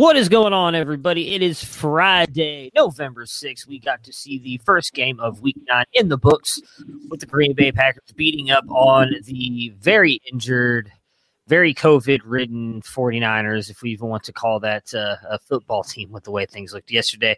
What 0.00 0.16
is 0.16 0.30
going 0.30 0.54
on, 0.54 0.74
everybody? 0.74 1.34
It 1.34 1.42
is 1.42 1.62
Friday, 1.62 2.70
November 2.74 3.26
6th. 3.26 3.66
We 3.66 3.78
got 3.78 4.02
to 4.04 4.14
see 4.14 4.38
the 4.38 4.58
first 4.64 4.94
game 4.94 5.20
of 5.20 5.42
week 5.42 5.58
nine 5.68 5.84
in 5.92 6.08
the 6.08 6.16
books 6.16 6.58
with 7.10 7.20
the 7.20 7.26
Green 7.26 7.52
Bay 7.52 7.70
Packers 7.70 8.10
beating 8.16 8.50
up 8.50 8.64
on 8.70 9.14
the 9.24 9.74
very 9.78 10.22
injured, 10.32 10.90
very 11.48 11.74
COVID 11.74 12.22
ridden 12.24 12.80
49ers, 12.80 13.68
if 13.68 13.82
we 13.82 13.90
even 13.90 14.08
want 14.08 14.24
to 14.24 14.32
call 14.32 14.58
that 14.60 14.94
uh, 14.94 15.16
a 15.28 15.38
football 15.38 15.84
team 15.84 16.10
with 16.10 16.24
the 16.24 16.30
way 16.30 16.46
things 16.46 16.72
looked 16.72 16.90
yesterday. 16.90 17.36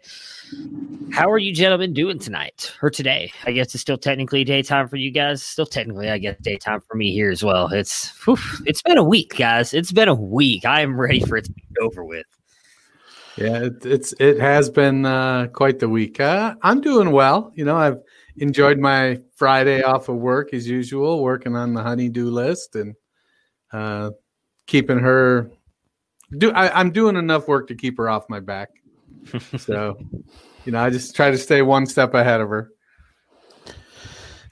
How 1.11 1.29
are 1.29 1.37
you 1.37 1.53
gentlemen 1.53 1.91
doing 1.91 2.17
tonight 2.17 2.73
or 2.81 2.89
today? 2.89 3.33
I 3.43 3.51
guess 3.51 3.75
it's 3.75 3.81
still 3.81 3.97
technically 3.97 4.45
daytime 4.45 4.87
for 4.87 4.95
you 4.95 5.11
guys. 5.11 5.43
Still 5.43 5.65
technically, 5.65 6.09
I 6.09 6.17
guess, 6.17 6.37
daytime 6.39 6.79
for 6.79 6.95
me 6.95 7.11
here 7.11 7.29
as 7.29 7.43
well. 7.43 7.67
It's 7.73 8.07
whew, 8.23 8.37
it's 8.65 8.81
been 8.81 8.97
a 8.97 9.03
week, 9.03 9.35
guys. 9.35 9.73
It's 9.73 9.91
been 9.91 10.07
a 10.07 10.15
week. 10.15 10.63
I 10.63 10.79
am 10.79 10.97
ready 10.97 11.19
for 11.19 11.35
it 11.35 11.43
to 11.43 11.51
be 11.51 11.63
over 11.81 12.05
with. 12.05 12.25
Yeah, 13.37 13.63
it, 13.63 13.85
it's 13.85 14.13
it 14.19 14.39
has 14.39 14.69
been 14.69 15.05
uh, 15.05 15.47
quite 15.47 15.79
the 15.79 15.89
week. 15.89 16.19
Uh, 16.19 16.55
I'm 16.61 16.81
doing 16.81 17.11
well. 17.11 17.51
You 17.55 17.65
know, 17.65 17.75
I've 17.75 17.97
enjoyed 18.37 18.77
my 18.77 19.19
Friday 19.35 19.81
off 19.81 20.07
of 20.09 20.17
work 20.17 20.53
as 20.53 20.67
usual, 20.67 21.23
working 21.23 21.55
on 21.55 21.73
the 21.73 21.81
honeydew 21.81 22.29
list 22.29 22.75
and 22.75 22.95
uh, 23.71 24.11
keeping 24.67 24.99
her. 24.99 25.49
Do 26.37 26.51
I, 26.51 26.79
I'm 26.79 26.91
doing 26.91 27.15
enough 27.15 27.47
work 27.47 27.67
to 27.69 27.75
keep 27.75 27.97
her 27.97 28.09
off 28.09 28.29
my 28.29 28.39
back. 28.39 28.69
so, 29.57 29.97
you 30.65 30.71
know, 30.71 30.83
I 30.83 30.89
just 30.89 31.15
try 31.15 31.31
to 31.31 31.37
stay 31.37 31.61
one 31.61 31.85
step 31.85 32.13
ahead 32.13 32.41
of 32.41 32.49
her. 32.49 32.69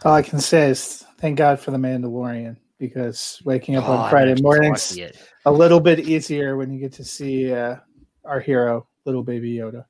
All 0.03 0.13
I 0.13 0.21
can 0.23 0.39
say 0.39 0.69
is 0.69 1.05
thank 1.19 1.37
God 1.37 1.59
for 1.59 1.69
the 1.71 1.77
Mandalorian 1.77 2.57
because 2.79 3.39
waking 3.45 3.75
up 3.75 3.87
Oh, 3.87 3.93
on 3.93 4.09
Friday 4.09 4.29
haven't 4.29 4.43
mornings 4.43 4.71
watched 4.71 4.91
it 4.93 4.97
yet. 4.97 5.15
a 5.45 5.51
little 5.51 5.79
bit 5.79 5.99
easier 5.99 6.57
when 6.57 6.71
you 6.71 6.79
get 6.79 6.93
to 6.93 7.03
see 7.03 7.53
uh, 7.53 7.75
our 8.23 8.39
hero, 8.39 8.87
little 9.05 9.23
baby 9.23 9.55
Yoda. 9.55 9.85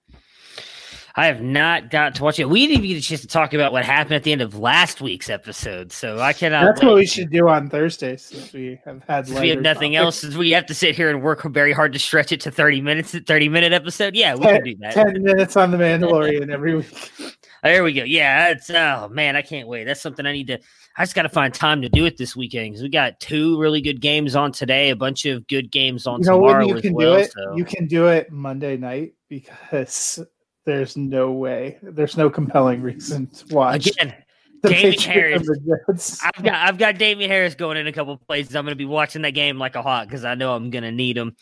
I 1.15 1.25
have 1.25 1.41
not 1.41 1.89
got 1.89 2.15
to 2.15 2.23
watch 2.23 2.39
it. 2.39 2.49
We 2.49 2.65
didn't 2.67 2.85
even 2.85 2.95
get 2.95 3.03
a 3.03 3.07
chance 3.07 3.21
to 3.21 3.27
talk 3.27 3.53
about 3.53 3.73
what 3.73 3.83
happened 3.83 4.15
at 4.15 4.23
the 4.23 4.31
end 4.31 4.41
of 4.41 4.57
last 4.57 5.01
week's 5.01 5.29
episode, 5.29 5.91
so 5.91 6.19
I 6.19 6.31
cannot. 6.31 6.63
That's 6.63 6.83
what 6.83 6.95
we 6.95 7.05
should 7.05 7.29
do 7.29 7.49
on 7.49 7.69
Thursdays 7.69 8.23
since 8.23 8.53
we 8.53 8.79
have 8.85 9.03
had. 9.07 9.27
We 9.27 9.49
have 9.49 9.61
nothing 9.61 9.93
topics. 9.93 10.05
else. 10.05 10.19
Since 10.21 10.35
we 10.35 10.51
have 10.51 10.65
to 10.67 10.73
sit 10.73 10.95
here 10.95 11.09
and 11.09 11.21
work 11.21 11.43
very 11.51 11.73
hard 11.73 11.91
to 11.93 11.99
stretch 11.99 12.31
it 12.31 12.39
to 12.41 12.51
thirty 12.51 12.79
minutes, 12.79 13.11
thirty 13.27 13.49
minute 13.49 13.73
episode. 13.73 14.15
Yeah, 14.15 14.35
we 14.35 14.45
can 14.45 14.63
do 14.63 14.75
that. 14.79 14.93
Ten 14.93 15.21
minutes 15.21 15.57
on 15.57 15.71
the 15.71 15.77
Mandalorian 15.77 16.49
every 16.49 16.77
week. 16.77 17.11
There 17.63 17.83
we 17.83 17.93
go. 17.93 18.03
Yeah, 18.03 18.49
it's 18.49 18.69
oh 18.71 19.07
man, 19.09 19.35
I 19.35 19.41
can't 19.43 19.67
wait. 19.67 19.83
That's 19.83 20.01
something 20.01 20.25
I 20.25 20.31
need 20.31 20.47
to. 20.47 20.59
I 20.97 21.03
just 21.03 21.13
got 21.15 21.21
to 21.23 21.29
find 21.29 21.53
time 21.53 21.81
to 21.83 21.89
do 21.89 22.05
it 22.05 22.17
this 22.17 22.35
weekend 22.35 22.71
because 22.71 22.81
we 22.83 22.89
got 22.89 23.19
two 23.19 23.59
really 23.59 23.81
good 23.81 24.01
games 24.01 24.35
on 24.35 24.51
today, 24.51 24.89
a 24.89 24.95
bunch 24.95 25.25
of 25.25 25.47
good 25.47 25.71
games 25.71 26.07
on 26.07 26.19
You 26.21 26.25
know 26.27 26.39
tomorrow 26.39 26.65
you 26.67 26.75
as 26.75 26.81
can 26.81 26.93
well. 26.93 27.13
do 27.15 27.19
it? 27.21 27.31
so. 27.31 27.55
You 27.55 27.63
can 27.65 27.87
do 27.87 28.07
it 28.07 28.31
Monday 28.31 28.77
night 28.77 29.13
because 29.29 30.19
there's 30.65 30.97
no 30.97 31.31
way, 31.31 31.77
there's 31.83 32.17
no 32.17 32.29
compelling 32.29 32.81
reason 32.81 33.27
to 33.27 33.55
watch 33.55 33.87
Again, 33.87 34.15
the 34.63 34.69
Damien 34.69 34.99
Harris. 34.99 35.47
and 35.47 35.63
the 35.65 35.77
Jets. 35.87 36.19
I've 36.23 36.43
got 36.43 36.53
I've 36.67 36.77
got 36.77 36.97
Damien 36.97 37.29
Harris 37.29 37.55
going 37.55 37.77
in 37.77 37.87
a 37.87 37.93
couple 37.93 38.17
places. 38.17 38.55
I'm 38.55 38.65
going 38.65 38.73
to 38.73 38.75
be 38.75 38.85
watching 38.85 39.21
that 39.21 39.31
game 39.31 39.57
like 39.59 39.75
a 39.75 39.81
hawk 39.83 40.07
because 40.07 40.25
I 40.25 40.33
know 40.35 40.53
I'm 40.55 40.71
going 40.71 40.83
to 40.83 40.91
need 40.91 41.15
him. 41.17 41.35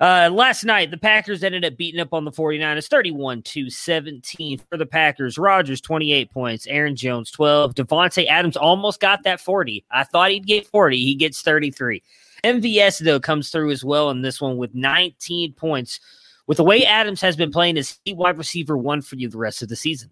Uh, 0.00 0.30
last 0.32 0.64
night, 0.64 0.90
the 0.90 0.96
Packers 0.96 1.44
ended 1.44 1.64
up 1.64 1.76
beating 1.76 2.00
up 2.00 2.12
on 2.12 2.24
the 2.24 2.32
49ers 2.32 2.88
31 2.88 3.42
to 3.42 3.70
17 3.70 4.58
for 4.70 4.76
the 4.76 4.86
Packers. 4.86 5.38
Rodgers 5.38 5.80
28 5.80 6.30
points, 6.30 6.66
Aaron 6.66 6.96
Jones 6.96 7.30
12, 7.30 7.74
Davante 7.74 8.26
Adams 8.26 8.56
almost 8.56 9.00
got 9.00 9.22
that 9.24 9.40
40. 9.40 9.84
I 9.90 10.04
thought 10.04 10.30
he'd 10.30 10.46
get 10.46 10.66
40. 10.66 10.98
He 10.98 11.14
gets 11.14 11.42
33. 11.42 12.02
MVS 12.44 13.04
though 13.04 13.20
comes 13.20 13.50
through 13.50 13.70
as 13.70 13.84
well 13.84 14.10
in 14.10 14.22
this 14.22 14.40
one 14.40 14.56
with 14.56 14.74
19 14.74 15.52
points. 15.54 16.00
With 16.48 16.56
the 16.56 16.64
way 16.64 16.84
Adams 16.84 17.20
has 17.20 17.36
been 17.36 17.52
playing, 17.52 17.76
is 17.76 17.98
he 18.04 18.14
wide 18.14 18.36
receiver 18.36 18.76
one 18.76 19.00
for 19.00 19.16
you 19.16 19.28
the 19.28 19.38
rest 19.38 19.62
of 19.62 19.68
the 19.68 19.76
season? 19.76 20.10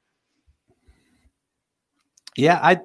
Yeah, 2.36 2.60
I 2.62 2.80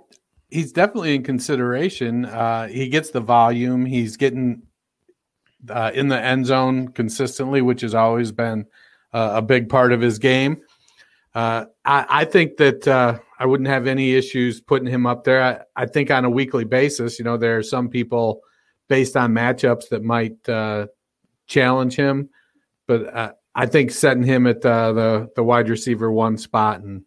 he's 0.50 0.72
definitely 0.72 1.16
in 1.16 1.24
consideration. 1.24 2.26
Uh, 2.26 2.68
he 2.68 2.90
gets 2.90 3.12
the 3.12 3.20
volume. 3.20 3.86
He's 3.86 4.18
getting 4.18 4.64
uh, 5.70 5.92
in 5.94 6.08
the 6.08 6.20
end 6.20 6.46
zone 6.46 6.90
consistently, 6.90 7.62
which 7.62 7.82
has 7.82 7.96
always 7.96 8.32
been 8.32 8.66
uh, 9.14 9.34
a 9.36 9.42
big 9.42 9.70
part 9.70 9.92
of 9.92 10.02
his 10.02 10.20
game. 10.20 10.62
Uh, 11.34 11.66
I, 11.84 12.06
I 12.10 12.26
think 12.26 12.58
that 12.58 12.88
uh, 12.88 13.20
I 13.40 13.46
wouldn't 13.46 13.70
have 13.70 13.88
any 13.88 14.14
issues 14.14 14.62
putting 14.62 14.88
him 14.88 15.06
up 15.06 15.24
there. 15.24 15.44
I, 15.44 15.84
I 15.84 15.86
think 15.86 16.12
on 16.12 16.26
a 16.26 16.30
weekly 16.30 16.64
basis, 16.64 17.20
you 17.20 17.26
know, 17.26 17.38
there 17.38 17.58
are 17.58 17.64
some 17.64 17.90
people 17.90 18.42
based 18.88 19.18
on 19.18 19.34
matchups 19.34 19.90
that 19.90 20.04
might 20.04 20.48
uh, 20.48 20.88
challenge 21.48 21.96
him, 21.96 22.30
but 22.88 23.14
uh, 23.14 23.34
I 23.54 23.66
think 23.66 23.92
setting 23.92 24.24
him 24.24 24.48
at 24.48 24.62
the 24.62 25.30
the 25.36 25.44
wide 25.44 25.70
receiver 25.70 26.12
one 26.12 26.38
spot 26.38 26.82
and 26.82 27.04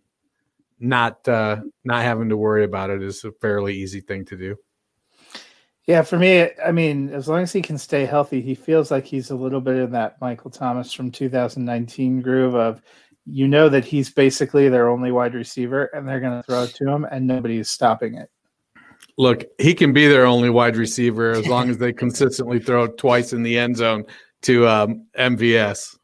not 0.81 1.27
not 1.27 2.03
having 2.03 2.29
to 2.31 2.37
worry 2.37 2.65
about 2.65 2.91
it 2.91 3.03
is 3.03 3.25
a 3.25 3.33
fairly 3.33 3.77
easy 3.77 4.01
thing 4.01 4.25
to 4.27 4.37
do. 4.37 4.57
Yeah, 5.89 6.03
for 6.03 6.19
me, 6.19 6.51
I 6.63 6.71
mean, 6.71 7.09
as 7.15 7.29
long 7.29 7.41
as 7.41 7.51
he 7.51 7.63
can 7.63 7.79
stay 7.79 8.05
healthy, 8.05 8.43
he 8.43 8.55
feels 8.55 8.91
like 8.91 9.07
he's 9.07 9.31
a 9.31 9.35
little 9.35 9.63
bit 9.63 9.77
in 9.77 9.91
that 9.93 10.21
Michael 10.21 10.51
Thomas 10.51 10.93
from 10.93 11.11
2019 11.11 12.21
groove 12.21 12.55
of 12.55 12.83
you 13.25 13.49
know 13.49 13.71
that 13.71 13.87
he's 13.87 14.11
basically 14.11 14.69
their 14.69 14.91
only 14.91 15.11
wide 15.11 15.33
receiver 15.33 15.87
and 15.95 16.07
they're 16.07 16.21
going 16.21 16.39
to 16.39 16.43
throw 16.43 16.65
it 16.65 16.75
to 16.75 16.87
him 16.87 17.07
and 17.11 17.27
nobody 17.27 17.57
is 17.57 17.71
stopping 17.71 18.17
it. 18.17 18.31
Look, 19.17 19.45
he 19.57 19.73
can 19.73 19.95
be 19.95 20.07
their 20.07 20.27
only 20.27 20.51
wide 20.51 20.77
receiver 20.77 21.31
as 21.31 21.47
long 21.47 21.71
as 21.71 21.79
they 21.79 21.95
consistently 21.95 22.61
throw 22.61 22.85
it 22.85 22.99
twice 22.99 23.33
in 23.33 23.43
the 23.43 23.59
end 23.59 23.79
zone 23.79 24.05
to 24.43 24.69
um, 24.69 25.07
MVS. 25.19 25.97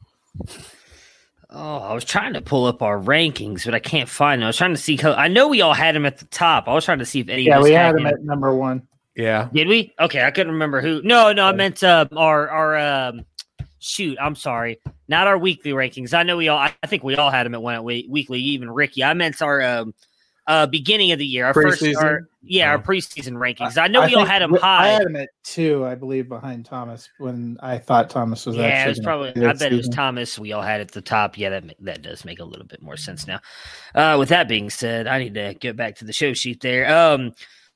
Oh, 1.51 1.77
I 1.77 1.93
was 1.93 2.03
trying 2.03 2.33
to 2.33 2.41
pull 2.41 2.65
up 2.65 2.81
our 2.81 2.97
rankings, 2.97 3.65
but 3.65 3.75
I 3.75 3.79
can't 3.79 4.09
find 4.09 4.41
them. 4.41 4.47
I 4.47 4.49
was 4.49 4.57
trying 4.57 4.73
to 4.73 4.81
see. 4.81 4.99
I 5.03 5.27
know 5.27 5.47
we 5.47 5.61
all 5.61 5.75
had 5.75 5.95
him 5.95 6.07
at 6.07 6.17
the 6.17 6.25
top. 6.25 6.67
I 6.67 6.73
was 6.73 6.85
trying 6.85 6.99
to 6.99 7.05
see 7.05 7.19
if 7.19 7.29
any. 7.29 7.43
Yeah, 7.43 7.57
of 7.57 7.61
us 7.61 7.63
we 7.65 7.71
had 7.73 7.93
him 7.93 7.99
him 7.99 8.07
at 8.07 8.23
number 8.23 8.53
one. 8.53 8.87
Yeah. 9.15 9.49
Did 9.53 9.67
we? 9.67 9.93
Okay, 9.99 10.23
I 10.23 10.31
couldn't 10.31 10.53
remember 10.53 10.81
who. 10.81 11.01
No, 11.03 11.31
no, 11.31 11.45
I 11.45 11.53
meant 11.53 11.83
uh, 11.83 12.05
our 12.15 12.49
our 12.49 12.77
um, 12.77 13.25
shoot. 13.79 14.17
I'm 14.19 14.35
sorry, 14.35 14.79
not 15.07 15.27
our 15.27 15.37
weekly 15.37 15.71
rankings. 15.71 16.13
I 16.13 16.23
know 16.23 16.37
we 16.37 16.49
all. 16.49 16.57
I 16.59 16.73
think 16.87 17.03
we 17.03 17.15
all 17.15 17.31
had 17.31 17.45
them 17.45 17.53
at 17.55 17.61
one 17.61 17.75
at 17.75 17.83
we- 17.83 18.07
weekly. 18.09 18.39
Even 18.41 18.69
Ricky. 18.69 19.03
I 19.03 19.13
meant 19.13 19.41
our 19.41 19.61
um, 19.61 19.93
uh, 20.47 20.65
beginning 20.67 21.13
of 21.13 21.19
the 21.19 21.25
year. 21.25 21.45
Our 21.45 21.53
first. 21.53 21.81
Preseason? 21.81 22.03
Our, 22.03 22.27
yeah, 22.47 22.69
our 22.69 22.77
Oh. 22.77 22.81
preseason 22.81 23.33
rankings. 23.33 23.77
I 23.77 23.87
know 23.87 24.05
we 24.05 24.13
all 24.13 24.25
had 24.25 24.41
them 24.41 24.53
high. 24.53 24.83
I 24.83 24.87
had 24.89 25.01
him 25.03 25.15
at 25.15 25.29
two, 25.43 25.83
I 25.85 25.95
believe, 25.95 26.29
behind 26.29 26.65
Thomas 26.65 27.09
when 27.17 27.57
I 27.61 27.79
thought 27.79 28.09
Thomas 28.09 28.45
was 28.45 28.55
yeah, 28.57 28.65
actually. 28.65 28.83
it 28.83 28.89
was 28.89 28.99
probably. 28.99 29.29
I 29.29 29.39
that 29.39 29.59
bet 29.59 29.73
it 29.73 29.77
was. 29.77 29.89
Thomas. 29.89 30.37
We 30.37 30.51
all 30.51 30.61
had 30.61 30.81
at 30.81 30.91
the 30.91 31.01
top. 31.01 31.37
Yeah, 31.37 31.49
that 31.51 31.73
that 31.79 32.01
does 32.01 32.25
make 32.25 32.39
a 32.39 32.45
little 32.45 32.65
bit 32.67 32.81
more 32.81 32.97
sense 32.97 33.25
now. 33.25 33.39
Uh, 33.95 34.17
with 34.19 34.29
that 34.29 34.47
being 34.49 34.69
said, 34.69 35.07
I 35.07 35.19
need 35.19 35.33
to 35.35 35.53
get 35.53 35.77
back 35.77 35.95
to 35.95 36.05
the 36.05 36.13
show 36.13 36.33
sheet 36.33 36.59
there. 36.59 36.93
Um, 36.95 37.31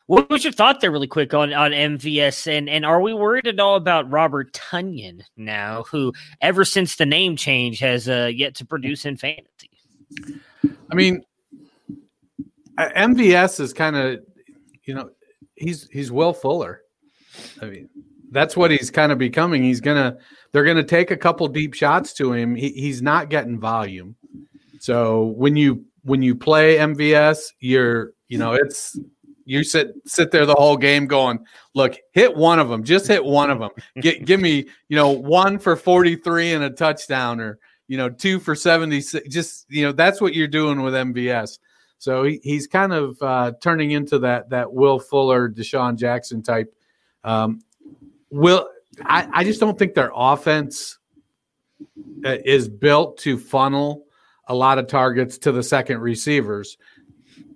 what 0.09 0.27
was 0.31 0.43
your 0.43 0.51
thought 0.51 0.81
there, 0.81 0.89
really 0.89 1.05
quick, 1.05 1.35
on 1.35 1.53
on 1.53 1.69
MVS 1.69 2.47
and 2.47 2.67
and 2.67 2.83
are 2.83 2.99
we 2.99 3.13
worried 3.13 3.45
at 3.45 3.59
all 3.59 3.75
about 3.75 4.09
Robert 4.09 4.51
Tonyan 4.53 5.21
now, 5.37 5.83
who 5.83 6.13
ever 6.41 6.65
since 6.65 6.95
the 6.95 7.05
name 7.05 7.35
change 7.35 7.77
has 7.77 8.09
uh, 8.09 8.31
yet 8.33 8.55
to 8.55 8.65
produce 8.65 9.05
in 9.05 9.17
fantasy? 9.17 9.69
I 10.91 10.95
mean, 10.95 11.23
MVS 12.79 13.59
is 13.59 13.71
kind 13.71 13.95
of, 13.95 14.21
you 14.83 14.95
know, 14.95 15.11
he's 15.53 15.87
he's 15.91 16.11
Will 16.11 16.33
Fuller. 16.33 16.81
I 17.61 17.65
mean, 17.65 17.87
that's 18.31 18.57
what 18.57 18.71
he's 18.71 18.89
kind 18.89 19.11
of 19.11 19.19
becoming. 19.19 19.61
He's 19.61 19.79
gonna 19.79 20.17
they're 20.51 20.65
gonna 20.65 20.83
take 20.83 21.11
a 21.11 21.17
couple 21.17 21.47
deep 21.49 21.75
shots 21.75 22.13
to 22.13 22.33
him. 22.33 22.55
He, 22.55 22.69
he's 22.69 23.03
not 23.03 23.29
getting 23.29 23.59
volume. 23.59 24.15
So 24.79 25.25
when 25.37 25.55
you 25.55 25.85
when 26.01 26.23
you 26.23 26.33
play 26.33 26.77
MVS, 26.77 27.53
you're 27.59 28.13
you 28.27 28.39
know 28.39 28.53
it's 28.53 28.97
you 29.49 29.63
sit 29.63 29.93
sit 30.05 30.29
there 30.29 30.45
the 30.45 30.53
whole 30.53 30.77
game 30.77 31.07
going, 31.07 31.39
look, 31.73 31.97
hit 32.11 32.35
one 32.35 32.59
of 32.59 32.69
them, 32.69 32.83
just 32.83 33.07
hit 33.07 33.25
one 33.25 33.49
of 33.49 33.57
them. 33.57 33.71
Get, 33.99 34.25
give 34.25 34.39
me 34.39 34.67
you 34.89 34.95
know 34.95 35.09
one 35.09 35.57
for 35.57 35.75
forty 35.75 36.15
three 36.15 36.53
and 36.53 36.63
a 36.63 36.69
touchdown, 36.69 37.39
or 37.39 37.57
you 37.87 37.97
know 37.97 38.09
two 38.09 38.39
for 38.39 38.53
seventy 38.53 39.01
six. 39.01 39.27
Just 39.27 39.65
you 39.69 39.83
know 39.83 39.91
that's 39.91 40.21
what 40.21 40.35
you're 40.35 40.47
doing 40.47 40.83
with 40.83 40.93
MVS. 40.93 41.57
So 41.97 42.23
he, 42.23 42.39
he's 42.43 42.67
kind 42.67 42.93
of 42.93 43.17
uh, 43.21 43.53
turning 43.59 43.91
into 43.91 44.19
that 44.19 44.51
that 44.51 44.71
Will 44.71 44.99
Fuller, 44.99 45.49
DeSean 45.49 45.97
Jackson 45.97 46.43
type. 46.43 46.71
Um, 47.23 47.61
Will 48.29 48.69
I, 49.03 49.27
I 49.33 49.43
just 49.43 49.59
don't 49.59 49.79
think 49.79 49.95
their 49.95 50.11
offense 50.13 50.99
uh, 52.23 52.37
is 52.45 52.69
built 52.69 53.17
to 53.19 53.39
funnel 53.39 54.05
a 54.47 54.53
lot 54.53 54.77
of 54.77 54.87
targets 54.87 55.39
to 55.39 55.51
the 55.51 55.63
second 55.63 55.99
receivers. 56.01 56.77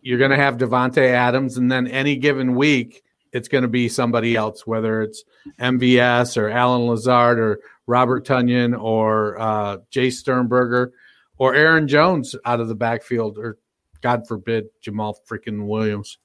You're 0.01 0.19
going 0.19 0.31
to 0.31 0.37
have 0.37 0.57
Davante 0.57 1.07
Adams, 1.07 1.57
and 1.57 1.71
then 1.71 1.87
any 1.87 2.15
given 2.15 2.55
week, 2.55 3.03
it's 3.31 3.47
going 3.47 3.63
to 3.63 3.67
be 3.67 3.89
somebody 3.89 4.35
else, 4.35 4.67
whether 4.67 5.01
it's 5.01 5.23
MVS 5.59 6.37
or 6.37 6.49
Allen 6.49 6.87
Lazard 6.87 7.39
or 7.39 7.59
Robert 7.87 8.25
Tonyan 8.25 8.79
or 8.79 9.39
uh, 9.39 9.77
Jace 9.91 10.13
Sternberger 10.13 10.93
or 11.37 11.55
Aaron 11.55 11.87
Jones 11.87 12.35
out 12.45 12.59
of 12.59 12.67
the 12.67 12.75
backfield, 12.75 13.37
or 13.37 13.57
God 14.01 14.27
forbid, 14.27 14.65
Jamaal 14.85 15.15
freaking 15.27 15.65
Williams. 15.67 16.19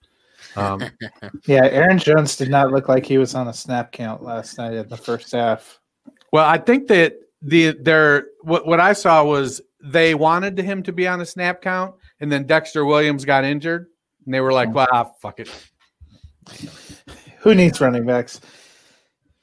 Um, 0.57 0.83
Yeah, 1.47 1.67
Aaron 1.67 1.99
Jones 1.99 2.37
did 2.37 2.51
not 2.51 2.71
look 2.71 2.89
like 2.89 3.07
he 3.07 3.19
was 3.19 3.35
on 3.35 3.49
a 3.49 3.55
snap 3.55 3.91
count 3.93 4.23
last 4.23 4.59
night 4.59 4.75
in 4.75 4.89
the 4.89 4.97
first 4.97 5.33
half. 5.33 5.81
Well, 6.33 6.45
I 6.45 6.59
think 6.59 6.89
that 6.89 7.17
the 7.41 7.73
their 7.81 8.27
what 8.43 8.67
what 8.67 8.81
I 8.81 8.93
saw 8.93 9.25
was 9.25 9.61
they 9.83 10.15
wanted 10.15 10.59
him 10.59 10.83
to 10.85 10.93
be 10.93 11.07
on 11.07 11.21
a 11.21 11.27
snap 11.27 11.63
count, 11.63 11.95
and 12.21 12.31
then 12.31 12.47
Dexter 12.47 12.85
Williams 12.85 13.25
got 13.25 13.45
injured, 13.45 13.87
and 14.25 14.35
they 14.35 14.41
were 14.41 14.53
like, 14.53 14.73
"Well, 14.73 14.89
ah, 14.93 15.05
fuck 15.21 15.41
it." 15.41 15.51
Who 17.41 17.55
needs 17.55 17.81
running 17.81 18.07
backs? 18.07 18.41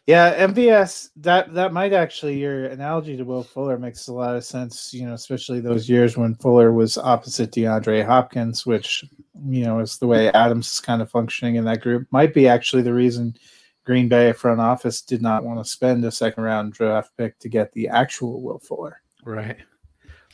Yeah, 0.08 0.48
MVS. 0.48 1.10
That 1.16 1.54
that 1.56 1.74
might 1.74 1.94
actually 1.94 2.38
your 2.40 2.66
analogy 2.66 3.18
to 3.18 3.24
Will 3.24 3.42
Fuller 3.42 3.80
makes 3.80 4.08
a 4.08 4.14
lot 4.14 4.36
of 4.36 4.44
sense. 4.46 4.94
You 4.94 5.08
know, 5.08 5.14
especially 5.14 5.62
those 5.62 5.90
years 5.90 6.16
when 6.16 6.36
Fuller 6.36 6.72
was 6.72 6.98
opposite 6.98 7.52
DeAndre 7.52 8.06
Hopkins, 8.06 8.66
which 8.66 9.04
you 9.48 9.64
know 9.64 9.80
is 9.80 9.98
the 9.98 10.08
way 10.08 10.32
Adams 10.34 10.74
is 10.74 10.80
kind 10.80 11.02
of 11.02 11.10
functioning 11.10 11.56
in 11.56 11.66
that 11.66 11.82
group. 11.82 12.08
Might 12.12 12.36
be 12.36 12.48
actually 12.48 12.84
the 12.84 12.94
reason 12.94 13.36
Green 13.84 14.08
Bay 14.08 14.32
front 14.34 14.60
office 14.60 15.02
did 15.02 15.24
not 15.24 15.44
want 15.44 15.64
to 15.64 15.70
spend 15.70 16.06
a 16.06 16.12
second 16.12 16.44
round 16.44 16.74
draft 16.74 17.12
pick 17.18 17.40
to 17.40 17.50
get 17.50 17.72
the 17.72 17.88
actual 17.88 18.44
Will 18.44 18.60
Fuller. 18.60 19.02
Right. 19.24 19.58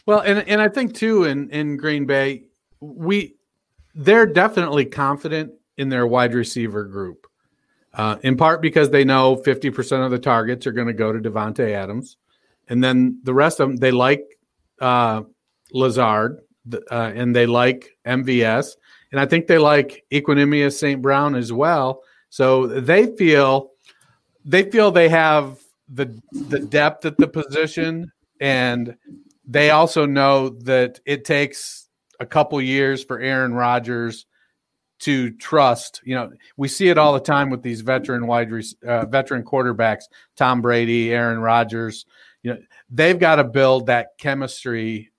Well, 0.05 0.19
and 0.19 0.39
and 0.47 0.61
I 0.61 0.67
think 0.67 0.93
too 0.93 1.25
in 1.25 1.49
in 1.49 1.77
Green 1.77 2.05
Bay, 2.05 2.43
we 2.79 3.35
they're 3.93 4.25
definitely 4.25 4.85
confident 4.85 5.53
in 5.77 5.89
their 5.89 6.07
wide 6.07 6.33
receiver 6.33 6.85
group. 6.85 7.27
Uh, 7.93 8.17
in 8.23 8.37
part 8.37 8.61
because 8.61 8.89
they 8.89 9.03
know 9.03 9.35
50% 9.35 10.05
of 10.05 10.11
the 10.11 10.19
targets 10.19 10.65
are 10.65 10.71
going 10.71 10.87
to 10.87 10.93
go 10.93 11.11
to 11.11 11.19
Davante 11.19 11.71
Adams. 11.71 12.15
And 12.69 12.81
then 12.81 13.19
the 13.23 13.33
rest 13.33 13.59
of 13.59 13.67
them, 13.67 13.77
they 13.77 13.91
like 13.91 14.23
uh, 14.79 15.23
Lazard 15.73 16.39
uh, 16.73 17.11
and 17.13 17.35
they 17.35 17.45
like 17.45 17.97
MVS. 18.05 18.77
And 19.11 19.19
I 19.19 19.25
think 19.25 19.47
they 19.47 19.57
like 19.57 20.05
Equanimous 20.09 20.79
St. 20.79 21.01
Brown 21.01 21.35
as 21.35 21.51
well. 21.51 22.03
So 22.29 22.65
they 22.65 23.13
feel 23.17 23.71
they 24.45 24.71
feel 24.71 24.89
they 24.91 25.09
have 25.09 25.59
the 25.89 26.17
the 26.31 26.59
depth 26.59 27.05
at 27.05 27.17
the 27.17 27.27
position 27.27 28.09
and 28.39 28.95
they 29.45 29.71
also 29.71 30.05
know 30.05 30.49
that 30.49 30.99
it 31.05 31.25
takes 31.25 31.89
a 32.19 32.25
couple 32.25 32.61
years 32.61 33.03
for 33.03 33.19
Aaron 33.19 33.53
Rodgers 33.53 34.25
to 34.99 35.31
trust. 35.31 36.01
You 36.03 36.15
know, 36.15 36.31
we 36.57 36.67
see 36.67 36.89
it 36.89 36.97
all 36.97 37.13
the 37.13 37.19
time 37.19 37.49
with 37.49 37.63
these 37.63 37.81
veteran 37.81 38.27
wide 38.27 38.51
uh, 38.87 39.05
veteran 39.07 39.43
quarterbacks, 39.43 40.03
Tom 40.35 40.61
Brady, 40.61 41.11
Aaron 41.11 41.39
Rodgers. 41.39 42.05
You 42.43 42.53
know, 42.53 42.59
they've 42.89 43.17
got 43.19 43.35
to 43.35 43.43
build 43.43 43.87
that 43.87 44.09
chemistry 44.19 45.11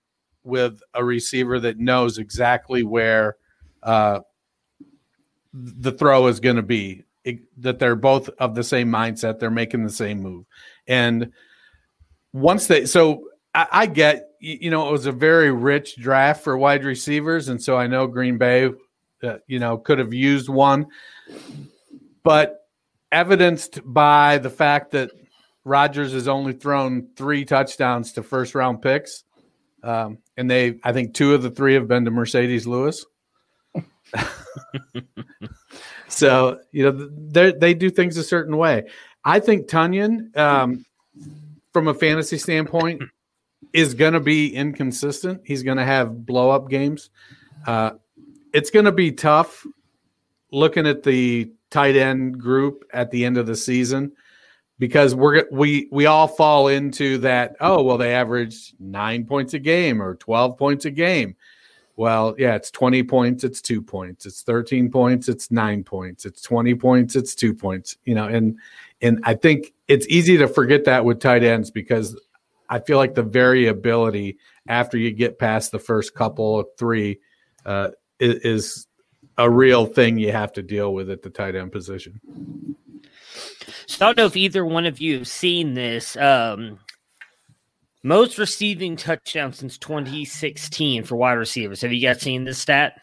with 0.45 0.81
a 0.95 1.05
receiver 1.05 1.59
that 1.61 1.79
knows 1.79 2.19
exactly 2.19 2.83
where 2.83 3.37
uh, 3.83 4.21
the 5.53 5.93
throw 5.93 6.29
is 6.29 6.41
going 6.41 6.57
to 6.57 6.63
be. 6.63 7.05
It- 7.25 7.41
that 7.59 7.79
they're 7.79 7.97
both 7.97 8.29
of 8.39 8.55
the 8.55 8.65
same 8.65 8.89
mindset. 8.91 9.39
They're 9.39 9.51
making 9.51 9.85
the 9.85 9.91
same 9.91 10.21
move, 10.21 10.45
and 10.87 11.33
once 12.33 12.67
they 12.67 12.87
so 12.87 13.25
I, 13.55 13.67
I 13.73 13.87
get 13.87 14.31
you 14.41 14.71
know 14.71 14.89
it 14.89 14.93
was 14.93 15.07
a 15.07 15.13
very 15.13 15.51
rich 15.51 15.97
draft 15.97 16.45
for 16.45 16.57
wide 16.57 16.85
receivers, 16.85 17.49
and 17.49 17.63
so 17.63 17.77
I 17.77 17.87
know 17.87 18.07
Green 18.07 18.39
Bay 18.39 18.71
uh, 19.23 19.39
you 19.47 19.59
know, 19.59 19.79
could 19.79 19.99
have 19.99 20.13
used 20.13 20.49
one, 20.49 20.87
but 22.25 22.67
evidenced 23.13 23.81
by 23.85 24.39
the 24.39 24.51
fact 24.51 24.91
that 24.93 25.11
Rodgers 25.65 26.13
has 26.13 26.27
only 26.27 26.53
thrown 26.53 27.09
three 27.17 27.45
touchdowns 27.45 28.13
to 28.15 28.23
first 28.23 28.55
round 28.55 28.83
picks. 28.83 29.25
Um, 29.85 30.19
and 30.37 30.51
they, 30.51 30.79
I 30.83 30.93
think 30.93 31.15
two 31.15 31.35
of 31.35 31.43
the 31.43 31.51
three 31.51 31.75
have 31.75 31.87
been 31.87 32.05
to 32.05 32.11
Marcedes 32.11 32.67
Lewis. 32.67 33.05
so, 36.09 36.61
you 36.73 36.85
know, 36.85 37.09
they 37.29 37.53
they 37.53 37.75
do 37.75 37.91
things 37.91 38.17
a 38.17 38.25
certain 38.25 38.57
way. 38.57 38.89
I 39.25 39.39
think 39.39 39.69
Tonyan, 39.69 40.37
um, 40.37 40.85
from 41.73 41.89
a 41.89 41.95
fantasy 41.95 42.39
standpoint, 42.39 43.03
is 43.73 43.95
going 43.95 44.13
to 44.13 44.21
be 44.21 44.55
inconsistent. 44.55 45.41
He's 45.45 45.63
going 45.63 45.79
to 45.79 45.85
have 45.85 46.27
blow 46.27 46.51
up 46.51 46.69
games. 46.69 47.11
Uh, 47.67 47.93
it's 48.53 48.71
going 48.71 48.85
to 48.85 48.93
be 48.93 49.13
tough 49.13 49.67
looking 50.51 50.87
at 50.87 51.03
the 51.03 51.51
tight 51.71 51.97
end 51.97 52.39
group 52.39 52.85
at 52.93 53.11
the 53.11 53.25
end 53.25 53.39
of 53.39 53.47
the 53.47 53.57
season 53.57 54.13
because 54.79 55.15
we're 55.15 55.47
we 55.51 55.89
we 55.91 56.05
all 56.07 56.29
fall 56.29 56.69
into 56.69 57.17
that 57.19 57.57
oh 57.61 57.83
well 57.83 57.97
they 57.97 58.13
average 58.13 58.75
9 58.79 59.25
points 59.25 59.55
a 59.55 59.59
game 59.59 60.03
or 60.03 60.17
12 60.17 60.59
points 60.59 60.85
a 60.85 60.91
game 60.91 61.35
well 61.97 62.35
yeah 62.37 62.55
it's 62.57 62.71
20 62.71 63.03
points 63.05 63.43
it's 63.43 63.63
2 63.63 63.81
points 63.81 64.27
it's 64.27 64.43
13 64.43 64.91
points 64.91 65.29
it's 65.29 65.51
9 65.51 65.83
points 65.83 66.27
it's 66.27 66.43
20 66.43 66.75
points 66.75 67.17
it's 67.17 67.35
2 67.35 67.55
points 67.55 67.97
you 68.05 68.15
know 68.15 68.27
and 68.27 68.59
and 69.03 69.19
I 69.25 69.35
think 69.35 69.73
it's 69.89 70.07
easy 70.09 70.37
to 70.39 70.47
forget 70.47 70.85
that 70.85 71.05
with 71.05 71.21
tight 71.21 71.43
ends 71.43 71.71
because 71.71 72.19
I 72.73 72.81
feel 72.81 72.97
like 72.97 73.15
the 73.15 73.23
variability 73.23 74.39
after 74.67 74.97
you 74.97 75.11
get 75.11 75.39
past 75.39 75.73
the 75.73 75.79
first 75.79 76.15
couple 76.15 76.59
of 76.59 76.69
three 76.79 77.21
uh, 77.67 77.91
is, 78.19 78.35
is 78.37 78.87
a 79.37 79.51
real 79.51 79.85
thing 79.85 80.17
you 80.17 80.33
have 80.33 80.55
to 80.55 80.63
deal 80.63 80.95
with 80.95 81.11
at 81.11 81.21
the 81.21 81.29
tight 81.29 81.55
end 81.55 81.71
position. 81.71 82.19
So 83.87 84.07
I 84.07 84.09
don't 84.09 84.17
know 84.17 84.25
if 84.25 84.37
either 84.39 84.65
one 84.65 84.87
of 84.87 85.03
you 85.03 85.19
have 85.19 85.29
seen 85.29 85.75
this. 85.75 86.17
Um, 86.17 86.79
most 88.03 88.39
receiving 88.39 88.97
touchdowns 88.97 89.59
since 89.59 89.77
2016 89.77 91.05
for 91.05 91.17
wide 91.17 91.35
receivers. 91.35 91.83
Have 91.83 91.93
you 91.93 92.01
guys 92.01 92.23
seen 92.23 92.45
this 92.45 92.59
stat? 92.59 93.03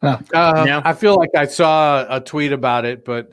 Uh, 0.00 0.16
No. 0.32 0.80
I 0.86 0.94
feel 0.94 1.16
like 1.16 1.30
I 1.36 1.44
saw 1.44 2.06
a 2.08 2.18
tweet 2.18 2.52
about 2.52 2.86
it, 2.86 3.04
but 3.04 3.30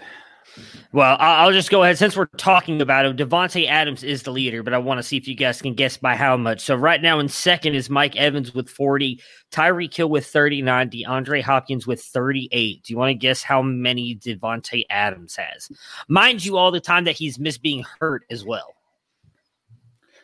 Well, 0.94 1.18
I'll 1.20 1.52
just 1.52 1.70
go 1.70 1.84
ahead. 1.84 1.98
Since 1.98 2.16
we're 2.16 2.28
talking 2.38 2.82
about 2.82 3.06
him, 3.06 3.18
Davante 3.18 3.68
Adams 3.68 4.04
is 4.04 4.24
the 4.24 4.32
leader, 4.32 4.64
but 4.64 4.74
I 4.74 4.78
want 4.78 5.00
to 5.00 5.04
see 5.04 5.18
if 5.18 5.28
you 5.28 5.36
guys 5.36 5.62
can 5.62 5.74
guess 5.74 5.98
by 5.98 6.16
how 6.16 6.38
much. 6.38 6.62
So 6.62 6.76
right 6.76 7.02
now 7.02 7.20
in 7.20 7.28
second 7.28 7.76
is 7.76 7.90
Mike 7.90 8.16
Evans 8.16 8.56
with 8.56 8.70
40, 8.70 9.22
Tyreek 9.52 9.94
Hill 9.94 10.10
with 10.10 10.26
39, 10.26 10.90
DeAndre 10.90 11.42
Hopkins 11.42 11.86
with 11.86 12.02
38. 12.02 12.84
Do 12.84 12.94
you 12.94 12.98
want 12.98 13.10
to 13.10 13.16
guess 13.16 13.44
how 13.44 13.62
many 13.62 14.16
Davante 14.16 14.84
Adams 14.90 15.36
has? 15.36 15.70
Mind 16.08 16.44
you, 16.46 16.58
all 16.58 16.72
the 16.72 16.80
time 16.80 17.04
that 17.04 17.16
he's 17.18 17.38
missed 17.38 17.62
being 17.62 17.84
hurt 18.00 18.24
as 18.30 18.46
well. 18.46 18.74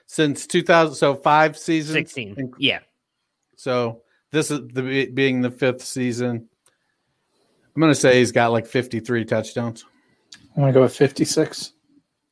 since 0.07 0.45
2000, 0.47 0.95
so 0.95 1.15
five 1.15 1.57
seasons, 1.57 1.93
16. 1.93 2.53
Yeah. 2.59 2.79
So 3.55 4.01
this 4.31 4.51
is 4.51 4.61
the 4.73 5.07
being 5.07 5.41
the 5.41 5.51
fifth 5.51 5.83
season. 5.83 6.47
I'm 7.75 7.81
gonna 7.81 7.95
say 7.95 8.19
he's 8.19 8.31
got 8.31 8.51
like 8.51 8.67
53 8.67 9.25
touchdowns. 9.25 9.85
I'm 10.55 10.61
gonna 10.61 10.73
go 10.73 10.81
with 10.81 10.95
56. 10.95 11.73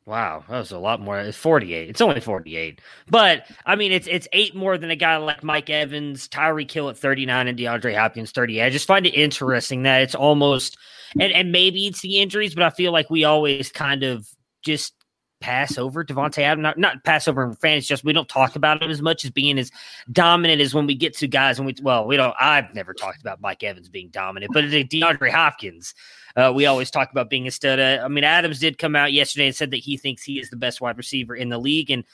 Wow, 0.05 0.43
that 0.49 0.57
was 0.57 0.71
a 0.71 0.79
lot 0.79 0.99
more. 0.99 1.19
It's 1.19 1.37
48. 1.37 1.89
It's 1.89 2.01
only 2.01 2.19
48. 2.19 2.81
But 3.09 3.45
I 3.65 3.75
mean 3.75 3.91
it's 3.91 4.07
it's 4.07 4.27
eight 4.33 4.55
more 4.55 4.77
than 4.77 4.91
a 4.91 4.95
guy 4.95 5.17
like 5.17 5.43
Mike 5.43 5.69
Evans, 5.69 6.27
Tyreek 6.27 6.71
Hill 6.71 6.89
at 6.89 6.97
39 6.97 7.47
and 7.47 7.57
DeAndre 7.57 7.95
Hopkins 7.95 8.31
38. 8.31 8.63
I 8.63 8.69
just 8.69 8.87
find 8.87 9.05
it 9.05 9.11
interesting 9.11 9.83
that 9.83 10.01
it's 10.01 10.15
almost 10.15 10.77
and, 11.19 11.31
and 11.33 11.51
maybe 11.51 11.87
it's 11.87 12.01
the 12.01 12.19
injuries, 12.19 12.55
but 12.55 12.63
I 12.63 12.69
feel 12.69 12.91
like 12.91 13.09
we 13.09 13.25
always 13.25 13.71
kind 13.71 14.03
of 14.03 14.27
just 14.63 14.93
pass 15.41 15.77
over 15.77 16.05
Davante 16.05 16.39
Adams. 16.39 16.63
Not, 16.63 16.77
not 16.77 17.03
pass 17.03 17.27
over 17.27 17.43
in 17.43 17.53
fans, 17.55 17.85
just 17.85 18.03
we 18.03 18.13
don't 18.13 18.29
talk 18.29 18.55
about 18.55 18.81
him 18.81 18.89
as 18.89 19.01
much 19.01 19.25
as 19.25 19.31
being 19.31 19.59
as 19.59 19.71
dominant 20.11 20.61
as 20.61 20.73
when 20.73 20.87
we 20.87 20.95
get 20.95 21.17
to 21.17 21.27
guys 21.27 21.59
and 21.59 21.65
we 21.65 21.75
well, 21.81 22.07
we 22.07 22.15
don't 22.15 22.33
I've 22.39 22.73
never 22.73 22.93
talked 22.93 23.19
about 23.19 23.41
Mike 23.41 23.63
Evans 23.63 23.89
being 23.89 24.09
dominant, 24.09 24.53
but 24.53 24.65
DeAndre 24.65 25.31
Hopkins. 25.31 25.93
Uh, 26.35 26.51
we 26.55 26.65
always 26.65 26.89
talk 26.89 27.11
about 27.11 27.29
being 27.29 27.47
a 27.47 27.51
stud. 27.51 27.79
Uh, 27.79 28.01
I 28.03 28.07
mean, 28.07 28.23
Adams 28.23 28.59
did 28.59 28.77
come 28.77 28.95
out 28.95 29.11
yesterday 29.11 29.47
and 29.47 29.55
said 29.55 29.71
that 29.71 29.77
he 29.77 29.97
thinks 29.97 30.23
he 30.23 30.39
is 30.39 30.49
the 30.49 30.55
best 30.55 30.79
wide 30.79 30.97
receiver 30.97 31.35
in 31.35 31.49
the 31.49 31.57
league. 31.57 31.91
And 31.91 32.05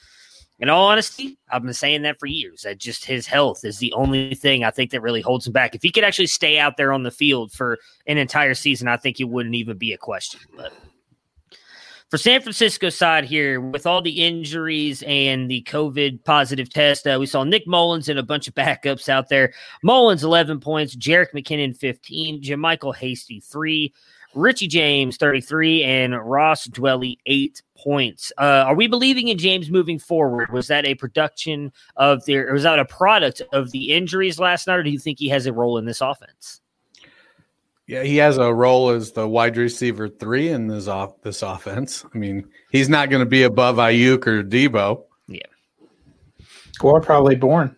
in 0.60 0.69
all 0.69 0.88
honesty, 0.88 1.38
I've 1.50 1.62
been 1.62 1.74
saying 1.74 2.01
that 2.01 2.19
for 2.19 2.25
years. 2.25 2.63
That 2.63 2.79
just 2.79 3.05
his 3.05 3.27
health 3.27 3.63
is 3.63 3.77
the 3.77 3.93
only 3.93 4.34
thing 4.34 4.63
I 4.63 4.72
think 4.72 4.89
that 4.91 5.01
really 5.01 5.22
holds 5.22 5.46
him 5.46 5.53
back. 5.53 5.75
If 5.75 5.84
he 5.84 5.91
could 5.91 6.03
actually 6.03 6.27
stay 6.27 6.57
out 6.57 6.77
there 6.77 6.91
on 6.91 7.03
the 7.03 7.12
field 7.12 7.51
for 7.51 7.77
an 8.07 8.17
entire 8.17 8.55
season, 8.55 8.88
I 8.88 8.98
think 8.98 9.19
it 9.19 9.25
wouldn't 9.25 9.55
even 9.55 9.77
be 9.77 9.93
a 9.93 9.98
question. 9.98 10.39
But 10.55 10.74
for 12.09 12.17
San 12.17 12.41
Francisco 12.41 12.89
side 12.89 13.25
here, 13.25 13.59
with 13.59 13.85
all 13.85 14.01
the 14.01 14.25
injuries 14.25 15.03
and 15.05 15.51
the 15.51 15.61
COVID 15.63 16.23
positive 16.23 16.69
test, 16.69 17.05
uh, 17.05 17.17
we 17.19 17.25
saw 17.25 17.43
Nick 17.43 17.67
Mullens 17.67 18.07
and 18.07 18.17
a 18.17 18.23
bunch 18.23 18.47
of 18.47 18.53
backups 18.55 19.09
out 19.09 19.27
there. 19.29 19.53
Mullens, 19.83 20.23
11 20.23 20.59
points, 20.59 20.95
Jerick 20.95 21.33
McKinnon, 21.33 21.75
15, 21.75 22.41
JaMycal 22.41 22.95
Hasty, 22.95 23.41
3, 23.41 23.93
Richie 24.35 24.67
James, 24.67 25.17
33, 25.17 25.83
and 25.83 26.17
Ross 26.17 26.67
Dwelley, 26.67 27.17
8 27.25 27.61
points. 27.77 28.31
Uh, 28.37 28.63
are 28.67 28.75
we 28.75 28.87
believing 28.87 29.27
in 29.27 29.37
James 29.37 29.69
moving 29.69 29.99
forward? 29.99 30.51
Was 30.53 30.67
that 30.67 30.85
a 30.85 30.95
production 30.95 31.73
of 31.97 32.23
or 32.29 32.53
was 32.53 32.63
that 32.63 32.79
a 32.79 32.85
product 32.85 33.41
of 33.51 33.71
the 33.71 33.93
injuries 33.93 34.39
last 34.39 34.67
night, 34.67 34.77
or 34.77 34.83
do 34.83 34.91
you 34.91 34.99
think 34.99 35.19
he 35.19 35.29
has 35.29 35.45
a 35.45 35.53
role 35.53 35.77
in 35.77 35.85
this 35.85 36.01
offense? 36.01 36.61
Yeah, 37.88 38.03
he 38.03 38.17
has 38.17 38.38
a 38.38 38.53
role 38.53 38.89
as 38.89 39.13
the 39.13 39.27
wide 39.27 39.56
receiver 39.56 40.10
three 40.10 40.50
in 40.50 40.67
this 40.67 40.88
off 40.88 41.22
this 41.22 41.41
offense. 41.41 42.06
I 42.13 42.17
mean, 42.17 42.46
he's 42.70 42.89
not 42.89 43.10
going 43.10 43.22
to 43.22 43.29
be 43.29 43.44
above 43.44 43.77
Aiyuk 43.77 44.27
or 44.27 44.44
Deebo. 44.44 45.03
Yeah, 45.27 45.39
or 46.82 47.00
probably 47.00 47.36
Bourne. 47.36 47.75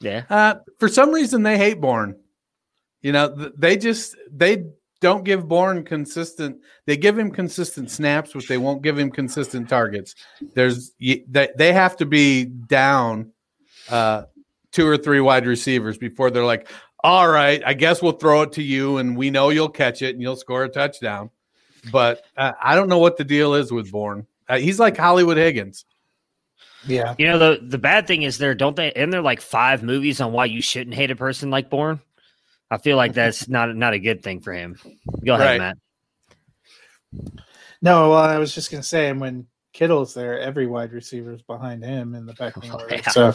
Yeah. 0.00 0.24
Uh, 0.30 0.54
for 0.78 0.88
some 0.88 1.12
reason, 1.12 1.42
they 1.42 1.56
hate 1.56 1.80
Bourne. 1.80 2.16
You 3.02 3.12
know, 3.12 3.34
th- 3.34 3.52
they 3.56 3.76
just 3.76 4.16
they 4.30 4.64
don't 5.00 5.24
give 5.24 5.48
Bourne 5.48 5.84
consistent. 5.84 6.58
They 6.86 6.96
give 6.96 7.18
him 7.18 7.30
consistent 7.30 7.90
snaps, 7.90 8.32
but 8.32 8.46
they 8.46 8.58
won't 8.58 8.82
give 8.82 8.96
him 8.96 9.10
consistent 9.10 9.68
targets. 9.68 10.14
There's 10.54 10.92
y- 11.00 11.24
they 11.28 11.48
they 11.56 11.72
have 11.72 11.96
to 11.96 12.06
be 12.06 12.44
down 12.44 13.32
uh, 13.90 14.24
two 14.70 14.86
or 14.86 14.96
three 14.96 15.20
wide 15.20 15.46
receivers 15.46 15.98
before 15.98 16.30
they're 16.30 16.44
like, 16.44 16.68
all 17.04 17.28
right, 17.28 17.62
I 17.64 17.74
guess 17.74 18.00
we'll 18.02 18.12
throw 18.12 18.42
it 18.42 18.52
to 18.52 18.62
you, 18.62 18.98
and 18.98 19.16
we 19.16 19.30
know 19.30 19.48
you'll 19.50 19.68
catch 19.68 20.02
it 20.02 20.10
and 20.14 20.22
you'll 20.22 20.36
score 20.36 20.64
a 20.64 20.68
touchdown. 20.68 21.30
But 21.90 22.22
uh, 22.36 22.52
I 22.62 22.74
don't 22.76 22.88
know 22.88 22.98
what 22.98 23.16
the 23.16 23.24
deal 23.24 23.54
is 23.54 23.72
with 23.72 23.90
Bourne. 23.90 24.26
Uh, 24.48 24.58
he's 24.58 24.78
like 24.78 24.96
Hollywood 24.96 25.36
Higgins. 25.36 25.84
Yeah. 26.86 27.14
You 27.18 27.26
know, 27.26 27.38
the, 27.38 27.60
the 27.62 27.78
bad 27.78 28.06
thing 28.06 28.22
is 28.22 28.38
there, 28.38 28.54
don't 28.54 28.76
they? 28.76 28.92
And 28.92 29.12
there 29.12 29.20
are 29.20 29.24
like 29.24 29.40
five 29.40 29.82
movies 29.82 30.20
on 30.20 30.32
why 30.32 30.44
you 30.46 30.60
shouldn't 30.62 30.94
hate 30.94 31.10
a 31.10 31.16
person 31.16 31.50
like 31.50 31.70
Bourne. 31.70 32.00
I 32.70 32.78
feel 32.78 32.96
like 32.96 33.14
that's 33.14 33.48
not 33.50 33.74
not 33.74 33.94
a 33.94 33.98
good 33.98 34.22
thing 34.22 34.40
for 34.40 34.52
him. 34.52 34.78
Go 35.24 35.34
ahead, 35.34 35.60
Right. 35.60 35.60
Matt. 35.60 35.76
No, 37.82 38.10
well, 38.10 38.18
I 38.18 38.38
was 38.38 38.54
just 38.54 38.70
gonna 38.70 38.82
say, 38.82 39.08
and 39.08 39.20
when 39.20 39.46
Kittle's 39.72 40.14
there, 40.14 40.38
every 40.38 40.66
wide 40.66 40.92
receiver 40.92 41.32
is 41.32 41.42
behind 41.42 41.84
him 41.84 42.14
in 42.14 42.26
the 42.26 42.34
back. 42.34 42.54
Oh, 42.64 42.72
order. 42.78 42.94
yeah. 42.94 43.08
So, 43.10 43.34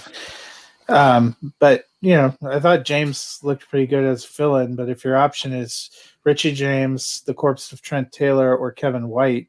um, 0.89 1.35
but 1.59 1.85
you 2.01 2.13
know, 2.13 2.35
I 2.43 2.59
thought 2.59 2.85
James 2.85 3.39
looked 3.43 3.69
pretty 3.69 3.87
good 3.87 4.03
as 4.03 4.23
fill-in. 4.23 4.75
But 4.75 4.89
if 4.89 5.03
your 5.03 5.17
option 5.17 5.53
is 5.53 5.89
Richie 6.23 6.53
James, 6.53 7.21
the 7.21 7.33
corpse 7.33 7.71
of 7.71 7.81
Trent 7.81 8.11
Taylor, 8.11 8.55
or 8.55 8.71
Kevin 8.71 9.09
White, 9.09 9.47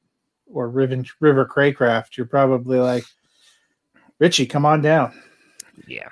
or 0.52 0.68
Riven, 0.68 1.06
River 1.20 1.46
Cracraft, 1.46 2.16
you're 2.16 2.26
probably 2.26 2.78
like, 2.78 3.04
Richie, 4.18 4.46
come 4.46 4.64
on 4.64 4.80
down. 4.80 5.12
Yeah. 5.86 6.08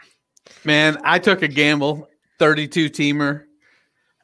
Man, 0.65 0.99
I 1.05 1.19
took 1.19 1.43
a 1.43 1.49
gamble, 1.49 2.09
32 2.39 2.91
teamer. 2.91 3.45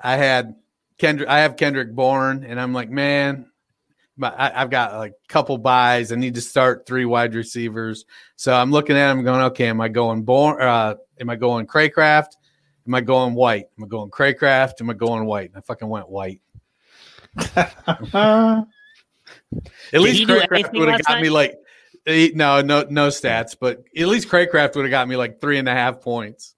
I 0.03 0.17
had 0.17 0.57
Kendrick, 0.99 1.29
I 1.29 1.41
have 1.41 1.57
Kendrick 1.57 1.93
Bourne, 1.95 2.45
and 2.45 2.61
I'm 2.61 2.73
like, 2.73 2.91
man, 2.91 3.47
but 4.17 4.35
I, 4.39 4.63
I've 4.63 4.71
got 4.71 4.95
like 4.95 5.13
a 5.13 5.29
couple 5.33 5.59
buys. 5.59 6.13
I 6.13 6.17
need 6.17 6.35
to 6.35 6.41
start 6.41 6.87
three 6.87 7.05
wide 7.05 7.35
receivers. 7.35 8.05
So 8.37 8.53
I'm 8.53 8.71
looking 8.71 8.97
at 8.97 9.11
him 9.11 9.25
going, 9.25 9.43
okay, 9.47 9.69
am 9.69 9.81
I 9.81 9.89
going 9.89 10.23
Bourne? 10.23 10.61
Uh, 10.61 10.95
am 11.21 11.31
I 11.31 11.37
going 11.37 11.67
Cracraft? 11.67 12.37
Am 12.87 12.95
I 12.95 13.01
going 13.01 13.35
White? 13.35 13.67
Am 13.79 13.85
I 13.85 13.87
going 13.87 14.11
Cracraft? 14.11 14.81
Am 14.81 14.91
I 14.91 14.95
going 14.95 15.25
White? 15.25 15.51
And 15.51 15.59
I 15.59 15.61
fucking 15.61 15.89
went 15.89 16.09
White. 16.09 16.41
At 17.37 18.67
Did 19.93 20.01
least 20.01 20.25
Cracraft 20.25 20.73
would 20.73 20.89
have 20.89 20.99
last 20.99 21.07
got 21.07 21.21
me 21.21 21.31
like, 21.31 21.55
eh, 22.07 22.31
no, 22.35 22.61
no, 22.61 22.85
no 22.91 23.09
stats, 23.09 23.57
but 23.59 23.85
at 23.97 24.09
least 24.09 24.29
Cracraft 24.29 24.75
would 24.77 24.85
have 24.85 24.91
got 24.91 25.09
me 25.09 25.17
like 25.17 25.41
three 25.41 25.59
and 25.59 25.69
a 25.69 25.73
half 25.73 26.01
points. 26.01 26.55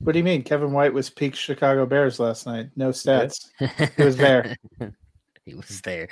what 0.00 0.12
do 0.12 0.18
you 0.18 0.24
mean? 0.24 0.42
Kevin 0.42 0.72
White 0.72 0.92
was 0.92 1.10
peak 1.10 1.34
Chicago 1.34 1.86
Bears 1.86 2.18
last 2.18 2.46
night. 2.46 2.70
No 2.74 2.90
stats. 2.90 3.46
He 3.96 4.02
was 4.02 4.16
there. 4.16 4.56
he 5.44 5.54
was 5.54 5.80
there. 5.82 6.08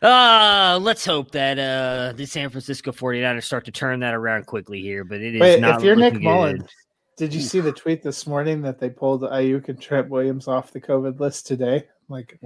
Uh, 0.00 0.78
let's 0.80 1.04
hope 1.04 1.32
that 1.32 1.58
uh 1.58 2.12
the 2.16 2.24
San 2.24 2.50
Francisco 2.50 2.92
49ers 2.92 3.42
start 3.42 3.64
to 3.64 3.72
turn 3.72 4.00
that 4.00 4.14
around 4.14 4.46
quickly 4.46 4.80
here, 4.80 5.04
but 5.04 5.20
it 5.20 5.34
is 5.34 5.40
Wait, 5.40 5.60
not 5.60 5.78
if 5.78 5.84
you're 5.84 5.96
Nick 5.96 6.14
Mullens, 6.14 6.68
did 7.16 7.34
you 7.34 7.40
see 7.40 7.58
the 7.58 7.72
tweet 7.72 8.02
this 8.02 8.26
morning 8.26 8.62
that 8.62 8.78
they 8.78 8.90
pulled 8.90 9.22
Aiyuk 9.22 9.68
and 9.68 9.80
Trent 9.80 10.08
Williams 10.08 10.46
off 10.46 10.72
the 10.72 10.80
COVID 10.80 11.18
list 11.18 11.48
today? 11.48 11.88
Like 12.08 12.38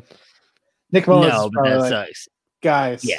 Nick 0.90 1.06
Mullens 1.06 1.32
No, 1.32 1.50
but 1.52 1.68
that 1.68 1.78
like, 1.80 1.90
sucks. 1.90 2.28
guys. 2.62 3.04
Yeah. 3.04 3.18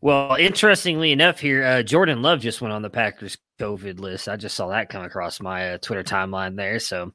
Well, 0.00 0.36
interestingly 0.36 1.12
enough, 1.12 1.38
here 1.38 1.62
uh, 1.62 1.82
Jordan 1.82 2.22
Love 2.22 2.40
just 2.40 2.62
went 2.62 2.72
on 2.72 2.80
the 2.80 2.88
Packers 2.88 3.36
COVID 3.58 4.00
list. 4.00 4.28
I 4.28 4.36
just 4.36 4.56
saw 4.56 4.68
that 4.68 4.88
come 4.88 5.04
across 5.04 5.42
my 5.42 5.72
uh, 5.72 5.78
Twitter 5.78 6.02
timeline 6.02 6.56
there, 6.56 6.78
so 6.78 7.12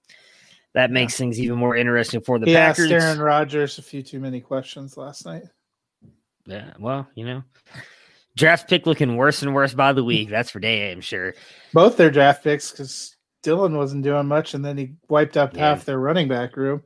that 0.76 0.92
makes 0.92 1.18
things 1.18 1.40
even 1.40 1.58
more 1.58 1.76
interesting 1.76 2.22
for 2.22 2.38
the 2.38 2.46
he 2.46 2.56
asked 2.56 2.78
Packers. 2.78 3.04
Aaron 3.04 3.20
Rodgers 3.20 3.80
a 3.80 3.82
few 3.82 4.04
too 4.04 4.20
many 4.20 4.40
questions 4.40 4.98
last 4.98 5.26
night. 5.26 5.44
Yeah, 6.46 6.74
well, 6.80 7.08
you 7.16 7.26
know, 7.26 7.44
draft 8.38 8.70
pick 8.70 8.86
looking 8.86 9.16
worse 9.18 9.42
and 9.42 9.54
worse 9.56 9.74
by 9.74 9.94
the 9.94 10.04
week. 10.04 10.30
That's 10.30 10.52
for 10.52 10.60
damn 10.60 11.02
sure. 11.02 11.34
Both 11.74 11.98
their 11.98 12.12
draft 12.12 12.44
picks 12.44 12.72
because 12.72 13.16
Dillon 13.44 13.76
wasn't 13.78 14.04
doing 14.04 14.28
much, 14.28 14.54
and 14.54 14.64
then 14.64 14.78
he 14.78 14.94
wiped 15.10 15.38
up 15.38 15.56
Yeah. 15.56 15.70
half 15.70 15.86
their 15.86 16.00
running 16.00 16.28
back 16.28 16.56
room. 16.58 16.84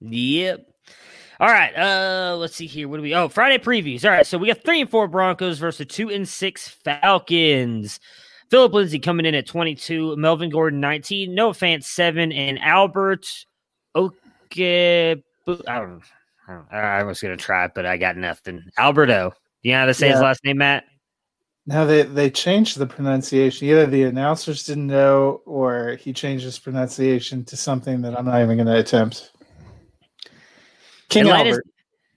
Yep. 0.00 0.66
All 1.40 1.48
right. 1.48 1.76
Uh, 1.76 2.36
let's 2.36 2.54
see 2.54 2.66
here. 2.66 2.86
What 2.88 2.96
do 2.98 3.02
we? 3.02 3.14
Oh, 3.14 3.28
Friday 3.28 3.58
previews. 3.58 4.04
All 4.04 4.10
right. 4.12 4.26
So 4.26 4.38
we 4.38 4.46
got 4.46 4.62
three 4.62 4.80
and 4.80 4.90
four 4.90 5.08
Broncos 5.08 5.58
versus 5.58 5.86
two 5.88 6.08
and 6.08 6.28
six 6.28 6.68
Falcons. 6.68 7.98
Phillip 8.50 8.72
Lindsay 8.74 8.98
coming 8.98 9.24
in 9.26 9.34
at 9.34 9.46
22, 9.46 10.14
Melvin 10.16 10.50
Gordon 10.50 10.78
19, 10.78 11.34
Noah 11.34 11.52
Fant 11.52 11.82
7, 11.82 12.30
and 12.32 12.58
Albert 12.58 13.26
Okay. 13.96 15.12
I 15.12 15.16
don't, 15.46 16.02
I 16.70 16.76
don't 16.76 16.84
I 16.84 17.02
was 17.04 17.20
going 17.20 17.36
to 17.36 17.42
try 17.42 17.64
it, 17.64 17.72
but 17.74 17.86
I 17.86 17.96
got 17.96 18.16
nothing. 18.16 18.64
Alberto. 18.78 19.32
You 19.62 19.72
know 19.72 19.80
how 19.80 19.86
to 19.86 19.94
say 19.94 20.08
his 20.08 20.20
last 20.20 20.44
name, 20.44 20.58
Matt? 20.58 20.84
Now 21.66 21.84
they 21.84 22.02
they 22.02 22.30
changed 22.30 22.78
the 22.78 22.86
pronunciation. 22.86 23.68
Either 23.68 23.86
the 23.86 24.02
announcers 24.02 24.64
didn't 24.64 24.88
know, 24.88 25.42
or 25.46 25.96
he 26.00 26.12
changed 26.12 26.44
his 26.44 26.58
pronunciation 26.58 27.44
to 27.44 27.56
something 27.56 28.02
that 28.02 28.18
I'm 28.18 28.26
not 28.26 28.42
even 28.42 28.56
going 28.56 28.66
to 28.66 28.78
attempt. 28.78 29.30
King 31.08 31.28
Atlanta's- 31.28 31.52
Albert. 31.52 31.66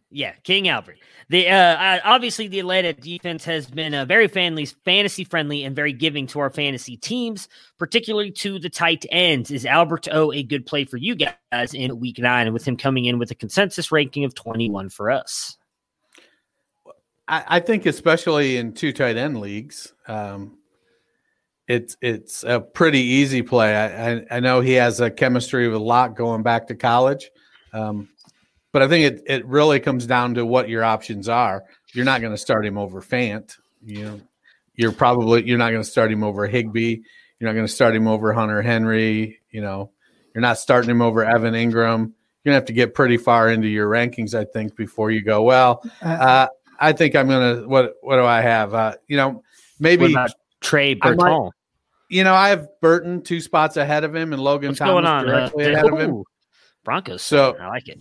Yeah, 0.10 0.34
King 0.44 0.68
Albert. 0.70 0.98
The 1.29 1.50
uh, 1.50 1.55
uh, 1.55 2.00
obviously 2.03 2.48
the 2.48 2.60
Atlanta 2.60 2.94
defense 2.94 3.44
has 3.46 3.67
been 3.67 3.96
uh, 3.96 4.05
very 4.05 4.29
fanly, 4.29 4.74
fantasy 4.86 5.24
friendly 5.24 5.63
and 5.63 5.75
very 5.75 5.91
giving 5.91 6.27
to 6.27 6.39
our 6.39 6.51
fantasy 6.51 6.98
teams, 6.98 7.50
particularly 7.79 8.32
to 8.32 8.60
the 8.60 8.70
tight 8.70 9.05
ends. 9.10 9.50
Is 9.50 9.65
Albert 9.65 10.08
O 10.12 10.32
a 10.32 10.44
good 10.44 10.67
play 10.67 10.86
for 10.86 10.98
you 10.98 11.15
guys 11.15 11.74
in 11.74 12.00
Week 12.00 12.20
Nine, 12.20 12.48
and 12.48 12.53
with 12.53 12.67
him 12.67 12.77
coming 12.77 13.05
in 13.05 13.17
with 13.17 13.32
a 13.32 13.36
consensus 13.36 13.91
ranking 13.91 14.24
of 14.24 14.36
twenty 14.36 14.70
one 14.70 14.89
for 14.89 15.10
us? 15.10 15.58
I, 17.27 17.44
I, 17.48 17.60
think, 17.60 17.88
especially 17.88 18.58
in 18.58 18.74
two 18.74 18.94
tight 18.94 19.17
end 19.17 19.39
leagues, 19.39 19.94
um, 20.08 20.60
it's 21.67 21.98
it's 22.01 22.44
a 22.44 22.60
pretty 22.60 23.01
easy 23.01 23.41
play. 23.41 23.75
I, 23.75 24.12
I, 24.12 24.25
I 24.32 24.39
know 24.39 24.62
he 24.62 24.74
has 24.74 25.00
a 25.00 25.10
chemistry 25.10 25.67
with 25.67 25.77
a 25.77 25.84
lot 25.84 26.15
going 26.15 26.44
back 26.44 26.67
to 26.67 26.75
college. 26.75 27.32
Um, 27.74 28.10
but 28.75 28.82
I 28.82 28.89
think 28.89 29.05
it, 29.05 29.24
it 29.25 29.46
really 29.46 29.79
comes 29.79 30.05
down 30.05 30.34
to 30.34 30.46
what 30.46 30.67
your 30.67 30.84
options 30.84 31.29
are. 31.29 31.63
You're 31.94 32.03
not 32.03 32.20
going 32.20 32.34
to 32.34 32.38
start 32.38 32.65
him 32.65 32.77
over 32.77 33.01
Fant. 33.01 33.55
You 33.82 34.03
know, 34.03 34.22
you're 34.75 34.91
probably 34.91 35.48
you're 35.48 35.58
not 35.58 35.70
going 35.70 35.82
to 35.82 35.89
start 35.89 36.12
him 36.12 36.25
over 36.25 36.46
Higbee. 36.46 36.98
You're 37.39 37.48
not 37.48 37.53
going 37.53 37.65
to 37.65 37.72
start 37.72 37.96
him 37.96 38.05
over 38.05 38.34
Hunter 38.34 38.62
Henry. 38.62 39.39
You 39.50 39.62
know, 39.62 39.91
you're 40.34 40.41
not 40.41 40.58
starting 40.58 40.89
him 40.89 41.01
over 41.01 41.24
Evan 41.24 41.53
Engram. 41.53 41.72
You're 42.44 42.51
gonna 42.51 42.55
have 42.55 42.65
to 42.65 42.74
get 42.74 42.94
pretty 42.94 43.15
far 43.15 43.50
into 43.50 43.70
your 43.70 43.89
rankings, 43.89 44.38
I 44.38 44.44
think, 44.44 44.75
before 44.75 45.10
you 45.10 45.24
go. 45.24 45.44
Well, 45.44 45.82
uh, 46.03 46.08
uh 46.10 46.48
I 46.77 46.91
think 46.91 47.15
I'm 47.15 47.29
gonna. 47.29 47.65
What 47.65 47.94
What 48.01 48.17
do 48.17 48.25
I 48.25 48.41
have? 48.41 48.74
Uh, 48.74 48.96
you 49.08 49.15
know, 49.15 49.41
maybe 49.79 50.13
Trey 50.60 50.96
Burton. 50.96 51.51
You 52.10 52.25
know, 52.25 52.36
I 52.36 52.50
have 52.50 52.67
Burton 52.82 53.22
two 53.22 53.39
spots 53.39 53.77
ahead 53.77 54.03
of 54.03 54.13
him 54.13 54.34
and 54.34 54.44
Logan 54.44 54.72
What's 54.72 54.79
Thomas 54.79 54.91
going 54.91 55.05
on? 55.05 55.25
directly 55.25 55.63
uh, 55.63 55.72
ahead 55.72 55.86
of 55.86 55.98
him. 55.98 56.24
Broncos. 56.84 57.22
So 57.22 57.55
I 57.58 57.70
like 57.70 57.88
it. 57.88 58.00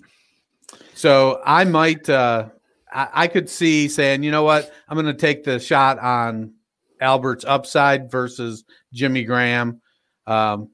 So 0.95 1.41
I 1.45 1.65
might, 1.65 2.09
uh, 2.09 2.49
I, 2.93 3.09
I 3.13 3.27
could 3.27 3.49
see 3.51 3.89
saying, 3.89 4.23
you 4.23 4.31
know 4.31 4.45
what, 4.45 4.73
I'm 4.89 4.97
going 4.97 5.07
to 5.07 5.15
take 5.15 5.45
the 5.45 5.59
shot 5.59 5.99
on 5.99 6.55
Albert's 7.01 7.45
upside 7.45 8.11
versus 8.11 8.65
Jimmy 8.93 9.25
Graham. 9.25 9.81
Um, 10.27 10.71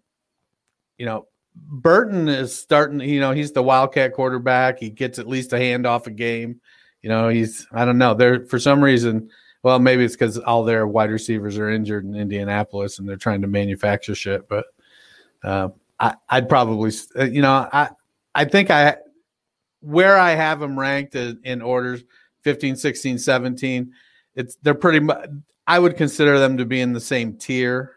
you 0.98 1.06
know, 1.06 1.26
Burton 1.54 2.28
is 2.28 2.54
starting, 2.54 3.00
you 3.00 3.20
know, 3.20 3.32
he's 3.32 3.52
the 3.52 3.62
Wildcat 3.62 4.14
quarterback. 4.14 4.78
He 4.78 4.90
gets 4.90 5.18
at 5.18 5.26
least 5.26 5.52
a 5.52 5.56
handoff 5.56 6.06
a 6.06 6.10
game. 6.10 6.60
You 7.02 7.08
know, 7.08 7.28
he's, 7.28 7.66
I 7.72 7.84
don't 7.84 7.98
know, 7.98 8.14
there 8.14 8.46
for 8.46 8.58
some 8.58 8.84
reason, 8.84 9.30
well, 9.62 9.78
maybe 9.78 10.04
it's 10.04 10.14
because 10.14 10.38
all 10.38 10.64
their 10.64 10.86
wide 10.86 11.10
receivers 11.10 11.58
are 11.58 11.70
injured 11.70 12.04
in 12.04 12.14
Indianapolis 12.14 12.98
and 12.98 13.08
they're 13.08 13.16
trying 13.16 13.42
to 13.42 13.48
manufacture 13.48 14.14
shit. 14.14 14.48
But 14.48 14.66
uh, 15.42 15.68
I, 15.98 16.14
I'd 16.28 16.48
probably, 16.48 16.92
uh, 17.18 17.24
you 17.24 17.42
know, 17.42 17.68
I, 17.72 17.90
I 18.34 18.44
think 18.44 18.70
I 18.70 18.96
where 19.80 20.18
I 20.18 20.30
have 20.30 20.60
them 20.60 20.78
ranked 20.78 21.14
in 21.14 21.62
orders 21.62 22.04
15, 22.42 22.76
16, 22.76 23.18
17, 23.18 23.92
it's 24.34 24.56
they're 24.62 24.74
pretty 24.74 25.00
much 25.00 25.28
I 25.66 25.78
would 25.78 25.96
consider 25.96 26.38
them 26.38 26.56
to 26.56 26.64
be 26.64 26.80
in 26.80 26.92
the 26.92 27.00
same 27.00 27.36
tier. 27.36 27.96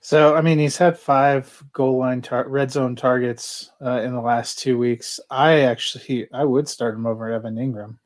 So, 0.00 0.34
I 0.34 0.40
mean, 0.40 0.58
he's 0.58 0.78
had 0.78 0.98
five 0.98 1.62
goal 1.72 1.98
line 1.98 2.22
tar- 2.22 2.48
red 2.48 2.72
zone 2.72 2.96
targets 2.96 3.70
uh, 3.84 4.00
in 4.00 4.12
the 4.12 4.20
last 4.20 4.58
two 4.58 4.78
weeks. 4.78 5.20
I 5.30 5.60
actually, 5.60 6.26
I 6.32 6.42
would 6.42 6.66
start 6.68 6.94
him 6.94 7.06
over 7.06 7.30
Evan 7.30 7.56
Engram. 7.56 7.98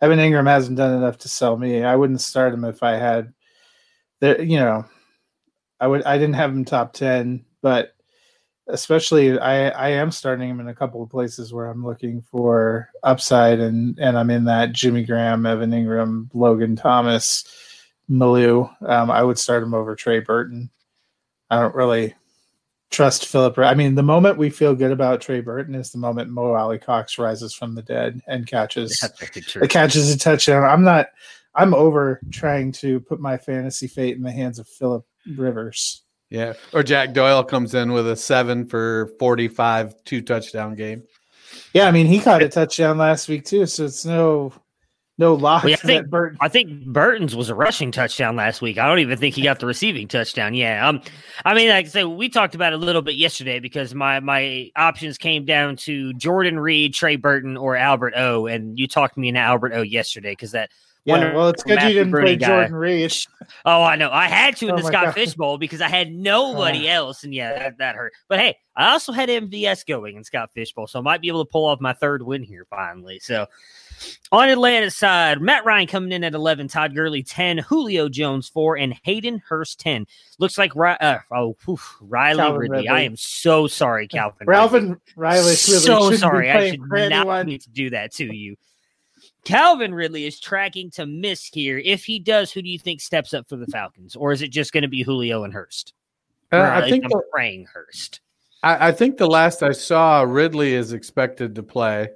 Evan 0.00 0.18
Engram 0.18 0.46
hasn't 0.46 0.76
done 0.76 0.94
enough 0.94 1.18
to 1.18 1.28
sell 1.28 1.56
me. 1.56 1.84
I 1.84 1.94
wouldn't 1.94 2.20
start 2.20 2.52
him 2.52 2.64
if 2.64 2.82
I 2.82 2.96
had, 2.96 3.32
the, 4.20 4.44
you 4.44 4.58
know, 4.58 4.84
I 5.80 5.86
would. 5.86 6.02
I 6.04 6.18
didn't 6.18 6.34
have 6.34 6.50
him 6.50 6.64
top 6.64 6.92
ten, 6.92 7.44
but 7.62 7.93
especially 8.68 9.38
I, 9.38 9.68
I 9.68 9.88
am 9.90 10.10
starting 10.10 10.48
him 10.48 10.60
in 10.60 10.68
a 10.68 10.74
couple 10.74 11.02
of 11.02 11.10
places 11.10 11.52
where 11.52 11.66
I'm 11.66 11.84
looking 11.84 12.22
for 12.22 12.88
upside 13.02 13.60
and 13.60 13.98
and 13.98 14.18
I'm 14.18 14.30
in 14.30 14.44
that 14.44 14.72
Jimmy 14.72 15.04
Graham, 15.04 15.46
Evan 15.46 15.70
Engram, 15.70 16.28
Logan 16.32 16.76
Thomas, 16.76 17.44
Malou. 18.10 18.70
Um, 18.88 19.10
I 19.10 19.22
would 19.22 19.38
start 19.38 19.62
him 19.62 19.74
over 19.74 19.94
Trey 19.94 20.20
Burton. 20.20 20.70
I 21.50 21.60
don't 21.60 21.74
really 21.74 22.14
trust 22.90 23.26
Philip. 23.26 23.58
I 23.58 23.74
mean, 23.74 23.96
the 23.96 24.02
moment 24.02 24.38
we 24.38 24.50
feel 24.50 24.74
good 24.74 24.92
about 24.92 25.20
Trey 25.20 25.40
Burton 25.40 25.74
is 25.74 25.90
the 25.90 25.98
moment 25.98 26.30
Mo 26.30 26.54
Alie-Cox 26.54 27.18
rises 27.18 27.52
from 27.52 27.74
the 27.74 27.82
dead 27.82 28.20
and 28.26 28.46
catches 28.46 28.98
catches 29.68 30.14
a 30.14 30.18
touchdown. 30.18 30.64
I'm 30.64 30.84
not. 30.84 31.08
I'm 31.56 31.74
over 31.74 32.20
trying 32.32 32.72
to 32.72 32.98
put 33.00 33.20
my 33.20 33.36
fantasy 33.36 33.86
fate 33.86 34.16
in 34.16 34.22
the 34.22 34.32
hands 34.32 34.58
of 34.58 34.66
Philip 34.66 35.06
Rivers. 35.36 36.03
Yeah. 36.30 36.54
Or 36.72 36.82
Jack 36.82 37.12
Doyle 37.12 37.44
comes 37.44 37.74
in 37.74 37.92
with 37.92 38.08
a 38.08 38.16
seven 38.16 38.66
for 38.66 39.12
45, 39.18 40.02
two 40.04 40.22
touchdown 40.22 40.74
game. 40.74 41.04
Yeah. 41.72 41.86
I 41.86 41.90
mean, 41.90 42.06
he 42.06 42.20
caught 42.20 42.42
a 42.42 42.48
touchdown 42.48 42.98
last 42.98 43.28
week 43.28 43.44
too. 43.44 43.66
So 43.66 43.84
it's 43.84 44.04
no, 44.04 44.52
no 45.16 45.34
lock. 45.34 45.62
Well, 45.62 45.70
yeah, 45.70 45.76
I 45.82 45.86
think 45.86 46.10
Burton. 46.10 46.38
I 46.40 46.48
think 46.48 46.86
Burton's 46.86 47.36
was 47.36 47.48
a 47.48 47.54
rushing 47.54 47.92
touchdown 47.92 48.34
last 48.34 48.60
week. 48.60 48.78
I 48.78 48.88
don't 48.88 48.98
even 48.98 49.16
think 49.16 49.36
he 49.36 49.42
got 49.42 49.60
the 49.60 49.66
receiving 49.66 50.08
touchdown. 50.08 50.54
Yeah, 50.54 50.88
um, 50.88 51.02
I 51.44 51.54
mean, 51.54 51.68
like 51.68 51.86
I 51.86 51.88
said, 51.88 52.04
we 52.04 52.28
talked 52.28 52.56
about 52.56 52.72
it 52.72 52.82
a 52.82 52.84
little 52.84 53.02
bit 53.02 53.14
yesterday 53.14 53.60
because 53.60 53.94
my 53.94 54.18
my 54.18 54.70
options 54.74 55.16
came 55.16 55.44
down 55.44 55.76
to 55.76 56.12
Jordan 56.14 56.58
Reed, 56.58 56.94
Trey 56.94 57.14
Burton, 57.14 57.56
or 57.56 57.76
Albert 57.76 58.14
O, 58.16 58.46
and 58.46 58.76
you 58.76 58.88
talked 58.88 59.16
me 59.16 59.28
into 59.28 59.40
Albert 59.40 59.72
O 59.74 59.82
yesterday 59.82 60.32
because 60.32 60.50
that 60.50 60.70
yeah, 61.04 61.34
well, 61.34 61.48
it's 61.48 61.62
good 61.62 61.82
you 61.82 61.88
didn't 61.88 62.12
play 62.12 62.36
guy. 62.36 62.46
Jordan 62.46 62.74
Reed. 62.74 63.14
Oh, 63.66 63.82
I 63.82 63.96
know. 63.96 64.10
I 64.10 64.26
had 64.26 64.56
to 64.56 64.68
in 64.68 64.72
oh 64.72 64.76
the 64.78 64.82
Scott 64.82 65.04
God. 65.04 65.14
Fish 65.14 65.34
Bowl 65.34 65.58
because 65.58 65.82
I 65.82 65.88
had 65.88 66.10
nobody 66.14 66.88
uh, 66.88 66.94
else, 66.94 67.24
and 67.24 67.34
yeah, 67.34 67.58
that, 67.58 67.78
that, 67.78 67.94
hurt. 67.94 68.14
But 68.26 68.38
hey, 68.38 68.56
I 68.74 68.92
also 68.92 69.12
had 69.12 69.28
MVS 69.28 69.86
going 69.86 70.16
in 70.16 70.24
Scott 70.24 70.50
Fish 70.54 70.72
Bowl, 70.72 70.86
so 70.86 70.98
I 70.98 71.02
might 71.02 71.20
be 71.20 71.28
able 71.28 71.44
to 71.44 71.50
pull 71.50 71.66
off 71.66 71.78
my 71.78 71.92
third 71.92 72.22
win 72.22 72.42
here 72.42 72.66
finally. 72.70 73.18
So 73.20 73.46
on 74.32 74.48
Atlanta's 74.48 74.96
side, 74.96 75.40
Matt 75.40 75.64
Ryan 75.64 75.86
coming 75.86 76.12
in 76.12 76.24
at 76.24 76.34
11, 76.34 76.68
Todd 76.68 76.94
Gurley 76.94 77.22
10, 77.22 77.58
Julio 77.58 78.08
Jones 78.08 78.48
4, 78.48 78.78
and 78.78 78.94
Hayden 79.04 79.42
Hurst 79.46 79.80
10. 79.80 80.06
Looks 80.38 80.58
like 80.58 80.72
uh, 80.76 81.18
oh, 81.34 81.56
oof, 81.68 81.96
Riley 82.00 82.42
Ridley. 82.42 82.68
Ridley. 82.68 82.88
I 82.88 83.00
am 83.02 83.16
so 83.16 83.66
sorry, 83.66 84.08
Calvin. 84.08 84.46
Ralphin 84.46 84.98
Riley. 85.16 85.40
Riley 85.42 85.54
so 85.54 86.12
sorry. 86.12 86.50
I 86.50 86.70
should 86.70 86.80
not 87.10 87.46
need 87.46 87.60
to 87.62 87.70
do 87.70 87.90
that 87.90 88.12
to 88.14 88.34
you. 88.34 88.56
Calvin 89.44 89.94
Ridley 89.94 90.26
is 90.26 90.40
tracking 90.40 90.90
to 90.92 91.06
miss 91.06 91.46
here. 91.46 91.78
If 91.78 92.04
he 92.04 92.18
does, 92.18 92.50
who 92.50 92.62
do 92.62 92.68
you 92.68 92.78
think 92.78 93.00
steps 93.00 93.34
up 93.34 93.48
for 93.48 93.56
the 93.56 93.66
Falcons, 93.66 94.16
or 94.16 94.32
is 94.32 94.42
it 94.42 94.48
just 94.48 94.72
going 94.72 94.82
to 94.82 94.88
be 94.88 95.02
Julio 95.02 95.44
and 95.44 95.52
Hurst? 95.52 95.92
Uh, 96.50 96.60
I 96.60 96.88
think 96.88 97.04
I'm 97.04 97.10
the, 97.10 97.22
praying 97.32 97.66
Hurst. 97.66 98.20
I, 98.62 98.88
I, 98.88 98.92
think 98.92 99.16
the 99.16 99.26
last 99.26 99.62
I 99.62 99.72
saw, 99.72 100.22
Ridley 100.22 100.72
is 100.72 100.92
expected 100.92 101.54
to 101.56 101.62
play. 101.62 102.08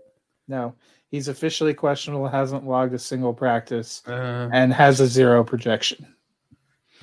No, 0.47 0.75
he's 1.11 1.29
officially 1.29 1.75
questionable. 1.75 2.29
Hasn't 2.29 2.67
logged 2.67 2.95
a 2.95 2.99
single 2.99 3.35
practice, 3.35 4.03
uh, 4.07 4.49
and 4.53 4.73
has 4.73 5.01
a 5.01 5.07
zero 5.07 5.45
projection. 5.45 6.07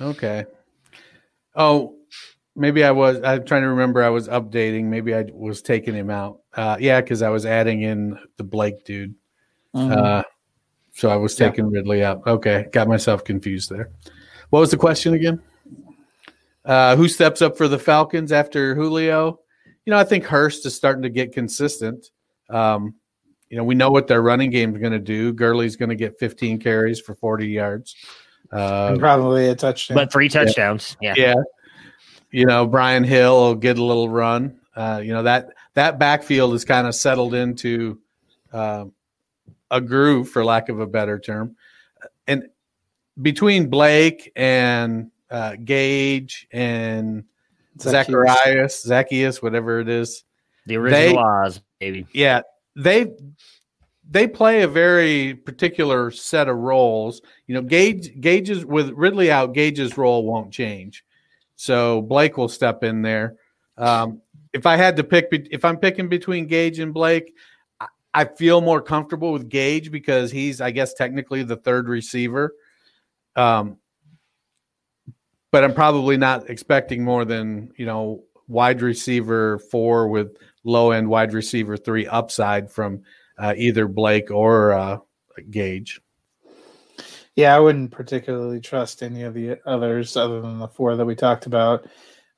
Okay. 0.00 0.44
Oh, 1.54 1.96
maybe 2.56 2.84
I 2.84 2.90
was. 2.90 3.20
I'm 3.22 3.44
trying 3.44 3.62
to 3.62 3.68
remember. 3.68 4.02
I 4.02 4.08
was 4.08 4.28
updating. 4.28 4.84
Maybe 4.84 5.14
I 5.14 5.26
was 5.32 5.62
taking 5.62 5.94
him 5.94 6.10
out. 6.10 6.40
Uh, 6.54 6.76
yeah, 6.80 7.00
because 7.00 7.22
I 7.22 7.28
was 7.28 7.46
adding 7.46 7.82
in 7.82 8.18
the 8.38 8.44
Blake 8.44 8.84
dude. 8.84 9.14
Mm-hmm. 9.76 9.92
Uh, 9.92 10.22
so 10.92 11.10
I 11.10 11.16
was 11.16 11.34
taking 11.34 11.66
yeah. 11.66 11.78
Ridley 11.78 12.02
up. 12.02 12.26
Okay, 12.26 12.66
got 12.72 12.88
myself 12.88 13.22
confused 13.24 13.70
there. 13.70 13.90
What 14.50 14.60
was 14.60 14.70
the 14.70 14.76
question 14.76 15.14
again? 15.14 15.42
Uh, 16.64 16.96
who 16.96 17.08
steps 17.08 17.42
up 17.42 17.56
for 17.56 17.68
the 17.68 17.78
Falcons 17.78 18.32
after 18.32 18.74
Julio? 18.74 19.40
You 19.84 19.92
know, 19.92 19.98
I 19.98 20.04
think 20.04 20.24
Hurst 20.24 20.66
is 20.66 20.74
starting 20.74 21.02
to 21.02 21.10
get 21.10 21.32
consistent. 21.32 22.10
Um, 22.48 22.94
you 23.50 23.56
know, 23.56 23.64
we 23.64 23.74
know 23.74 23.90
what 23.90 24.08
their 24.08 24.22
running 24.22 24.50
game 24.50 24.74
is 24.74 24.80
going 24.80 24.92
to 24.92 24.98
do. 24.98 25.32
Gurley's 25.32 25.76
going 25.76 25.90
to 25.90 25.94
get 25.94 26.18
15 26.18 26.58
carries 26.58 27.00
for 27.00 27.14
40 27.14 27.46
yards. 27.46 27.94
Uh, 28.52 28.88
and 28.90 28.98
probably 28.98 29.48
a 29.48 29.54
touchdown. 29.54 29.94
But 29.96 30.12
three 30.12 30.28
touchdowns. 30.28 30.96
Yeah. 31.00 31.14
yeah. 31.16 31.34
You 32.30 32.46
know, 32.46 32.66
Brian 32.66 33.04
Hill 33.04 33.36
will 33.36 33.54
get 33.54 33.78
a 33.78 33.84
little 33.84 34.08
run. 34.08 34.58
Uh, 34.74 35.00
you 35.02 35.12
know, 35.12 35.22
that 35.22 35.50
that 35.74 35.98
backfield 35.98 36.54
is 36.54 36.64
kind 36.64 36.86
of 36.86 36.94
settled 36.94 37.34
into 37.34 37.98
uh, 38.52 38.86
a 39.70 39.80
groove, 39.80 40.28
for 40.28 40.44
lack 40.44 40.68
of 40.68 40.80
a 40.80 40.86
better 40.86 41.18
term. 41.18 41.56
And 42.26 42.48
between 43.20 43.68
Blake 43.68 44.32
and 44.36 45.10
uh, 45.30 45.56
Gage 45.64 46.46
and 46.52 47.24
Zacchaeus. 47.80 48.06
Zacharias, 48.06 48.82
Zacchaeus, 48.82 49.42
whatever 49.42 49.80
it 49.80 49.88
is, 49.88 50.24
the 50.66 50.76
original 50.76 51.14
they, 51.14 51.16
Oz, 51.16 51.60
baby. 51.78 52.06
Yeah, 52.12 52.42
they 52.74 53.12
they 54.08 54.26
play 54.26 54.62
a 54.62 54.68
very 54.68 55.34
particular 55.34 56.10
set 56.10 56.48
of 56.48 56.56
roles. 56.56 57.22
You 57.46 57.54
know, 57.54 57.62
Gage 57.62 58.20
Gage's 58.20 58.64
with 58.64 58.90
Ridley 58.90 59.30
out, 59.30 59.52
Gage's 59.52 59.96
role 59.96 60.24
won't 60.24 60.52
change. 60.52 61.04
So 61.56 62.02
Blake 62.02 62.36
will 62.36 62.48
step 62.48 62.84
in 62.84 63.02
there. 63.02 63.36
Um, 63.78 64.20
if 64.52 64.66
I 64.66 64.76
had 64.76 64.96
to 64.96 65.04
pick, 65.04 65.28
if 65.30 65.64
I'm 65.64 65.78
picking 65.78 66.08
between 66.08 66.46
Gage 66.46 66.78
and 66.78 66.92
Blake, 66.92 67.34
I 68.16 68.24
feel 68.24 68.62
more 68.62 68.80
comfortable 68.80 69.30
with 69.30 69.50
Gage 69.50 69.90
because 69.90 70.30
he's, 70.30 70.62
I 70.62 70.70
guess, 70.70 70.94
technically 70.94 71.42
the 71.42 71.56
third 71.56 71.86
receiver. 71.86 72.54
Um, 73.36 73.76
but 75.52 75.62
I'm 75.62 75.74
probably 75.74 76.16
not 76.16 76.48
expecting 76.48 77.04
more 77.04 77.26
than 77.26 77.72
you 77.76 77.84
know 77.84 78.24
wide 78.48 78.80
receiver 78.80 79.58
four 79.58 80.08
with 80.08 80.38
low 80.64 80.92
end 80.92 81.10
wide 81.10 81.34
receiver 81.34 81.76
three 81.76 82.06
upside 82.06 82.70
from 82.70 83.02
uh, 83.36 83.52
either 83.54 83.86
Blake 83.86 84.30
or 84.30 84.72
uh, 84.72 84.98
Gage. 85.50 86.00
Yeah, 87.34 87.54
I 87.54 87.60
wouldn't 87.60 87.90
particularly 87.90 88.60
trust 88.60 89.02
any 89.02 89.24
of 89.24 89.34
the 89.34 89.58
others 89.66 90.16
other 90.16 90.40
than 90.40 90.58
the 90.58 90.68
four 90.68 90.96
that 90.96 91.04
we 91.04 91.14
talked 91.14 91.44
about. 91.44 91.86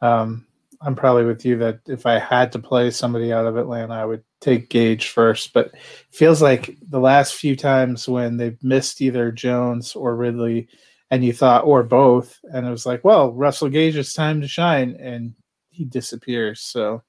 Um, 0.01 0.45
I'm 0.81 0.97
probably 0.97 1.25
with 1.25 1.45
you 1.45 1.57
that 1.59 1.83
if 1.87 2.05
I 2.05 2.19
had 2.19 2.51
to 2.51 2.59
play 2.59 2.91
somebody 2.91 3.33
out 3.33 3.47
of 3.47 3.57
Atlanta, 3.57 3.95
I 3.95 4.05
would 4.05 4.25
take 4.41 4.71
Gage 4.71 5.09
first. 5.09 5.53
But 5.53 5.73
feels 6.11 6.43
like 6.43 6.77
the 6.89 7.01
last 7.01 7.35
few 7.35 7.57
times 7.57 8.09
when 8.09 8.37
they've 8.37 8.63
missed 8.63 9.01
either 9.01 9.33
Jones 9.33 9.95
or 9.95 10.17
Ridley, 10.17 10.69
and 11.11 11.25
you 11.25 11.33
thought, 11.33 11.65
or 11.65 11.83
both, 11.83 12.39
and 12.53 12.67
it 12.67 12.71
was 12.71 12.85
like, 12.85 13.03
well, 13.03 13.33
Russell 13.33 13.71
Gage, 13.71 13.97
it's 13.97 14.13
time 14.13 14.43
to 14.43 14.49
shine, 14.49 14.97
and 15.01 15.35
he 15.71 15.85
disappears. 15.85 16.61
So 16.61 17.03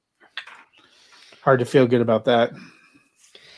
hard 1.42 1.60
to 1.60 1.66
feel 1.66 1.88
good 1.88 2.02
about 2.02 2.26
that. 2.26 2.52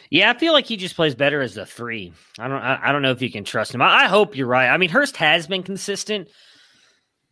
Yeah, 0.10 0.30
I 0.30 0.38
feel 0.38 0.52
like 0.52 0.66
he 0.66 0.78
just 0.78 0.96
plays 0.96 1.16
better 1.16 1.42
as 1.42 1.56
a 1.58 1.66
three. 1.66 2.12
I 2.38 2.48
don't. 2.48 2.62
I, 2.62 2.80
I 2.84 2.92
don't 2.92 3.02
know 3.02 3.12
if 3.12 3.22
you 3.22 3.32
can 3.32 3.46
trust 3.46 3.74
him. 3.74 3.82
I, 3.82 4.04
I, 4.04 4.08
hope 4.08 4.36
you're 4.36 4.48
right. 4.48 4.68
I 4.68 4.78
mean, 4.78 4.90
Hurst 4.90 5.16
has 5.18 5.48
been 5.48 5.64
consistent. 5.64 6.28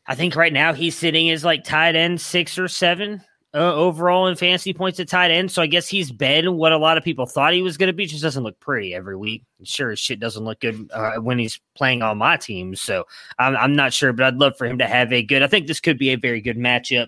I 0.07 0.15
think 0.15 0.35
right 0.35 0.53
now 0.53 0.73
he's 0.73 0.97
sitting 0.97 1.29
as 1.29 1.43
like 1.43 1.65
tight 1.65 1.95
end 1.95 2.21
six 2.21 2.57
or 2.57 2.67
seven 2.69 3.21
uh, 3.53 3.73
overall 3.73 4.27
in 4.27 4.35
fantasy 4.35 4.73
points 4.73 4.99
at 4.99 5.07
tight 5.07 5.31
end. 5.31 5.51
So 5.51 5.61
I 5.61 5.67
guess 5.67 5.87
he's 5.87 6.11
been 6.11 6.55
what 6.55 6.71
a 6.71 6.77
lot 6.77 6.97
of 6.97 7.03
people 7.03 7.25
thought 7.25 7.53
he 7.53 7.61
was 7.61 7.77
going 7.77 7.87
to 7.87 7.93
be. 7.93 8.05
Just 8.05 8.21
doesn't 8.21 8.43
look 8.43 8.59
pretty 8.59 8.93
every 8.93 9.15
week. 9.15 9.43
Sure 9.63 9.91
as 9.91 9.99
shit 9.99 10.19
doesn't 10.19 10.43
look 10.43 10.59
good 10.59 10.89
uh, 10.93 11.15
when 11.15 11.39
he's 11.39 11.59
playing 11.75 12.01
on 12.01 12.17
my 12.17 12.37
team. 12.37 12.75
So 12.75 13.05
I'm, 13.37 13.55
I'm 13.55 13.75
not 13.75 13.93
sure, 13.93 14.13
but 14.13 14.25
I'd 14.25 14.37
love 14.37 14.57
for 14.57 14.65
him 14.65 14.77
to 14.79 14.87
have 14.87 15.11
a 15.11 15.23
good. 15.23 15.43
I 15.43 15.47
think 15.47 15.67
this 15.67 15.79
could 15.79 15.97
be 15.97 16.09
a 16.09 16.15
very 16.15 16.41
good 16.41 16.57
matchup 16.57 17.07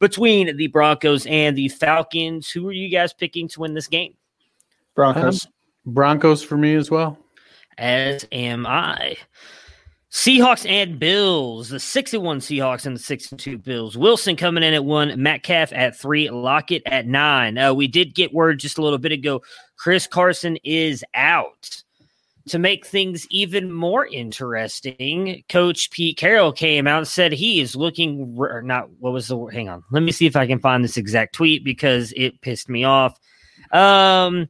between 0.00 0.56
the 0.56 0.66
Broncos 0.68 1.26
and 1.26 1.56
the 1.56 1.68
Falcons. 1.68 2.50
Who 2.50 2.68
are 2.68 2.72
you 2.72 2.88
guys 2.88 3.12
picking 3.12 3.48
to 3.48 3.60
win 3.60 3.74
this 3.74 3.88
game? 3.88 4.14
Broncos. 4.94 5.46
Um, 5.46 5.52
Broncos 5.86 6.42
for 6.42 6.56
me 6.56 6.74
as 6.74 6.90
well. 6.90 7.18
As 7.78 8.26
am 8.32 8.66
I. 8.66 9.16
Seahawks 10.10 10.68
and 10.68 10.98
Bills. 10.98 11.68
The 11.68 11.78
six 11.78 12.12
and 12.12 12.24
one 12.24 12.40
Seahawks 12.40 12.84
and 12.84 12.96
the 12.96 13.00
six 13.00 13.30
and 13.30 13.38
two 13.38 13.58
Bills. 13.58 13.96
Wilson 13.96 14.36
coming 14.36 14.64
in 14.64 14.74
at 14.74 14.84
one. 14.84 15.22
Metcalf 15.22 15.72
at 15.72 15.96
three. 15.96 16.28
Lockett 16.30 16.82
at 16.86 17.06
nine. 17.06 17.56
Uh, 17.56 17.72
we 17.72 17.86
did 17.86 18.14
get 18.14 18.34
word 18.34 18.58
just 18.58 18.78
a 18.78 18.82
little 18.82 18.98
bit 18.98 19.12
ago. 19.12 19.40
Chris 19.76 20.06
Carson 20.06 20.56
is 20.64 21.04
out. 21.14 21.82
To 22.48 22.58
make 22.58 22.84
things 22.84 23.26
even 23.30 23.70
more 23.70 24.06
interesting, 24.06 25.44
Coach 25.48 25.90
Pete 25.92 26.16
Carroll 26.16 26.52
came 26.52 26.88
out 26.88 26.98
and 26.98 27.06
said 27.06 27.32
he 27.32 27.60
is 27.60 27.76
looking. 27.76 28.34
Or 28.36 28.62
not 28.62 28.90
what 28.98 29.12
was 29.12 29.28
the 29.28 29.38
hang 29.46 29.68
on? 29.68 29.84
Let 29.92 30.02
me 30.02 30.10
see 30.10 30.26
if 30.26 30.34
I 30.34 30.48
can 30.48 30.58
find 30.58 30.82
this 30.82 30.96
exact 30.96 31.34
tweet 31.34 31.64
because 31.64 32.12
it 32.16 32.40
pissed 32.40 32.68
me 32.68 32.82
off. 32.82 33.16
Um, 33.70 34.48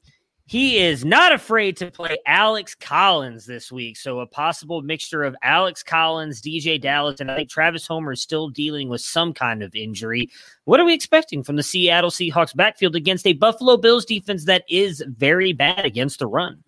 he 0.50 0.78
is 0.78 1.04
not 1.04 1.32
afraid 1.32 1.76
to 1.76 1.92
play 1.92 2.18
Alex 2.26 2.74
Collins 2.74 3.46
this 3.46 3.70
week. 3.70 3.96
So 3.96 4.18
a 4.18 4.26
possible 4.26 4.82
mixture 4.82 5.22
of 5.22 5.36
Alex 5.42 5.84
Collins, 5.84 6.42
DJ 6.42 6.80
Dallas, 6.80 7.20
and 7.20 7.30
I 7.30 7.36
think 7.36 7.50
Travis 7.50 7.86
Homer 7.86 8.10
is 8.10 8.20
still 8.20 8.48
dealing 8.48 8.88
with 8.88 9.00
some 9.00 9.32
kind 9.32 9.62
of 9.62 9.72
injury. 9.76 10.28
What 10.64 10.80
are 10.80 10.84
we 10.84 10.92
expecting 10.92 11.44
from 11.44 11.54
the 11.54 11.62
Seattle 11.62 12.10
Seahawks 12.10 12.52
backfield 12.52 12.96
against 12.96 13.28
a 13.28 13.32
Buffalo 13.32 13.76
Bills 13.76 14.04
defense 14.04 14.44
that 14.46 14.64
is 14.68 15.04
very 15.06 15.52
bad 15.52 15.86
against 15.86 16.18
the 16.18 16.26
run? 16.26 16.64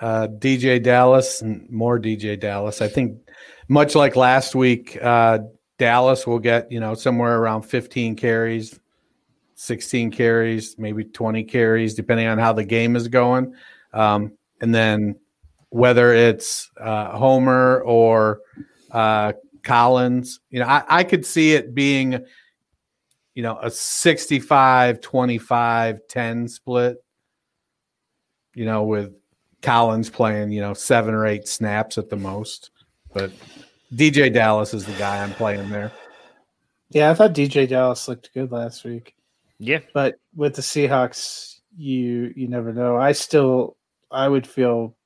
Uh, 0.00 0.28
DeeJay 0.28 0.80
Dallas 0.80 1.42
and 1.42 1.68
more 1.68 1.98
DJ 1.98 2.38
Dallas. 2.38 2.80
I 2.80 2.86
think 2.86 3.18
much 3.66 3.96
like 3.96 4.14
last 4.14 4.54
week, 4.54 4.96
uh, 5.02 5.40
Dallas 5.78 6.24
will 6.24 6.38
get, 6.38 6.70
you 6.70 6.78
know, 6.78 6.94
somewhere 6.94 7.36
around 7.36 7.62
15 7.62 8.14
carries, 8.14 8.78
16 9.56 10.10
carries, 10.10 10.78
maybe 10.78 11.02
20 11.02 11.42
carries, 11.44 11.94
depending 11.94 12.26
on 12.26 12.38
how 12.38 12.52
the 12.52 12.64
game 12.64 12.94
is 12.94 13.08
going. 13.08 13.54
Um, 13.92 14.32
and 14.60 14.74
then 14.74 15.16
whether 15.70 16.12
it's 16.12 16.70
uh, 16.80 17.16
Homer 17.16 17.80
or 17.80 18.40
uh, 18.92 19.32
Collins, 19.62 20.40
you 20.50 20.60
know, 20.60 20.66
I, 20.66 20.84
I, 20.88 21.04
could 21.04 21.26
see 21.26 21.52
it 21.52 21.74
being, 21.74 22.24
you 23.34 23.42
know, 23.42 23.58
a 23.60 23.70
65, 23.70 25.00
25, 25.00 26.00
10 26.08 26.48
split, 26.48 26.98
you 28.54 28.64
know, 28.64 28.84
with 28.84 29.14
Collins 29.62 30.10
playing, 30.10 30.52
you 30.52 30.60
know, 30.60 30.74
seven 30.74 31.14
or 31.14 31.26
eight 31.26 31.48
snaps 31.48 31.98
at 31.98 32.10
the 32.10 32.16
most. 32.16 32.70
But 33.12 33.32
DJ 33.94 34.32
Dallas 34.32 34.74
is 34.74 34.84
the 34.84 34.92
guy 34.92 35.22
I'm 35.22 35.32
playing 35.32 35.70
there. 35.70 35.92
Yeah, 36.90 37.10
I 37.10 37.14
thought 37.14 37.34
DJ 37.34 37.68
Dallas 37.68 38.06
looked 38.06 38.32
good 38.34 38.52
last 38.52 38.84
week. 38.84 39.15
Yeah, 39.58 39.80
but 39.94 40.18
with 40.34 40.54
the 40.54 40.62
Seahawks, 40.62 41.60
you 41.76 42.32
you 42.36 42.48
never 42.48 42.72
know. 42.72 42.96
I 42.96 43.12
still 43.12 43.76
I 44.10 44.28
would 44.28 44.46
feel 44.46 44.96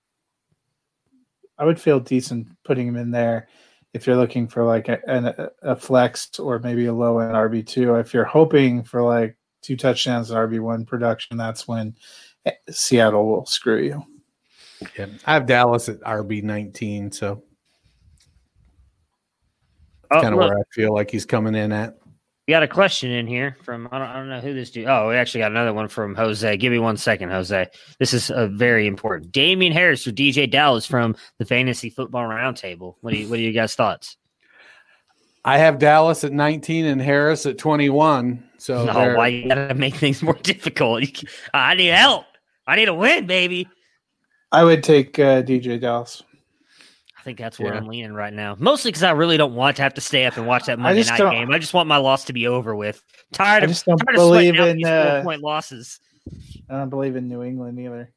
I 1.59 1.65
would 1.65 1.81
feel 1.81 2.01
decent 2.01 2.49
putting 2.65 2.89
him 2.89 2.97
in 2.97 3.11
there 3.11 3.49
if 3.93 4.07
you're 4.07 4.17
looking 4.17 4.49
for 4.49 4.65
like 4.65 4.89
a, 4.89 4.99
a, 5.07 5.73
a 5.73 5.77
flex 5.77 6.39
or 6.39 6.59
maybe 6.59 6.87
a 6.87 6.93
low 6.93 7.19
end 7.19 7.35
RB 7.35 7.67
two. 7.67 7.95
If 7.97 8.15
you're 8.15 8.25
hoping 8.25 8.83
for 8.83 9.03
like 9.03 9.37
two 9.63 9.77
touchdowns 9.77 10.31
and 10.31 10.39
RB 10.39 10.61
one 10.61 10.85
production, 10.85 11.37
that's 11.37 11.69
when 11.69 11.97
eh, 12.47 12.53
Seattle 12.71 13.27
will 13.27 13.47
screw 13.47 13.83
you. 13.83 14.05
Yeah, 14.99 15.07
I 15.27 15.35
have 15.35 15.47
Dallas 15.47 15.89
at 15.89 16.01
RB 16.01 16.43
nineteen, 16.43 17.13
so 17.13 17.43
oh, 20.11 20.21
kind 20.21 20.35
of 20.35 20.39
where 20.39 20.59
I 20.59 20.63
feel 20.73 20.95
like 20.95 21.11
he's 21.11 21.27
coming 21.27 21.55
in 21.55 21.73
at. 21.73 22.00
We 22.51 22.53
got 22.53 22.65
a 22.65 22.67
question 22.67 23.13
in 23.13 23.29
here 23.29 23.57
from 23.63 23.89
I 23.93 23.99
don't, 24.01 24.09
I 24.09 24.15
don't 24.15 24.29
know 24.29 24.41
who 24.41 24.53
this 24.53 24.73
dude. 24.73 24.89
Oh, 24.89 25.11
we 25.11 25.15
actually 25.15 25.39
got 25.39 25.53
another 25.53 25.73
one 25.73 25.87
from 25.87 26.17
Jose. 26.17 26.57
Give 26.57 26.73
me 26.73 26.81
one 26.81 26.97
second, 26.97 27.31
Jose. 27.31 27.69
This 28.01 28.13
is 28.13 28.29
a 28.29 28.49
very 28.49 28.89
important. 28.89 29.31
Damien 29.31 29.73
Harris 29.73 30.05
or 30.05 30.11
DJ 30.11 30.51
Dallas 30.51 30.85
from 30.85 31.15
the 31.39 31.45
Fantasy 31.45 31.91
Football 31.91 32.25
Roundtable. 32.25 32.97
What 33.03 33.13
do 33.13 33.21
you 33.21 33.29
What 33.29 33.39
are 33.39 33.43
you 33.43 33.53
guys 33.53 33.77
thoughts? 33.77 34.17
I 35.45 35.59
have 35.59 35.79
Dallas 35.79 36.25
at 36.25 36.33
19 36.33 36.87
and 36.87 37.01
Harris 37.01 37.47
at 37.47 37.57
21. 37.57 38.43
So 38.59 38.85
no, 38.85 39.15
why 39.15 39.29
you 39.29 39.47
gotta 39.47 39.73
make 39.75 39.95
things 39.95 40.21
more 40.21 40.35
difficult? 40.43 41.05
I 41.55 41.75
need 41.77 41.91
help. 41.91 42.25
I 42.67 42.75
need 42.75 42.89
a 42.89 42.95
win, 42.95 43.29
baby. 43.29 43.69
I 44.51 44.65
would 44.65 44.83
take 44.83 45.21
uh, 45.21 45.43
DeeJay 45.43 45.81
Dallas. 45.81 46.25
I 47.21 47.23
think 47.23 47.39
that's 47.39 47.59
where 47.59 47.75
yeah. 47.75 47.79
I'm 47.79 47.87
leaning 47.87 48.15
right 48.15 48.33
now. 48.33 48.57
Mostly 48.59 48.91
because 48.91 49.03
I 49.03 49.11
really 49.11 49.37
don't 49.37 49.55
want 49.55 49.77
to 49.77 49.83
have 49.83 49.93
to 49.93 50.01
stay 50.01 50.25
up 50.25 50.39
and 50.39 50.47
watch 50.47 50.65
that 50.65 50.79
Monday 50.79 51.03
night 51.03 51.19
game. 51.19 51.51
I 51.51 51.59
just 51.59 51.75
want 51.75 51.87
my 51.87 51.99
loss 51.99 52.25
to 52.25 52.33
be 52.33 52.47
over 52.47 52.75
with. 52.75 53.05
Tired 53.33 53.65
of 53.65 53.85
tired 53.85 54.57
of 54.57 54.69
in 54.69 54.87
uh, 54.87 55.21
point 55.23 55.43
losses. 55.43 56.01
I 56.71 56.79
don't 56.79 56.89
believe 56.89 57.17
in 57.17 57.29
New 57.29 57.43
England 57.43 57.79
either. 57.79 58.11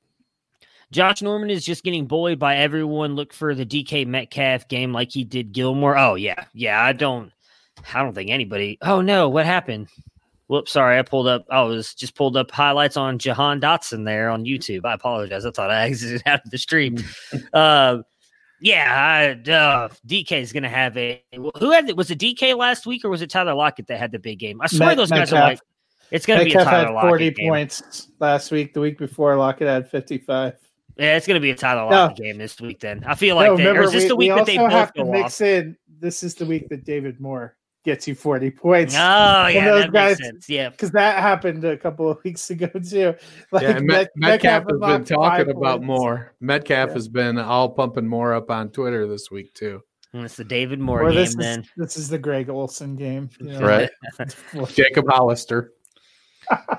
Josh 0.89 1.21
Norman 1.21 1.49
is 1.49 1.65
just 1.65 1.83
getting 1.83 2.05
bullied 2.05 2.39
by 2.39 2.55
everyone. 2.55 3.15
Look 3.15 3.33
for 3.33 3.53
the 3.53 3.65
DK 3.65 4.07
Metcalf 4.07 4.69
game 4.69 4.93
like 4.93 5.11
he 5.11 5.25
did 5.25 5.51
Gilmore. 5.51 5.97
Oh 5.97 6.15
yeah, 6.15 6.45
yeah. 6.53 6.81
I 6.81 6.93
don't. 6.93 7.29
I 7.93 8.01
don't 8.01 8.13
think 8.13 8.29
anybody. 8.29 8.77
Oh 8.81 9.01
no, 9.01 9.27
what 9.27 9.45
happened? 9.45 9.89
Whoops, 10.47 10.71
sorry. 10.71 10.97
I 10.97 11.01
pulled 11.01 11.27
up. 11.27 11.45
I 11.49 11.63
was 11.63 11.93
just 11.93 12.15
pulled 12.15 12.37
up 12.37 12.51
highlights 12.51 12.95
on 12.95 13.19
Jahan 13.19 13.59
Dotson 13.59 14.05
there 14.05 14.29
on 14.29 14.45
YouTube. 14.45 14.85
I 14.85 14.93
apologize. 14.93 15.45
I 15.45 15.51
thought 15.51 15.71
I 15.71 15.81
exited 15.87 16.23
out 16.25 16.45
of 16.45 16.51
the 16.51 16.57
stream. 16.57 17.03
uh, 17.53 17.97
yeah, 18.63 19.35
I, 19.45 19.51
uh, 19.51 19.89
DK 20.07 20.39
is 20.39 20.53
going 20.53 20.63
to 20.63 20.69
have 20.69 20.95
a. 20.95 21.21
Who 21.59 21.71
had 21.71 21.89
it? 21.89 21.97
was 21.97 22.09
it 22.09 22.17
DK 22.17 22.55
last 22.57 22.85
week 22.85 23.03
or 23.03 23.09
was 23.09 23.21
it 23.21 23.29
Tyler 23.29 23.53
Lockett 23.53 23.87
that 23.87 23.99
had 23.99 24.13
the 24.13 24.19
big 24.19 24.39
game? 24.39 24.61
I 24.61 24.67
swear 24.67 24.89
Met, 24.89 24.97
those 24.97 25.09
guys 25.09 25.31
Metcalf, 25.31 25.39
are 25.41 25.47
like. 25.49 25.59
It's 26.11 26.25
going 26.25 26.39
to 26.39 26.45
be 26.45 26.53
a 26.53 26.63
Tyler 26.63 26.93
had 26.93 27.01
forty 27.01 27.31
points 27.31 28.07
last 28.19 28.51
week. 28.51 28.73
The 28.73 28.79
week 28.79 28.97
before, 28.97 29.35
Lockett 29.35 29.67
had 29.67 29.91
fifty-five. 29.91 30.53
Yeah, 30.95 31.17
it's 31.17 31.27
going 31.27 31.35
to 31.35 31.41
be 31.41 31.51
a 31.51 31.55
Tyler 31.55 31.91
Lockett 31.91 32.19
no. 32.19 32.23
game 32.23 32.37
this 32.37 32.61
week. 32.61 32.79
Then 32.79 33.03
I 33.05 33.15
feel 33.15 33.35
like. 33.35 33.47
No, 33.47 33.57
they, 33.57 33.65
remember, 33.65 33.83
is 33.83 33.91
this 33.91 34.03
we, 34.03 34.07
the 34.07 34.15
week 34.15 34.29
that 34.29 34.45
they 34.45 34.57
both 34.57 34.71
have 34.71 34.93
to 34.93 35.03
mix 35.03 35.41
off? 35.41 35.47
in. 35.47 35.77
This 35.99 36.23
is 36.23 36.35
the 36.35 36.45
week 36.45 36.69
that 36.69 36.85
David 36.85 37.19
Moore 37.19 37.57
gets 37.83 38.07
you 38.07 38.15
40 38.15 38.51
points. 38.51 38.95
Oh, 38.95 38.97
yeah, 39.47 39.65
those 39.65 39.83
that 39.83 39.93
guys, 39.93 40.19
makes 40.19 40.29
sense. 40.29 40.49
Yeah. 40.49 40.69
Because 40.69 40.91
that 40.91 41.19
happened 41.19 41.63
a 41.65 41.77
couple 41.77 42.09
of 42.09 42.17
weeks 42.23 42.49
ago, 42.49 42.67
too. 42.67 43.15
Like, 43.51 43.63
yeah, 43.63 43.79
Met, 43.79 44.09
Metcalf, 44.15 44.15
Metcalf 44.15 44.63
has 44.69 44.79
been 44.79 45.17
talking 45.17 45.49
about 45.51 45.79
points. 45.79 45.87
more. 45.87 46.33
Metcalf 46.39 46.89
yeah. 46.89 46.93
has 46.93 47.07
been 47.07 47.37
all 47.37 47.69
pumping 47.69 48.07
more 48.07 48.33
up 48.33 48.49
on 48.49 48.69
Twitter 48.69 49.07
this 49.07 49.29
week, 49.29 49.53
too. 49.53 49.81
And 50.13 50.23
it's 50.23 50.35
the 50.35 50.43
David 50.43 50.79
Moore 50.79 51.03
or 51.03 51.09
game, 51.09 51.15
this 51.15 51.35
then. 51.35 51.61
Is, 51.61 51.69
this 51.75 51.97
is 51.97 52.09
the 52.09 52.19
Greg 52.19 52.49
Olsen 52.49 52.95
game. 52.95 53.29
You 53.39 53.47
know? 53.47 53.61
Right. 53.61 53.89
Jacob 54.67 55.05
Hollister 55.09 55.73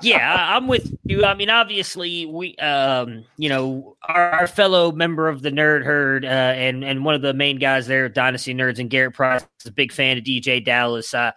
yeah, 0.01 0.55
I'm 0.55 0.67
with 0.67 0.95
you. 1.03 1.23
I 1.25 1.33
mean, 1.33 1.49
obviously, 1.49 2.25
we, 2.25 2.55
um, 2.57 3.25
you 3.37 3.49
know, 3.49 3.95
our, 4.03 4.31
our, 4.31 4.47
fellow 4.47 4.91
member 4.91 5.27
of 5.27 5.41
the 5.41 5.51
Nerd 5.51 5.83
Herd 5.83 6.25
uh, 6.25 6.27
and 6.27 6.83
and 6.83 7.05
one 7.05 7.15
of 7.15 7.21
the 7.21 7.33
main 7.33 7.57
guys 7.57 7.87
there, 7.87 8.07
Dynasty 8.09 8.53
Nerds, 8.53 8.79
and 8.79 8.89
Garrett 8.89 9.13
Price 9.13 9.45
is 9.61 9.67
a 9.67 9.71
big 9.71 9.91
fan 9.91 10.17
of 10.17 10.23
DJ 10.23 10.63
Dallas. 10.63 11.13
Uh, 11.13 11.31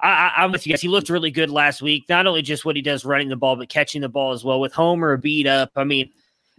I, 0.00 0.32
I'm 0.36 0.52
with 0.52 0.66
you 0.66 0.72
guys. 0.72 0.80
He 0.80 0.88
looked 0.88 1.08
really 1.08 1.30
good 1.30 1.50
last 1.50 1.80
week. 1.80 2.04
Not 2.08 2.26
only 2.26 2.42
just 2.42 2.64
what 2.64 2.76
he 2.76 2.82
does 2.82 3.04
running 3.04 3.28
the 3.28 3.36
ball, 3.36 3.56
but 3.56 3.68
catching 3.68 4.00
the 4.00 4.08
ball 4.08 4.32
as 4.32 4.44
well. 4.44 4.60
With 4.60 4.72
Homer 4.72 5.16
beat 5.16 5.46
up, 5.46 5.70
I 5.76 5.84
mean, 5.84 6.10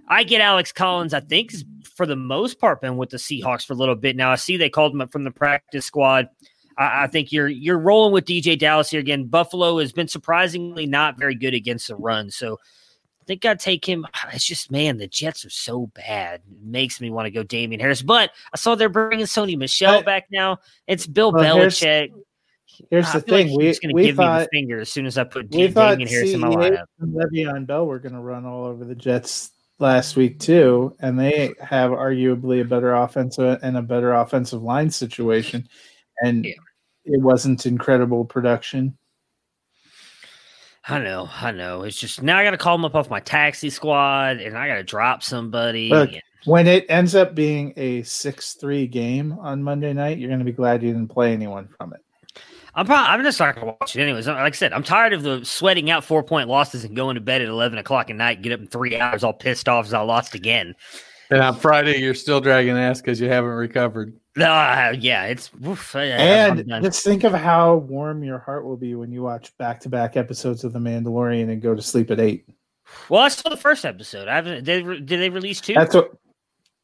I 0.08 0.24
get 0.24 0.42
Alex 0.42 0.72
Collins. 0.72 1.14
I 1.14 1.20
think 1.20 1.52
for 1.96 2.06
the 2.06 2.16
most 2.16 2.60
part 2.60 2.82
been 2.82 2.98
with 2.98 3.10
the 3.10 3.18
Seahawks 3.18 3.66
for 3.66 3.74
a 3.74 3.76
little 3.78 3.96
bit 3.96 4.16
now. 4.16 4.32
I 4.32 4.36
see 4.36 4.58
they 4.58 4.70
called 4.70 4.94
him 4.94 5.02
up 5.02 5.12
from 5.12 5.24
the 5.24 5.32
practice 5.32 5.86
squad. 5.86 6.28
I, 6.78 7.04
I, 7.04 7.08
think 7.08 7.32
you're 7.32 7.48
you're 7.48 7.80
rolling 7.80 8.14
with 8.14 8.26
DJ 8.26 8.58
Dallas 8.58 8.90
here 8.90 9.00
again. 9.00 9.26
Buffalo 9.26 9.80
has 9.80 9.92
been 9.92 10.08
surprisingly 10.08 10.86
not 10.86 11.18
very 11.18 11.36
good 11.36 11.54
against 11.54 11.88
the 11.88 11.96
run, 11.96 12.30
so 12.30 12.60
I 13.22 13.26
think 13.26 13.46
I'd 13.46 13.60
take 13.60 13.86
him. 13.86 14.06
It's 14.34 14.46
just 14.46 14.72
man, 14.72 14.98
the 14.98 15.08
Jets 15.08 15.46
are 15.46 15.50
so 15.50 15.92
bad. 15.94 16.42
It 16.50 16.64
makes 16.66 17.00
me 17.00 17.12
want 17.12 17.26
to 17.28 17.32
go 17.32 17.44
Damien 17.44 17.80
Harris. 17.80 18.02
But 18.02 18.32
I 18.54 18.58
saw 18.58 18.76
they're 18.76 18.90
bringing 18.90 19.26
Sony 19.26 19.58
Michel 19.58 20.00
But- 20.00 20.06
back 20.06 20.28
now. 20.32 20.58
It's 20.88 21.06
Bill 21.08 21.32
Well, 21.32 21.58
Belichick. 21.58 22.12
Here's 22.90 23.06
I 23.08 23.12
the 23.12 23.18
like 23.20 23.26
thing: 23.28 23.58
we 23.58 23.66
he's 23.68 23.80
going 23.80 23.96
to 23.96 24.02
give 24.02 24.06
me 24.06 24.12
the 24.12 24.18
thought 24.18 24.48
finger 24.52 24.80
as 24.80 24.92
soon 24.92 25.06
as 25.06 25.18
I 25.18 25.26
put 25.26 25.50
D- 25.52 25.68
thought 25.68 25.92
Damien 26.00 26.10
Harris 26.10 26.34
in 26.34 26.40
my 26.40 26.48
lineup. 26.48 26.86
and 27.00 27.14
Le'Veon 27.14 27.68
Bell 27.68 27.86
were 27.86 28.00
going 28.00 28.14
to 28.16 28.20
run 28.20 28.46
all 28.46 28.66
over 28.66 28.84
the 28.84 28.96
Jets 28.96 29.52
last 29.80 30.16
week 30.16 30.40
too, 30.40 30.96
and 31.00 31.20
they 31.20 31.54
have 31.62 31.92
arguably 31.92 32.62
a 32.62 32.66
better 32.66 32.94
offensive 32.94 33.60
and 33.62 33.78
a 33.78 33.82
better 33.82 34.14
offensive 34.14 34.64
line 34.64 34.90
situation, 34.90 35.68
and 36.22 36.46
Yeah. 36.46 36.54
it 37.06 37.22
wasn't 37.22 37.66
incredible 37.66 38.26
production. 38.26 38.98
I 40.88 41.00
know, 41.00 41.30
I 41.42 41.52
know. 41.52 41.84
It's 41.84 41.98
just 41.98 42.22
now 42.22 42.38
I 42.38 42.44
got 42.44 42.52
to 42.52 42.58
call 42.58 42.76
them 42.78 42.84
up 42.84 42.94
off 42.96 43.10
my 43.10 43.22
taxi 43.22 43.70
squad, 43.70 44.38
and 44.38 44.58
I 44.58 44.68
got 44.68 44.76
to 44.76 44.84
drop 44.84 45.24
somebody. 45.24 45.90
Look, 45.90 46.12
and- 46.12 46.22
When 46.46 46.68
it 46.68 46.86
ends 46.90 47.16
up 47.16 47.34
being 47.36 47.74
a 47.78 48.04
six-three 48.04 48.88
game 48.88 49.32
on 49.40 49.64
Monday 49.64 49.94
night, 49.94 50.18
you're 50.18 50.28
going 50.28 50.40
to 50.40 50.46
be 50.46 50.52
glad 50.52 50.84
you 50.84 50.92
didn't 50.92 51.08
play 51.08 51.32
anyone 51.32 51.70
from 51.78 51.94
it. 51.94 52.02
I'm 52.76 52.86
probably 52.88 53.08
I'm 53.08 53.24
just 53.24 53.40
not 53.40 53.54
gonna 53.54 53.76
watch 53.80 53.96
it 53.96 54.02
anyways. 54.02 54.26
Like 54.28 54.36
I 54.38 54.50
said, 54.50 54.74
I'm 54.74 54.82
tired 54.82 55.14
of 55.14 55.22
the 55.22 55.46
sweating 55.46 55.92
out 55.92 56.04
four 56.04 56.24
point 56.24 56.50
losses 56.50 56.84
and 56.84 56.96
going 56.96 57.14
to 57.16 57.22
bed 57.22 57.44
at 57.44 57.48
eleven 57.48 57.78
o'clock 57.78 58.10
at 58.10 58.16
night, 58.16 58.42
get 58.42 58.52
up 58.52 58.60
in 58.62 58.68
three 58.68 59.00
hours, 59.00 59.24
all 59.24 59.32
pissed 59.32 59.70
off 59.70 59.86
as 59.86 59.94
I 59.94 60.02
lost 60.02 60.34
again. 60.34 60.74
And 61.30 61.40
on 61.40 61.56
Friday, 61.56 62.00
you're 62.00 62.16
still 62.16 62.42
dragging 62.42 62.76
ass 62.76 63.00
because 63.00 63.22
you 63.22 63.30
haven't 63.30 63.52
recovered. 63.52 64.16
Uh, 64.40 64.96
yeah, 64.98 65.26
it's 65.26 65.52
oof, 65.66 65.96
And 65.96 66.68
just 66.84 67.04
think 67.04 67.24
of 67.24 67.34
how 67.34 67.76
warm 67.76 68.24
your 68.24 68.40
heart 68.40 68.66
will 68.66 68.78
be 68.78 68.96
when 68.96 69.12
you 69.12 69.22
watch 69.22 69.56
back-to-back 69.58 70.18
episodes 70.18 70.64
of 70.64 70.74
The 70.74 70.80
Mandalorian 70.80 71.52
and 71.52 71.62
go 71.62 71.76
to 71.76 71.82
sleep 71.82 72.10
at 72.10 72.20
eight. 72.20 72.48
well, 73.10 73.22
I 73.22 73.28
saw 73.28 73.50
the 73.50 73.58
first 73.58 73.86
episode. 73.86 74.28
I 74.28 74.36
haven't. 74.36 74.64
Did 74.64 74.86
they, 74.86 75.00
did 75.00 75.20
they 75.20 75.30
release 75.30 75.62
two? 75.62 75.76
That's 75.76 75.94
what. 75.94 76.12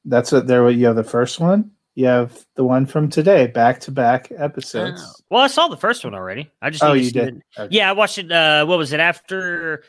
That's 0.05 0.31
what. 0.31 0.45
There, 0.45 0.69
you 0.69 0.85
have 0.85 0.95
the 0.95 1.03
first 1.03 1.39
one. 1.39 1.71
You 1.95 2.05
have 2.05 2.45
the 2.55 2.63
one 2.63 2.85
from 2.85 3.09
today, 3.09 3.47
back-to-back 3.47 4.31
episodes. 4.37 5.01
Oh. 5.03 5.13
Well, 5.31 5.41
I 5.43 5.47
saw 5.47 5.67
the 5.67 5.75
first 5.75 6.05
one 6.05 6.13
already. 6.13 6.49
I 6.61 6.69
just 6.69 6.83
Oh, 6.83 6.93
you 6.93 7.11
did? 7.11 7.41
Okay. 7.57 7.75
Yeah, 7.75 7.89
I 7.89 7.93
watched 7.93 8.19
it. 8.19 8.31
Uh, 8.31 8.65
what 8.65 8.77
was 8.77 8.93
it 8.93 8.99
after? 8.99 9.83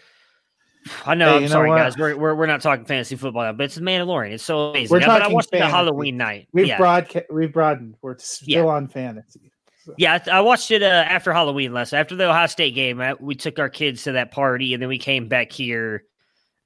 I 1.07 1.15
know. 1.15 1.31
Hey, 1.31 1.37
I'm 1.37 1.43
you 1.43 1.49
know 1.49 1.53
sorry, 1.53 1.71
guys. 1.71 1.97
We're, 1.97 2.17
we're 2.17 2.35
we're 2.35 2.47
not 2.47 2.61
talking 2.61 2.85
fantasy 2.85 3.17
football 3.17 3.45
now, 3.45 3.53
but 3.53 3.65
it's 3.65 3.75
the 3.77 3.81
Mandalorian. 3.81 4.33
It's 4.33 4.43
so 4.45 4.71
amazing. 4.71 4.95
We're 4.95 5.01
Yeah, 5.01 5.07
but 5.07 5.13
I 5.17 5.19
talking 5.21 5.35
watched 5.35 5.55
it 5.55 5.63
on. 5.63 5.71
Halloween 5.71 6.17
night. 6.17 6.49
We've 6.53 6.67
yeah. 6.67 6.77
broadcast. 6.77 7.27
We've 7.31 7.53
broadened. 7.53 7.97
We're 8.03 8.19
still 8.19 8.65
Yeah. 8.67 8.71
on 8.71 8.89
fantasy. 8.89 9.53
Yeah, 9.97 10.19
I, 10.27 10.39
I 10.39 10.41
watched 10.41 10.71
it 10.71 10.83
uh, 10.83 10.87
after 10.87 11.33
Halloween 11.33 11.73
last 11.73 11.93
after 11.95 12.15
the 12.15 12.29
Ohio 12.29 12.47
State 12.47 12.75
game. 12.75 13.01
I, 13.01 13.15
we 13.15 13.35
took 13.35 13.59
our 13.59 13.69
kids 13.71 14.05
to 14.05 14.13
that 14.13 14.31
party, 14.31 14.75
and 14.75 14.83
then 14.83 14.89
we 14.89 14.99
came 14.99 15.27
back 15.29 15.51
here 15.53 16.05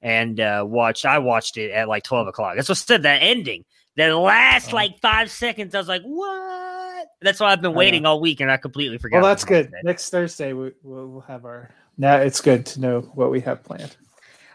and 0.01 0.39
uh, 0.39 0.63
watched. 0.67 1.05
I 1.05 1.19
watched 1.19 1.57
it 1.57 1.71
at 1.71 1.87
like 1.87 2.03
twelve 2.03 2.27
o'clock. 2.27 2.55
That's 2.55 2.69
what 2.69 2.77
said. 2.77 3.03
That 3.03 3.19
ending, 3.23 3.65
that 3.95 4.09
last 4.09 4.73
Oh. 4.73 4.75
like 4.75 4.99
five 4.99 5.31
seconds, 5.31 5.73
I 5.73 5.79
was 5.79 5.87
like, 5.87 6.03
"What?" 6.03 7.07
That's 7.21 7.39
why 7.39 7.51
I've 7.51 7.61
been 7.61 7.71
know. 7.71 7.77
waiting 7.77 8.05
all 8.05 8.19
week, 8.19 8.41
and 8.41 8.51
I 8.51 8.57
completely 8.57 8.97
forgot. 8.97 9.21
Well, 9.21 9.31
that's 9.31 9.45
good. 9.45 9.71
Next 9.83 10.09
Thursday, 10.09 10.53
we, 10.53 10.71
we'll, 10.83 11.07
we'll 11.07 11.21
have 11.21 11.45
our. 11.45 11.71
Now 11.97 12.17
it's 12.17 12.41
good 12.41 12.65
to 12.67 12.81
know 12.81 13.01
what 13.13 13.31
we 13.31 13.39
have 13.41 13.63
planned. 13.63 13.95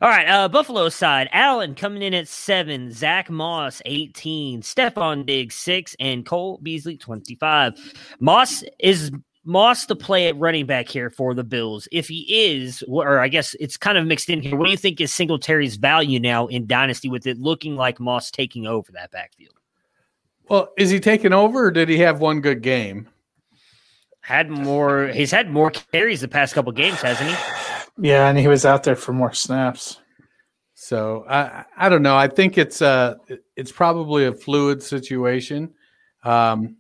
All 0.02 0.08
right, 0.08 0.26
uh, 0.26 0.48
Buffalo 0.48 0.88
side, 0.88 1.28
Allen 1.30 1.74
coming 1.74 2.00
in 2.00 2.14
at 2.14 2.26
seven, 2.26 2.90
Zach 2.90 3.28
Moss 3.28 3.82
eighteen, 3.84 4.62
Stefon 4.62 5.26
Diggs 5.26 5.54
six, 5.54 5.94
and 6.00 6.24
Cole 6.24 6.58
Beasley 6.62 6.96
twenty 6.96 7.34
five. 7.34 7.74
Moss 8.18 8.64
is 8.78 9.12
Moss 9.44 9.84
the 9.84 9.96
play 9.96 10.28
at 10.28 10.38
running 10.38 10.64
back 10.64 10.88
here 10.88 11.10
for 11.10 11.34
the 11.34 11.44
Bills. 11.44 11.86
If 11.92 12.08
he 12.08 12.24
is, 12.28 12.82
or 12.88 13.18
I 13.18 13.28
guess 13.28 13.54
it's 13.60 13.76
kind 13.76 13.98
of 13.98 14.06
mixed 14.06 14.30
in 14.30 14.40
here. 14.40 14.56
What 14.56 14.64
do 14.64 14.70
you 14.70 14.78
think 14.78 15.02
is 15.02 15.12
Singletary's 15.12 15.76
value 15.76 16.18
now 16.18 16.46
in 16.46 16.66
Dynasty 16.66 17.10
with 17.10 17.26
it 17.26 17.38
looking 17.38 17.76
like 17.76 18.00
Moss 18.00 18.30
taking 18.30 18.66
over 18.66 18.90
that 18.92 19.10
backfield? 19.10 19.54
Well, 20.48 20.72
is 20.78 20.88
he 20.88 20.98
taking 20.98 21.34
over 21.34 21.66
or 21.66 21.70
did 21.70 21.90
he 21.90 21.98
have 21.98 22.20
one 22.20 22.40
good 22.40 22.62
game? 22.62 23.06
Had 24.22 24.50
more, 24.50 25.08
he's 25.08 25.30
had 25.30 25.50
more 25.50 25.70
carries 25.70 26.22
the 26.22 26.28
past 26.28 26.54
couple 26.54 26.72
games, 26.72 27.00
hasn't 27.02 27.30
he? 27.30 27.36
Yeah, 28.00 28.28
and 28.28 28.38
he 28.38 28.48
was 28.48 28.64
out 28.64 28.82
there 28.82 28.96
for 28.96 29.12
more 29.12 29.34
snaps. 29.34 30.00
So 30.74 31.26
I 31.28 31.66
I 31.76 31.88
don't 31.90 32.02
know. 32.02 32.16
I 32.16 32.28
think 32.28 32.56
it's 32.56 32.80
uh 32.80 33.16
it's 33.56 33.70
probably 33.70 34.24
a 34.24 34.32
fluid 34.32 34.82
situation. 34.82 35.74
Um, 36.24 36.76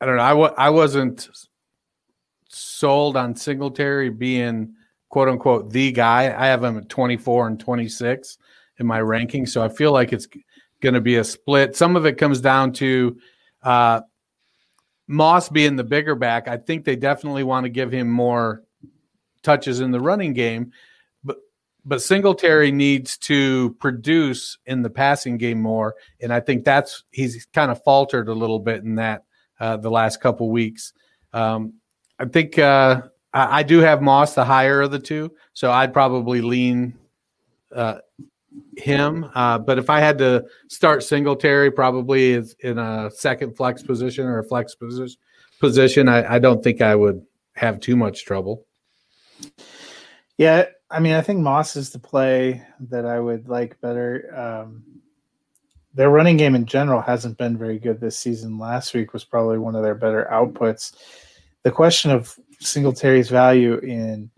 I 0.00 0.06
don't 0.06 0.16
know. 0.16 0.22
I 0.22 0.66
I 0.66 0.70
wasn't 0.70 1.28
sold 2.50 3.16
on 3.16 3.34
Singletary 3.34 4.10
being 4.10 4.74
quote 5.08 5.30
unquote 5.30 5.70
the 5.70 5.92
guy. 5.92 6.24
I 6.24 6.46
have 6.48 6.62
him 6.62 6.76
at 6.76 6.90
24 6.90 7.46
and 7.46 7.58
26 7.58 8.36
in 8.78 8.86
my 8.86 9.00
ranking, 9.00 9.46
so 9.46 9.62
I 9.62 9.70
feel 9.70 9.92
like 9.92 10.12
it's 10.12 10.28
going 10.80 10.94
to 10.94 11.00
be 11.00 11.16
a 11.16 11.24
split. 11.24 11.74
Some 11.74 11.96
of 11.96 12.04
it 12.04 12.18
comes 12.18 12.42
down 12.42 12.74
to 12.74 13.16
uh, 13.62 14.02
Moss 15.06 15.48
being 15.48 15.76
the 15.76 15.84
bigger 15.84 16.14
back. 16.14 16.48
I 16.48 16.58
think 16.58 16.84
they 16.84 16.96
definitely 16.96 17.44
want 17.44 17.64
to 17.64 17.70
give 17.70 17.90
him 17.90 18.10
more 18.10 18.63
touches 19.44 19.80
in 19.80 19.92
the 19.92 20.00
running 20.00 20.32
game, 20.32 20.72
but 21.22 21.36
but 21.84 22.02
Singletary 22.02 22.72
needs 22.72 23.16
to 23.18 23.76
produce 23.78 24.58
in 24.66 24.82
the 24.82 24.90
passing 24.90 25.36
game 25.38 25.60
more, 25.60 25.94
and 26.20 26.32
I 26.32 26.40
think 26.40 26.64
that's 26.64 27.04
he's 27.10 27.46
kind 27.52 27.70
of 27.70 27.82
faltered 27.84 28.28
a 28.28 28.34
little 28.34 28.58
bit 28.58 28.82
in 28.82 28.96
that 28.96 29.24
uh, 29.60 29.76
the 29.76 29.90
last 29.90 30.20
couple 30.20 30.50
weeks. 30.50 30.92
Um, 31.32 31.74
I 32.18 32.24
think 32.26 32.58
uh, 32.58 33.02
I, 33.32 33.60
I 33.60 33.62
do 33.62 33.78
have 33.78 34.02
Moss 34.02 34.34
the 34.34 34.44
higher 34.44 34.82
of 34.82 34.90
the 34.90 34.98
two, 34.98 35.32
so 35.52 35.70
I'd 35.70 35.92
probably 35.92 36.40
lean 36.40 36.98
uh, 37.74 37.98
him. 38.76 39.30
Uh, 39.34 39.58
but 39.58 39.78
if 39.78 39.90
I 39.90 40.00
had 40.00 40.18
to 40.18 40.44
start 40.68 41.02
Singletary, 41.02 41.70
probably 41.70 42.32
is 42.32 42.54
in 42.60 42.78
a 42.78 43.10
second 43.10 43.56
flex 43.56 43.82
position 43.82 44.26
or 44.26 44.38
a 44.38 44.44
flex 44.44 44.74
position, 44.74 45.18
position 45.60 46.08
I, 46.08 46.34
I 46.34 46.38
don't 46.38 46.62
think 46.62 46.80
I 46.80 46.94
would 46.94 47.24
have 47.54 47.80
too 47.80 47.96
much 47.96 48.24
trouble. 48.24 48.64
Yeah, 50.36 50.66
I 50.90 51.00
mean, 51.00 51.14
I 51.14 51.22
think 51.22 51.40
Moss 51.40 51.76
is 51.76 51.90
the 51.90 51.98
play 51.98 52.64
that 52.88 53.06
I 53.06 53.20
would 53.20 53.48
like 53.48 53.80
better. 53.80 54.32
Um, 54.36 54.84
their 55.94 56.10
running 56.10 56.36
game 56.36 56.54
in 56.54 56.66
general 56.66 57.00
hasn't 57.00 57.38
been 57.38 57.56
very 57.56 57.78
good 57.78 58.00
this 58.00 58.18
season. 58.18 58.58
Last 58.58 58.94
week 58.94 59.12
was 59.12 59.24
probably 59.24 59.58
one 59.58 59.76
of 59.76 59.82
their 59.82 59.94
better 59.94 60.28
outputs. 60.30 60.94
The 61.62 61.70
question 61.70 62.10
of 62.10 62.36
Singletary's 62.60 63.28
value 63.28 63.78
in 63.78 64.30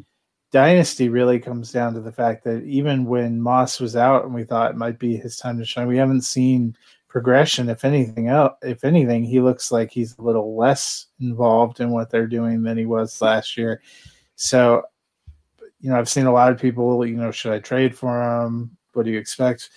Dynasty 0.53 1.09
really 1.09 1.40
comes 1.40 1.73
down 1.73 1.95
to 1.95 2.01
the 2.01 2.12
fact 2.12 2.45
that 2.45 2.62
even 2.64 3.07
when 3.07 3.40
Moss 3.40 3.81
was 3.81 3.97
out 3.97 4.25
and 4.25 4.35
we 4.35 4.45
thought 4.45 4.71
it 4.71 4.77
might 4.77 4.99
be 4.99 5.16
his 5.16 5.37
time 5.37 5.59
to 5.59 5.64
shine, 5.64 5.88
we 5.88 5.97
haven't 5.99 6.23
seen 6.23 6.77
progression. 7.09 7.69
If 7.69 7.85
anything 7.85 8.29
else, 8.29 8.55
if 8.62 8.85
anything, 8.85 9.25
he 9.25 9.40
looks 9.40 9.73
like 9.73 9.90
he's 9.90 10.16
a 10.19 10.23
little 10.23 10.57
less 10.57 11.07
involved 11.21 11.81
in 11.81 11.90
what 11.90 12.11
they're 12.11 12.27
doing 12.27 12.62
than 12.62 12.77
he 12.77 12.87
was 12.87 13.21
last 13.21 13.57
year. 13.57 13.83
So 14.37 14.83
you 15.81 15.91
know, 15.91 15.99
I've 15.99 16.09
seen 16.09 16.27
a 16.27 16.33
lot 16.33 16.53
of 16.53 16.61
people, 16.61 17.07
you 17.07 17.17
know, 17.17 17.31
should 17.31 17.53
I 17.53 17.59
trade 17.59 17.97
for 17.97 18.23
him? 18.23 18.77
What 18.93 19.05
do 19.05 19.11
you 19.11 19.19
expect? 19.19 19.71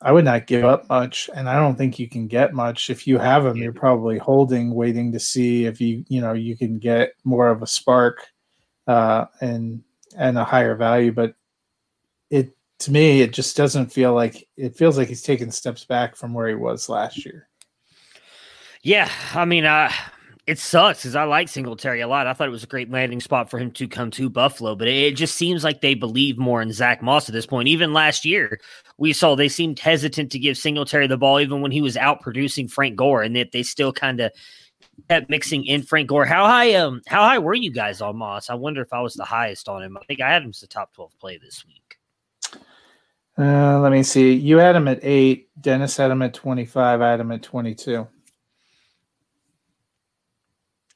I 0.00 0.12
would 0.12 0.24
not 0.24 0.46
give 0.46 0.64
up 0.64 0.88
much, 0.88 1.28
and 1.34 1.48
I 1.48 1.56
don't 1.56 1.76
think 1.76 1.98
you 1.98 2.08
can 2.08 2.28
get 2.28 2.54
much. 2.54 2.88
If 2.88 3.06
you 3.06 3.18
have 3.18 3.44
him, 3.44 3.56
you're 3.56 3.72
probably 3.72 4.16
holding, 4.16 4.72
waiting 4.72 5.10
to 5.12 5.18
see 5.18 5.64
if 5.64 5.80
you, 5.80 6.04
you 6.08 6.20
know, 6.20 6.34
you 6.34 6.56
can 6.56 6.78
get 6.78 7.14
more 7.24 7.48
of 7.48 7.62
a 7.62 7.66
spark 7.66 8.28
uh, 8.86 9.24
and 9.40 9.82
and 10.16 10.38
a 10.38 10.44
higher 10.44 10.76
value. 10.76 11.10
But 11.10 11.34
it 12.30 12.56
to 12.80 12.92
me, 12.92 13.22
it 13.22 13.32
just 13.32 13.56
doesn't 13.56 13.92
feel 13.92 14.14
like 14.14 14.48
it 14.56 14.76
feels 14.76 14.96
like 14.96 15.08
he's 15.08 15.22
taking 15.22 15.50
steps 15.50 15.84
back 15.84 16.14
from 16.14 16.32
where 16.32 16.48
he 16.48 16.54
was 16.54 16.88
last 16.88 17.24
year. 17.24 17.48
Yeah, 18.82 19.10
I 19.34 19.44
mean, 19.44 19.64
uh, 19.64 19.90
it 20.48 20.58
sucks 20.58 21.02
because 21.02 21.14
I 21.14 21.24
like 21.24 21.48
Singletary 21.48 22.00
a 22.00 22.08
lot. 22.08 22.26
I 22.26 22.32
thought 22.32 22.48
it 22.48 22.52
was 22.52 22.64
a 22.64 22.68
great 22.68 22.90
landing 22.90 23.20
spot 23.20 23.50
for 23.50 23.58
him 23.58 23.70
to 23.72 23.86
come 23.86 24.10
to 24.12 24.30
Buffalo, 24.30 24.74
but 24.74 24.88
it 24.88 25.14
just 25.14 25.34
seems 25.34 25.62
like 25.62 25.82
they 25.82 25.92
believe 25.92 26.38
more 26.38 26.62
in 26.62 26.72
Zach 26.72 27.02
Moss 27.02 27.28
at 27.28 27.34
this 27.34 27.44
point. 27.44 27.68
Even 27.68 27.92
last 27.92 28.24
year, 28.24 28.58
we 28.96 29.12
saw 29.12 29.34
they 29.34 29.50
seemed 29.50 29.78
hesitant 29.78 30.32
to 30.32 30.38
give 30.38 30.56
Singletary 30.56 31.06
the 31.06 31.18
ball, 31.18 31.38
even 31.38 31.60
when 31.60 31.70
he 31.70 31.82
was 31.82 31.98
out 31.98 32.22
producing 32.22 32.66
Frank 32.66 32.96
Gore, 32.96 33.22
and 33.22 33.36
that 33.36 33.52
they 33.52 33.62
still 33.62 33.92
kind 33.92 34.20
of 34.20 34.32
kept 35.10 35.28
mixing 35.28 35.66
in 35.66 35.82
Frank 35.82 36.08
Gore. 36.08 36.24
How 36.24 36.46
high? 36.46 36.74
Um, 36.74 37.02
how 37.06 37.22
high 37.22 37.38
were 37.38 37.54
you 37.54 37.70
guys 37.70 38.00
on 38.00 38.16
Moss? 38.16 38.48
I 38.48 38.54
wonder 38.54 38.80
if 38.80 38.92
I 38.92 39.02
was 39.02 39.14
the 39.14 39.24
highest 39.24 39.68
on 39.68 39.82
him. 39.82 39.98
I 39.98 40.04
think 40.06 40.22
I 40.22 40.32
had 40.32 40.42
him 40.42 40.48
as 40.48 40.60
the 40.60 40.66
top 40.66 40.94
twelve 40.94 41.12
play 41.20 41.36
this 41.36 41.62
week. 41.66 41.98
Uh, 43.36 43.78
let 43.80 43.92
me 43.92 44.02
see. 44.02 44.32
You 44.32 44.56
had 44.56 44.74
him 44.74 44.88
at 44.88 45.00
eight. 45.02 45.50
Dennis 45.60 45.98
had 45.98 46.10
him 46.10 46.22
at 46.22 46.32
twenty-five. 46.32 47.02
I 47.02 47.10
had 47.10 47.20
him 47.20 47.32
at 47.32 47.42
twenty-two. 47.42 48.08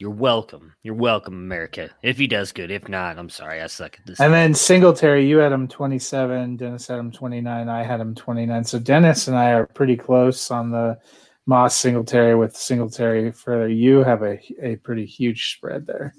You're 0.02 0.10
welcome. 0.10 0.74
You're 0.82 0.96
welcome, 0.96 1.34
America. 1.34 1.88
If 2.02 2.18
he 2.18 2.26
does 2.26 2.50
good, 2.50 2.72
if 2.72 2.88
not, 2.88 3.18
I'm 3.18 3.28
sorry, 3.28 3.62
I 3.62 3.68
suck 3.68 4.00
at 4.00 4.04
this. 4.04 4.18
And 4.18 4.34
then 4.34 4.52
Singletary, 4.52 5.28
you 5.28 5.36
had 5.36 5.52
him 5.52 5.68
27. 5.68 6.56
Dennis 6.56 6.88
had 6.88 6.98
him 6.98 7.12
29. 7.12 7.68
I 7.68 7.84
had 7.84 8.00
him 8.00 8.12
29. 8.12 8.64
So 8.64 8.80
Dennis 8.80 9.28
and 9.28 9.36
I 9.36 9.52
are 9.52 9.64
pretty 9.64 9.96
close 9.96 10.50
on 10.50 10.72
the 10.72 10.98
Moss 11.46 11.76
Singletary 11.76 12.34
with 12.34 12.56
Singletary 12.56 13.30
further. 13.30 13.68
You 13.68 14.02
have 14.02 14.24
a, 14.24 14.40
a 14.60 14.74
pretty 14.74 15.06
huge 15.06 15.54
spread 15.54 15.86
there. 15.86 16.12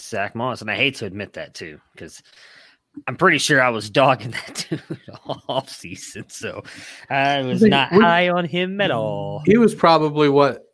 Zach 0.00 0.34
Moss, 0.34 0.62
and 0.62 0.70
I 0.70 0.76
hate 0.76 0.94
to 0.94 1.04
admit 1.04 1.34
that 1.34 1.52
too, 1.52 1.78
because 1.92 2.22
I'm 3.06 3.16
pretty 3.16 3.36
sure 3.36 3.62
I 3.62 3.68
was 3.68 3.90
dogging 3.90 4.30
that 4.46 4.66
dude 4.70 4.98
all 5.26 5.66
season, 5.66 6.24
so 6.30 6.62
I 7.10 7.42
was 7.42 7.60
not 7.60 7.92
high 7.92 8.30
on 8.30 8.46
him 8.46 8.80
at 8.80 8.90
all. 8.90 9.42
He 9.44 9.58
was 9.58 9.74
probably 9.74 10.30
what 10.30 10.71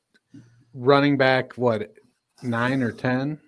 running 0.78 1.16
back, 1.16 1.54
what 1.54 1.92
nine 2.42 2.82
or 2.82 2.92
ten? 2.92 3.38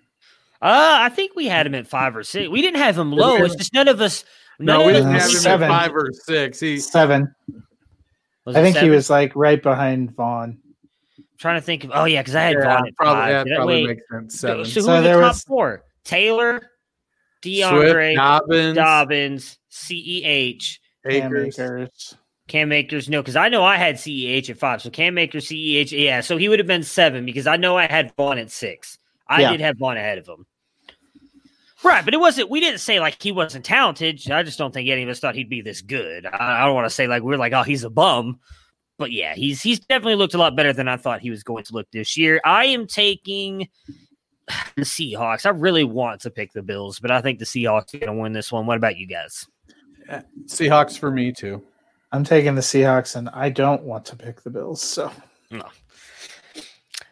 Uh, 0.61 0.97
I 1.01 1.09
think 1.09 1.35
we 1.35 1.47
had 1.47 1.65
him 1.65 1.73
at 1.75 1.87
five 1.87 2.15
or 2.15 2.23
six. 2.23 2.47
We 2.49 2.61
didn't 2.61 2.79
have 2.81 2.97
him 2.97 3.11
low. 3.11 3.37
It's 3.37 3.55
just 3.55 3.73
none 3.73 3.87
of 3.87 3.99
us. 4.01 4.23
None 4.59 4.79
No, 4.79 4.85
we 4.85 4.93
didn't 4.93 5.11
have 5.11 5.23
him 5.23 5.29
Seven. 5.29 5.71
at 5.71 5.75
five 5.81 5.95
or 5.95 6.09
six. 6.13 6.59
He 6.59 6.77
Seven. 6.79 7.33
Was 8.45 8.55
I 8.55 8.59
it 8.59 8.63
think 8.63 8.77
he 8.77 8.89
was 8.89 9.09
like 9.09 9.31
right 9.35 9.61
behind 9.61 10.15
Vaughn. 10.15 10.59
trying 11.39 11.59
to 11.59 11.65
think 11.65 11.83
of. 11.83 11.91
Oh 11.93 12.05
yeah, 12.05 12.21
because 12.21 12.35
I 12.35 12.41
had 12.43 12.55
yeah, 12.59 12.63
Vaughn 12.77 12.87
at 12.87 12.95
probably, 12.95 13.21
five. 13.21 13.29
yeah, 13.31 13.43
Did 13.43 13.55
probably 13.55 13.73
wait, 13.73 13.87
makes 13.87 14.09
sense. 14.11 14.39
so, 14.39 14.47
Seven. 14.47 14.65
so 14.65 14.79
who 14.81 14.85
So 14.85 14.93
were 14.95 15.01
the 15.01 15.09
top 15.13 15.21
was- 15.21 15.43
four? 15.43 15.83
Taylor, 16.03 16.61
Swift, 17.43 18.15
Dobbins, 18.15 18.75
Dobbins, 18.75 19.57
CEH, 19.71 20.79
Cam 21.07 21.31
Akers. 21.35 21.59
Akers. 21.59 22.15
Cam 22.51 22.71
Akers. 22.73 23.07
No, 23.07 23.21
because 23.21 23.37
I 23.37 23.47
know 23.47 23.63
I 23.63 23.77
had 23.77 23.95
CEH 23.95 24.49
at 24.49 24.57
five. 24.57 24.81
So 24.81 24.89
Cam 24.89 25.17
Akers, 25.17 25.47
CEH, 25.47 25.91
yeah. 25.97 26.19
So 26.19 26.35
he 26.35 26.49
would 26.49 26.59
have 26.59 26.67
been 26.67 26.83
seven 26.83 27.25
because 27.25 27.47
I 27.47 27.55
know 27.55 27.77
I 27.77 27.87
had 27.87 28.13
Vaughn 28.17 28.37
at 28.37 28.51
six. 28.51 28.97
I 29.27 29.41
Yeah. 29.41 29.51
did 29.51 29.61
have 29.61 29.77
Vaughn 29.77 29.95
ahead 29.95 30.17
of 30.17 30.27
him. 30.27 30.45
Right, 31.83 32.03
but 32.05 32.13
it 32.13 32.19
wasn't. 32.19 32.49
We 32.49 32.59
didn't 32.59 32.79
say 32.79 32.99
like 32.99 33.21
he 33.23 33.31
wasn't 33.31 33.65
talented. 33.65 34.29
I 34.29 34.43
just 34.43 34.59
don't 34.59 34.71
think 34.73 34.87
any 34.89 35.01
of 35.03 35.09
us 35.09 35.19
thought 35.19 35.33
he'd 35.33 35.49
be 35.49 35.61
this 35.61 35.81
good. 35.81 36.25
I, 36.27 36.61
I 36.61 36.65
don't 36.65 36.75
want 36.75 36.85
to 36.85 36.93
say 36.93 37.07
like 37.07 37.23
we're 37.23 37.37
like, 37.37 37.53
oh, 37.53 37.63
he's 37.63 37.83
a 37.83 37.89
bum. 37.89 38.39
But 38.99 39.11
yeah, 39.11 39.33
he's 39.33 39.61
he's 39.63 39.79
definitely 39.79 40.15
looked 40.15 40.33
a 40.35 40.37
lot 40.37 40.55
better 40.55 40.73
than 40.73 40.87
I 40.87 40.97
thought 40.97 41.21
he 41.21 41.31
was 41.31 41.41
going 41.43 41.63
to 41.63 41.73
look 41.73 41.87
this 41.91 42.17
year. 42.17 42.39
I 42.45 42.65
am 42.65 42.85
taking 42.85 43.69
the 44.75 44.83
Seahawks. 44.83 45.45
I 45.45 45.49
really 45.49 45.85
want 45.85 46.21
to 46.21 46.29
pick 46.29 46.51
the 46.53 46.61
Bills, 46.61 46.99
but 46.99 47.09
I 47.09 47.21
think 47.21 47.39
the 47.39 47.45
Seahawks 47.45 47.95
are 47.95 47.99
going 47.99 48.15
to 48.15 48.21
win 48.21 48.33
this 48.33 48.51
one. 48.51 48.67
What 48.67 48.77
about 48.77 48.97
you 48.97 49.07
guys? 49.07 49.47
Uh, 50.07 50.21
Seahawks 50.45 50.99
for 50.99 51.09
me 51.09 51.31
too. 51.31 51.63
I'm 52.11 52.23
taking 52.23 52.55
the 52.55 52.61
Seahawks, 52.61 53.15
and 53.15 53.29
I 53.29 53.49
don't 53.49 53.83
want 53.83 54.05
to 54.05 54.15
pick 54.15 54.41
the 54.41 54.49
Bills. 54.49 54.81
So 54.81 55.11
No. 55.49 55.67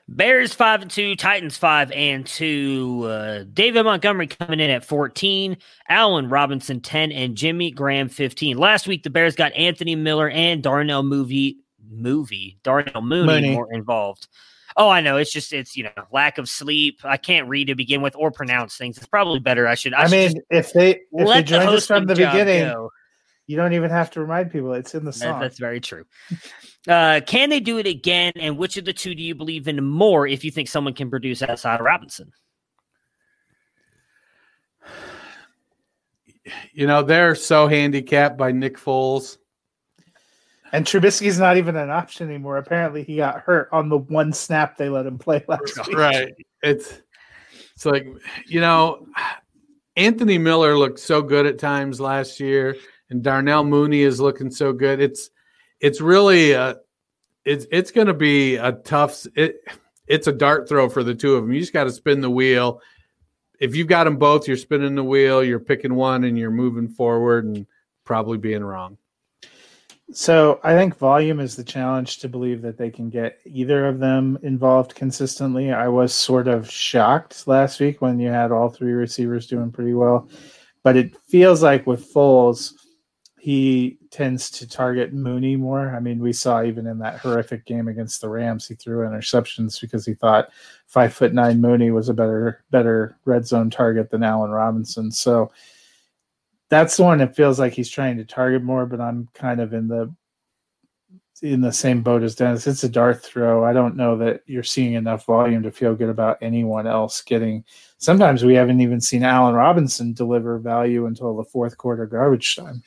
Bears 0.08 0.54
five 0.54 0.82
and 0.82 0.90
two, 0.90 1.16
Titans 1.16 1.56
five 1.56 1.92
and 1.92 2.26
two. 2.26 3.04
Uh, 3.06 3.44
David 3.54 3.84
Montgomery 3.84 4.26
coming 4.26 4.60
in 4.60 4.72
at 4.72 4.84
fourteen, 4.84 5.58
Allen 5.88 6.30
Robinson 6.30 6.82
ten, 6.82 7.12
and 7.12 7.36
Jimmy 7.36 7.70
Graham 7.70 8.10
fifteen. 8.10 8.58
Last 8.58 8.88
week 8.88 9.04
the 9.04 9.12
Bears 9.12 9.36
got 9.36 9.54
Anthony 9.54 9.96
Miller 9.96 10.28
and 10.28 10.64
Darnell 10.64 11.04
Movie 11.04 11.58
movie 11.92 12.58
Darnell 12.64 13.02
Mooney, 13.02 13.26
Mooney. 13.26 13.52
more 13.52 13.72
involved. 13.72 14.28
Oh, 14.76 14.90
I 14.90 15.02
know. 15.02 15.18
It's 15.18 15.32
just 15.32 15.54
it's 15.54 15.78
you 15.78 15.84
know 15.84 15.92
lack 16.12 16.38
of 16.40 16.50
sleep. 16.50 17.02
I 17.04 17.18
can't 17.18 17.48
read 17.48 17.68
to 17.68 17.76
begin 17.76 18.02
with 18.02 18.16
or 18.16 18.32
pronounce 18.32 18.78
things. 18.78 18.98
It's 18.98 19.08
probably 19.08 19.40
better. 19.40 19.68
I 19.68 19.76
should. 19.76 19.94
I, 19.94 20.04
I, 20.04 20.08
mean, 20.08 20.42
if 20.50 20.74
they 20.74 21.02
if 21.12 21.28
they 21.28 21.44
joined 21.44 21.70
us 21.70 21.86
from 21.86 22.06
the 22.08 22.16
beginning, 22.16 22.64
go. 22.64 22.90
You 23.50 23.58
don't 23.58 23.74
even 23.74 23.90
have 23.90 24.12
to 24.12 24.20
remind 24.22 24.52
people. 24.52 24.74
It's 24.74 24.94
in 24.94 25.04
the 25.04 25.10
That- 25.10 25.18
song. 25.18 25.40
that's 25.42 25.58
very 25.58 25.82
true. 25.82 26.06
Uh, 26.88 27.20
can 27.26 27.50
they 27.50 27.60
do 27.60 27.80
it 27.80 27.88
again? 27.88 28.32
And 28.36 28.60
which 28.60 28.78
of 28.78 28.86
the 28.86 28.94
two 28.94 29.16
do 29.16 29.24
you 29.24 29.34
believe 29.34 29.68
in 29.68 29.84
more 29.84 30.28
if 30.28 30.44
you 30.46 30.52
think 30.52 30.68
someone 30.68 30.94
can 30.94 31.10
produce 31.10 31.42
outside 31.42 31.80
of 31.80 31.86
Robinson? 31.86 32.32
You 36.74 36.88
know 36.88 37.02
they're 37.04 37.36
so 37.36 37.68
handicapped 37.68 38.38
by 38.38 38.52
Nick 38.52 38.78
Foles. 38.78 39.38
and 40.72 40.86
Trubisky's 40.86 41.40
not 41.40 41.58
even 41.58 41.76
an 41.76 41.90
option 41.90 42.30
anymore. 42.30 42.58
Apparently, 42.58 43.04
he 43.04 43.18
got 43.18 43.42
hurt 43.42 43.70
on 43.72 43.90
the 43.90 43.98
one 43.98 44.32
snap 44.32 44.78
they 44.78 44.90
let 44.90 45.06
him 45.08 45.18
play 45.18 45.44
last 45.48 45.88
week. 45.88 45.98
right 45.98 46.34
it's 46.64 47.02
it's 47.76 47.86
like 47.86 48.06
you 48.48 48.60
know 48.62 49.08
anthony 49.96 50.38
miller 50.38 50.78
looked 50.78 51.00
so 51.00 51.22
good 51.22 51.46
at 51.46 51.58
times 51.58 52.00
last 52.02 52.40
year 52.40 52.76
and 53.10 53.24
darnell 53.24 53.64
mooney 53.64 54.02
is 54.02 54.20
looking 54.20 54.52
so 54.52 54.74
good. 54.74 55.00
It's 55.00 55.30
it's 55.80 56.02
really 56.02 56.56
uh 56.56 56.76
it's 57.46 57.66
it's 57.72 57.92
going 57.92 58.08
to 58.08 58.14
be 58.14 58.56
a 58.56 58.74
tough 58.74 59.26
it 59.36 59.62
it's 60.08 60.28
a 60.28 60.32
dart 60.32 60.68
throw 60.68 60.90
for 60.90 61.04
the 61.04 61.16
two 61.16 61.36
of 61.36 61.44
them 61.44 61.54
you 61.54 61.60
just 61.60 61.74
got 61.74 61.86
to 61.86 61.92
spin 61.92 62.22
the 62.22 62.30
wheel. 62.30 62.82
If 63.60 63.76
you've 63.76 63.88
got 63.88 64.06
them 64.06 64.18
both 64.18 64.48
you're 64.48 64.58
spinning 64.58 64.96
the 64.96 65.04
wheel 65.04 65.44
you're 65.44 65.60
picking 65.60 65.96
one 65.96 66.24
and 66.24 66.38
you're 66.38 66.52
moving 66.52 66.90
forward 66.90 67.46
and 67.46 67.66
probably 68.04 68.38
being 68.38 68.64
wrong. 68.64 68.98
So 70.12 70.60
I 70.64 70.74
think 70.74 70.98
volume 70.98 71.40
is 71.40 71.56
the 71.56 71.64
challenge 71.64 72.18
to 72.20 72.28
believe 72.28 72.64
that 72.64 72.78
they 72.78 72.90
can 72.90 73.12
get 73.12 73.40
either 73.46 73.86
of 73.86 74.00
them 74.00 74.40
involved 74.42 74.96
consistently. 74.96 75.72
I 75.72 75.88
was 75.88 76.14
sort 76.14 76.48
of 76.48 76.70
shocked 76.70 77.48
last 77.48 77.80
week 77.80 78.02
when 78.02 78.20
you 78.20 78.30
had 78.30 78.52
all 78.52 78.70
three 78.70 78.94
receivers 78.94 79.46
doing 79.46 79.72
pretty 79.72 79.94
well, 79.94 80.28
but 80.82 80.98
it 80.98 81.16
feels 81.28 81.62
like 81.62 81.86
with 81.86 82.12
Foles, 82.12 82.74
he 83.40 83.98
tends 84.12 84.50
to 84.52 84.68
target 84.68 85.14
Mooney 85.14 85.56
more. 85.56 85.96
I 85.96 86.00
mean, 86.00 86.20
we 86.20 86.34
saw 86.34 86.64
even 86.64 86.86
in 86.88 87.00
that 87.00 87.20
horrific 87.20 87.66
game 87.66 87.88
against 87.88 88.22
the 88.22 88.30
Rams, 88.30 88.68
he 88.68 88.76
threw 88.76 89.08
interceptions 89.08 89.80
because 89.80 90.06
he 90.06 90.14
thought 90.14 90.50
five 90.88 91.14
foot 91.14 91.34
nine 91.34 91.62
Mooney 91.62 91.92
was 91.92 92.10
a 92.10 92.14
better 92.14 92.64
better 92.72 93.18
red 93.26 93.48
zone 93.48 93.70
target 93.70 94.10
than 94.10 94.24
Allen 94.24 94.52
Robinson. 94.52 95.12
So 95.12 95.52
that's 96.70 96.98
the 96.98 97.04
one 97.04 97.20
that 97.20 97.36
feels 97.36 97.60
like 97.60 97.74
he's 97.74 97.90
trying 97.90 98.18
to 98.18 98.26
target 98.26 98.62
more, 98.62 98.86
but 98.86 99.02
I'm 99.02 99.30
kind 99.34 99.60
of 99.60 99.74
in 99.74 99.88
the 99.88 100.14
in 101.42 101.62
the 101.62 101.72
same 101.72 102.02
boat 102.02 102.22
as 102.22 102.36
Dennis. 102.36 102.68
It's 102.68 102.84
a 102.84 102.90
dart 102.90 103.24
throw. 103.24 103.64
I 103.64 103.72
don't 103.72 103.96
know 103.96 104.18
that 104.18 104.42
you're 104.46 104.64
seeing 104.64 104.94
enough 104.94 105.26
volume 105.26 105.64
to 105.64 105.72
feel 105.72 105.96
good 105.96 106.10
about 106.10 106.38
anyone 106.42 106.86
else 106.86 107.22
getting. 107.22 107.64
Sometimes 107.98 108.44
we 108.44 108.56
haven't 108.56 108.82
even 108.82 109.00
seen 109.00 109.24
Allen 109.24 109.56
Robinson 109.56 110.14
deliver 110.14 110.60
value 110.60 111.06
until 111.06 111.36
the 111.36 111.46
fourth 111.46 111.78
quarter 111.78 112.06
garbage 112.06 112.56
time. 112.56 112.84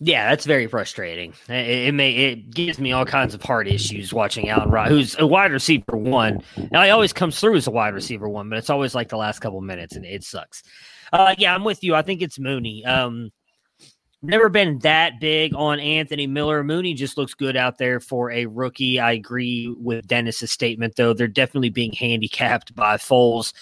Yeah, 0.00 0.30
that's 0.30 0.44
very 0.44 0.68
frustrating. 0.68 1.34
It, 1.48 1.88
it 1.88 1.94
may 1.94 2.12
it 2.12 2.50
gives 2.50 2.78
me 2.78 2.92
all 2.92 3.04
kinds 3.04 3.34
of 3.34 3.42
heart 3.42 3.66
issues 3.66 4.12
watching 4.12 4.48
Allen 4.48 4.70
Rod, 4.70 4.88
who's 4.88 5.18
a 5.18 5.26
wide 5.26 5.50
receiver 5.50 5.96
one. 5.96 6.40
Now 6.70 6.84
he 6.84 6.90
always 6.90 7.12
comes 7.12 7.40
through 7.40 7.56
as 7.56 7.66
a 7.66 7.72
wide 7.72 7.94
receiver 7.94 8.28
one, 8.28 8.48
but 8.48 8.58
it's 8.58 8.70
always 8.70 8.94
like 8.94 9.08
the 9.08 9.16
last 9.16 9.40
couple 9.40 9.60
minutes, 9.60 9.96
and 9.96 10.04
it 10.04 10.22
sucks. 10.22 10.62
Uh, 11.12 11.34
yeah, 11.36 11.52
I'm 11.52 11.64
with 11.64 11.82
you. 11.82 11.96
I 11.96 12.02
think 12.02 12.22
it's 12.22 12.38
Mooney. 12.38 12.84
Um, 12.84 13.32
never 14.22 14.48
been 14.48 14.78
that 14.80 15.18
big 15.20 15.54
on 15.54 15.80
Anthony 15.80 16.28
Miller. 16.28 16.62
Mooney 16.62 16.94
just 16.94 17.18
looks 17.18 17.34
good 17.34 17.56
out 17.56 17.78
there 17.78 17.98
for 17.98 18.30
a 18.30 18.46
rookie. 18.46 19.00
I 19.00 19.12
agree 19.12 19.74
with 19.78 20.06
Dennis's 20.06 20.52
statement, 20.52 20.94
though. 20.96 21.12
They're 21.12 21.26
definitely 21.26 21.70
being 21.70 21.92
handicapped 21.92 22.74
by 22.74 22.98
Foles. 22.98 23.52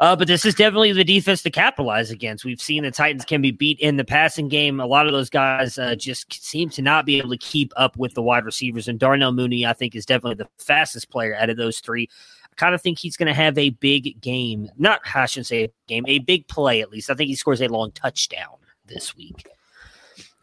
Uh, 0.00 0.16
but 0.16 0.26
this 0.26 0.46
is 0.46 0.54
definitely 0.54 0.92
the 0.92 1.04
defense 1.04 1.42
to 1.42 1.50
capitalize 1.50 2.10
against. 2.10 2.42
We've 2.42 2.60
seen 2.60 2.84
the 2.84 2.90
Titans 2.90 3.26
can 3.26 3.42
be 3.42 3.50
beat 3.50 3.78
in 3.80 3.98
the 3.98 4.04
passing 4.04 4.48
game. 4.48 4.80
A 4.80 4.86
lot 4.86 5.06
of 5.06 5.12
those 5.12 5.28
guys 5.28 5.76
uh, 5.76 5.94
just 5.94 6.42
seem 6.42 6.70
to 6.70 6.82
not 6.82 7.04
be 7.04 7.18
able 7.18 7.28
to 7.28 7.36
keep 7.36 7.70
up 7.76 7.98
with 7.98 8.14
the 8.14 8.22
wide 8.22 8.46
receivers. 8.46 8.88
And 8.88 8.98
Darnell 8.98 9.32
Mooney, 9.32 9.66
I 9.66 9.74
think, 9.74 9.94
is 9.94 10.06
definitely 10.06 10.42
the 10.42 10.48
fastest 10.58 11.10
player 11.10 11.36
out 11.36 11.50
of 11.50 11.58
those 11.58 11.80
three. 11.80 12.08
I 12.50 12.54
kind 12.56 12.74
of 12.74 12.80
think 12.80 12.98
he's 12.98 13.18
going 13.18 13.26
to 13.26 13.34
have 13.34 13.58
a 13.58 13.70
big 13.70 14.18
game. 14.22 14.70
Not, 14.78 15.02
I 15.14 15.26
shouldn't 15.26 15.48
say 15.48 15.64
a 15.64 15.72
game, 15.86 16.06
a 16.08 16.20
big 16.20 16.48
play 16.48 16.80
at 16.80 16.90
least. 16.90 17.10
I 17.10 17.14
think 17.14 17.28
he 17.28 17.34
scores 17.34 17.60
a 17.60 17.68
long 17.68 17.92
touchdown 17.92 18.56
this 18.86 19.14
week. 19.14 19.46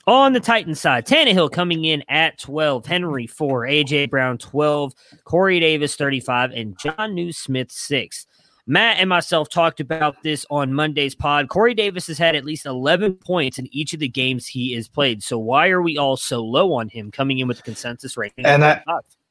On 0.05 0.33
the 0.33 0.39
Titans 0.39 0.79
side, 0.79 1.07
Tannehill 1.07 1.51
coming 1.51 1.83
in 1.83 2.03
at 2.07 2.37
12, 2.37 2.85
Henry 2.85 3.25
4, 3.27 3.63
AJ 3.63 4.11
Brown 4.11 4.37
12, 4.37 4.93
Corey 5.25 5.59
Davis 5.59 5.95
35, 5.95 6.51
and 6.51 6.77
Jonnu 6.77 7.33
Smith 7.33 7.71
6. 7.71 8.27
Matt 8.67 8.97
and 8.99 9.07
myself 9.09 9.49
talked 9.49 9.79
about 9.79 10.21
this 10.23 10.45
on 10.49 10.73
Monday's 10.73 11.15
pod. 11.15 11.47
Corey 11.47 11.73
Davis 11.73 12.05
has 12.07 12.17
had 12.17 12.35
at 12.35 12.43
least 12.45 12.65
11 12.65 13.15
points 13.15 13.57
in 13.57 13.67
each 13.73 13.93
of 13.93 13.99
the 13.99 14.09
games 14.09 14.45
he 14.45 14.73
has 14.73 14.87
played. 14.89 15.23
So 15.23 15.39
why 15.39 15.69
are 15.69 15.81
we 15.81 15.97
all 15.97 16.17
so 16.17 16.43
low 16.43 16.73
on 16.73 16.89
him 16.89 17.09
coming 17.09 17.39
in 17.39 17.47
with 17.47 17.57
the 17.57 17.63
consensus 17.63 18.17
rating? 18.17 18.45
And 18.45 18.63
I- 18.63 18.83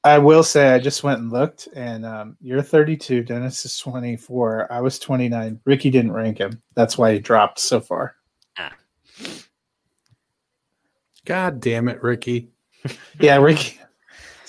I 0.05 0.19
will 0.19 0.45
say 0.45 0.69
I 0.73 0.79
just 0.79 1.03
went 1.03 1.19
and 1.19 1.33
looked, 1.33 1.67
and 1.75 2.07
um, 2.07 2.37
you're 2.41 2.63
32. 2.63 3.25
Dennis 3.25 3.65
is 3.65 3.77
24. 3.81 4.73
I 4.73 4.81
was 4.81 5.01
29. 5.01 5.59
Ricky 5.65 5.91
didn't 5.91 6.13
rank 6.13 6.39
him. 6.39 6.63
That's 6.77 6.97
why 6.97 7.13
he 7.13 7.19
dropped 7.19 7.59
so 7.59 7.81
far. 7.81 8.15
god 11.25 11.59
damn 11.59 11.89
it 11.89 12.01
ricky 12.05 12.49
Yeah, 13.21 13.39
Ricky. 13.39 13.81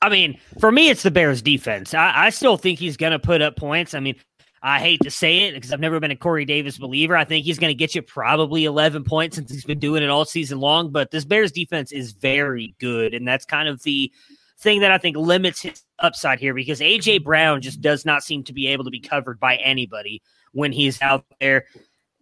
I 0.00 0.08
mean, 0.08 0.38
for 0.60 0.70
me, 0.70 0.90
it's 0.90 1.02
the 1.02 1.10
Bears 1.10 1.42
defense. 1.42 1.92
I, 1.92 2.12
I 2.26 2.30
still 2.30 2.56
think 2.56 2.78
he's 2.78 2.96
going 2.96 3.12
to 3.12 3.18
put 3.18 3.42
up 3.42 3.56
points. 3.56 3.94
I 3.94 4.00
mean, 4.00 4.14
I 4.62 4.80
hate 4.80 5.00
to 5.02 5.10
say 5.10 5.40
it 5.40 5.54
because 5.54 5.72
I've 5.72 5.80
never 5.80 6.00
been 6.00 6.10
a 6.10 6.16
Corey 6.16 6.44
Davis 6.44 6.78
believer. 6.78 7.16
I 7.16 7.24
think 7.24 7.44
he's 7.44 7.58
going 7.58 7.70
to 7.70 7.78
get 7.78 7.94
you 7.94 8.02
probably 8.02 8.64
11 8.64 9.04
points 9.04 9.36
since 9.36 9.50
he's 9.50 9.64
been 9.64 9.78
doing 9.78 10.02
it 10.02 10.10
all 10.10 10.24
season 10.24 10.58
long. 10.58 10.90
But 10.90 11.10
this 11.10 11.24
Bears 11.24 11.52
defense 11.52 11.92
is 11.92 12.12
very 12.12 12.74
good. 12.78 13.14
And 13.14 13.26
that's 13.26 13.44
kind 13.44 13.68
of 13.68 13.82
the 13.82 14.12
thing 14.58 14.80
that 14.80 14.90
I 14.90 14.98
think 14.98 15.16
limits 15.16 15.62
his 15.62 15.82
upside 16.00 16.40
here 16.40 16.54
because 16.54 16.80
A.J. 16.80 17.18
Brown 17.18 17.60
just 17.60 17.80
does 17.80 18.04
not 18.04 18.22
seem 18.22 18.42
to 18.44 18.52
be 18.52 18.66
able 18.68 18.84
to 18.84 18.90
be 18.90 19.00
covered 19.00 19.38
by 19.38 19.56
anybody 19.56 20.22
when 20.52 20.72
he's 20.72 21.00
out 21.02 21.24
there. 21.40 21.66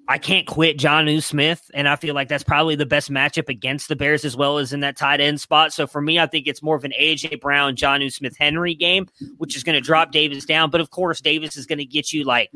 I 0.09 0.19
can't 0.19 0.47
quit 0.47 0.79
Jonnu 0.79 1.21
Smith, 1.23 1.69
and 1.75 1.89
I 1.89 1.97
feel 1.97 2.15
like 2.15 2.29
that's 2.29 2.45
probably 2.45 2.77
the 2.77 2.87
best 2.87 3.11
matchup 3.11 3.49
against 3.49 3.89
the 3.89 3.97
Bears 3.97 4.25
as 4.25 4.37
well 4.37 4.59
as 4.59 4.73
in 4.73 4.81
that 4.81 4.97
tight 4.97 5.21
end 5.21 5.41
spot. 5.41 5.73
So 5.73 5.87
for 5.87 6.01
me, 6.01 6.19
I 6.21 6.27
think 6.27 6.47
it's 6.47 6.63
more 6.63 6.77
of 6.77 6.85
an 6.85 6.93
AJ 6.99 7.41
Brown, 7.41 7.75
Jonnu 7.75 8.13
Smith 8.13 8.37
Henry 8.39 8.75
game, 8.75 9.09
which 9.39 9.57
is 9.57 9.65
going 9.65 9.75
to 9.75 9.81
drop 9.81 10.13
Davis 10.13 10.45
down. 10.45 10.71
But 10.71 10.81
of 10.81 10.91
course, 10.91 11.21
Davis 11.21 11.57
is 11.57 11.67
going 11.67 11.79
to 11.79 11.85
get 11.85 12.13
you 12.13 12.23
like 12.23 12.53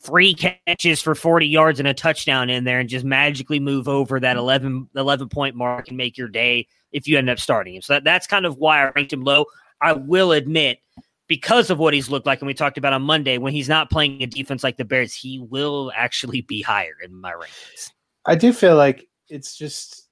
three 0.00 0.34
catches 0.34 1.00
for 1.00 1.14
40 1.14 1.46
yards 1.46 1.78
and 1.78 1.88
a 1.88 1.94
touchdown 1.94 2.50
in 2.50 2.64
there 2.64 2.80
and 2.80 2.88
just 2.88 3.04
magically 3.04 3.60
move 3.60 3.88
over 3.88 4.18
that 4.18 4.36
11, 4.36 4.88
11 4.96 5.28
point 5.28 5.54
mark 5.54 5.88
and 5.88 5.96
make 5.96 6.16
your 6.16 6.28
day 6.28 6.66
if 6.92 7.06
you 7.06 7.16
end 7.18 7.30
up 7.30 7.38
starting 7.38 7.74
him. 7.74 7.82
So 7.82 7.94
that, 7.94 8.04
that's 8.04 8.26
kind 8.26 8.46
of 8.46 8.56
why 8.56 8.86
I 8.86 8.90
ranked 8.94 9.12
him 9.12 9.22
low. 9.22 9.46
I 9.80 9.92
will 9.92 10.32
admit, 10.32 10.80
because 11.28 11.70
of 11.70 11.78
what 11.78 11.94
he's 11.94 12.10
looked 12.10 12.26
like, 12.26 12.40
and 12.40 12.46
we 12.46 12.54
talked 12.54 12.78
about 12.78 12.92
on 12.92 13.02
Monday, 13.02 13.38
when 13.38 13.52
he's 13.52 13.68
not 13.68 13.90
playing 13.90 14.22
a 14.22 14.26
defense 14.26 14.64
like 14.64 14.76
the 14.78 14.84
Bears, 14.84 15.14
he 15.14 15.38
will 15.38 15.92
actually 15.94 16.40
be 16.40 16.62
higher 16.62 16.94
in 17.04 17.14
my 17.14 17.32
rankings. 17.32 17.90
I 18.24 18.34
do 18.34 18.52
feel 18.52 18.76
like 18.76 19.06
it's 19.28 19.56
just 19.56 20.08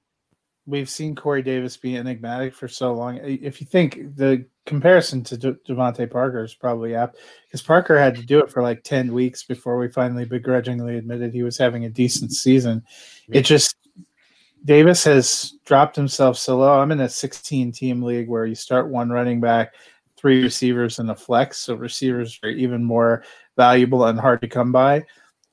we've 0.66 0.90
seen 0.90 1.14
Corey 1.14 1.42
Davis 1.42 1.76
be 1.76 1.96
enigmatic 1.96 2.54
for 2.54 2.68
so 2.68 2.92
long. 2.92 3.18
If 3.22 3.60
you 3.60 3.66
think 3.66 4.16
the 4.16 4.44
comparison 4.66 5.22
to 5.24 5.36
De- 5.36 5.54
DeVante 5.68 6.10
Parker 6.10 6.42
is 6.42 6.54
probably 6.54 6.94
apt, 6.94 7.18
because 7.46 7.62
Parker 7.62 7.98
had 7.98 8.16
to 8.16 8.22
do 8.22 8.40
it 8.40 8.50
for 8.50 8.62
like 8.62 8.82
10 8.82 9.12
weeks 9.12 9.44
before 9.44 9.78
we 9.78 9.88
finally 9.88 10.24
begrudgingly 10.24 10.98
admitted 10.98 11.32
he 11.32 11.44
was 11.44 11.56
having 11.56 11.84
a 11.84 11.88
decent 11.88 12.32
season. 12.32 12.82
It 13.28 13.42
just, 13.42 13.76
Davis 14.64 15.04
has 15.04 15.54
dropped 15.64 15.94
himself 15.94 16.36
so 16.36 16.58
low. 16.58 16.80
I'm 16.80 16.90
in 16.90 17.00
a 17.00 17.08
16 17.08 17.70
team 17.70 18.02
league 18.02 18.28
where 18.28 18.44
you 18.44 18.56
start 18.56 18.88
one 18.88 19.10
running 19.10 19.40
back, 19.40 19.74
three 20.26 20.42
receivers, 20.42 20.98
and 20.98 21.08
a 21.08 21.14
flex. 21.14 21.58
So 21.58 21.76
receivers 21.76 22.40
are 22.42 22.48
even 22.48 22.82
more 22.82 23.22
valuable 23.56 24.06
and 24.06 24.18
hard 24.18 24.40
to 24.40 24.48
come 24.48 24.72
by. 24.72 25.04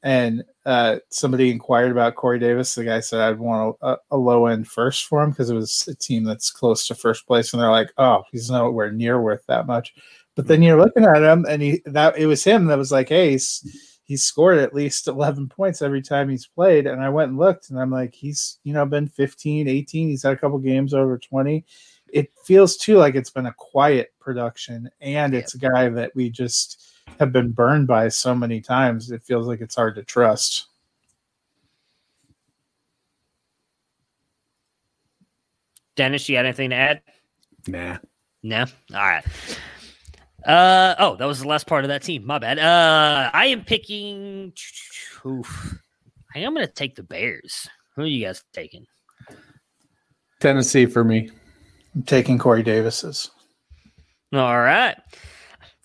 And 0.02 0.44
uh, 0.66 0.98
somebody 1.12 1.52
inquired 1.52 1.92
about 1.92 2.16
Corey 2.16 2.40
Davis. 2.40 2.74
The 2.74 2.84
guy 2.84 3.00
said 3.00 3.20
I'd 3.20 3.38
want 3.38 3.78
a, 3.84 3.98
a 4.10 4.18
low 4.18 4.48
end 4.48 4.68
first 4.68 5.06
for 5.06 5.22
him 5.22 5.30
because 5.30 5.52
it 5.52 5.54
was 5.54 5.88
a 5.88 5.94
team 5.94 6.24
that's 6.24 6.50
close 6.50 6.88
to 6.88 6.96
first 6.96 7.28
place, 7.28 7.54
and 7.54 7.62
they're 7.62 7.70
like, 7.70 7.92
"Oh, 8.00 8.24
he's 8.32 8.50
nowhere 8.50 8.92
near 8.92 9.22
worth 9.22 9.46
that 9.48 9.68
much." 9.68 9.94
But 10.36 10.48
then 10.48 10.64
you're 10.64 10.82
looking 10.82 11.06
at 11.06 11.22
him, 11.22 11.46
and 11.48 11.62
he 11.62 11.84
that 11.86 12.18
it 12.18 12.26
was 12.26 12.44
him 12.44 12.66
that 12.66 12.78
was 12.80 12.92
like, 12.92 13.10
"Hey, 13.10 13.32
he's, 13.32 14.00
he's 14.06 14.24
scored 14.24 14.58
at 14.58 14.74
least 14.74 15.08
11 15.08 15.50
points 15.50 15.84
every 15.84 16.02
time 16.02 16.30
he's 16.30 16.48
played." 16.48 16.88
And 16.88 17.00
I 17.00 17.10
went 17.10 17.30
and 17.30 17.38
looked, 17.38 17.70
and 17.70 17.80
I'm 17.80 17.92
like, 17.92 18.16
he's 18.16 18.58
you 18.64 18.74
know 18.74 18.88
been 18.88 19.08
15, 19.08 19.68
18. 19.68 20.10
He's 20.10 20.24
had 20.24 20.34
a 20.34 20.38
couple 20.38 20.58
games 20.58 20.96
over 20.96 21.20
20. 21.20 21.64
It 22.14 22.32
feels 22.46 22.78
too 22.78 22.98
like 22.98 23.16
it's 23.16 23.32
been 23.32 23.48
a 23.48 23.54
quiet 23.54 24.14
production, 24.20 24.88
and 25.02 25.34
it's 25.34 25.56
a 25.56 25.58
guy 25.58 25.90
that 25.90 26.16
we 26.16 26.30
just 26.30 26.94
have 27.20 27.34
been 27.34 27.52
burned 27.52 27.88
by 27.88 28.08
so 28.10 28.36
many 28.36 28.62
times. 28.62 29.10
It 29.10 29.24
feels 29.24 29.48
like 29.48 29.62
it's 29.62 29.74
hard 29.74 29.96
to 29.96 30.04
trust. 30.04 30.68
Dennis, 35.96 36.30
you 36.30 36.36
got 36.36 36.46
anything 36.46 36.70
to 36.70 36.76
add? 36.76 37.02
Nah. 37.68 37.98
No. 38.44 38.66
All 38.94 39.00
right. 39.00 39.26
Uh 40.46 40.94
oh, 41.00 41.16
that 41.16 41.26
was 41.26 41.40
the 41.40 41.48
last 41.48 41.66
part 41.66 41.84
of 41.84 41.88
that 41.88 42.04
team. 42.04 42.28
My 42.28 42.38
bad. 42.38 42.60
Uh 42.60 43.32
I 43.34 43.48
am 43.48 43.64
picking 43.64 44.54
oof. 45.26 45.80
I 46.36 46.40
am 46.40 46.54
gonna 46.54 46.68
take 46.68 46.96
the 46.96 47.04
Bears. 47.04 47.68
Who 47.96 48.04
are 48.04 48.06
you 48.06 48.26
guys 48.26 48.44
taking? 48.54 48.86
Tennessee 50.40 50.86
for 50.86 51.04
me. 51.04 51.32
I'm 51.96 52.04
taking 52.04 52.38
Corey 52.38 52.64
Davis's. 52.64 53.30
All 54.34 54.60
right. 54.60 54.96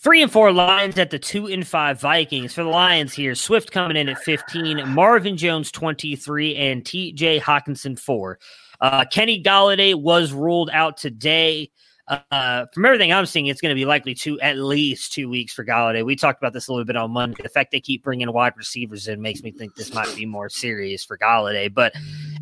Three 0.00 0.22
and 0.22 0.30
four 0.30 0.52
Lions 0.52 0.96
at 0.96 1.10
the 1.10 1.18
two 1.18 1.48
and 1.48 1.66
five 1.66 2.00
Vikings. 2.00 2.54
For 2.54 2.62
the 2.62 2.70
Lions 2.70 3.12
here, 3.12 3.34
Swift 3.34 3.72
coming 3.72 3.96
in 3.96 4.08
at 4.08 4.18
15, 4.18 4.88
Marvin 4.88 5.36
Jones 5.36 5.72
23, 5.72 6.54
and 6.54 6.84
TJ 6.84 7.40
Hockenson 7.40 7.98
4. 7.98 8.38
Uh, 8.80 9.04
Kenny 9.10 9.42
Golladay 9.42 9.94
was 9.94 10.32
ruled 10.32 10.70
out 10.72 10.96
today. 10.96 11.70
Uh, 12.06 12.64
from 12.72 12.86
everything 12.86 13.12
I'm 13.12 13.26
seeing, 13.26 13.48
it's 13.48 13.60
going 13.60 13.74
to 13.74 13.78
be 13.78 13.84
likely 13.84 14.14
two 14.14 14.40
at 14.40 14.56
least 14.56 15.12
two 15.12 15.28
weeks 15.28 15.52
for 15.52 15.64
Golladay. 15.64 16.04
We 16.04 16.16
talked 16.16 16.40
about 16.40 16.52
this 16.54 16.68
a 16.68 16.72
little 16.72 16.86
bit 16.86 16.96
on 16.96 17.10
Monday. 17.10 17.42
The 17.42 17.50
fact 17.50 17.72
they 17.72 17.80
keep 17.80 18.02
bringing 18.02 18.32
wide 18.32 18.54
receivers 18.56 19.08
in 19.08 19.20
makes 19.20 19.42
me 19.42 19.50
think 19.50 19.74
this 19.74 19.92
might 19.92 20.14
be 20.16 20.24
more 20.24 20.48
serious 20.48 21.04
for 21.04 21.18
Golladay. 21.18 21.74
But 21.74 21.92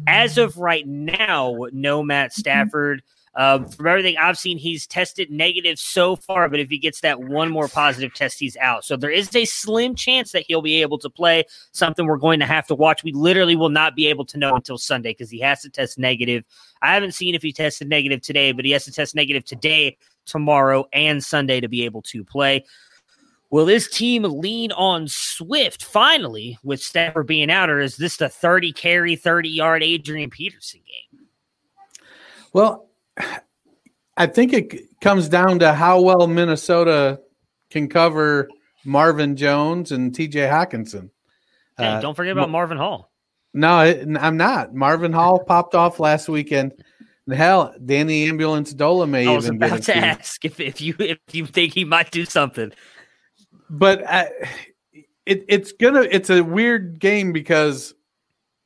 as 0.07 0.39
of 0.39 0.57
right 0.57 0.87
now, 0.87 1.57
no 1.73 2.03
Matt 2.03 2.33
Stafford. 2.33 3.03
Um, 3.37 3.68
from 3.68 3.87
everything 3.87 4.16
I've 4.16 4.39
seen, 4.39 4.57
he's 4.57 4.87
tested 4.87 5.30
negative 5.30 5.78
so 5.78 6.16
far, 6.16 6.49
but 6.49 6.59
if 6.59 6.70
he 6.70 6.78
gets 6.78 7.03
that 7.03 7.20
one 7.20 7.51
more 7.51 7.68
positive 7.68 8.14
test, 8.14 8.39
he's 8.39 8.57
out. 8.57 8.82
So 8.82 8.97
there 8.97 9.11
is 9.11 9.34
a 9.37 9.45
slim 9.45 9.95
chance 9.95 10.32
that 10.32 10.45
he'll 10.49 10.62
be 10.62 10.80
able 10.80 10.97
to 10.99 11.11
play. 11.11 11.45
Something 11.72 12.07
we're 12.07 12.16
going 12.16 12.41
to 12.41 12.47
have 12.47 12.66
to 12.68 12.74
watch. 12.74 13.05
We 13.05 13.12
literally 13.12 13.55
will 13.55 13.68
not 13.68 13.95
be 13.95 14.07
able 14.07 14.24
to 14.26 14.39
know 14.39 14.55
until 14.55 14.78
Sunday 14.78 15.11
because 15.11 15.30
he 15.30 15.39
has 15.41 15.61
to 15.62 15.70
test 15.70 15.99
negative. 15.99 16.45
I 16.80 16.95
haven't 16.95 17.12
seen 17.12 17.34
if 17.34 17.43
he 17.43 17.53
tested 17.53 17.89
negative 17.89 18.22
today, 18.22 18.53
but 18.53 18.64
he 18.64 18.70
has 18.70 18.87
to 18.87 18.93
test 18.93 19.14
negative 19.14 19.45
today, 19.45 19.99
tomorrow, 20.24 20.87
and 20.95 21.22
Sunday 21.22 21.61
to 21.61 21.68
be 21.68 21.84
able 21.84 22.01
to 22.03 22.24
play. 22.24 22.64
Will 23.51 23.66
this 23.66 23.87
team 23.89 24.22
lean 24.22 24.72
on 24.72 25.09
Swift 25.09 25.84
finally 25.84 26.59
with 26.64 26.80
Stafford 26.80 27.26
being 27.26 27.51
out, 27.51 27.68
or 27.68 27.80
is 27.80 27.97
this 27.97 28.16
the 28.16 28.30
30 28.30 28.72
carry, 28.72 29.14
30 29.14 29.51
yard 29.51 29.82
Adrian 29.82 30.30
Peterson 30.30 30.80
game? 30.87 31.26
Well, 32.55 32.86
I 34.17 34.27
think 34.27 34.53
it 34.53 35.01
comes 35.01 35.29
down 35.29 35.59
to 35.61 35.75
how 35.75 36.01
well 36.01 36.27
Minnesota 36.27 37.21
can 37.71 37.89
cover 37.89 38.49
Marvin 38.85 39.37
Jones 39.37 39.93
and 39.93 40.12
TJ 40.12 40.49
Hockenson. 40.51 41.11
Hey, 41.77 41.87
Uh, 41.87 42.01
don't 42.01 42.14
forget 42.14 42.33
about 42.33 42.51
Marvin 42.51 42.79
Hall. 42.79 43.11
No, 43.53 43.81
it, 43.81 44.07
I'm 44.19 44.37
not. 44.37 44.75
Marvin 44.75 45.12
Hall 45.12 45.39
popped 45.39 45.75
off 45.75 46.01
last 46.01 46.29
weekend. 46.29 46.73
Hell, 47.31 47.75
Danny 47.85 48.29
Amendola 48.29 49.09
may 49.09 49.27
I 49.27 49.35
was 49.35 49.47
even 49.47 49.62
about 49.62 49.83
to 49.85 49.97
ask 49.97 50.45
if, 50.45 50.61
if 50.61 50.81
you 50.81 50.95
if 51.01 51.19
you 51.33 51.45
think 51.47 51.73
he 51.75 51.85
might 51.85 52.11
do 52.12 52.25
something. 52.25 52.71
but 53.69 54.07
I, 54.09 54.29
it, 55.25 55.45
it's 55.49 55.73
gonna 55.73 56.03
it's 56.03 56.31
a 56.31 56.43
weird 56.43 57.01
game 57.01 57.33
because 57.33 57.95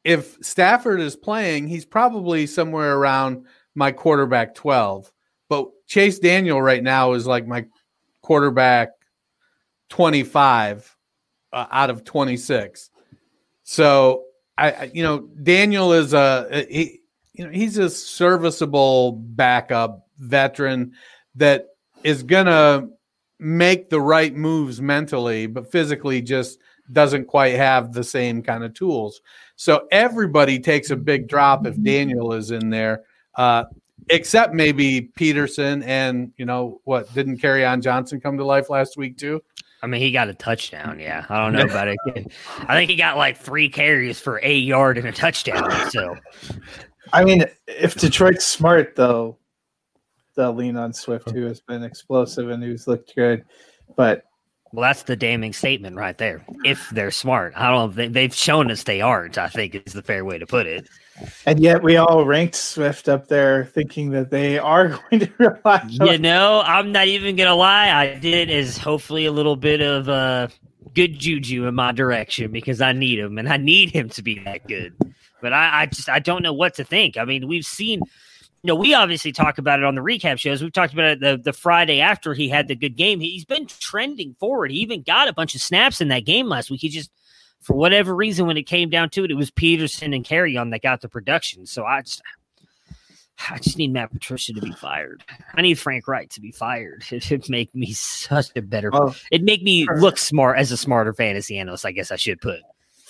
if 0.05 0.37
Stafford 0.43 1.01
is 1.01 1.17
playing, 1.17 1.69
he's 1.69 1.87
probably 1.87 2.47
somewhere 2.47 2.97
around 2.97 3.47
my 3.75 3.93
quarterback 3.93 4.55
twelve. 4.55 5.13
But 5.49 5.69
Chase 5.87 6.19
Daniel 6.19 6.61
right 6.61 6.83
now 6.83 7.13
is 7.13 7.27
like 7.27 7.47
my 7.47 7.67
quarterback 8.23 8.91
twenty 9.89 10.23
five 10.23 10.97
uh, 11.53 11.67
out 11.71 11.91
of 11.91 12.05
twenty 12.05 12.37
six. 12.37 12.91
So 13.65 14.25
I, 14.59 14.71
I, 14.71 14.91
you 14.95 15.03
know, 15.03 15.29
Daniel 15.43 15.93
is 15.93 16.13
a 16.13 16.67
he, 16.69 17.01
you 17.33 17.45
know 17.45 17.51
he's 17.51 17.79
a 17.79 17.89
serviceable 17.89 19.13
backup 19.13 20.07
veteran 20.19 20.93
that 21.37 21.67
is 22.05 22.23
gonna 22.23 22.89
make 23.39 23.89
the 23.89 24.01
right 24.01 24.35
moves 24.35 24.81
mentally, 24.81 25.47
but 25.47 25.71
physically 25.71 26.21
just 26.21 26.59
doesn't 26.93 27.27
quite 27.27 27.55
have 27.55 27.93
the 27.93 28.05
same 28.05 28.43
kind 28.43 28.65
of 28.65 28.75
tools. 28.75 29.23
So 29.57 29.87
everybody 29.91 30.59
takes 30.59 30.91
a 30.91 30.97
big 30.97 31.29
drop 31.29 31.67
if 31.67 31.81
Daniel 31.83 32.33
is 32.33 32.51
in 32.51 32.71
there, 32.71 33.05
uh, 33.37 33.65
except 34.09 34.55
maybe 34.55 35.03
Peterson 35.03 35.83
and 35.83 36.33
you 36.37 36.45
know 36.45 36.81
what? 36.85 37.13
Didn't 37.15 37.39
carry 37.39 37.65
on 37.65 37.81
Johnson 37.81 38.21
come 38.21 38.37
to 38.39 38.45
life 38.45 38.71
last 38.71 38.97
week 38.97 39.17
too? 39.17 39.43
I 39.83 39.87
mean, 39.87 40.03
he 40.03 40.11
got 40.11 40.29
a 40.29 40.35
touchdown. 40.35 41.01
Yeah, 41.01 41.25
I 41.29 41.43
don't 41.43 41.55
know 41.55 41.65
about 41.65 41.89
it. 41.89 41.97
I 42.59 42.75
think 42.77 42.91
he 42.91 42.97
got 42.97 43.17
like 43.17 43.39
three 43.39 43.69
carries 43.69 44.21
for 44.21 44.39
a 44.43 44.55
yard 44.55 44.99
and 44.99 45.09
a 45.09 45.13
touchdown. 45.13 45.71
So 45.91 46.17
I 47.13 47.25
mean, 47.25 47.45
if 47.67 47.95
Detroit's 47.95 48.47
smart 48.47 48.95
though, 48.95 49.39
they'll 50.37 50.55
lean 50.55 50.77
on 50.77 50.93
Swift, 50.93 51.31
who 51.31 51.45
has 51.47 51.61
been 51.61 51.83
explosive 51.83 52.51
and 52.51 52.63
who's 52.63 52.87
looked 52.87 53.15
good. 53.15 53.45
But 53.97 54.25
Well, 54.73 54.83
that's 54.83 55.03
the 55.03 55.17
damning 55.17 55.53
statement 55.53 55.97
right 55.97 56.17
there. 56.17 56.45
If 56.65 56.91
they're 56.91 57.11
smart, 57.11 57.55
I 57.57 57.71
don't 57.71 57.91
know. 57.91 57.95
They, 57.95 58.09
they've 58.09 58.35
shown 58.35 58.71
us 58.71 58.85
they 58.85 59.01
aren't. 59.01 59.37
I 59.37 59.49
think 59.49 59.75
is 59.75 59.95
the 59.95 60.03
fair 60.03 60.25
way 60.25 60.39
to 60.39 60.47
put 60.47 60.67
it. 60.67 60.89
and 61.45 61.59
yet 61.59 61.83
we 61.83 61.97
all 61.97 62.25
ranked 62.25 62.55
Swift 62.55 63.09
up 63.09 63.27
there, 63.27 63.65
thinking 63.65 64.11
that 64.11 64.31
they 64.31 64.59
are 64.59 64.89
going 65.11 65.27
to 65.27 65.33
rely. 65.39 65.85
You 65.89 66.19
know, 66.19 66.63
I'm 66.65 66.93
not 66.93 67.09
even 67.09 67.35
gonna 67.35 67.57
lie. 67.57 67.91
I 67.91 68.15
did 68.15 68.49
as 68.49 68.79
hopefully 68.79 69.27
a 69.27 69.33
little 69.33 69.57
bit 69.57 69.81
of 69.81 70.09
uh, 70.09 70.49
good 70.95 71.19
juju 71.19 71.67
in 71.67 71.75
my 71.75 71.91
direction 71.91 72.53
because 72.53 72.81
I 72.81 72.93
need 72.93 73.19
him 73.19 73.39
and 73.39 73.49
I 73.49 73.57
need 73.57 73.91
him 73.91 74.09
to 74.11 74.23
be 74.23 74.39
that 74.41 74.69
good. 74.69 74.95
But 75.43 75.53
I, 75.53 75.83
I 75.83 75.87
just 75.87 76.09
I 76.09 76.21
don't 76.21 76.43
know 76.45 76.53
what 76.53 76.75
to 76.75 76.85
think. 76.85 77.17
I 77.17 77.25
mean, 77.25 77.49
we've 77.49 77.67
seen. 77.67 78.03
You 78.63 78.69
know, 78.69 78.75
we 78.75 78.93
obviously 78.93 79.33
talk 79.33 79.57
about 79.57 79.79
it 79.79 79.87
on 79.87 79.95
the 79.95 80.03
recap 80.03 80.39
shows. 80.39 80.63
We've 80.63 80.73
talked 80.73 80.93
about 80.93 81.07
it 81.07 81.21
the, 81.21 81.41
the 81.43 81.53
Friday 81.53 82.01
after 82.01 82.35
he 82.35 82.49
had 82.49 82.69
the 82.69 82.77
good 82.77 82.97
game. 82.97 83.19
He's 83.21 83.47
been 83.47 83.67
trending 83.67 84.35
forward. 84.39 84.71
He 84.71 84.79
even 84.79 85.03
got 85.03 85.29
a 85.29 85.33
bunch 85.33 85.55
of 85.55 85.63
snaps 85.63 86.01
in 86.01 86.09
that 86.09 86.27
game 86.27 86.47
last 86.49 86.71
week. 86.71 86.83
He 86.83 86.91
just, 86.91 87.11
for 87.61 87.75
whatever 87.75 88.15
reason, 88.15 88.47
when 88.47 88.59
it 88.59 88.65
came 88.65 88.91
down 88.91 89.09
to 89.11 89.25
it, 89.25 89.31
it 89.31 89.37
was 89.37 89.51
Peterson 89.51 90.13
and 90.13 90.25
Kerryon 90.25 90.71
that 90.73 90.83
got 90.83 91.01
the 91.01 91.09
production. 91.09 91.65
So 91.65 91.85
I 91.87 92.03
just, 92.03 92.21
I 93.49 93.59
just 93.59 93.79
need 93.79 93.93
Matt 93.93 94.13
Patricia 94.13 94.53
to 94.53 94.61
be 94.61 94.73
fired. 94.73 95.25
I 95.55 95.63
need 95.63 95.79
Frank 95.79 96.07
Reich 96.07 96.29
to 96.31 96.41
be 96.41 96.53
fired. 96.53 97.05
It 97.11 97.31
would 97.31 97.49
make 97.49 97.75
me 97.75 97.93
such 97.93 98.49
a 98.57 98.63
better. 98.63 98.91
Well, 98.91 99.15
It'd 99.31 99.45
make 99.45 99.63
me 99.63 99.87
look 99.97 100.19
smart 100.19 100.59
as 100.59 100.71
a 100.71 100.77
smarter 100.77 101.15
fantasy 101.15 101.59
analyst. 101.59 101.87
I 101.87 101.93
guess 101.93 102.11
I 102.11 102.17
should 102.17 102.41
put. 102.41 102.61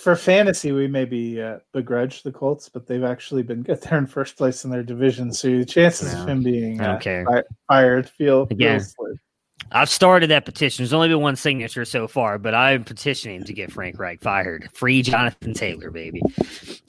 For 0.01 0.17
fantasy, 0.17 0.73
we 0.73 0.89
maybe 0.89 1.41
uh, 1.41 1.59
begrudge 1.73 2.23
the 2.23 2.33
Colts, 2.33 2.69
but 2.69 2.87
they've 2.87 3.05
actually 3.05 3.43
been 3.43 3.63
good. 3.63 3.81
They're 3.83 3.99
in 3.99 4.07
first 4.07 4.37
place 4.37 4.65
in 4.65 4.71
their 4.71 4.83
division, 4.83 5.33
so 5.33 5.49
the 5.49 5.65
chances 5.65 6.15
of 6.15 6.29
him 6.29 6.43
being 6.43 6.81
uh, 6.81 6.99
fi- 7.01 7.43
fired 7.69 8.09
feel 8.09 8.43
Again. 8.51 8.81
feels. 8.81 9.19
I've 9.73 9.91
started 9.91 10.31
that 10.31 10.47
petition. 10.47 10.83
There's 10.83 10.93
only 10.93 11.09
been 11.09 11.21
one 11.21 11.37
signature 11.37 11.85
so 11.85 12.09
far, 12.09 12.39
but 12.39 12.55
I'm 12.55 12.83
petitioning 12.83 13.45
to 13.45 13.53
get 13.53 13.71
Frank 13.71 13.99
Reich 14.01 14.21
fired. 14.21 14.69
Free 14.73 15.03
Jonathan 15.03 15.55
Taylor, 15.55 15.91
baby. 15.91 16.23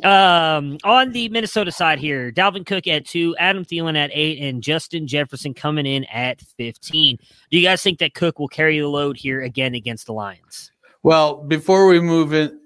Um, 0.04 0.80
on 0.84 1.12
the 1.12 1.30
Minnesota 1.30 1.72
side 1.72 2.00
here, 2.00 2.32
Dalvin 2.32 2.66
Cook 2.66 2.88
at 2.88 3.06
two, 3.06 3.36
Adam 3.38 3.66
Thielen 3.66 3.98
at 3.98 4.10
eight, 4.14 4.40
and 4.40 4.64
Justin 4.64 5.06
Jefferson 5.06 5.54
coming 5.54 5.86
in 5.86 6.06
at 6.06 6.42
15. 6.58 7.18
Do 7.52 7.58
you 7.60 7.64
guys 7.64 7.84
think 7.84 8.00
that 8.00 8.16
Cook 8.16 8.40
will 8.40 8.48
carry 8.48 8.80
the 8.80 8.88
load 8.88 9.18
here 9.18 9.42
again 9.42 9.76
against 9.76 10.08
the 10.08 10.14
Lions? 10.14 10.72
Well, 11.04 11.44
before 11.44 11.88
we 11.88 12.00
move 12.00 12.34
in, 12.34 12.61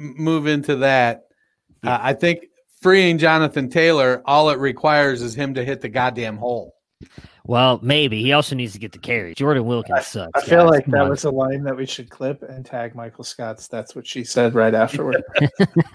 move 0.00 0.46
into 0.46 0.76
that, 0.76 1.24
uh, 1.84 1.98
I 2.00 2.14
think 2.14 2.46
freeing 2.80 3.18
Jonathan 3.18 3.68
Taylor, 3.68 4.22
all 4.24 4.50
it 4.50 4.58
requires 4.58 5.22
is 5.22 5.34
him 5.34 5.54
to 5.54 5.64
hit 5.64 5.80
the 5.80 5.88
goddamn 5.88 6.36
hole. 6.36 6.74
Well, 7.44 7.80
maybe 7.82 8.22
he 8.22 8.32
also 8.32 8.54
needs 8.54 8.74
to 8.74 8.78
get 8.78 8.92
the 8.92 8.98
carry. 8.98 9.34
Jordan 9.34 9.64
Wilkins 9.64 10.06
sucks. 10.06 10.30
I 10.34 10.46
feel 10.46 10.64
guys. 10.64 10.70
like 10.70 10.84
Come 10.84 10.92
that 10.92 11.02
on. 11.02 11.10
was 11.10 11.24
a 11.24 11.30
line 11.30 11.64
that 11.64 11.76
we 11.76 11.86
should 11.86 12.10
clip 12.10 12.42
and 12.42 12.64
tag 12.64 12.94
Michael 12.94 13.24
Scott's. 13.24 13.68
That's 13.68 13.94
what 13.94 14.06
she 14.06 14.24
said 14.24 14.54
right 14.54 14.74
afterward. 14.74 15.22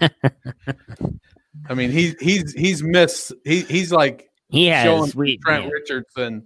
I 1.68 1.74
mean, 1.74 1.90
he's 1.90 2.14
he's 2.20 2.52
he's 2.52 2.82
missed. 2.82 3.32
He 3.44 3.62
he's 3.62 3.92
like 3.92 4.28
he 4.50 4.66
has 4.66 4.84
showing 4.84 5.12
we, 5.14 5.38
Trent 5.38 5.64
yeah. 5.64 5.70
Richardson 5.70 6.44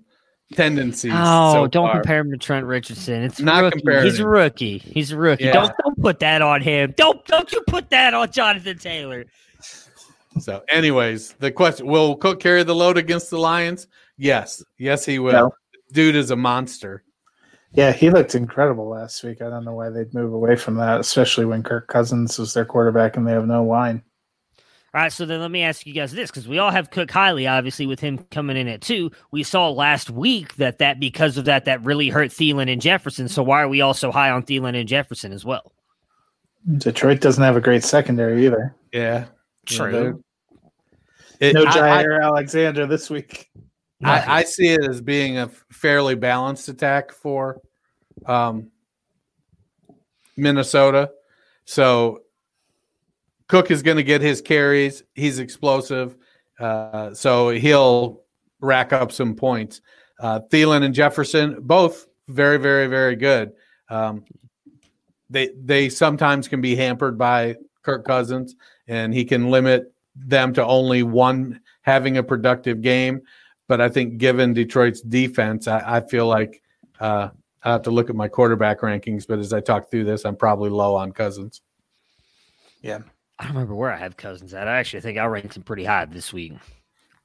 tendencies. 0.55 1.13
Oh, 1.15 1.53
so 1.53 1.67
don't 1.67 1.87
far. 1.87 1.95
compare 2.01 2.21
him 2.21 2.31
to 2.31 2.37
Trent 2.37 2.67
Richardson. 2.67 3.23
It's 3.23 3.41
Not 3.41 3.63
rookie. 3.63 3.79
comparing 3.81 4.05
He's 4.05 4.21
a 4.21 4.27
rookie. 4.27 4.79
He's 4.79 5.13
a 5.13 5.17
rookie. 5.17 5.45
Yeah. 5.45 5.53
Don't 5.53 5.73
don't 5.83 6.01
put 6.01 6.19
that 6.21 6.43
on 6.43 6.61
him. 6.63 6.95
Don't 6.97 7.25
don't 7.27 7.51
you 7.53 7.63
put 7.67 7.91
that 7.91 8.15
on 8.15 8.31
Jonathan 8.31 8.79
Taylor. 8.79 9.25
So, 10.39 10.63
anyways, 10.71 11.33
the 11.35 11.51
question: 11.51 11.87
Will 11.87 12.15
Cook 12.17 12.41
carry 12.41 12.63
the 12.63 12.75
load 12.75 12.97
against 12.97 13.31
the 13.31 13.39
Lions? 13.39 13.89
Yes, 14.17 14.63
yes, 14.79 15.05
he 15.05 15.19
will. 15.19 15.33
No. 15.33 15.55
Dude 15.93 16.15
is 16.15 16.31
a 16.31 16.37
monster. 16.37 17.03
yeah, 17.73 17.91
he 17.93 18.11
looked 18.11 18.35
incredible 18.37 18.89
last 18.89 19.25
week. 19.25 19.43
I 19.43 19.51
don't 19.51 19.65
know 19.65 19.75
why 19.75 19.91
they'd 19.91 20.15
move 20.15 20.33
away 20.33 20.55
from 20.55 20.77
that, 20.77 21.01
especially 21.01 21.47
when 21.47 21.65
Kirk 21.65 21.89
Cousins 21.89 22.39
was 22.39 22.55
their 22.55 22.65
quarterback 22.65 23.17
and 23.17 23.27
they 23.27 23.33
have 23.33 23.47
no 23.47 23.65
line. 23.65 24.03
All 24.93 25.01
right, 25.01 25.13
so 25.13 25.25
then 25.25 25.41
let 25.41 25.53
me 25.53 25.63
ask 25.63 25.87
you 25.87 25.95
guys 25.95 26.11
this 26.11 26.31
because 26.31 26.49
we 26.49 26.59
all 26.59 26.73
have 26.73 26.91
Cook 26.91 27.13
highly, 27.13 27.47
obviously, 27.47 27.87
with 27.87 28.01
him 28.01 28.19
coming 28.33 28.57
in 28.57 28.67
at 28.67 28.81
two. 28.81 29.13
We 29.31 29.45
saw 29.45 29.71
last 29.71 30.11
week 30.11 30.57
that 30.57 30.79
that 30.79 30.99
because 30.99 31.37
of 31.37 31.45
that 31.45 31.67
that 31.67 31.85
really 31.85 32.09
hurt 32.09 32.31
Thielen 32.31 32.71
and 32.71 32.83
Jefferson. 32.83 33.29
So 33.29 33.43
why 33.45 33.63
are 33.63 33.69
we 33.69 33.81
all 33.83 33.95
so 33.95 34.11
high 34.11 34.31
on 34.31 34.43
Thielen 34.43 34.77
and 34.79 34.89
Jefferson 34.89 35.31
as 35.33 35.45
well? 35.45 35.73
Detroit 36.79 37.21
doesn't 37.21 37.43
have 37.43 37.57
a 37.57 37.61
great 37.61 37.85
secondary 37.85 38.45
either. 38.47 38.75
Yeah, 38.93 39.27
True. 39.65 40.25
It- 41.39 41.55
No 41.55 41.65
I- 41.65 42.01
I- 42.01 42.05
Jaire 42.05 42.21
Alexander 42.23 42.87
this 42.87 43.09
week. 43.09 43.49
I, 44.03 44.41
I 44.41 44.45
see 44.45 44.69
it 44.69 44.83
as 44.89 45.01
being 45.03 45.39
a 45.39 45.49
fairly 45.71 46.15
balanced 46.15 46.69
attack 46.69 47.13
for 47.13 47.61
um, 48.27 48.71
Minnesota. 50.37 51.11
So 51.67 52.23
Cook 53.51 53.73
is 53.73 53.83
going 53.83 53.97
to 53.97 54.05
get 54.05 54.21
his 54.21 54.41
carries. 54.41 55.03
He's 55.17 55.41
explosive, 55.41 56.17
uh, 56.61 57.13
so 57.13 57.49
he'll 57.49 58.23
rack 58.61 58.93
up 58.93 59.11
some 59.11 59.35
points. 59.35 59.81
Uh, 60.21 60.39
Thielen 60.53 60.85
and 60.85 60.95
Jefferson, 60.95 61.57
both 61.61 62.07
very, 62.29 62.59
very, 62.59 62.87
very 62.87 63.17
good. 63.17 63.51
Um, 63.89 64.25
they 65.31 65.51
they 65.61 65.89
sometimes 65.89 66.47
can 66.47 66.61
be 66.61 66.77
hampered 66.77 67.19
by 67.19 67.57
Kirk 67.83 68.05
Cousins, 68.05 68.55
and 68.87 69.13
he 69.13 69.25
can 69.25 69.51
limit 69.51 69.93
them 70.15 70.53
to 70.53 70.65
only 70.65 71.03
one 71.03 71.61
having 71.83 72.19
a 72.19 72.23
productive 72.23 72.83
game. 72.83 73.21
But 73.67 73.81
I 73.81 73.89
think 73.89 74.19
given 74.19 74.55
Detroit's 74.55 75.01
defense, 75.01 75.67
I, 75.67 75.97
I 75.97 76.01
feel 76.03 76.29
like 76.29 76.63
uh, 77.01 77.31
I 77.65 77.73
have 77.73 77.83
to 77.83 77.91
look 77.91 78.11
at 78.11 78.15
my 78.15 78.29
quarterback 78.29 78.83
rankings. 78.83 79.27
But 79.27 79.41
as 79.41 79.53
I 79.53 79.59
talk 79.59 79.91
through 79.91 80.05
this, 80.05 80.25
I'm 80.25 80.37
probably 80.37 80.71
low 80.71 80.95
on 80.95 81.11
Cousins. 81.11 81.63
I 83.41 83.45
don't 83.45 83.53
remember 83.55 83.75
where 83.75 83.91
I 83.91 83.97
have 83.97 84.17
Cousins 84.19 84.53
at. 84.55 84.69
I 84.69 84.79
actually 84.79 85.01
think 85.01 85.17
I 85.19 85.25
ranked 85.25 85.57
him 85.57 85.63
pretty 85.63 85.85
high 85.85 86.05
this 86.05 86.31
week. 86.33 86.53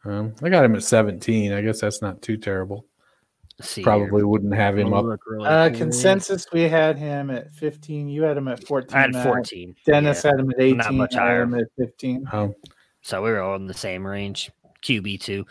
Um, 0.05 0.34
I 0.41 0.49
got 0.49 0.63
him 0.63 0.76
at 0.76 0.84
17. 0.84 1.51
I 1.51 1.61
guess 1.61 1.82
that's 1.82 2.01
not 2.01 2.22
too 2.22 2.38
terrible. 2.38 2.86
Let's 3.59 3.70
see. 3.72 3.84
Probably 3.84 4.24
wouldn't 4.24 4.53
have 4.55 4.78
him 4.78 4.93
up. 4.93 5.05
really 5.28 5.45
Uh, 5.47 5.70
consensus, 5.72 6.45
we 6.53 6.63
had 6.63 6.97
him 6.97 7.30
at 7.30 7.51
15. 7.51 8.07
You 8.07 8.24
had 8.24 8.38
him 8.38 8.47
at 8.47 8.63
14. 8.66 8.97
I 8.97 9.01
had 9.01 9.13
Matt. 9.13 9.26
14. 9.26 9.76
Dennis 9.86 10.24
Yeah. 10.24 10.32
had 10.32 10.39
him 10.39 10.49
at 10.51 10.59
18. 10.59 10.78
Not 10.78 10.93
much 10.93 11.16
I 11.16 11.20
had 11.22 11.28
higher. 11.28 11.41
him 11.43 11.55
at 11.55 11.68
15. 11.78 12.26
Um, 12.32 12.55
So 13.01 13.22
we 13.22 13.30
were 13.32 13.41
all 13.41 13.55
in 13.57 13.68
the 13.68 13.74
same 13.74 14.05
range. 14.07 14.51
QB 14.82 15.20
two. 15.20 15.45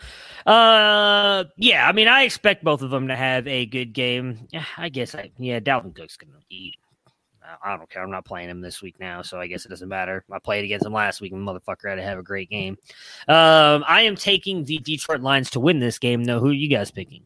Uh 0.45 1.43
yeah, 1.57 1.89
I 1.89 1.91
mean 1.91 2.07
I 2.07 2.23
expect 2.23 2.63
both 2.63 2.81
of 2.81 2.89
them 2.89 3.09
to 3.09 3.15
have 3.17 3.45
a 3.47 3.65
good 3.65 3.91
game. 3.91 4.47
I 4.77 4.87
guess 4.87 5.13
I 5.13 5.31
yeah, 5.37 5.59
Dalvin 5.59 5.93
Cook's 5.93 6.15
gonna 6.15 6.39
eat. 6.49 6.75
I- 7.63 7.73
I 7.73 7.77
don't 7.77 7.89
care. 7.89 8.03
I'm 8.03 8.11
not 8.11 8.25
playing 8.25 8.49
him 8.49 8.61
this 8.61 8.81
week 8.81 8.95
now, 8.99 9.21
so 9.21 9.39
I 9.39 9.47
guess 9.47 9.65
it 9.65 9.69
doesn't 9.69 9.87
matter. 9.89 10.23
I 10.31 10.39
played 10.39 10.65
against 10.65 10.85
him 10.85 10.93
last 10.93 11.21
week, 11.21 11.31
and 11.31 11.47
motherfucker 11.47 11.89
had 11.89 11.95
to 11.95 12.03
have 12.03 12.17
a 12.17 12.23
great 12.23 12.49
game. 12.49 12.77
Um, 13.27 13.83
I 13.87 14.01
am 14.01 14.15
taking 14.15 14.63
the 14.63 14.77
Detroit 14.79 15.21
Lions 15.21 15.49
to 15.51 15.59
win 15.59 15.79
this 15.79 15.99
game. 15.99 16.23
Though, 16.23 16.39
who 16.39 16.49
are 16.49 16.53
you 16.53 16.67
guys 16.67 16.91
picking? 16.91 17.23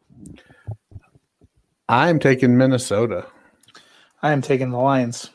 I'm 1.87 2.19
taking 2.19 2.57
Minnesota. 2.57 3.25
I 4.21 4.31
am 4.31 4.41
taking 4.41 4.71
the 4.71 4.77
Lions. 4.77 5.31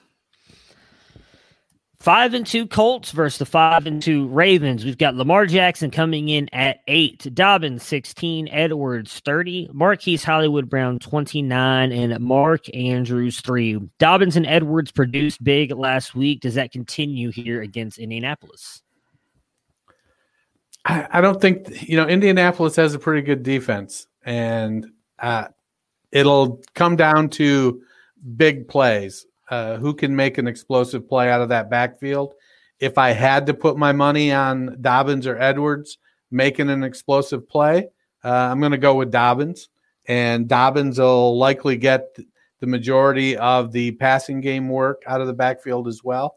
Five 2.04 2.34
and 2.34 2.46
two 2.46 2.66
Colts 2.66 3.12
versus 3.12 3.38
the 3.38 3.46
five 3.46 3.86
and 3.86 4.02
two 4.02 4.28
Ravens. 4.28 4.84
We've 4.84 4.98
got 4.98 5.14
Lamar 5.14 5.46
Jackson 5.46 5.90
coming 5.90 6.28
in 6.28 6.50
at 6.52 6.80
eight, 6.86 7.26
Dobbins 7.34 7.82
16, 7.82 8.46
Edwards 8.50 9.20
30, 9.20 9.70
Marquise 9.72 10.22
Hollywood 10.22 10.68
Brown 10.68 10.98
29, 10.98 11.92
and 11.92 12.20
Mark 12.20 12.66
Andrews 12.76 13.40
3. 13.40 13.88
Dobbins 13.98 14.36
and 14.36 14.46
Edwards 14.46 14.92
produced 14.92 15.42
big 15.42 15.72
last 15.72 16.14
week. 16.14 16.40
Does 16.42 16.56
that 16.56 16.72
continue 16.72 17.30
here 17.30 17.62
against 17.62 17.98
Indianapolis? 17.98 18.82
I, 20.84 21.08
I 21.10 21.20
don't 21.22 21.40
think 21.40 21.88
you 21.88 21.96
know 21.96 22.06
Indianapolis 22.06 22.76
has 22.76 22.92
a 22.92 22.98
pretty 22.98 23.22
good 23.22 23.42
defense, 23.42 24.08
and 24.22 24.88
uh, 25.20 25.46
it'll 26.12 26.60
come 26.74 26.96
down 26.96 27.30
to 27.30 27.80
big 28.36 28.68
plays. 28.68 29.24
Uh, 29.50 29.76
who 29.76 29.94
can 29.94 30.16
make 30.16 30.38
an 30.38 30.46
explosive 30.46 31.08
play 31.08 31.30
out 31.30 31.40
of 31.40 31.50
that 31.50 31.70
backfield? 31.70 32.34
If 32.80 32.98
I 32.98 33.10
had 33.10 33.46
to 33.46 33.54
put 33.54 33.76
my 33.76 33.92
money 33.92 34.32
on 34.32 34.78
Dobbins 34.80 35.26
or 35.26 35.40
Edwards 35.40 35.98
making 36.30 36.70
an 36.70 36.82
explosive 36.82 37.48
play, 37.48 37.88
uh, 38.24 38.28
I'm 38.28 38.60
going 38.60 38.72
to 38.72 38.78
go 38.78 38.94
with 38.94 39.10
Dobbins, 39.10 39.68
and 40.06 40.48
Dobbins 40.48 40.98
will 40.98 41.38
likely 41.38 41.76
get 41.76 42.16
the 42.60 42.66
majority 42.66 43.36
of 43.36 43.72
the 43.72 43.92
passing 43.92 44.40
game 44.40 44.68
work 44.68 45.02
out 45.06 45.20
of 45.20 45.26
the 45.26 45.34
backfield 45.34 45.86
as 45.86 46.02
well. 46.02 46.36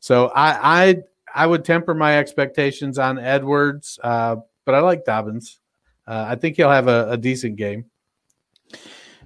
So 0.00 0.28
I 0.28 0.86
I 0.86 0.96
I 1.34 1.46
would 1.46 1.64
temper 1.64 1.94
my 1.94 2.18
expectations 2.18 2.98
on 2.98 3.18
Edwards, 3.18 3.98
uh, 4.02 4.36
but 4.64 4.74
I 4.74 4.80
like 4.80 5.04
Dobbins. 5.04 5.60
Uh, 6.06 6.24
I 6.28 6.36
think 6.36 6.56
he'll 6.56 6.70
have 6.70 6.88
a, 6.88 7.10
a 7.10 7.16
decent 7.16 7.56
game. 7.56 7.84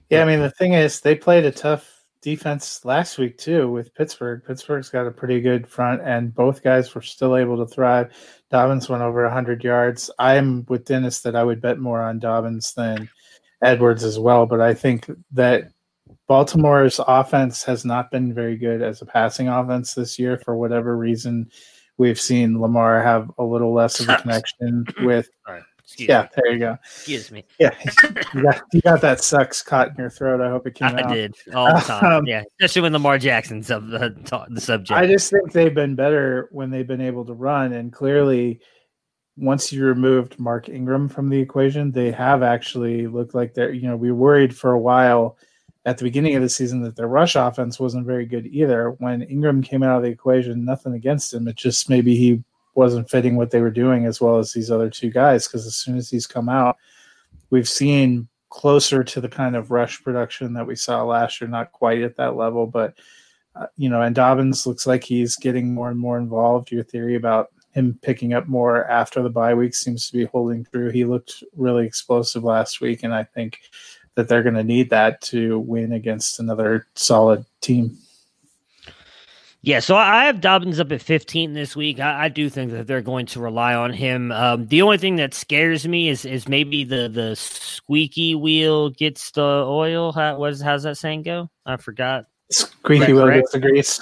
Yeah, 0.09 0.23
I 0.23 0.25
mean 0.25 0.41
the 0.41 0.51
thing 0.51 0.73
is 0.73 1.01
they 1.01 1.15
played 1.15 1.45
a 1.45 1.53
tough 1.53 2.00
defense 2.23 2.85
last 2.85 3.19
week 3.19 3.39
too 3.39 3.71
with 3.71 3.95
Pittsburgh. 3.95 4.43
Pittsburgh's 4.47 4.91
got 4.91 5.07
a 5.07 5.11
pretty 5.11 5.41
good 5.41 5.69
front, 5.69 6.03
and 6.03 6.35
both 6.35 6.63
guys 6.63 6.95
were 6.95 7.03
still 7.03 7.37
able 7.37 7.57
to 7.59 7.67
thrive. 7.67 8.13
Dobbins 8.51 8.89
went 8.89 9.03
over 9.03 9.29
hundred 9.29 9.65
yards. 9.65 10.11
I'm 10.19 10.65
with 10.69 10.85
Dennis 10.85 11.21
that 11.23 11.37
I 11.37 11.45
would 11.45 11.61
bet 11.61 11.79
more 11.79 12.03
on 12.03 12.19
Dobbins 12.19 12.75
than 12.75 13.09
Edwards 13.63 14.05
as 14.05 14.19
well, 14.19 14.47
but 14.47 14.61
I 14.61 14.75
think 14.75 15.11
that 15.33 15.65
Baltimore's 16.29 17.01
offense 17.07 17.65
has 17.65 17.85
not 17.85 18.11
been 18.11 18.33
very 18.33 18.57
good 18.57 18.83
as 18.83 19.03
a 19.03 19.07
passing 19.07 19.49
offense 19.49 19.95
this 19.95 20.19
year 20.19 20.39
for 20.39 20.57
whatever 20.57 20.97
reason. 20.97 21.51
We've 21.99 22.21
seen 22.21 22.61
Lamar 22.61 23.03
have 23.03 23.31
a 23.39 23.45
little 23.45 23.75
less 23.75 24.01
of 24.01 24.09
a 24.09 24.17
connection 24.17 24.87
with. 25.03 25.29
Sorry. 25.47 25.61
Excuse 25.91 26.09
Yeah, 26.09 26.23
me. 26.23 26.29
there 26.37 26.53
you 26.53 26.59
go. 26.61 26.79
Excuse 26.85 27.33
me. 27.33 27.45
Yeah, 27.59 27.71
you 28.33 28.43
got, 28.45 28.63
you 28.73 28.81
got 28.81 29.01
that 29.01 29.21
sucks 29.21 29.61
caught 29.61 29.89
in 29.89 29.97
your 29.99 30.09
throat. 30.09 30.41
I 30.41 30.49
hope 30.49 30.65
it 30.69 30.77
came 30.77 30.95
I 30.95 31.03
out. 31.03 31.11
I 31.11 31.15
did 31.15 31.35
all 31.53 31.67
the 31.75 31.81
time. 31.81 32.05
Um, 32.05 32.27
yeah, 32.29 32.45
especially 32.61 32.83
when 32.83 32.93
Lamar 32.93 33.19
Jackson's 33.19 33.67
sub, 33.67 33.89
the, 33.89 34.15
the 34.51 34.61
subject. 34.61 34.97
I 34.97 35.09
just 35.09 35.33
think 35.33 35.51
they've 35.51 35.75
been 35.75 35.97
better 35.97 36.49
when 36.53 36.71
they've 36.71 36.87
been 36.87 37.01
able 37.01 37.25
to 37.25 37.33
run, 37.33 37.73
and 37.73 37.93
clearly, 37.93 38.61
once 39.37 39.73
you 39.73 39.85
removed 39.85 40.39
Mark 40.39 40.69
Ingram 40.69 41.09
from 41.09 41.29
the 41.29 41.41
equation, 41.41 41.91
they 41.91 42.13
have 42.13 42.45
actually 42.45 43.09
looked 43.09 43.35
like 43.35 43.55
they're. 43.55 43.73
You 43.73 43.89
know, 43.89 43.97
we 43.97 44.13
worried 44.13 44.57
for 44.57 44.71
a 44.71 44.79
while 44.79 45.39
at 45.87 45.99
the 45.99 46.05
beginning 46.05 46.37
of 46.37 46.43
the 46.43 46.49
season 46.49 46.83
that 46.83 46.95
their 46.95 47.09
rush 47.09 47.35
offense 47.35 47.81
wasn't 47.81 48.07
very 48.07 48.27
good 48.27 48.47
either. 48.47 48.91
When 48.99 49.23
Ingram 49.23 49.61
came 49.61 49.83
out 49.83 49.97
of 49.97 50.03
the 50.05 50.11
equation, 50.11 50.65
nothing 50.65 50.93
against 50.95 51.35
him. 51.35 51.49
It 51.49 51.57
just 51.57 51.89
maybe 51.89 52.15
he 52.15 52.45
wasn't 52.81 53.11
fitting 53.11 53.37
what 53.37 53.51
they 53.51 53.61
were 53.61 53.71
doing 53.71 54.07
as 54.07 54.23
well 54.23 54.39
as 54.39 54.55
these 54.55 54.71
other 54.71 54.89
two 54.89 55.11
guys. 55.11 55.47
Because 55.47 55.67
as 55.67 55.77
soon 55.77 55.99
as 55.99 56.09
he's 56.09 56.27
come 56.27 56.49
out, 56.49 56.79
we've 57.51 57.69
seen 57.69 58.27
closer 58.49 59.05
to 59.05 59.21
the 59.21 59.29
kind 59.29 59.55
of 59.55 59.71
rush 59.71 60.03
production 60.03 60.55
that 60.55 60.67
we 60.67 60.75
saw 60.75 61.03
last 61.03 61.43
year. 61.43 61.49
Not 61.49 61.73
quite 61.73 62.01
at 62.01 62.17
that 62.17 62.37
level, 62.37 62.67
but 62.67 62.95
uh, 63.55 63.67
you 63.77 63.91
know, 63.91 64.01
and 64.01 64.15
Dobbins 64.15 64.67
looks 64.67 64.87
like 64.87 65.05
he's 65.05 65.37
getting 65.37 65.75
more 65.75 65.91
and 65.91 65.99
more 65.99 66.17
involved. 66.17 66.73
Your 66.73 66.83
theory 66.83 67.17
about 67.17 67.49
him 67.73 67.99
picking 68.01 68.33
up 68.33 68.49
more 68.49 68.87
after 68.87 69.23
the 69.23 69.29
bye 69.29 69.53
week 69.53 69.75
seems 69.75 70.09
to 70.09 70.17
be 70.17 70.25
holding 70.25 70.65
true. 70.65 70.91
He 70.91 71.05
looked 71.05 71.45
really 71.55 71.85
explosive 71.85 72.45
last 72.45 72.81
week, 72.81 73.03
and 73.03 73.15
I 73.15 73.25
think 73.25 73.59
that 74.15 74.27
they're 74.27 74.43
going 74.43 74.55
to 74.55 74.65
need 74.65 74.89
that 74.89 75.21
to 75.23 75.59
win 75.59 75.93
against 75.93 76.41
another 76.41 76.87
solid 76.95 77.45
team. 77.61 77.99
Yeah, 79.63 79.81
so 79.81 79.95
I 79.95 80.25
have 80.25 80.41
Dobbins 80.41 80.81
up 80.81 80.91
at 80.91 81.03
15 81.03 81.53
this 81.53 81.77
week. 81.77 82.01
I, 82.01 82.25
I 82.25 82.29
do 82.29 82.49
think 82.49 82.73
that 82.73 82.87
they're 82.87 83.03
going 83.03 83.27
to 83.27 83.41
rely 83.41 83.75
on 83.75 83.93
him. 83.93 84.33
Um, 84.33 84.67
the 84.69 84.81
only 84.81 84.97
thing 84.97 85.17
that 85.17 85.35
scares 85.35 85.87
me 85.87 86.09
is 86.09 86.25
is 86.25 86.49
maybe 86.49 86.83
the 86.83 87.11
the 87.11 87.37
squeaky 87.37 88.35
wheel 88.35 88.89
gets 88.89 89.33
the 89.33 89.43
oil. 89.43 90.13
How 90.13 90.39
was 90.39 90.63
how's 90.63 90.85
that 90.85 90.97
saying 90.97 91.25
go? 91.25 91.51
I 91.67 91.77
forgot. 91.77 92.25
Squeaky 92.51 93.13
wheel 93.13 93.29
gets 93.29 93.53
the 93.53 93.61
grease. 93.61 94.01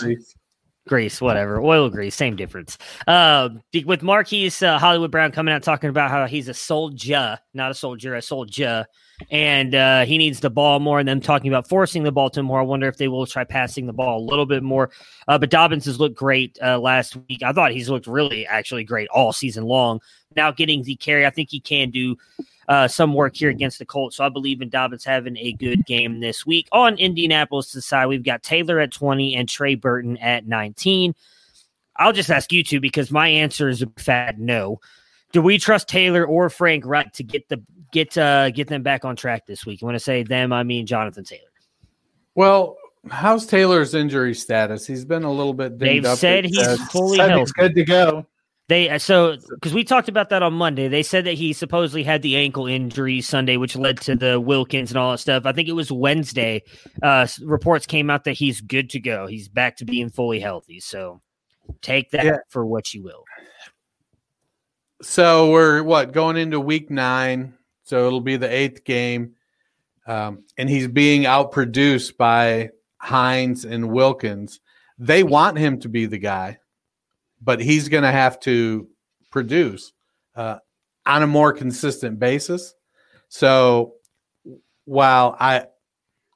Grease, 0.89 1.21
whatever, 1.21 1.61
oil 1.61 1.89
grease, 1.91 2.17
same 2.17 2.35
difference. 2.35 2.79
Uh, 3.07 3.51
with 3.85 4.03
Marquise 4.03 4.63
uh, 4.63 4.79
Hollywood 4.79 5.11
Brown 5.11 5.31
coming 5.31 5.55
out 5.55 5.63
talking 5.63 5.91
about 5.91 6.11
how 6.11 6.27
he's 6.27 6.49
a 6.49 6.55
soldier, 6.55 7.39
not 7.55 7.71
a 7.71 7.75
soldier, 7.75 8.15
a 8.15 8.23
soldier, 8.23 8.87
and 9.31 9.75
uh, 9.75 10.05
he 10.05 10.19
needs 10.19 10.41
the 10.41 10.51
ball 10.51 10.81
more. 10.81 10.99
And 10.99 11.09
them 11.09 11.21
talking 11.21 11.49
about 11.49 11.69
forcing 11.69 12.03
the 12.03 12.13
ball 12.13 12.31
to 12.31 12.43
more. 12.43 12.61
I 12.61 12.65
wonder 12.65 12.89
if 12.89 12.97
they 12.97 13.09
will 13.09 13.27
try 13.27 13.45
passing 13.45 13.87
the 13.87 13.93
ball 13.93 14.19
a 14.19 14.25
little 14.25 14.47
bit 14.47 14.63
more. 14.63 14.91
Uh, 15.27 15.39
but 15.39 15.51
Dobbins 15.51 15.85
has 15.85 16.01
looked 16.01 16.17
great 16.17 16.59
uh, 16.63 16.79
last 16.79 17.17
week. 17.29 17.43
I 17.43 17.53
thought 17.53 17.73
he's 17.73 17.89
looked 17.89 18.07
really, 18.07 18.47
actually 18.47 18.85
great 18.85 19.09
all 19.09 19.33
season 19.33 19.65
long. 19.65 20.01
Now 20.37 20.51
getting 20.51 20.83
the 20.83 20.97
carry, 20.97 21.27
I 21.27 21.31
think 21.31 21.51
he 21.51 21.61
can 21.61 21.91
do 21.91 22.17
uh, 22.69 22.87
some 22.87 23.15
work 23.15 23.35
here 23.35 23.49
against 23.49 23.79
the 23.79 23.87
Colts. 23.87 24.17
So 24.17 24.25
I 24.25 24.29
believe 24.29 24.61
in 24.61 24.69
Dobbins 24.69 25.05
having 25.05 25.37
a 25.39 25.53
good 25.55 25.87
game 25.87 26.21
this 26.21 26.45
week. 26.45 26.69
On 26.71 26.97
Indianapolis 26.97 27.71
side, 27.85 28.07
we've 28.07 28.23
got 28.23 28.43
Taylor 28.43 28.79
at 28.79 28.93
20 28.93 29.35
and 29.35 29.49
Trey 29.49 29.75
Burton 29.75 30.19
at 30.19 30.47
19. 30.47 31.15
I'll 31.97 32.13
just 32.13 32.31
ask 32.31 32.53
you 32.53 32.63
two 32.63 32.79
because 32.81 33.11
my 33.11 33.27
answer 33.27 33.69
is 33.69 33.83
a 33.83 33.87
fat 33.97 34.39
no. 34.39 34.81
Do 35.33 35.43
we 35.43 35.59
trust 35.59 35.89
Taylor 35.89 36.25
or 36.25 36.49
Frank 36.49 36.87
Reich 36.87 37.13
to 37.15 37.23
get 37.25 37.49
the 37.49 37.61
get 37.91 38.17
uh 38.17 38.51
get 38.51 38.69
them 38.69 38.83
back 38.83 39.05
on 39.05 39.17
track 39.17 39.47
this 39.47 39.67
week? 39.67 39.83
When 39.83 39.95
I 39.95 39.99
say 39.99 40.23
them, 40.23 40.53
I 40.53 40.63
mean 40.63 40.87
Jonathan 40.87 41.25
Taylor. 41.25 41.43
Well, 42.35 42.77
how's 43.11 43.47
Taylor's 43.47 43.95
injury 43.95 44.35
status? 44.35 44.87
He's 44.87 45.05
been 45.05 45.25
a 45.25 45.33
little 45.33 45.55
bit. 45.55 45.79
They've 45.79 46.05
up. 46.05 46.19
said 46.19 46.45
he's 46.45 46.81
fully 46.91 47.19
Said 47.19 47.31
healthy. 47.31 47.41
he's 47.41 47.53
good 47.53 47.75
to 47.75 47.85
go. 47.85 48.27
They 48.69 48.91
uh, 48.91 48.99
so 48.99 49.37
because 49.51 49.73
we 49.73 49.83
talked 49.83 50.11
about 50.11 50.29
that 50.29 50.43
on 50.43 50.53
Monday. 50.53 50.89
They 50.89 51.03
said 51.03 51.25
that 51.25 51.35
he 51.35 51.55
supposedly 51.55 52.03
had 52.05 52.21
the 52.21 52.37
ankle 52.37 52.67
injury 52.67 53.23
Sunday, 53.23 53.57
which 53.57 53.77
led 53.77 53.99
to 54.03 54.15
the 54.15 54.39
Wilkins 54.39 54.91
and 54.91 54.99
all 54.99 55.13
that 55.13 55.19
stuff. 55.19 55.47
I 55.47 55.53
think 55.53 55.69
it 55.69 55.73
was 55.73 55.91
Wednesday. 55.91 56.63
Uh, 57.03 57.27
reports 57.43 57.87
came 57.87 58.11
out 58.11 58.25
that 58.25 58.33
he's 58.33 58.61
good 58.61 58.91
to 58.91 59.01
go. 59.01 59.27
He's 59.27 59.49
back 59.49 59.77
to 59.79 59.87
being 59.87 60.11
fully 60.11 60.39
healthy. 60.39 60.81
So 60.81 61.23
take 61.81 62.11
that 62.11 62.25
Yeah. 62.27 62.37
for 62.51 62.67
what 62.67 62.93
you 62.93 63.03
will. 63.03 63.25
So 65.01 65.51
we're 65.51 65.83
what 65.83 66.13
going 66.13 66.37
into 66.37 66.61
week 66.61 66.91
nine. 66.91 67.55
So 67.85 68.07
it'll 68.07 68.21
be 68.21 68.37
the 68.37 68.53
eighth 68.53 68.85
game, 68.85 69.33
um, 70.07 70.45
and 70.59 70.69
he's 70.69 70.89
being 70.89 71.23
outproduced 71.23 72.19
by 72.19 72.71
Hines 72.99 73.65
and 73.65 73.89
Wilkins. 73.91 74.61
They 74.99 75.23
want 75.23 75.57
him 75.57 75.81
to 75.81 75.89
be 75.89 76.05
the 76.05 76.19
guy, 76.19 76.59
but 77.41 77.61
he's 77.61 77.89
going 77.89 78.03
to 78.03 78.13
have 78.13 78.41
to 78.41 78.89
produce 79.31 79.93
uh, 80.35 80.59
on 81.07 81.23
a 81.23 81.27
more 81.27 81.53
consistent 81.53 82.19
basis. 82.19 82.75
So 83.29 83.95
while 84.85 85.37
I 85.39 85.67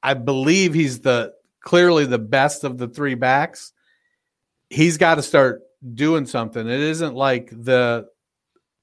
I 0.01 0.13
believe 0.13 0.73
he's 0.73 0.99
the 0.99 1.33
clearly 1.61 2.05
the 2.05 2.19
best 2.19 2.63
of 2.63 2.77
the 2.77 2.87
three 2.87 3.15
backs, 3.15 3.71
he's 4.69 4.97
got 4.97 5.15
to 5.15 5.21
start 5.23 5.61
doing 5.93 6.25
something. 6.25 6.67
It 6.67 6.79
isn't 6.79 7.15
like 7.15 7.49
the 7.51 8.07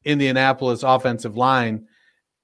Indianapolis 0.05 0.83
offensive 0.83 1.37
line 1.37 1.87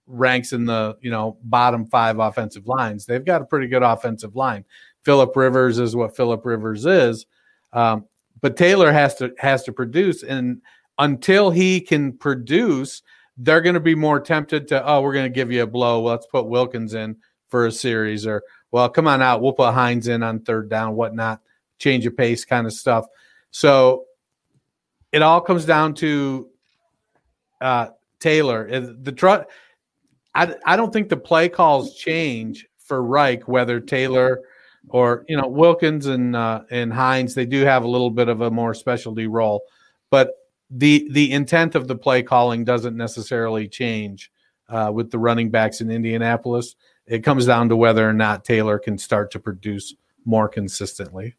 ranks 0.06 0.52
in 0.52 0.66
the 0.66 0.96
you 1.00 1.10
know 1.10 1.38
bottom 1.42 1.86
five 1.86 2.18
offensive 2.18 2.66
lines. 2.66 3.06
They've 3.06 3.24
got 3.24 3.42
a 3.42 3.46
pretty 3.46 3.66
good 3.66 3.82
offensive 3.82 4.36
line. 4.36 4.64
Philip 5.02 5.34
Rivers 5.36 5.78
is 5.78 5.96
what 5.96 6.16
Philip 6.16 6.44
Rivers 6.44 6.84
is, 6.84 7.26
um, 7.72 8.06
but 8.46 8.56
Taylor 8.56 8.92
has 8.92 9.16
to 9.16 9.34
has 9.38 9.64
to 9.64 9.72
produce, 9.72 10.22
and 10.22 10.62
until 11.00 11.50
he 11.50 11.80
can 11.80 12.12
produce, 12.12 13.02
they're 13.36 13.60
going 13.60 13.74
to 13.74 13.80
be 13.80 13.96
more 13.96 14.20
tempted 14.20 14.68
to 14.68 14.88
oh 14.88 15.00
we're 15.00 15.14
going 15.14 15.24
to 15.24 15.34
give 15.34 15.50
you 15.50 15.64
a 15.64 15.66
blow. 15.66 16.00
Let's 16.00 16.26
put 16.26 16.46
Wilkins 16.46 16.94
in 16.94 17.16
for 17.48 17.66
a 17.66 17.72
series, 17.72 18.24
or 18.24 18.44
well 18.70 18.88
come 18.88 19.08
on 19.08 19.20
out, 19.20 19.42
we'll 19.42 19.52
put 19.52 19.72
Hines 19.72 20.06
in 20.06 20.22
on 20.22 20.42
third 20.42 20.70
down, 20.70 20.94
whatnot, 20.94 21.40
change 21.80 22.06
of 22.06 22.16
pace 22.16 22.44
kind 22.44 22.68
of 22.68 22.72
stuff. 22.72 23.06
So 23.50 24.04
it 25.10 25.22
all 25.22 25.40
comes 25.40 25.64
down 25.64 25.94
to 25.94 26.48
uh, 27.60 27.88
Taylor. 28.20 28.70
The 28.80 29.10
truck. 29.10 29.50
I 30.36 30.54
I 30.64 30.76
don't 30.76 30.92
think 30.92 31.08
the 31.08 31.16
play 31.16 31.48
calls 31.48 31.96
change 31.96 32.64
for 32.78 33.02
Reich 33.02 33.48
whether 33.48 33.80
Taylor 33.80 34.42
or 34.88 35.24
you 35.28 35.36
know 35.36 35.48
Wilkins 35.48 36.06
and 36.06 36.36
uh, 36.36 36.62
and 36.70 36.92
Hines 36.92 37.34
they 37.34 37.46
do 37.46 37.62
have 37.64 37.84
a 37.84 37.88
little 37.88 38.10
bit 38.10 38.28
of 38.28 38.40
a 38.40 38.50
more 38.50 38.74
specialty 38.74 39.26
role, 39.26 39.62
but 40.10 40.32
the 40.70 41.08
the 41.12 41.32
intent 41.32 41.74
of 41.74 41.88
the 41.88 41.96
play 41.96 42.22
calling 42.22 42.64
doesn't 42.64 42.96
necessarily 42.96 43.68
change 43.68 44.30
uh, 44.68 44.90
with 44.92 45.10
the 45.10 45.18
running 45.18 45.50
backs 45.50 45.80
in 45.80 45.90
Indianapolis. 45.90 46.76
It 47.06 47.20
comes 47.20 47.46
down 47.46 47.68
to 47.68 47.76
whether 47.76 48.08
or 48.08 48.12
not 48.12 48.44
Taylor 48.44 48.78
can 48.78 48.98
start 48.98 49.30
to 49.32 49.38
produce 49.38 49.94
more 50.24 50.48
consistently. 50.48 51.36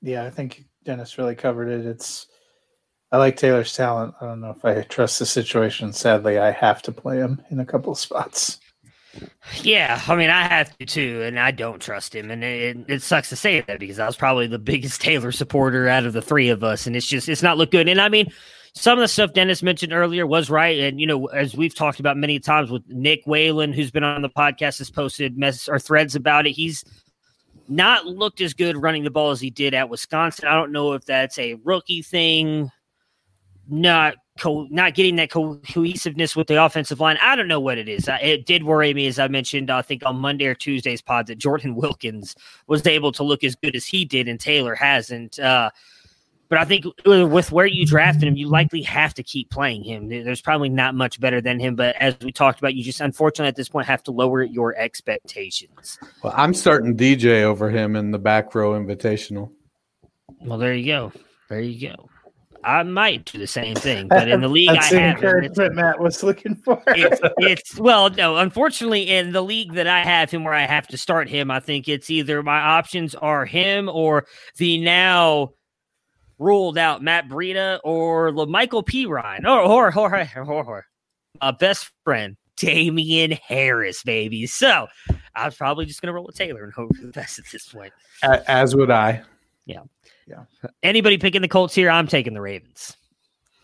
Yeah, 0.00 0.24
I 0.24 0.30
think 0.30 0.64
Dennis 0.84 1.18
really 1.18 1.34
covered 1.34 1.68
it. 1.68 1.84
It's 1.84 2.28
I 3.10 3.18
like 3.18 3.36
Taylor's 3.36 3.74
talent. 3.74 4.14
I 4.20 4.26
don't 4.26 4.40
know 4.40 4.50
if 4.50 4.64
I 4.64 4.82
trust 4.82 5.18
the 5.18 5.26
situation. 5.26 5.92
Sadly, 5.92 6.38
I 6.38 6.50
have 6.50 6.82
to 6.82 6.92
play 6.92 7.16
him 7.16 7.42
in 7.50 7.60
a 7.60 7.66
couple 7.66 7.94
spots. 7.94 8.60
Yeah, 9.62 10.00
I 10.06 10.14
mean, 10.16 10.30
I 10.30 10.42
have 10.42 10.76
to 10.78 10.86
too, 10.86 11.22
and 11.22 11.38
I 11.38 11.50
don't 11.50 11.80
trust 11.80 12.14
him, 12.14 12.30
and 12.30 12.44
it, 12.44 12.78
it 12.88 13.02
sucks 13.02 13.28
to 13.30 13.36
say 13.36 13.60
that 13.62 13.80
because 13.80 13.98
I 13.98 14.06
was 14.06 14.16
probably 14.16 14.46
the 14.46 14.58
biggest 14.58 15.00
Taylor 15.02 15.32
supporter 15.32 15.88
out 15.88 16.06
of 16.06 16.12
the 16.12 16.22
three 16.22 16.48
of 16.48 16.62
us, 16.62 16.86
and 16.86 16.94
it's 16.94 17.06
just 17.06 17.28
it's 17.28 17.42
not 17.42 17.58
look 17.58 17.70
good. 17.70 17.88
And 17.88 18.00
I 18.00 18.08
mean, 18.08 18.30
some 18.74 18.98
of 18.98 19.02
the 19.02 19.08
stuff 19.08 19.32
Dennis 19.32 19.62
mentioned 19.62 19.92
earlier 19.92 20.26
was 20.26 20.50
right, 20.50 20.78
and 20.78 21.00
you 21.00 21.06
know, 21.06 21.26
as 21.26 21.56
we've 21.56 21.74
talked 21.74 22.00
about 22.00 22.16
many 22.16 22.38
times 22.38 22.70
with 22.70 22.82
Nick 22.88 23.22
Whalen, 23.26 23.72
who's 23.72 23.90
been 23.90 24.04
on 24.04 24.22
the 24.22 24.30
podcast, 24.30 24.78
has 24.78 24.90
posted 24.90 25.38
mess 25.38 25.68
or 25.68 25.78
threads 25.78 26.14
about 26.14 26.46
it. 26.46 26.52
He's 26.52 26.84
not 27.68 28.06
looked 28.06 28.40
as 28.40 28.54
good 28.54 28.80
running 28.80 29.04
the 29.04 29.10
ball 29.10 29.30
as 29.30 29.40
he 29.40 29.50
did 29.50 29.74
at 29.74 29.88
Wisconsin. 29.88 30.48
I 30.48 30.54
don't 30.54 30.72
know 30.72 30.92
if 30.94 31.04
that's 31.04 31.38
a 31.38 31.54
rookie 31.64 32.02
thing, 32.02 32.70
not 33.68 34.14
co- 34.38 34.66
not 34.70 34.94
getting 34.94 35.16
that 35.16 35.30
co- 35.30 35.60
cohesiveness 35.70 36.34
with 36.36 36.46
the 36.46 36.62
offensive 36.62 37.00
line. 37.00 37.18
I 37.22 37.36
don't 37.36 37.48
know 37.48 37.60
what 37.60 37.78
it 37.78 37.88
is. 37.88 38.08
Uh, 38.08 38.18
It 38.22 38.46
did 38.46 38.64
worry 38.64 38.94
me, 38.94 39.06
as 39.06 39.18
I 39.18 39.28
mentioned, 39.28 39.70
I 39.70 39.82
think 39.82 40.02
on 40.04 40.16
Monday 40.16 40.46
or 40.46 40.54
Tuesday's 40.54 41.02
pod, 41.02 41.26
that 41.26 41.38
Jordan 41.38 41.74
Wilkins 41.76 42.34
was 42.66 42.86
able 42.86 43.12
to 43.12 43.22
look 43.22 43.44
as 43.44 43.54
good 43.54 43.76
as 43.76 43.86
he 43.86 44.04
did, 44.04 44.28
and 44.28 44.38
Taylor 44.40 44.74
hasn't. 44.74 45.38
Uh, 45.38 45.70
but 46.48 46.58
I 46.58 46.64
think 46.64 46.86
with 47.04 47.52
where 47.52 47.66
you 47.66 47.84
drafted 47.84 48.26
him, 48.26 48.34
you 48.34 48.48
likely 48.48 48.80
have 48.82 49.12
to 49.14 49.22
keep 49.22 49.50
playing 49.50 49.84
him. 49.84 50.08
There's 50.08 50.40
probably 50.40 50.70
not 50.70 50.94
much 50.94 51.20
better 51.20 51.42
than 51.42 51.60
him, 51.60 51.76
but 51.76 51.94
as 51.96 52.16
we 52.22 52.32
talked 52.32 52.58
about, 52.58 52.74
you 52.74 52.82
just 52.82 53.02
unfortunately 53.02 53.48
at 53.48 53.56
this 53.56 53.68
point 53.68 53.86
have 53.86 54.02
to 54.04 54.12
lower 54.12 54.42
your 54.42 54.74
expectations. 54.76 55.98
Well, 56.22 56.32
I'm 56.34 56.54
starting 56.54 56.96
DJ 56.96 57.42
over 57.42 57.68
him 57.68 57.96
in 57.96 58.12
the 58.12 58.18
back 58.18 58.54
row 58.54 58.72
invitational. 58.72 59.50
Well, 60.40 60.58
there 60.58 60.72
you 60.72 60.86
go. 60.86 61.12
There 61.50 61.60
you 61.60 61.90
go. 61.90 62.08
I 62.64 62.82
might 62.82 63.24
do 63.24 63.38
the 63.38 63.46
same 63.46 63.76
thing, 63.76 64.08
but 64.08 64.28
in 64.28 64.40
the 64.40 64.48
league 64.48 64.70
I 64.70 64.74
That's 64.74 64.90
the 64.90 65.00
have 65.00 65.04
him, 65.04 65.14
it's, 65.14 65.22
encouragement 65.22 65.74
Matt 65.74 66.00
was 66.00 66.22
looking 66.22 66.56
for. 66.56 66.82
it's, 66.88 67.20
it's 67.38 67.78
well, 67.78 68.10
no. 68.10 68.36
Unfortunately, 68.36 69.08
in 69.08 69.32
the 69.32 69.42
league 69.42 69.74
that 69.74 69.86
I 69.86 70.00
have 70.00 70.30
him, 70.30 70.44
where 70.44 70.54
I 70.54 70.66
have 70.66 70.86
to 70.88 70.98
start 70.98 71.28
him, 71.28 71.50
I 71.50 71.60
think 71.60 71.88
it's 71.88 72.10
either 72.10 72.42
my 72.42 72.58
options 72.58 73.14
are 73.14 73.46
him 73.46 73.88
or 73.88 74.26
the 74.56 74.78
now 74.78 75.52
ruled 76.38 76.78
out 76.78 77.02
Matt 77.02 77.28
Breida 77.28 77.80
or 77.84 78.32
Michael 78.46 78.82
P. 78.82 79.06
Ryan 79.06 79.46
or 79.46 79.60
or 79.60 79.96
or, 79.96 80.28
or, 80.36 80.64
or 80.64 80.86
my 81.40 81.50
best 81.52 81.90
friend 82.04 82.36
Damien 82.56 83.32
Harris, 83.32 84.02
baby. 84.02 84.46
So 84.46 84.88
I 85.34 85.46
was 85.46 85.54
probably 85.54 85.86
just 85.86 86.02
gonna 86.02 86.12
roll 86.12 86.26
with 86.26 86.36
Taylor 86.36 86.64
and 86.64 86.72
hope 86.72 86.94
for 86.96 87.06
the 87.06 87.12
best 87.12 87.38
at 87.38 87.44
this 87.52 87.68
point. 87.68 87.92
As 88.22 88.74
would 88.74 88.90
I. 88.90 89.22
Anybody 90.82 91.18
picking 91.18 91.42
the 91.42 91.48
Colts 91.48 91.74
here? 91.74 91.90
I'm 91.90 92.06
taking 92.06 92.34
the 92.34 92.40
Ravens. 92.40 92.96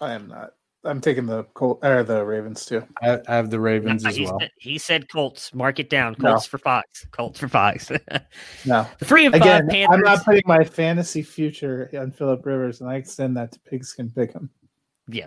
I 0.01 0.13
am 0.15 0.29
not. 0.29 0.51
I'm 0.87 1.01
taking 1.01 1.25
the 1.25 1.45
Col- 1.55 1.79
or 1.83 2.03
the 2.03 2.23
Ravens 2.25 2.67
too. 2.67 2.85
I, 3.03 3.19
I 3.27 3.37
have 3.37 3.49
the 3.49 3.59
Ravens 3.59 4.03
Nah, 4.03 4.11
as 4.11 4.21
well. 4.21 4.39
said, 4.39 4.51
he 4.59 4.77
said 4.77 5.09
Colts. 5.11 5.55
Mark 5.55 5.79
it 5.79 5.89
down. 5.89 6.15
No. 6.19 6.33
Colts 6.33 6.45
for 6.47 6.59
Fox. 6.59 7.07
Colts 7.11 7.41
for 7.41 7.49
Fox. 7.49 7.91
No, 8.67 8.87
the 8.99 9.05
three 9.05 9.25
and 9.27 9.35
again, 9.35 9.63
five 9.63 9.71
Panthers. 9.71 9.95
I'm 9.95 10.01
not 10.01 10.25
putting 10.25 10.43
my 10.47 10.63
fantasy 10.65 11.23
future 11.23 11.91
on 11.99 12.11
Philip 12.11 12.45
Rivers, 12.45 12.81
and 12.83 12.91
I 12.91 12.97
extend 12.97 13.37
that 13.39 13.53
to 13.53 13.61
Pigskin 13.61 14.11
Pick'em. 14.11 14.49
Yeah. 15.09 15.27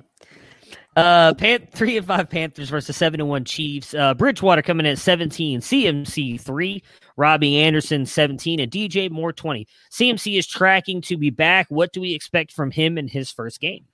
Uh, 0.95 1.33
Pan- 1.35 1.67
three 1.71 1.97
and 1.97 2.05
five 2.05 2.29
Panthers 2.29 2.69
versus 2.69 2.95
seven 2.97 3.19
and 3.19 3.29
one 3.29 3.45
Chiefs. 3.45 3.93
Uh, 3.93 4.13
Bridgewater 4.13 4.61
coming 4.63 4.85
in 4.85 4.93
at 4.93 4.97
17, 4.99 5.61
CMC 5.61 6.39
three, 6.41 6.83
Robbie 7.17 7.57
Anderson 7.57 8.05
17, 8.05 8.59
and 8.59 8.71
DJ 8.71 9.09
Moore 9.09 9.33
20. 9.33 9.67
CMC 9.91 10.37
is 10.37 10.47
tracking 10.47 11.01
to 11.01 11.17
be 11.17 11.29
back. 11.31 11.65
What 11.69 11.91
do 11.91 11.99
we 11.99 12.13
expect 12.13 12.51
from 12.53 12.71
him 12.71 12.97
in 12.97 13.07
his 13.07 13.31
first 13.31 13.59
game? 13.59 13.85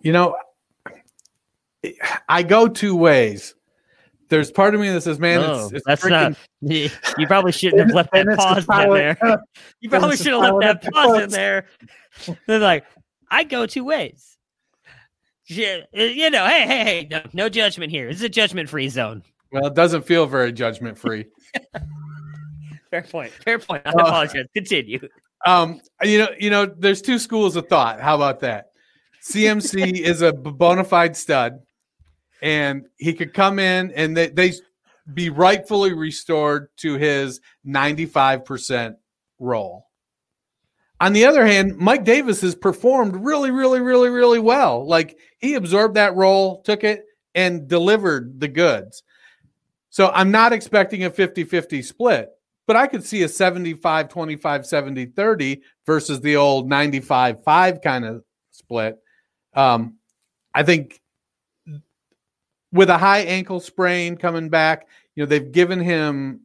You 0.00 0.12
know, 0.12 0.36
I 2.28 2.42
go 2.44 2.68
two 2.68 2.94
ways. 2.94 3.54
there's 4.28 4.50
part 4.50 4.74
of 4.74 4.80
me 4.80 4.88
that 4.90 5.02
says, 5.02 5.18
man, 5.18 5.40
Oh, 5.40 5.64
it's, 5.64 5.72
it's 5.74 5.86
that's 5.86 6.02
freaking- 6.04 6.36
not. 6.62 6.92
You 7.18 7.26
probably 7.26 7.52
shouldn't 7.52 7.80
have 7.80 7.90
left 7.94 8.12
that 8.12 8.26
pause 8.36 8.66
in 8.68 8.90
there. 8.94 9.18
You 9.80 9.90
probably 9.90 10.16
should 10.16 10.28
have 10.28 10.54
left 10.54 10.82
that 10.84 10.92
pause 10.92 11.22
in 11.24 11.30
there. 11.30 11.66
They're 12.46 12.58
like, 12.60 12.84
I 13.30 13.42
go 13.44 13.66
two 13.66 13.84
ways. 13.84 14.36
Uh, 15.50 15.54
You 15.92 16.30
know, 16.30 16.46
hey, 16.46 16.66
hey, 16.66 16.84
hey, 16.84 17.08
no, 17.10 17.22
no 17.32 17.48
judgment 17.48 17.90
here. 17.90 18.06
This 18.08 18.18
is 18.18 18.22
a 18.22 18.28
judgment 18.28 18.68
free 18.68 18.88
zone. 18.88 19.22
Well, 19.54 19.66
it 19.66 19.74
doesn't 19.74 20.02
feel 20.02 20.26
very 20.26 20.52
judgment 20.52 20.98
free. 20.98 21.26
Fair 22.90 23.02
point. 23.02 23.30
Fair 23.44 23.58
point. 23.58 23.82
I 23.86 23.90
Uh, 23.90 24.02
apologize. 24.02 24.46
Continue. 24.54 25.00
Um, 25.46 25.80
you 26.02 26.18
know, 26.18 26.28
you 26.38 26.50
know, 26.50 26.66
there's 26.66 27.00
two 27.00 27.18
schools 27.18 27.54
of 27.54 27.68
thought. 27.68 28.00
How 28.00 28.16
about 28.16 28.40
that? 28.40 28.66
CMC 29.22 30.00
is 30.00 30.22
a 30.22 30.32
bona 30.32 30.82
fide 30.84 31.16
stud, 31.16 31.60
and 32.42 32.86
he 32.96 33.14
could 33.14 33.32
come 33.32 33.58
in 33.58 33.92
and 33.92 34.16
they, 34.16 34.28
they 34.28 34.52
be 35.12 35.30
rightfully 35.30 35.92
restored 35.92 36.68
to 36.78 36.94
his 36.94 37.40
95% 37.66 38.96
role. 39.38 39.86
On 41.00 41.12
the 41.12 41.26
other 41.26 41.46
hand, 41.46 41.76
Mike 41.76 42.04
Davis 42.04 42.40
has 42.40 42.54
performed 42.54 43.16
really, 43.16 43.50
really, 43.50 43.80
really, 43.80 44.08
really 44.08 44.38
well. 44.38 44.86
Like 44.88 45.18
he 45.38 45.54
absorbed 45.54 45.94
that 45.94 46.16
role, 46.16 46.62
took 46.62 46.82
it, 46.84 47.04
and 47.34 47.68
delivered 47.68 48.40
the 48.40 48.48
goods. 48.48 49.02
So 49.94 50.10
I'm 50.12 50.32
not 50.32 50.52
expecting 50.52 51.04
a 51.04 51.10
50 51.10 51.44
50 51.44 51.80
split, 51.80 52.30
but 52.66 52.74
I 52.74 52.88
could 52.88 53.04
see 53.04 53.22
a 53.22 53.28
75 53.28 54.08
25 54.08 54.66
70 54.66 55.06
30 55.06 55.62
versus 55.86 56.20
the 56.20 56.34
old 56.34 56.68
95 56.68 57.44
5 57.44 57.80
kind 57.80 58.04
of 58.04 58.24
split. 58.50 58.98
Um, 59.54 59.98
I 60.52 60.64
think 60.64 61.00
with 62.72 62.90
a 62.90 62.98
high 62.98 63.20
ankle 63.20 63.60
sprain 63.60 64.16
coming 64.16 64.48
back, 64.48 64.88
you 65.14 65.22
know, 65.22 65.28
they've 65.28 65.52
given 65.52 65.78
him 65.78 66.40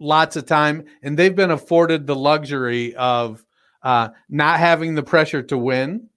lots 0.00 0.36
of 0.36 0.46
time 0.46 0.86
and 1.02 1.18
they've 1.18 1.36
been 1.36 1.50
afforded 1.50 2.06
the 2.06 2.16
luxury 2.16 2.94
of 2.94 3.44
uh, 3.82 4.08
not 4.30 4.60
having 4.60 4.94
the 4.94 5.02
pressure 5.02 5.42
to 5.42 5.58
win 5.58 6.08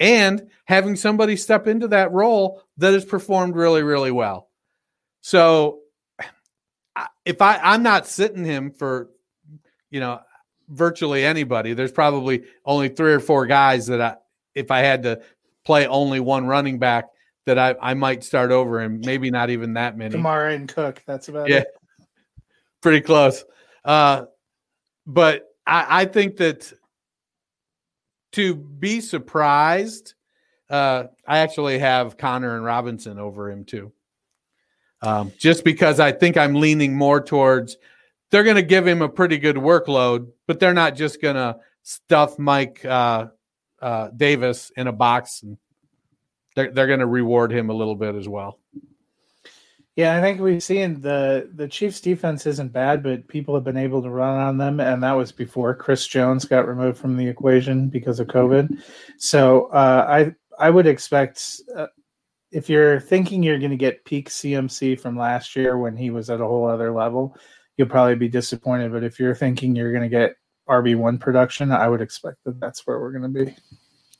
and 0.00 0.48
having 0.64 0.96
somebody 0.96 1.36
step 1.36 1.66
into 1.66 1.88
that 1.88 2.12
role 2.12 2.62
that 2.78 2.94
has 2.94 3.04
performed 3.04 3.54
really, 3.56 3.82
really 3.82 4.10
well. 4.10 4.48
So 5.20 5.81
if 7.24 7.40
I 7.42 7.58
I'm 7.62 7.82
not 7.82 8.06
sitting 8.06 8.44
him 8.44 8.70
for 8.72 9.10
you 9.90 10.00
know 10.00 10.20
virtually 10.68 11.24
anybody, 11.24 11.74
there's 11.74 11.92
probably 11.92 12.44
only 12.64 12.88
three 12.88 13.12
or 13.12 13.20
four 13.20 13.46
guys 13.46 13.86
that 13.86 14.00
I 14.00 14.16
if 14.54 14.70
I 14.70 14.80
had 14.80 15.02
to 15.04 15.20
play 15.64 15.86
only 15.86 16.20
one 16.20 16.46
running 16.46 16.78
back 16.78 17.06
that 17.46 17.58
I, 17.58 17.74
I 17.80 17.94
might 17.94 18.22
start 18.22 18.50
over 18.50 18.80
him. 18.80 19.00
Maybe 19.04 19.30
not 19.30 19.50
even 19.50 19.74
that 19.74 19.96
many. 19.96 20.14
Kamara 20.16 20.54
and 20.54 20.68
Cook. 20.68 21.02
That's 21.06 21.28
about 21.28 21.48
Yeah. 21.48 21.58
it. 21.60 21.68
Pretty 22.80 23.00
close. 23.00 23.44
Uh, 23.84 24.26
but 25.06 25.48
I, 25.66 26.02
I 26.02 26.04
think 26.04 26.36
that 26.38 26.72
to 28.32 28.54
be 28.54 29.00
surprised, 29.00 30.14
uh, 30.70 31.04
I 31.26 31.38
actually 31.38 31.78
have 31.78 32.16
Conner 32.16 32.56
and 32.56 32.64
Robinson 32.64 33.18
over 33.18 33.50
him 33.50 33.64
too. 33.64 33.92
Um, 35.02 35.32
just 35.36 35.64
because 35.64 35.98
I 35.98 36.12
think 36.12 36.36
I'm 36.36 36.54
leaning 36.54 36.94
more 36.94 37.20
towards 37.20 37.76
they're 38.30 38.44
going 38.44 38.56
to 38.56 38.62
give 38.62 38.86
him 38.86 39.02
a 39.02 39.08
pretty 39.08 39.36
good 39.36 39.56
workload, 39.56 40.28
but 40.46 40.58
they're 40.58 40.72
not 40.72 40.96
just 40.96 41.20
going 41.20 41.36
to 41.36 41.56
stuff 41.82 42.38
Mike 42.38 42.84
uh, 42.84 43.26
uh, 43.80 44.08
Davis 44.16 44.72
in 44.76 44.86
a 44.86 44.92
box 44.92 45.42
and 45.42 45.58
they're, 46.54 46.70
they're 46.70 46.86
going 46.86 47.00
to 47.00 47.06
reward 47.06 47.52
him 47.52 47.70
a 47.70 47.74
little 47.74 47.96
bit 47.96 48.14
as 48.14 48.28
well. 48.28 48.58
Yeah, 49.96 50.16
I 50.16 50.22
think 50.22 50.40
we've 50.40 50.62
seen 50.62 51.02
the 51.02 51.50
the 51.54 51.68
Chiefs 51.68 52.00
defense 52.00 52.46
isn't 52.46 52.72
bad, 52.72 53.02
but 53.02 53.28
people 53.28 53.54
have 53.54 53.64
been 53.64 53.76
able 53.76 54.02
to 54.02 54.08
run 54.08 54.38
on 54.38 54.56
them, 54.56 54.80
and 54.80 55.02
that 55.02 55.12
was 55.12 55.32
before 55.32 55.74
Chris 55.74 56.06
Jones 56.06 56.46
got 56.46 56.66
removed 56.66 56.96
from 56.96 57.18
the 57.18 57.26
equation 57.26 57.88
because 57.88 58.18
of 58.18 58.28
COVID. 58.28 58.82
So 59.18 59.66
uh, 59.66 60.06
I 60.08 60.34
I 60.58 60.70
would 60.70 60.86
expect 60.86 61.60
uh, 61.76 61.88
if 62.52 62.68
you're 62.68 63.00
thinking 63.00 63.42
you're 63.42 63.58
going 63.58 63.70
to 63.70 63.76
get 63.76 64.04
peak 64.04 64.28
CMC 64.28 65.00
from 65.00 65.16
last 65.16 65.56
year 65.56 65.78
when 65.78 65.96
he 65.96 66.10
was 66.10 66.30
at 66.30 66.40
a 66.40 66.46
whole 66.46 66.68
other 66.68 66.92
level, 66.92 67.36
you'll 67.76 67.88
probably 67.88 68.14
be 68.14 68.28
disappointed. 68.28 68.92
But 68.92 69.04
if 69.04 69.18
you're 69.18 69.34
thinking 69.34 69.74
you're 69.74 69.92
going 69.92 70.02
to 70.02 70.08
get 70.08 70.36
RB 70.68 70.96
one 70.96 71.18
production, 71.18 71.72
I 71.72 71.88
would 71.88 72.00
expect 72.00 72.38
that 72.44 72.60
that's 72.60 72.86
where 72.86 73.00
we're 73.00 73.12
going 73.12 73.32
to 73.32 73.44
be. 73.44 73.56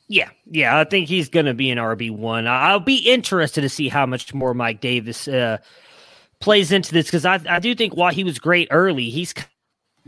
Yeah, 0.07 0.29
yeah, 0.45 0.79
I 0.79 0.83
think 0.83 1.07
he's 1.07 1.29
going 1.29 1.45
to 1.45 1.53
be 1.53 1.69
an 1.69 1.77
RB 1.77 2.11
one. 2.11 2.47
I'll 2.47 2.79
be 2.79 2.97
interested 2.97 3.61
to 3.61 3.69
see 3.69 3.87
how 3.87 4.05
much 4.05 4.33
more 4.33 4.53
Mike 4.53 4.81
Davis 4.81 5.27
uh, 5.27 5.59
plays 6.41 6.71
into 6.71 6.91
this 6.91 7.05
because 7.05 7.25
I, 7.25 7.39
I 7.47 7.59
do 7.59 7.73
think 7.73 7.95
while 7.95 8.13
he 8.13 8.23
was 8.23 8.37
great 8.37 8.67
early, 8.69 9.09
he's 9.09 9.33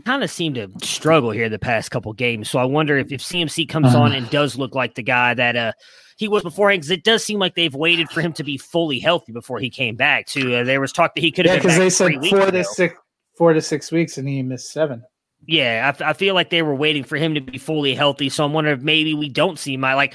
kind 0.04 0.22
of 0.22 0.30
seemed 0.30 0.56
to 0.56 0.70
struggle 0.82 1.30
here 1.30 1.48
the 1.48 1.58
past 1.58 1.90
couple 1.90 2.12
games. 2.12 2.50
So 2.50 2.58
I 2.58 2.64
wonder 2.64 2.98
if, 2.98 3.10
if 3.10 3.22
CMC 3.22 3.68
comes 3.68 3.94
on 3.94 4.12
and 4.12 4.28
does 4.28 4.58
look 4.58 4.74
like 4.74 4.94
the 4.94 5.02
guy 5.02 5.32
that 5.32 5.56
uh, 5.56 5.72
he 6.16 6.28
was 6.28 6.42
beforehand, 6.42 6.80
because 6.80 6.90
it 6.90 7.04
does 7.04 7.22
seem 7.22 7.38
like 7.38 7.54
they've 7.54 7.74
waited 7.74 8.08
for 8.10 8.20
him 8.22 8.32
to 8.34 8.42
be 8.42 8.56
fully 8.56 8.98
healthy 8.98 9.32
before 9.32 9.58
he 9.58 9.70
came 9.70 9.96
back. 9.96 10.26
To 10.28 10.56
uh, 10.56 10.64
there 10.64 10.80
was 10.80 10.92
talk 10.92 11.14
that 11.14 11.20
he 11.20 11.30
could 11.30 11.44
Yeah, 11.46 11.52
have 11.54 11.62
been 11.62 11.68
because 11.68 11.78
they 11.78 11.90
said 11.90 12.30
four 12.30 12.48
ago. 12.48 12.50
to 12.50 12.64
six 12.64 12.94
four 13.36 13.52
to 13.52 13.60
six 13.60 13.92
weeks, 13.92 14.18
and 14.18 14.26
he 14.26 14.42
missed 14.42 14.72
seven. 14.72 15.02
Yeah, 15.46 15.92
I, 16.00 16.10
I 16.10 16.12
feel 16.14 16.34
like 16.34 16.50
they 16.50 16.62
were 16.62 16.74
waiting 16.74 17.04
for 17.04 17.16
him 17.16 17.34
to 17.34 17.40
be 17.40 17.58
fully 17.58 17.94
healthy. 17.94 18.30
So 18.30 18.44
I'm 18.44 18.52
wondering 18.52 18.78
if 18.78 18.82
maybe 18.82 19.14
we 19.14 19.28
don't 19.28 19.58
see 19.58 19.76
my 19.76 19.94
like. 19.94 20.14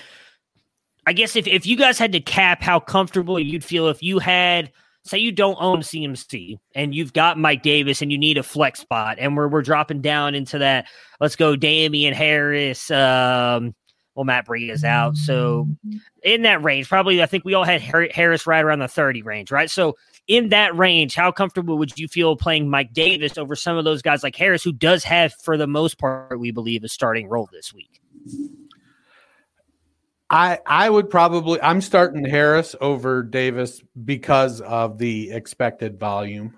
I 1.05 1.13
guess 1.13 1.35
if 1.35 1.47
if 1.47 1.65
you 1.65 1.77
guys 1.77 1.97
had 1.97 2.11
to 2.13 2.19
cap 2.19 2.61
how 2.61 2.79
comfortable 2.79 3.39
you'd 3.39 3.63
feel 3.63 3.87
if 3.87 4.03
you 4.03 4.19
had, 4.19 4.71
say, 5.03 5.17
you 5.19 5.31
don't 5.31 5.57
own 5.59 5.79
CMC 5.79 6.57
and 6.75 6.93
you've 6.93 7.13
got 7.13 7.39
Mike 7.39 7.63
Davis 7.63 8.01
and 8.01 8.11
you 8.11 8.17
need 8.17 8.37
a 8.37 8.43
flex 8.43 8.79
spot, 8.79 9.17
and 9.19 9.37
we're 9.37 9.47
we're 9.47 9.61
dropping 9.61 10.01
down 10.01 10.35
into 10.35 10.57
that. 10.59 10.87
Let's 11.19 11.35
go, 11.35 11.55
Damien 11.55 12.13
Harris. 12.13 12.89
Um, 12.91 13.73
well, 14.15 14.25
Matt 14.25 14.45
Breida's 14.45 14.83
out, 14.83 15.15
so 15.15 15.67
in 16.23 16.41
that 16.41 16.63
range, 16.63 16.89
probably 16.89 17.21
I 17.23 17.25
think 17.25 17.45
we 17.45 17.53
all 17.53 17.63
had 17.63 17.81
Harris 17.81 18.45
right 18.45 18.63
around 18.63 18.79
the 18.79 18.87
30 18.87 19.21
range, 19.21 19.51
right? 19.51 19.69
So 19.69 19.95
in 20.27 20.49
that 20.49 20.75
range, 20.75 21.15
how 21.15 21.31
comfortable 21.31 21.77
would 21.77 21.97
you 21.97 22.07
feel 22.07 22.35
playing 22.35 22.69
Mike 22.69 22.93
Davis 22.93 23.37
over 23.37 23.55
some 23.55 23.77
of 23.77 23.85
those 23.85 24.01
guys 24.01 24.23
like 24.23 24.35
Harris, 24.35 24.63
who 24.63 24.73
does 24.73 25.03
have, 25.03 25.33
for 25.33 25.57
the 25.57 25.67
most 25.67 25.97
part, 25.97 26.39
we 26.39 26.51
believe, 26.51 26.83
a 26.83 26.89
starting 26.89 27.27
role 27.27 27.49
this 27.51 27.73
week? 27.73 28.01
I 30.29 30.59
I 30.65 30.89
would 30.89 31.09
probably 31.09 31.61
I'm 31.61 31.81
starting 31.81 32.23
Harris 32.23 32.73
over 32.79 33.21
Davis 33.21 33.81
because 34.05 34.61
of 34.61 34.97
the 34.97 35.31
expected 35.31 35.99
volume. 35.99 36.55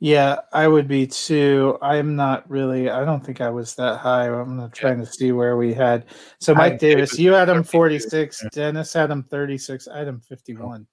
Yeah, 0.00 0.36
I 0.52 0.68
would 0.68 0.86
be 0.86 1.06
too. 1.08 1.76
I'm 1.82 2.14
not 2.14 2.48
really. 2.48 2.88
I 2.88 3.04
don't 3.04 3.24
think 3.24 3.40
I 3.40 3.50
was 3.50 3.74
that 3.76 3.98
high. 3.98 4.28
I'm 4.28 4.56
not 4.56 4.72
trying 4.72 5.00
to 5.00 5.06
see 5.06 5.32
where 5.32 5.56
we 5.56 5.74
had. 5.74 6.06
So 6.38 6.54
Mike 6.54 6.72
had 6.72 6.80
Davis, 6.80 7.18
you 7.18 7.32
had 7.32 7.48
him 7.48 7.64
32. 7.64 7.68
46. 7.68 8.44
Dennis 8.52 8.92
had 8.92 9.10
him 9.10 9.24
36. 9.24 9.88
I 9.88 9.98
had 9.98 10.08
him 10.08 10.20
51. 10.20 10.86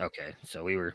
Okay, 0.00 0.34
so 0.44 0.62
we 0.62 0.76
were 0.76 0.94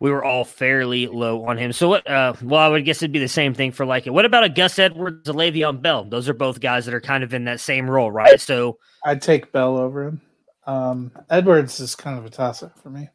we 0.00 0.10
were 0.10 0.24
all 0.24 0.44
fairly 0.44 1.08
low 1.08 1.44
on 1.46 1.58
him. 1.58 1.72
So 1.72 1.88
what? 1.88 2.08
Uh, 2.08 2.34
well, 2.42 2.60
I 2.60 2.68
would 2.68 2.84
guess 2.84 2.98
it'd 2.98 3.12
be 3.12 3.18
the 3.18 3.28
same 3.28 3.54
thing 3.54 3.72
for 3.72 3.84
like 3.84 4.06
it. 4.06 4.10
What 4.10 4.24
about 4.24 4.44
a 4.44 4.48
Gus 4.48 4.78
Edwards, 4.78 5.28
a 5.28 5.32
Le'Veon 5.32 5.82
Bell? 5.82 6.04
Those 6.04 6.28
are 6.28 6.34
both 6.34 6.60
guys 6.60 6.86
that 6.86 6.94
are 6.94 7.00
kind 7.00 7.24
of 7.24 7.34
in 7.34 7.44
that 7.44 7.58
same 7.60 7.90
role, 7.90 8.10
right? 8.12 8.40
So 8.40 8.78
I'd 9.04 9.22
take 9.22 9.50
Bell 9.50 9.76
over 9.76 10.04
him. 10.04 10.20
Um, 10.66 11.10
Edwards 11.30 11.80
is 11.80 11.96
kind 11.96 12.18
of 12.18 12.24
a 12.24 12.30
toss 12.30 12.62
up 12.62 12.78
for 12.78 12.90
me. 12.90 13.08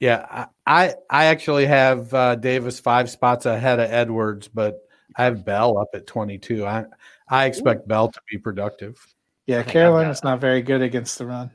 Yeah, 0.00 0.26
I 0.30 0.46
I, 0.66 0.94
I 1.10 1.24
actually 1.26 1.66
have 1.66 2.12
uh, 2.14 2.36
Davis 2.36 2.78
five 2.80 3.10
spots 3.10 3.46
ahead 3.46 3.80
of 3.80 3.90
Edwards, 3.90 4.48
but 4.48 4.78
I 5.16 5.24
have 5.24 5.44
Bell 5.44 5.78
up 5.78 5.88
at 5.94 6.06
22. 6.06 6.64
I 6.66 6.84
I 7.28 7.46
expect 7.46 7.88
Bell 7.88 8.10
to 8.10 8.20
be 8.30 8.38
productive. 8.38 9.04
Yeah, 9.46 9.58
think 9.58 9.68
I've 9.68 9.72
Carolina's 9.72 10.24
not 10.24 10.40
very 10.40 10.62
good 10.62 10.82
against 10.82 11.18
the 11.18 11.26
run. 11.26 11.50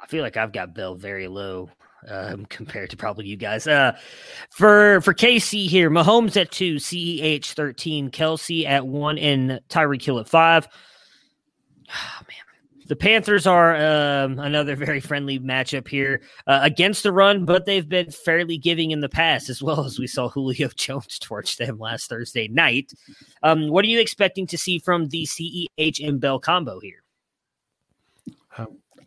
I 0.00 0.06
feel 0.06 0.22
like 0.22 0.36
I've 0.36 0.52
got 0.52 0.74
Bell 0.74 0.94
very 0.94 1.28
low 1.28 1.68
um, 2.08 2.46
compared 2.48 2.90
to 2.90 2.96
probably 2.96 3.26
you 3.26 3.36
guys. 3.36 3.66
Uh, 3.66 3.98
for 4.50 5.00
for 5.02 5.12
KC 5.12 5.66
here, 5.66 5.90
Mahomes 5.90 6.40
at 6.40 6.50
two, 6.50 6.76
CEH 6.76 7.52
thirteen, 7.52 8.10
Kelce 8.10 8.64
at 8.66 8.86
one, 8.86 9.18
and 9.18 9.60
Tyreek 9.68 10.02
Hill 10.02 10.18
at 10.20 10.28
five. 10.28 10.68
Oh, 11.90 12.20
man. 12.28 12.47
The 12.88 12.96
Panthers 12.96 13.46
are 13.46 13.76
um, 13.76 14.38
another 14.38 14.74
very 14.74 15.00
friendly 15.00 15.38
matchup 15.38 15.86
here 15.86 16.22
uh, 16.46 16.60
against 16.62 17.02
the 17.02 17.12
run, 17.12 17.44
but 17.44 17.66
they've 17.66 17.88
been 17.88 18.10
fairly 18.10 18.56
giving 18.56 18.92
in 18.92 19.00
the 19.00 19.10
past, 19.10 19.50
as 19.50 19.62
well 19.62 19.84
as 19.84 19.98
we 19.98 20.06
saw 20.06 20.28
Julio 20.30 20.68
Jones 20.68 21.18
torch 21.18 21.58
them 21.58 21.78
last 21.78 22.08
Thursday 22.08 22.48
night. 22.48 22.92
Um, 23.42 23.68
what 23.68 23.84
are 23.84 23.88
you 23.88 24.00
expecting 24.00 24.46
to 24.48 24.58
see 24.58 24.78
from 24.78 25.08
the 25.08 25.26
CEH 25.26 26.06
and 26.06 26.18
Bell 26.18 26.40
combo 26.40 26.80
here? 26.80 27.02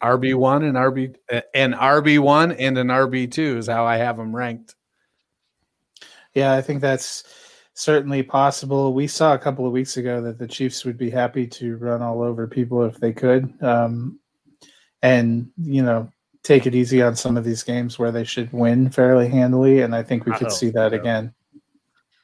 RB 0.01 0.33
one 0.33 0.63
and 0.63 0.75
RB 0.75 1.15
an 1.53 1.73
RB 1.73 2.17
one 2.17 2.51
and 2.53 2.75
an 2.77 2.87
RB 2.87 3.31
two 3.31 3.57
is 3.57 3.67
how 3.67 3.85
I 3.85 3.97
have 3.97 4.17
them 4.17 4.35
ranked. 4.35 4.75
Yeah, 6.33 6.53
I 6.53 6.61
think 6.61 6.81
that's 6.81 7.23
certainly 7.73 8.23
possible. 8.23 8.93
We 8.93 9.07
saw 9.07 9.33
a 9.33 9.39
couple 9.39 9.65
of 9.65 9.71
weeks 9.71 9.97
ago 9.97 10.21
that 10.21 10.37
the 10.37 10.47
Chiefs 10.47 10.85
would 10.85 10.97
be 10.97 11.09
happy 11.09 11.47
to 11.47 11.77
run 11.77 12.01
all 12.01 12.21
over 12.21 12.47
people 12.47 12.83
if 12.83 12.97
they 12.97 13.13
could. 13.13 13.51
Um, 13.63 14.19
and, 15.01 15.49
you 15.57 15.81
know, 15.81 16.11
take 16.43 16.65
it 16.65 16.75
easy 16.75 17.01
on 17.01 17.15
some 17.15 17.37
of 17.37 17.43
these 17.43 17.63
games 17.63 17.99
where 17.99 18.11
they 18.11 18.23
should 18.23 18.51
win 18.51 18.89
fairly 18.89 19.27
handily, 19.27 19.81
and 19.81 19.95
I 19.95 20.03
think 20.03 20.25
we 20.25 20.33
I 20.33 20.37
could 20.37 20.51
see 20.51 20.69
that 20.71 20.91
so. 20.91 20.97
again. 20.97 21.33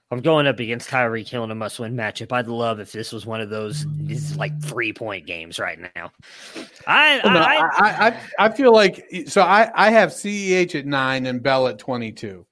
I'm 0.10 0.22
going 0.22 0.48
up 0.48 0.60
against 0.60 0.90
Tyreek 0.90 1.28
Hill 1.28 1.44
in 1.44 1.52
a 1.52 1.56
must-win 1.56 1.94
matchup. 1.94 2.32
I'd 2.32 2.48
love 2.48 2.80
if 2.80 2.94
this 2.94 3.12
was 3.12 3.26
one 3.26 3.42
of 3.42 3.50
those 3.50 3.86
this 3.90 4.32
is 4.32 4.38
like 4.38 4.58
three-point 4.62 5.26
games 5.26 5.60
right 5.60 5.78
now. 5.96 6.12
I, 6.88 7.20
Well, 7.26 7.34
no, 7.34 7.42
I, 7.42 7.56
I, 7.58 8.08
I, 8.08 8.22
I 8.46 8.50
feel 8.50 8.72
like 8.72 9.06
so 9.28 9.42
I, 9.42 9.70
I 9.76 9.90
have 9.90 10.12
CEH 10.12 10.76
at 10.76 10.86
nine 10.86 11.26
and 11.26 11.44
Bell 11.44 11.68
at 11.68 11.78
22. 11.78 12.46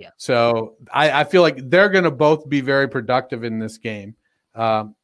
Yeah. 0.00 0.10
So 0.16 0.76
I, 0.92 1.20
I 1.20 1.24
feel 1.24 1.42
like 1.42 1.68
they're 1.68 1.90
going 1.90 2.04
to 2.04 2.10
both 2.10 2.48
be 2.48 2.62
very 2.62 2.88
productive 2.88 3.44
in 3.44 3.58
this 3.58 3.76
game. 3.76 4.14
Um, 4.54 4.94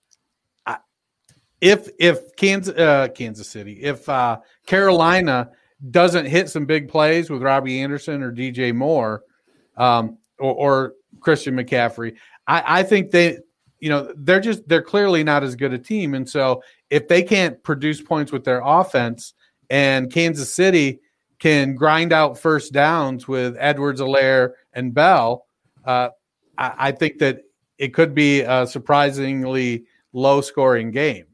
I, 0.65 0.79
if 1.61 1.91
if 1.99 2.35
Kansas 2.37 2.75
uh, 2.77 3.09
Kansas 3.15 3.47
City, 3.47 3.75
if 3.83 4.09
uh, 4.09 4.39
Carolina 4.65 5.51
doesn't 5.91 6.25
hit 6.25 6.49
some 6.49 6.65
big 6.65 6.89
plays 6.89 7.29
with 7.29 7.43
Robbie 7.43 7.81
Anderson 7.83 8.23
or 8.23 8.33
DJ 8.33 8.75
Moore, 8.75 9.23
um, 9.77 10.17
or, 10.39 10.55
or 10.55 10.93
Christian 11.21 11.55
McCaffrey, 11.55 12.17
I, 12.47 12.81
I 12.81 12.83
think 12.83 13.11
they, 13.11 13.39
you 13.81 13.91
know, 13.91 14.11
they're 14.17 14.41
just 14.41 14.67
they're 14.67 14.81
clearly 14.81 15.23
not 15.23 15.45
as 15.45 15.57
good 15.57 15.75
a 15.75 15.79
team, 15.79 16.15
and 16.15 16.27
so 16.27 16.63
if 16.89 17.07
they 17.07 17.23
can't 17.23 17.63
produce 17.63 18.01
points 18.01 18.33
with 18.33 18.45
their 18.45 18.63
offense, 18.65 19.35
and 19.69 20.11
Kansas 20.11 20.55
City 20.55 21.01
can 21.39 21.75
grind 21.75 22.13
out 22.13 22.39
first 22.39 22.73
downs 22.73 23.29
with 23.29 23.57
Edwards-Helaire, 23.59 24.53
and 24.73 24.95
Bell, 24.95 25.47
uh, 25.85 26.11
I, 26.59 26.73
I 26.79 26.93
think 26.93 27.19
that 27.19 27.43
it 27.79 27.95
could 27.95 28.15
be 28.15 28.41
a 28.41 28.67
surprisingly 28.67 29.85
low 30.13 30.41
scoring 30.41 30.91
game. 30.91 31.27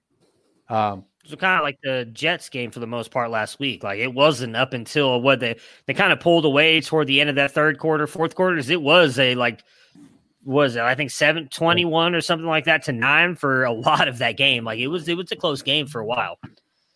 Um, 0.69 1.05
So 1.25 1.37
kind 1.37 1.59
of 1.59 1.63
like 1.63 1.79
the 1.83 2.09
Jets 2.13 2.49
game 2.49 2.71
for 2.71 2.81
the 2.81 2.87
most 2.87 3.11
part 3.11 3.31
last 3.31 3.61
week. 3.61 3.85
Like 3.85 4.01
it 4.01 4.13
wasn't 4.13 4.57
up 4.57 4.73
until 4.73 5.21
what 5.21 5.39
they 5.39 5.57
they 5.87 5.95
kind 5.95 6.13
of 6.13 6.19
pulled 6.21 6.45
away 6.45 6.81
toward 6.81 7.07
the 7.07 7.21
end 7.21 7.31
of 7.31 7.37
that 7.37 7.53
third 7.53 7.79
quarter, 7.79 8.07
fourth 8.07 8.35
quarters. 8.35 8.71
It 8.71 8.83
was 8.83 9.19
a 9.19 9.35
like 9.37 9.63
was 10.45 10.75
it 10.75 10.83
I 10.83 10.97
think 10.97 11.13
seven 11.13 11.49
twenty 11.49 11.85
one 11.85 12.17
or 12.17 12.21
something 12.21 12.47
like 12.49 12.65
that 12.65 12.83
to 12.85 12.93
nine 12.93 13.37
for 13.37 13.65
a 13.65 13.73
lot 13.89 14.09
of 14.09 14.19
that 14.19 14.37
game. 14.37 14.65
Like 14.65 14.81
it 14.81 14.89
was 14.89 15.07
it 15.09 15.17
was 15.17 15.31
a 15.31 15.37
close 15.37 15.63
game 15.63 15.87
for 15.87 16.01
a 16.01 16.07
while. 16.07 16.39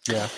yeah. 0.08 0.28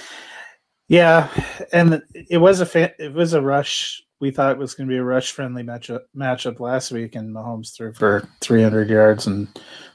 Yeah, 0.89 1.29
and 1.73 2.03
it 2.15 2.39
was 2.39 2.61
a 2.61 2.67
fa- 2.67 2.95
it 2.99 3.13
was 3.13 3.35
a 3.35 3.43
rush. 3.43 4.03
We 4.21 4.31
thought 4.31 4.53
it 4.53 4.59
was 4.59 4.75
going 4.75 4.89
to 4.89 4.93
be 4.93 4.99
a 4.99 5.05
rush 5.05 5.31
friendly 5.33 5.63
matchup 5.63 6.01
matchup 6.17 6.61
last 6.61 6.91
week, 6.91 7.15
and 7.15 7.35
Mahomes 7.35 7.77
threw 7.77 7.93
for 7.93 8.27
300 8.41 8.89
yards 8.89 9.27
and 9.27 9.49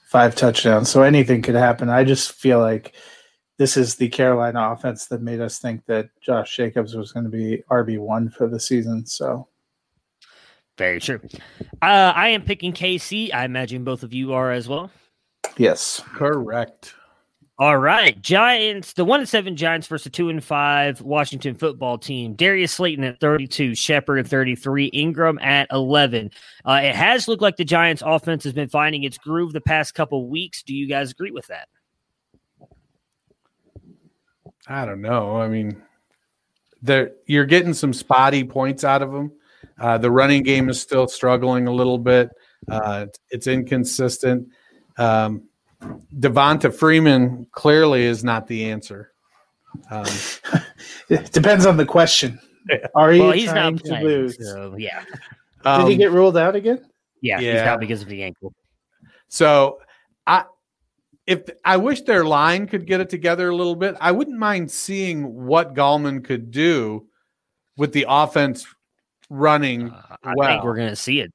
five 0.06 0.36
touchdowns. 0.36 0.90
So 0.90 1.02
anything 1.02 1.42
could 1.42 1.56
happen. 1.56 1.90
I 1.90 2.04
just 2.04 2.34
feel 2.34 2.60
like 2.60 2.94
this 3.58 3.76
is 3.76 3.96
the 3.96 4.08
Carolina 4.10 4.72
offense 4.72 5.08
that 5.08 5.22
made 5.22 5.42
us 5.42 5.58
think 5.60 5.86
that 5.88 6.10
Josh 6.22 6.56
Jacobs 6.56 6.96
was 6.96 7.12
going 7.12 7.24
to 7.24 7.30
be 7.30 7.64
RB 7.72 7.98
one 7.98 8.30
for 8.30 8.48
the 8.48 8.60
season. 8.60 9.06
So 9.06 9.48
Very 10.78 11.00
true. 11.00 11.20
Uh, 11.82 12.14
I 12.16 12.30
am 12.30 12.44
picking 12.44 12.74
KC. 12.74 13.34
I 13.34 13.46
imagine 13.46 13.84
both 13.84 14.04
of 14.04 14.14
you 14.14 14.34
are 14.34 14.52
as 14.52 14.70
well. 14.70 14.92
yes, 15.58 16.02
Correct. 16.14 16.94
All 17.60 17.78
right, 17.78 18.20
Giants. 18.20 18.94
The 18.94 19.06
one 19.06 19.20
and 19.20 19.30
seven 19.30 19.56
Giants 19.56 19.86
versus 19.86 20.12
two 20.12 20.30
and 20.30 20.44
five 20.44 21.00
Washington 21.02 21.54
football 21.54 22.00
team. 22.00 22.34
Darius 22.34 22.72
Slayton 22.72 23.04
at 23.04 23.20
thirty-two, 23.20 23.76
Shepard 23.76 24.20
at 24.20 24.28
thirty-three, 24.28 24.88
Ingram 24.88 25.38
at 25.40 25.68
eleven. 25.72 26.32
Uh, 26.66 26.82
it 26.84 26.96
has 26.96 27.28
looked 27.28 27.44
like 27.44 27.58
the 27.58 27.64
Giants' 27.64 28.02
offense 28.04 28.44
has 28.46 28.54
been 28.54 28.70
finding 28.70 29.04
its 29.04 29.20
groove 29.20 29.54
the 29.54 29.62
past 29.62 29.94
couple 29.94 30.28
weeks. 30.28 30.64
Do 30.64 30.74
you 30.74 30.88
guys 30.88 31.12
agree 31.12 31.30
with 31.30 31.46
that? 31.48 31.68
I 34.68 34.86
don't 34.86 35.02
know. 35.02 35.38
I 35.38 35.48
mean, 35.48 35.80
you're 37.28 37.46
getting 37.46 37.76
some 37.76 37.94
spotty 37.94 38.44
points 38.44 38.84
out 38.84 39.04
of 39.04 39.12
them. 39.12 39.32
Uh, 39.80 40.00
the 40.00 40.10
running 40.10 40.42
game 40.42 40.70
is 40.70 40.82
still 40.82 41.08
struggling 41.08 41.68
a 41.68 41.74
little 41.74 42.00
bit. 42.00 42.30
Uh, 42.68 43.06
it's, 43.08 43.20
it's 43.30 43.48
inconsistent. 43.48 44.48
Um, 44.98 45.44
Devonta 46.18 46.74
Freeman 46.74 47.48
clearly 47.52 48.04
is 48.04 48.24
not 48.24 48.48
the 48.48 48.66
answer. 48.70 49.12
Um, 49.92 50.06
it 51.10 51.32
depends 51.32 51.66
on 51.66 51.78
the 51.78 51.86
question. 51.86 52.40
Are 52.96 53.12
you 53.14 53.24
Well, 53.24 53.32
he's 53.32 53.50
trying 53.50 53.76
not 53.76 53.84
to 53.84 53.90
playing, 53.90 54.06
lose? 54.06 54.38
so 54.52 54.76
yeah, 54.78 55.04
Did 55.04 55.88
he 55.88 55.94
um, 55.94 55.98
get 55.98 56.12
ruled 56.12 56.38
out 56.38 56.56
again? 56.56 56.86
yeah, 57.22 57.40
he's 57.40 57.56
out 57.62 57.80
because 57.80 58.02
of 58.02 58.08
the 58.10 58.24
ankle. 58.24 58.54
So 59.28 59.80
I 60.28 60.46
if 61.26 61.44
I 61.66 61.78
wish 61.78 62.02
their 62.02 62.26
line 62.26 62.68
could 62.68 62.86
get 62.86 63.00
it 63.02 63.10
together 63.10 63.50
a 63.50 63.56
little 63.56 63.76
bit. 63.76 63.96
I 64.00 64.12
wouldn't 64.12 64.38
mind 64.38 64.70
seeing 64.72 65.46
what 65.46 65.74
Gallman 65.74 66.24
could 66.24 66.52
do 66.52 67.08
with 67.78 67.94
the 67.94 68.06
offense 68.08 68.66
running 69.30 69.90
Uh, 69.90 70.16
I 70.24 70.34
well. 70.36 70.48
think 70.50 70.64
we're 70.64 70.76
going 70.76 70.90
to 70.90 70.96
see 70.96 71.22
it 71.22 71.32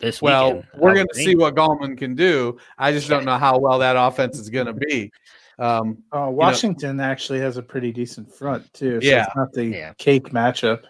this 0.00 0.20
well, 0.22 0.54
weekend. 0.54 0.66
we're 0.76 0.94
going 0.94 1.06
to 1.08 1.14
see 1.14 1.36
what 1.36 1.54
Gallman 1.54 1.96
can 1.96 2.14
do. 2.14 2.58
I 2.78 2.92
just 2.92 3.08
don't 3.08 3.24
know 3.24 3.38
how 3.38 3.58
well 3.58 3.78
that 3.78 3.96
offense 3.96 4.38
is 4.38 4.48
going 4.50 4.66
to 4.66 4.72
be. 4.72 5.12
Um, 5.58 5.98
Oh, 6.12 6.30
Washington 6.30 7.00
actually 7.00 7.40
has 7.40 7.58
a 7.58 7.62
pretty 7.62 7.92
decent 7.92 8.34
front 8.34 8.72
too. 8.72 9.00
So 9.00 9.06
Yeah. 9.06 9.26
it's 9.26 9.36
not 9.36 9.52
the 9.52 9.66
Yeah. 9.66 9.92
cake 9.98 10.30
matchup. 10.30 10.82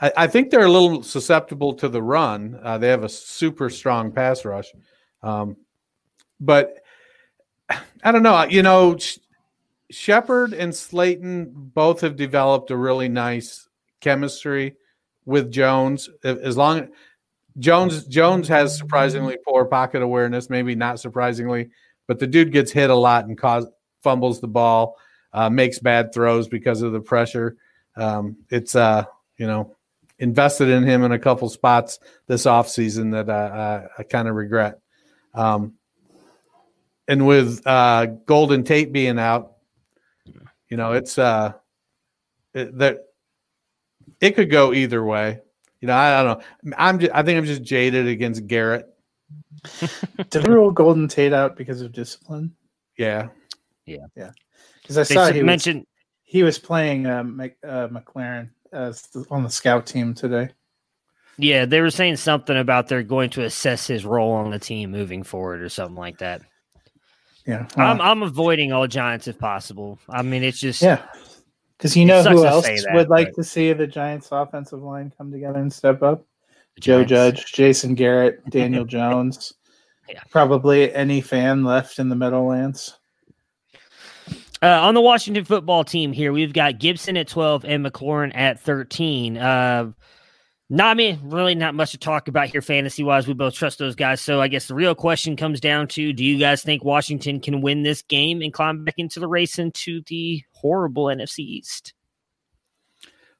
I, 0.00 0.12
I 0.16 0.26
think 0.26 0.50
they're 0.50 0.66
a 0.66 0.70
little 0.70 1.02
susceptible 1.02 1.74
to 1.74 1.88
the 1.88 2.02
run. 2.02 2.58
Uh, 2.62 2.76
they 2.78 2.88
have 2.88 3.04
a 3.04 3.08
super 3.08 3.70
strong 3.70 4.10
pass 4.10 4.44
rush, 4.44 4.72
um, 5.22 5.56
but 6.40 6.78
I 8.02 8.10
don't 8.10 8.22
know. 8.24 8.42
You 8.44 8.62
know, 8.62 8.96
Sh- 8.98 9.18
Shepard 9.90 10.54
and 10.54 10.74
Slayton 10.74 11.52
both 11.74 12.00
have 12.00 12.16
developed 12.16 12.70
a 12.70 12.76
really 12.76 13.08
nice 13.08 13.68
chemistry 14.00 14.74
with 15.24 15.52
Jones. 15.52 16.08
As 16.24 16.56
long 16.56 16.88
Jones 17.58 18.06
Jones 18.06 18.48
has 18.48 18.76
surprisingly 18.76 19.36
poor 19.46 19.64
pocket 19.64 20.02
awareness, 20.02 20.50
maybe 20.50 20.74
not 20.74 21.00
surprisingly, 21.00 21.70
but 22.06 22.18
the 22.18 22.26
dude 22.26 22.52
gets 22.52 22.70
hit 22.70 22.90
a 22.90 22.94
lot 22.94 23.26
and 23.26 23.36
cause 23.36 23.66
fumbles 24.02 24.40
the 24.40 24.48
ball, 24.48 24.96
uh, 25.32 25.50
makes 25.50 25.78
bad 25.78 26.12
throws 26.14 26.48
because 26.48 26.82
of 26.82 26.92
the 26.92 27.00
pressure. 27.00 27.56
Um, 27.96 28.36
it's 28.50 28.74
uh, 28.76 29.04
you 29.36 29.46
know, 29.46 29.74
invested 30.18 30.68
in 30.68 30.84
him 30.84 31.02
in 31.02 31.12
a 31.12 31.18
couple 31.18 31.48
spots 31.48 31.98
this 32.26 32.44
offseason 32.44 33.12
that 33.12 33.30
I, 33.30 33.46
I, 33.46 33.88
I 33.98 34.02
kind 34.04 34.28
of 34.28 34.34
regret. 34.34 34.78
Um, 35.34 35.74
and 37.08 37.26
with 37.26 37.66
uh, 37.66 38.06
Golden 38.26 38.62
Tate 38.62 38.92
being 38.92 39.18
out, 39.18 39.56
you 40.68 40.76
know, 40.76 40.92
it's 40.92 41.18
uh, 41.18 41.54
it, 42.54 42.78
that 42.78 43.06
it 44.20 44.36
could 44.36 44.50
go 44.50 44.72
either 44.72 45.04
way. 45.04 45.40
You 45.80 45.88
know, 45.88 45.94
I 45.94 46.22
don't 46.22 46.38
know. 46.38 46.74
I'm 46.76 46.98
just, 46.98 47.12
I 47.14 47.22
think 47.22 47.38
I'm 47.38 47.44
just 47.46 47.62
jaded 47.62 48.06
against 48.06 48.46
Garrett. 48.46 48.86
Did 50.30 50.42
they 50.42 50.48
rule 50.48 50.70
Golden 50.70 51.08
Tate 51.08 51.32
out 51.32 51.56
because 51.56 51.80
of 51.80 51.92
discipline? 51.92 52.54
Yeah, 52.98 53.28
yeah, 53.86 54.06
yeah. 54.16 54.30
Because 54.82 54.98
I 54.98 55.04
They 55.04 55.14
saw 55.14 55.24
s- 55.24 55.34
he 55.34 55.42
was, 55.42 55.46
mentioned 55.46 55.86
he 56.24 56.42
was 56.42 56.58
playing 56.58 57.06
uh, 57.06 57.22
Mc, 57.24 57.56
uh, 57.66 57.88
McLaurin 57.88 58.50
as 58.72 59.02
the, 59.02 59.24
on 59.30 59.42
the 59.42 59.50
scout 59.50 59.86
team 59.86 60.14
today. 60.14 60.50
Yeah, 61.38 61.64
they 61.64 61.80
were 61.80 61.90
saying 61.90 62.16
something 62.16 62.56
about 62.56 62.88
they're 62.88 63.02
going 63.02 63.30
to 63.30 63.44
assess 63.44 63.86
his 63.86 64.04
role 64.04 64.32
on 64.32 64.50
the 64.50 64.58
team 64.58 64.90
moving 64.90 65.22
forward 65.22 65.62
or 65.62 65.70
something 65.70 65.96
like 65.96 66.18
that. 66.18 66.42
Yeah, 67.46 67.66
I'm 67.76 68.00
I'm 68.02 68.22
avoiding 68.22 68.72
all 68.72 68.86
Giants 68.86 69.26
if 69.26 69.38
possible. 69.38 69.98
I 70.08 70.20
mean, 70.20 70.42
it's 70.42 70.60
just 70.60 70.82
yeah. 70.82 71.02
Because 71.80 71.96
you 71.96 72.04
know 72.04 72.22
who 72.22 72.44
else 72.44 72.66
that, 72.66 72.90
would 72.92 73.08
like 73.08 73.28
but- 73.28 73.36
to 73.36 73.44
see 73.44 73.72
the 73.72 73.86
Giants' 73.86 74.28
offensive 74.30 74.82
line 74.82 75.10
come 75.16 75.32
together 75.32 75.58
and 75.58 75.72
step 75.72 76.02
up? 76.02 76.26
Joe 76.78 77.04
Judge, 77.04 77.52
Jason 77.52 77.94
Garrett, 77.94 78.44
Daniel 78.50 78.84
Jones. 78.84 79.54
Yeah. 80.06 80.20
Probably 80.30 80.92
any 80.94 81.22
fan 81.22 81.64
left 81.64 81.98
in 81.98 82.10
the 82.10 82.16
Meadowlands. 82.16 82.98
Uh, 84.62 84.66
on 84.82 84.92
the 84.92 85.00
Washington 85.00 85.44
football 85.44 85.84
team 85.84 86.12
here, 86.12 86.34
we've 86.34 86.52
got 86.52 86.78
Gibson 86.78 87.16
at 87.16 87.28
12 87.28 87.64
and 87.64 87.84
McLaurin 87.84 88.32
at 88.34 88.60
13. 88.60 89.38
Uh, 89.38 89.92
not 90.68 90.90
I 90.90 90.94
me, 90.94 91.18
really 91.22 91.54
not 91.54 91.74
much 91.74 91.92
to 91.92 91.98
talk 91.98 92.28
about 92.28 92.48
here 92.48 92.60
fantasy 92.60 93.02
wise. 93.02 93.26
We 93.26 93.32
both 93.32 93.54
trust 93.54 93.78
those 93.78 93.94
guys. 93.94 94.20
So 94.20 94.40
I 94.40 94.48
guess 94.48 94.68
the 94.68 94.74
real 94.74 94.94
question 94.94 95.34
comes 95.34 95.60
down 95.60 95.88
to 95.88 96.12
do 96.12 96.22
you 96.22 96.38
guys 96.38 96.62
think 96.62 96.84
Washington 96.84 97.40
can 97.40 97.62
win 97.62 97.82
this 97.82 98.02
game 98.02 98.42
and 98.42 98.52
climb 98.52 98.84
back 98.84 98.94
into 98.98 99.18
the 99.18 99.26
race 99.26 99.58
into 99.58 100.02
the 100.08 100.42
horrible 100.60 101.04
NFC 101.06 101.40
East? 101.40 101.94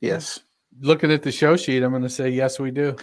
Yes. 0.00 0.40
looking 0.80 1.10
at 1.12 1.22
the 1.22 1.32
show 1.32 1.56
sheet, 1.56 1.82
I'm 1.82 1.90
going 1.90 2.02
to 2.02 2.08
say 2.08 2.30
yes, 2.30 2.58
we 2.58 2.70
do. 2.70 2.96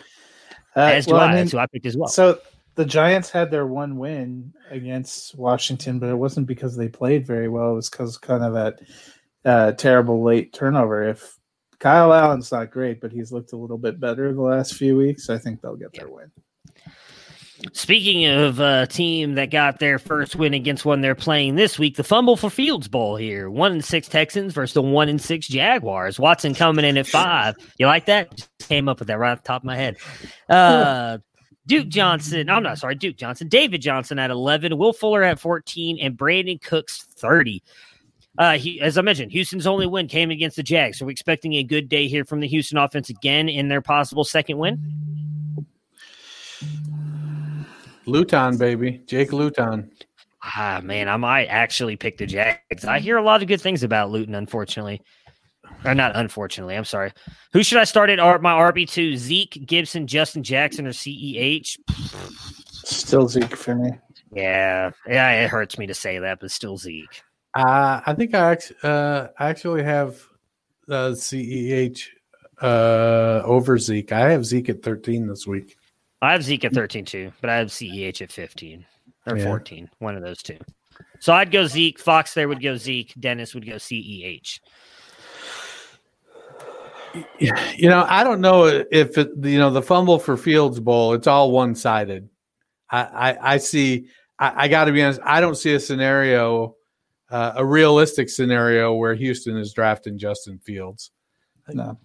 Uh, 0.76 0.82
As 0.82 1.05
do 1.05 1.13
well, 1.13 1.22
I. 1.22 1.28
mean, 1.28 1.36
That's 1.38 1.51
who 1.51 1.57
I 1.59 1.68
picked 1.68 1.86
as 1.86 1.97
well. 1.97 2.07
So 2.07 2.39
the 2.76 2.86
Giants 2.86 3.30
had 3.30 3.51
their 3.51 3.68
one 3.68 3.97
win 3.97 4.53
against 4.70 5.36
Washington, 5.36 5.99
but 5.99 6.09
it 6.09 6.15
wasn't 6.15 6.47
because 6.47 6.76
they 6.76 6.88
played 6.88 7.26
very 7.26 7.49
well. 7.49 7.72
It 7.72 7.76
was 7.76 7.89
because 7.89 8.18
kind 8.18 8.43
of 8.43 8.53
that 8.53 8.80
uh, 9.45 9.72
terrible 9.74 10.24
late 10.24 10.53
turnover. 10.53 11.07
If 11.07 11.38
Kyle 11.80 12.13
Allen's 12.13 12.51
not 12.51 12.72
great, 12.72 13.01
but 13.01 13.11
he's 13.11 13.32
looked 13.32 13.53
a 13.53 13.57
little 13.57 13.78
bit 13.78 13.99
better 13.99 14.34
the 14.34 14.41
last 14.41 14.76
few 14.76 14.95
weeks, 14.97 15.30
I 15.30 15.38
think 15.38 15.61
they'll 15.61 15.76
get 15.76 15.93
their 15.93 16.09
win. 16.09 16.32
Speaking 17.74 18.28
of 18.28 18.60
a 18.60 18.86
team 18.88 19.34
that 19.36 19.49
got 19.49 19.80
their 19.80 19.97
first 19.97 20.36
win 20.36 20.53
against 20.53 20.86
one 20.86 21.01
they're 21.01 21.16
playing 21.16 21.55
this 21.55 21.80
week, 21.80 21.95
the 21.95 22.03
Fumble 22.03 22.38
for 22.38 22.51
Fields 22.51 22.88
Bowl 22.88 23.16
here. 23.16 23.49
One 23.49 23.72
and 23.72 23.84
six 23.84 24.08
Texans 24.08 24.53
versus 24.53 24.76
the 24.76 24.82
one 24.82 25.10
and 25.10 25.20
six 25.20 25.47
Jaguars. 25.47 26.20
Watson 26.20 26.53
coming 26.53 26.86
in 26.86 26.97
at 26.97 27.08
five. 27.08 27.55
You 27.80 27.88
like 27.88 28.05
that? 28.05 28.36
Just 28.36 28.70
came 28.70 28.88
up 28.88 28.99
with 28.99 29.08
that 29.08 29.18
right 29.18 29.32
off 29.32 29.41
the 29.41 29.47
top 29.47 29.62
of 29.62 29.66
my 29.66 29.76
head. 29.76 29.97
Uh, 30.47 31.18
Duke 31.66 31.88
Johnson. 31.88 32.47
I'm 32.49 32.62
not 32.62 32.78
sorry, 32.78 32.95
Duke 32.95 33.18
Johnson. 33.18 33.47
David 33.47 33.82
Johnson 33.82 34.20
at 34.20 34.30
11. 34.30 34.78
Will 34.78 34.93
Fuller 34.93 35.24
at 35.24 35.39
14, 35.39 35.97
and 35.99 36.16
Brandin 36.16 36.62
Cooks 36.62 37.08
30. 37.18 37.64
Uh, 38.38 38.58
he, 38.58 38.80
as 38.82 38.99
I 38.99 39.01
mentioned, 39.01 39.32
Houston's 39.32 39.66
only 39.66 39.88
win 39.88 40.08
came 40.08 40.30
against 40.30 40.58
the 40.58 40.64
Jags. 40.64 41.01
Are 41.01 41.05
we're 41.05 41.12
expecting 41.12 41.53
a 41.53 41.64
good 41.64 41.89
day 41.89 42.08
here 42.08 42.24
from 42.24 42.39
the 42.39 42.47
Houston 42.47 42.78
offense 42.78 43.10
again 43.10 43.49
in 43.49 43.68
their 43.68 43.82
possible 43.82 44.24
second 44.24 44.60
win. 44.60 44.80
Luton, 48.08 48.58
baby. 48.58 49.01
Jake 49.05 49.34
Luton. 49.34 49.91
Ah, 50.41 50.80
man, 50.84 51.10
I 51.10 51.18
might 51.18 51.47
actually 51.47 51.95
pick 51.95 52.18
the 52.18 52.26
Jags. 52.26 52.86
I 52.86 52.99
hear 52.99 53.18
a 53.18 53.24
lot 53.24 53.41
of 53.41 53.47
good 53.47 53.62
things 53.62 53.84
about 53.84 54.12
Luton, 54.12 54.36
unfortunately. 54.36 55.01
Or 55.86 55.93
not 55.93 56.16
unfortunately, 56.16 56.76
I'm 56.76 56.86
sorry. 56.86 57.12
Who 57.53 57.64
should 57.64 57.78
I 57.78 57.84
start 57.84 58.10
at 58.10 58.18
my 58.41 58.53
RB2? 58.53 59.18
Zeke, 59.18 59.64
Gibson, 59.66 60.08
Justin 60.08 60.43
Jackson, 60.43 60.88
or 60.88 60.91
CEH? 60.91 61.78
Still 62.72 63.28
Zeke 63.28 63.55
for 63.55 63.76
me. 63.76 63.91
Yeah, 64.32 64.91
yeah, 65.08 65.43
it 65.43 65.49
hurts 65.49 65.78
me 65.78 65.88
to 65.88 65.93
say 65.93 66.20
that, 66.20 66.39
but 66.39 66.51
still 66.51 66.78
Zeke. 66.78 67.22
Uh, 67.53 68.01
I 68.05 68.14
think 68.14 68.34
I, 68.34 68.51
act- 68.51 68.74
uh, 68.84 69.28
I 69.38 69.49
actually 69.49 69.84
have 69.84 70.22
uh, 70.89 71.12
CEH 71.12 72.08
uh, 72.62 73.41
over 73.43 73.78
Zeke. 73.78 74.12
I 74.12 74.32
have 74.32 74.45
Zeke 74.45 74.70
at 74.70 74.84
13 74.84 75.28
this 75.28 75.47
week. 75.47 75.76
I 76.22 76.32
have 76.32 76.43
Zeke 76.43 76.65
at 76.65 76.74
13 76.74 77.05
too, 77.05 77.32
but 77.41 77.49
I 77.49 77.57
have 77.57 77.68
CEH 77.68 78.22
at 78.22 78.32
15 78.32 78.86
or 79.28 79.38
Yeah. 79.38 79.43
14, 79.43 79.89
one 79.99 80.15
of 80.15 80.24
those 80.24 80.41
two. 80.41 80.57
So 81.20 81.34
I'd 81.34 81.51
go 81.51 81.65
Zeke. 81.68 81.99
Fox 81.99 82.34
there 82.34 82.47
would 82.47 82.61
go 82.61 82.76
Zeke. 82.76 83.13
Dennis 83.20 83.53
would 83.53 83.65
go 83.65 83.76
CEH. 83.76 84.59
You 87.39 87.89
know, 87.89 88.05
I 88.07 88.24
don't 88.24 88.41
know 88.41 88.65
if 88.65 89.18
it, 89.18 89.30
you 89.41 89.57
know 89.57 89.72
the 89.72 89.82
fumble 89.82 90.20
for 90.20 90.38
Fields 90.38 90.80
Bowl. 90.80 91.13
It's 91.13 91.26
all 91.26 91.49
one 91.49 91.74
sided. 91.74 92.30
I, 92.91 92.99
I 93.01 93.53
I 93.53 93.57
see. 93.57 94.09
I, 94.38 94.65
I 94.65 94.68
got 94.68 94.86
to 94.86 94.91
be 94.91 95.01
honest. 95.01 95.20
I 95.24 95.41
don't 95.41 95.55
see 95.55 95.74
a 95.74 95.80
scenario, 95.80 96.76
uh, 97.32 97.53
a 97.55 97.65
realistic 97.65 98.30
scenario 98.30 98.93
where 98.93 99.15
Houston 99.15 99.57
is 99.57 99.74
drafting 99.74 100.20
Justin 100.20 100.59
Fields. 100.59 101.09
No. 101.70 101.97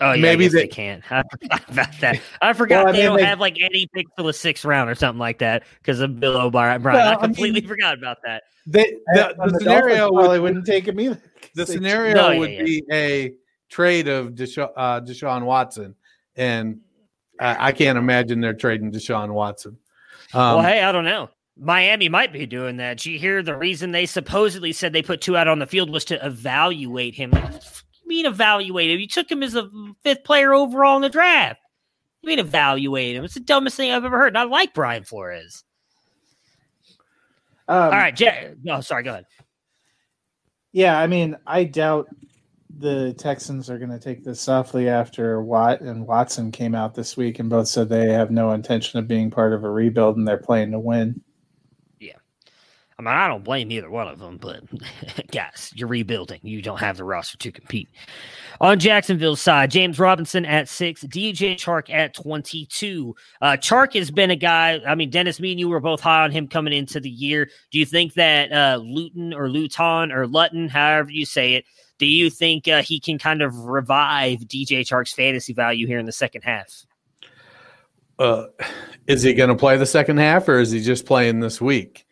Oh 0.00 0.12
yeah, 0.12 0.22
Maybe 0.22 0.44
maybe 0.44 0.48
they, 0.48 0.60
they- 0.62 0.68
can't. 0.68 1.02
I 1.12 1.22
forgot 1.30 1.68
about 1.70 2.00
that. 2.00 2.20
I 2.40 2.52
forgot 2.52 2.84
Well, 2.84 2.88
I 2.88 2.92
they 2.92 2.98
mean, 2.98 3.06
don't 3.06 3.16
they- 3.18 3.24
have 3.24 3.40
like 3.40 3.58
any 3.60 3.86
pick 3.94 4.06
for 4.16 4.22
the 4.22 4.32
sixth 4.32 4.64
round 4.64 4.88
or 4.90 4.94
something 4.94 5.18
like 5.18 5.38
that 5.38 5.64
because 5.78 6.00
of 6.00 6.18
Bill 6.20 6.36
O'Brien. 6.40 6.82
Well, 6.82 6.96
I 6.96 7.12
I 7.12 7.16
completely 7.16 7.60
mean- 7.60 7.68
forgot 7.68 7.98
about 7.98 8.18
that. 8.24 8.44
They, 8.66 8.84
the, 9.14 9.34
the 9.38 9.50
the 9.52 9.58
scenario 9.58 9.96
Dolphins 9.96 10.12
would, 10.12 10.20
probably 10.20 10.40
wouldn't 10.40 10.66
take 10.66 10.86
him 10.88 11.00
either. 11.00 11.22
the 11.54 11.66
scenario 11.66 12.14
No, 12.14 12.30
yeah, 12.30 12.38
would 12.38 12.50
yeah. 12.50 12.62
be 12.62 12.82
a 12.92 13.32
trade 13.70 14.08
of 14.08 14.30
Desha- 14.30 14.72
uh, 14.76 15.00
Deshaun 15.00 15.44
Watson, 15.44 15.94
and 16.36 16.80
I, 17.40 17.68
I 17.68 17.72
can't 17.72 17.96
imagine 17.98 18.40
they're 18.40 18.52
trading 18.54 18.92
Deshaun 18.92 19.32
Watson. 19.32 19.78
Um, 20.34 20.56
well, 20.56 20.62
hey, 20.62 20.82
I 20.82 20.92
don't 20.92 21.04
know. 21.06 21.30
Miami 21.58 22.08
might 22.08 22.32
be 22.32 22.46
doing 22.46 22.76
that. 22.78 22.98
Did 22.98 23.06
you 23.06 23.18
hear 23.18 23.42
the 23.42 23.56
reason 23.56 23.90
they 23.92 24.06
supposedly 24.06 24.72
said 24.72 24.92
they 24.92 25.02
put 25.02 25.20
two 25.20 25.36
out 25.36 25.48
on 25.48 25.58
the 25.58 25.66
field 25.66 25.90
was 25.90 26.04
to 26.06 26.24
evaluate 26.24 27.14
him? 27.14 27.32
Like, 28.10 28.14
what 28.14 28.16
you 28.16 28.24
mean 28.24 28.32
evaluate 28.32 28.90
him? 28.90 29.00
You 29.00 29.08
took 29.08 29.30
him 29.30 29.42
as 29.42 29.54
a 29.54 29.70
fifth 30.02 30.24
player 30.24 30.52
overall 30.52 30.96
in 30.96 31.02
the 31.02 31.08
draft. 31.08 31.60
You 32.22 32.28
mean 32.28 32.38
evaluate 32.38 33.16
him? 33.16 33.24
It's 33.24 33.34
the 33.34 33.40
dumbest 33.40 33.76
thing 33.76 33.92
I've 33.92 34.04
ever 34.04 34.18
heard. 34.18 34.28
And 34.28 34.38
I 34.38 34.42
like 34.44 34.74
Brian 34.74 35.04
Flores. 35.04 35.64
Um, 37.68 37.84
All 37.84 37.90
right, 37.90 38.14
Jay. 38.14 38.52
No, 38.62 38.80
sorry. 38.80 39.04
Go 39.04 39.10
ahead. 39.10 39.26
Yeah, 40.72 40.98
I 40.98 41.06
mean, 41.06 41.36
I 41.46 41.64
doubt 41.64 42.08
the 42.78 43.14
Texans 43.14 43.70
are 43.70 43.78
going 43.78 43.90
to 43.90 43.98
take 43.98 44.24
this 44.24 44.40
softly 44.40 44.88
after 44.88 45.42
Watt 45.42 45.80
and 45.80 46.06
Watson 46.06 46.50
came 46.50 46.74
out 46.74 46.94
this 46.94 47.16
week 47.16 47.38
and 47.38 47.50
both 47.50 47.68
said 47.68 47.88
they 47.88 48.12
have 48.12 48.30
no 48.30 48.52
intention 48.52 48.98
of 48.98 49.08
being 49.08 49.30
part 49.30 49.52
of 49.52 49.64
a 49.64 49.70
rebuild 49.70 50.16
and 50.16 50.26
they're 50.26 50.38
playing 50.38 50.72
to 50.72 50.78
win. 50.78 51.20
I 53.00 53.02
mean, 53.02 53.14
I 53.14 53.28
don't 53.28 53.44
blame 53.44 53.72
either 53.72 53.90
one 53.90 54.08
of 54.08 54.18
them, 54.18 54.36
but 54.36 54.62
guys, 55.30 55.72
you're 55.74 55.88
rebuilding. 55.88 56.40
You 56.42 56.60
don't 56.60 56.80
have 56.80 56.96
the 56.96 57.04
roster 57.04 57.38
to 57.38 57.52
compete. 57.52 57.88
On 58.60 58.78
Jacksonville's 58.78 59.40
side, 59.40 59.70
James 59.70 59.98
Robinson 59.98 60.44
at 60.44 60.68
six, 60.68 61.02
DJ 61.04 61.54
Chark 61.54 61.88
at 61.88 62.14
22. 62.14 63.16
Uh, 63.40 63.52
Chark 63.52 63.94
has 63.94 64.10
been 64.10 64.30
a 64.30 64.36
guy, 64.36 64.80
I 64.86 64.94
mean, 64.94 65.10
Dennis, 65.10 65.40
me 65.40 65.52
and 65.52 65.60
you 65.60 65.68
were 65.68 65.80
both 65.80 66.00
high 66.00 66.24
on 66.24 66.30
him 66.30 66.46
coming 66.46 66.72
into 66.72 67.00
the 67.00 67.10
year. 67.10 67.48
Do 67.70 67.78
you 67.78 67.86
think 67.86 68.14
that 68.14 68.52
uh, 68.52 68.76
Luton 68.76 69.32
or 69.32 69.48
Luton 69.48 70.12
or 70.12 70.26
Lutton, 70.26 70.68
however 70.68 71.10
you 71.10 71.24
say 71.24 71.54
it, 71.54 71.64
do 71.98 72.06
you 72.06 72.30
think 72.30 72.68
uh, 72.68 72.82
he 72.82 73.00
can 73.00 73.18
kind 73.18 73.42
of 73.42 73.66
revive 73.66 74.40
DJ 74.40 74.80
Chark's 74.80 75.12
fantasy 75.12 75.52
value 75.52 75.86
here 75.86 75.98
in 75.98 76.06
the 76.06 76.12
second 76.12 76.42
half? 76.42 76.84
uh, 78.20 78.44
is 79.06 79.22
he 79.22 79.32
going 79.32 79.48
to 79.48 79.56
play 79.56 79.76
the 79.76 79.86
second 79.86 80.18
half, 80.18 80.46
or 80.48 80.58
is 80.58 80.70
he 80.70 80.80
just 80.80 81.06
playing 81.06 81.40
this 81.40 81.60
week? 81.60 82.06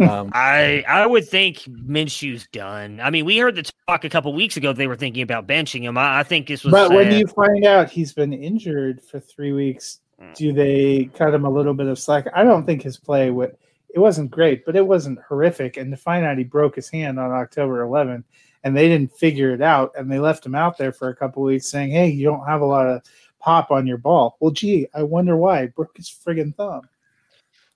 Um, 0.00 0.30
I 0.34 0.84
I 0.88 1.06
would 1.06 1.28
think 1.28 1.58
Minshew's 1.68 2.48
done. 2.52 3.00
I 3.00 3.10
mean, 3.10 3.24
we 3.24 3.38
heard 3.38 3.54
the 3.54 3.70
talk 3.88 4.04
a 4.04 4.08
couple 4.08 4.32
weeks 4.32 4.56
ago. 4.56 4.72
They 4.72 4.86
were 4.86 4.96
thinking 4.96 5.22
about 5.22 5.46
benching 5.46 5.82
him. 5.82 5.96
I, 5.96 6.20
I 6.20 6.22
think 6.24 6.48
this 6.48 6.64
was. 6.64 6.72
But 6.72 6.90
when 6.90 7.12
uh, 7.12 7.16
you 7.16 7.26
find 7.28 7.64
out 7.64 7.90
he's 7.90 8.12
been 8.12 8.32
injured 8.32 9.02
for 9.02 9.20
three 9.20 9.52
weeks, 9.52 10.00
do 10.34 10.52
they 10.52 11.10
cut 11.14 11.34
him 11.34 11.44
a 11.44 11.50
little 11.50 11.74
bit 11.74 11.86
of 11.86 11.98
slack? 11.98 12.26
I 12.34 12.44
don't 12.44 12.66
think 12.66 12.82
his 12.82 12.96
play 12.96 13.30
would. 13.30 13.56
It 13.94 14.00
wasn't 14.00 14.30
great, 14.30 14.64
but 14.64 14.74
it 14.74 14.86
wasn't 14.86 15.20
horrific. 15.28 15.76
And 15.76 15.92
to 15.92 15.96
find 15.96 16.24
out 16.24 16.38
he 16.38 16.44
broke 16.44 16.74
his 16.74 16.88
hand 16.88 17.20
on 17.20 17.30
October 17.30 17.84
11th, 17.84 18.24
and 18.64 18.76
they 18.76 18.88
didn't 18.88 19.12
figure 19.12 19.52
it 19.52 19.62
out, 19.62 19.92
and 19.96 20.10
they 20.10 20.18
left 20.18 20.44
him 20.44 20.56
out 20.56 20.76
there 20.76 20.92
for 20.92 21.08
a 21.08 21.16
couple 21.16 21.42
weeks, 21.42 21.68
saying, 21.68 21.90
"Hey, 21.90 22.08
you 22.08 22.24
don't 22.24 22.46
have 22.46 22.62
a 22.62 22.66
lot 22.66 22.86
of 22.86 23.02
pop 23.38 23.70
on 23.70 23.86
your 23.86 23.98
ball." 23.98 24.36
Well, 24.40 24.50
gee, 24.50 24.88
I 24.94 25.02
wonder 25.04 25.36
why. 25.36 25.62
He 25.62 25.66
broke 25.68 25.96
his 25.96 26.08
friggin' 26.08 26.56
thumb. 26.56 26.88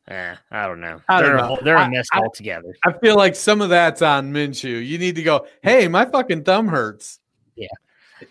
Eh, 0.09 0.35
I 0.51 0.67
don't 0.67 0.81
know. 0.81 1.01
I 1.09 1.21
don't 1.21 1.31
they're 1.31 1.37
know. 1.39 1.57
A, 1.57 1.65
they're 1.65 1.77
a 1.77 1.81
I- 1.83 1.89
mess 1.89 2.09
I- 2.13 2.19
altogether. 2.21 2.75
I 2.85 2.93
feel 2.95 3.17
like 3.17 3.37
some 3.37 3.61
of 3.61 3.69
that's 3.69 4.03
on 4.03 4.33
Minshew. 4.33 4.85
You 4.85 4.99
need 4.99 5.15
to 5.17 5.23
go, 5.23 5.47
hey, 5.63 5.87
my 5.89 6.05
fucking 6.05 6.45
thumb 6.45 6.69
hurts. 6.69 7.21
Yeah. 7.57 7.69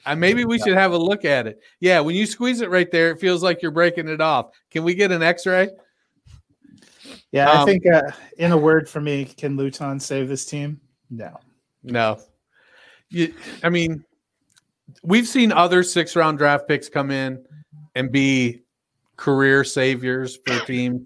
Uh, 0.06 0.16
maybe 0.16 0.44
we 0.44 0.60
should 0.60 0.74
have 0.74 0.92
a 0.92 0.98
look 0.98 1.24
at 1.24 1.48
it. 1.48 1.62
Yeah, 1.80 2.02
when 2.02 2.14
you 2.16 2.26
squeeze 2.26 2.60
it 2.62 2.70
right 2.70 2.92
there, 2.92 3.12
it 3.12 3.20
feels 3.22 3.42
like 3.42 3.62
you're 3.62 3.72
breaking 3.72 4.10
it 4.10 4.20
off. 4.20 4.52
Can 4.70 4.84
we 4.84 4.94
get 4.94 5.12
an 5.14 5.24
X-ray? 5.24 5.70
Yeah, 7.32 7.50
I 7.50 7.62
Um, 7.62 7.66
think 7.66 7.86
uh, 7.88 8.02
in 8.38 8.52
a 8.52 8.58
word 8.58 8.90
for 8.90 9.00
me, 9.00 9.24
can 9.26 9.56
Luton 9.56 10.00
save 10.00 10.28
this 10.28 10.46
team? 10.46 10.80
No. 11.10 11.40
No. 11.84 12.20
You, 13.10 13.34
I 13.64 13.70
mean, 13.70 14.04
we've 15.04 15.28
seen 15.28 15.54
other 15.54 15.84
six-round 15.84 16.38
draft 16.38 16.68
picks 16.68 16.90
come 16.90 17.12
in 17.12 17.46
and 17.96 18.12
be 18.12 18.64
career 19.16 19.64
saviors 19.64 20.38
for 20.46 20.60
teams. 20.66 21.02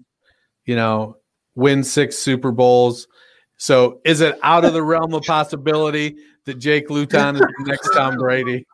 You 0.64 0.76
know, 0.76 1.16
win 1.54 1.82
six 1.84 2.18
Super 2.18 2.52
Bowls. 2.52 3.08
So, 3.56 4.00
is 4.04 4.20
it 4.20 4.38
out 4.42 4.64
of 4.64 4.72
the 4.72 4.82
realm 4.82 5.14
of 5.14 5.22
possibility 5.22 6.16
that 6.44 6.54
Jake 6.54 6.90
Luton 6.90 7.36
is 7.36 7.40
the 7.40 7.64
next 7.66 7.90
Tom 7.94 8.16
Brady? 8.16 8.66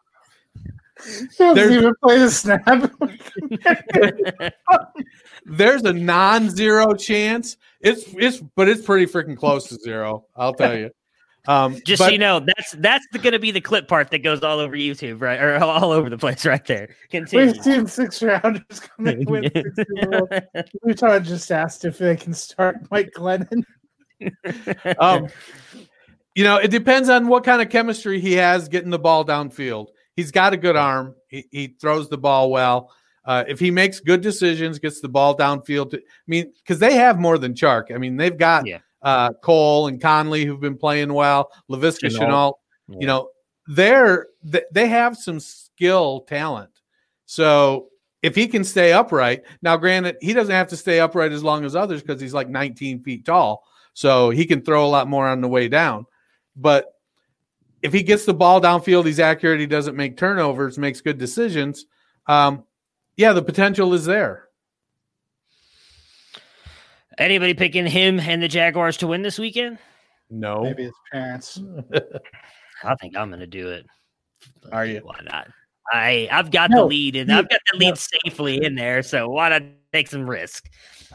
Doesn't 1.39 1.55
There's- 1.55 1.73
even 1.73 1.95
play 2.03 2.19
the 2.19 2.31
snap. 2.31 2.93
There's 5.47 5.83
a 5.83 5.93
non-zero 5.93 6.95
chance. 6.95 7.57
It's 7.81 8.05
it's 8.15 8.39
but 8.57 8.69
it's 8.69 8.83
pretty 8.83 9.07
freaking 9.07 9.37
close 9.37 9.69
to 9.69 9.77
zero. 9.77 10.27
I'll 10.37 10.55
tell 10.55 10.77
you. 10.77 10.91
Um, 11.49 11.81
Just 11.87 11.99
but- 11.99 12.07
so 12.07 12.09
you 12.11 12.19
know, 12.19 12.41
that's 12.41 12.73
that's 12.73 13.07
going 13.07 13.33
to 13.33 13.39
be 13.39 13.51
the 13.51 13.63
clip 13.63 13.89
part 13.89 14.11
that 14.11 14.19
goes 14.19 14.43
all 14.43 14.59
over 14.59 14.77
YouTube, 14.77 15.23
right, 15.23 15.41
or 15.41 15.57
all 15.65 15.91
over 15.91 16.11
the 16.11 16.19
place, 16.19 16.45
right 16.45 16.65
there. 16.67 16.91
Continue. 17.11 17.47
We've 17.47 17.63
seen 17.63 17.87
six 17.87 18.23
rounders 18.23 18.81
come 18.81 19.09
in 19.09 19.25
with 19.25 19.51
six 19.55 19.71
Super 19.75 20.45
Luton 20.85 21.25
just 21.25 21.51
asked 21.51 21.87
if 21.87 21.97
they 21.97 22.17
can 22.17 22.35
start 22.35 22.77
Mike 22.91 23.13
Glennon. 23.17 23.65
um, 25.01 25.29
you 26.35 26.45
know, 26.45 26.59
it 26.59 26.71
depends 26.71 27.09
on 27.09 27.29
what 27.29 27.45
kind 27.45 27.63
of 27.63 27.71
chemistry 27.71 28.21
he 28.21 28.35
has 28.35 28.69
getting 28.69 28.91
the 28.91 28.99
ball 28.99 29.25
downfield. 29.25 29.89
He's 30.17 30.31
got 30.31 30.53
a 30.53 30.57
good 30.59 30.77
arm. 30.77 31.15
He, 31.29 31.47
he 31.51 31.67
throws 31.81 32.11
the 32.11 32.19
ball 32.19 32.51
well. 32.51 32.93
Uh, 33.25 33.45
if 33.49 33.59
he 33.59 33.71
makes 33.71 34.01
good 34.01 34.21
decisions, 34.21 34.79
gets 34.79 35.01
the 35.01 35.09
ball 35.09 35.37
downfield. 35.37 35.91
To, 35.91 35.97
I 35.97 36.01
mean, 36.27 36.53
because 36.59 36.79
they 36.79 36.95
have 36.95 37.19
more 37.19 37.39
than 37.39 37.55
Chark. 37.55 37.95
I 37.95 37.99
mean, 37.99 38.17
they've 38.17 38.37
got 38.37 38.67
Yeah. 38.67 38.79
Uh, 39.03 39.33
Cole 39.33 39.87
and 39.87 40.01
Conley 40.01 40.45
who've 40.45 40.61
been 40.61 40.77
playing 40.77 41.13
well. 41.13 41.51
Laviska 41.71 42.11
Shenault. 42.11 42.19
Shenault. 42.19 42.55
Yeah. 42.89 42.97
You 43.01 43.07
know, 43.07 43.31
they're 43.67 44.27
th- 44.51 44.65
they 44.73 44.89
have 44.89 45.17
some 45.17 45.41
skill 45.41 46.23
talent. 46.23 46.71
So 47.27 47.89
if 48.23 48.35
he 48.35 48.49
can 48.49 48.65
stay 48.65 48.93
upright, 48.93 49.43
now 49.63 49.77
granted, 49.77 50.17
he 50.21 50.33
doesn't 50.33 50.55
have 50.55 50.69
to 50.69 50.77
stay 50.77 51.01
upright 51.01 51.33
as 51.33 51.45
long 51.45 51.65
as 51.65 51.77
others 51.77 52.03
because 52.03 52.21
he's 52.21 52.35
like 52.35 52.49
19 52.49 53.03
feet 53.03 53.25
tall. 53.25 53.65
So 53.93 54.31
he 54.31 54.47
can 54.47 54.63
throw 54.63 54.87
a 54.87 54.89
lot 54.89 55.09
more 55.09 55.29
on 55.29 55.41
the 55.41 55.49
way 55.49 55.69
down. 55.69 56.07
But 56.57 56.87
if 57.83 57.93
he 57.93 58.03
gets 58.03 58.25
the 58.25 58.35
ball 58.35 58.61
downfield, 58.61 59.07
he's 59.07 59.21
accurate, 59.21 59.61
he 59.61 59.67
doesn't 59.67 59.97
make 59.97 60.17
turnovers, 60.17 60.79
makes 60.79 61.01
good 61.01 61.19
decisions. 61.19 61.87
Um, 62.27 62.65
yeah, 63.17 63.33
the 63.33 63.43
potential 63.43 63.95
is 63.95 64.05
there. 64.05 64.48
Anybody 67.19 67.55
picking 67.55 67.87
him 67.87 68.21
and 68.21 68.43
the 68.43 68.49
Jaguars 68.49 68.97
to 68.99 69.07
win 69.07 69.23
this 69.23 69.39
weekend? 69.39 69.79
No. 70.31 70.63
Maybe 70.63 70.85
his 70.85 70.93
parents. 71.13 71.61
I 72.85 72.95
think 72.97 73.17
I'm 73.17 73.29
going 73.29 73.41
to 73.41 73.47
do 73.47 73.71
it. 73.71 73.87
Are 74.71 74.87
you? 74.87 75.01
Why 75.01 75.21
not? 75.25 75.49
I 75.93 76.29
I've 76.31 76.51
got 76.51 76.71
the 76.71 76.85
lead 76.85 77.17
and 77.17 77.31
you- 77.31 77.37
I've 77.37 77.49
got 77.49 77.61
the 77.73 77.79
lead 77.79 77.91
no. 77.91 77.95
safely 77.95 78.63
in 78.63 78.75
there, 78.75 79.03
so 79.03 79.29
why 79.31 79.49
not 79.49 79.63
take 79.93 80.09
some 80.09 80.29
risk? 80.29 80.69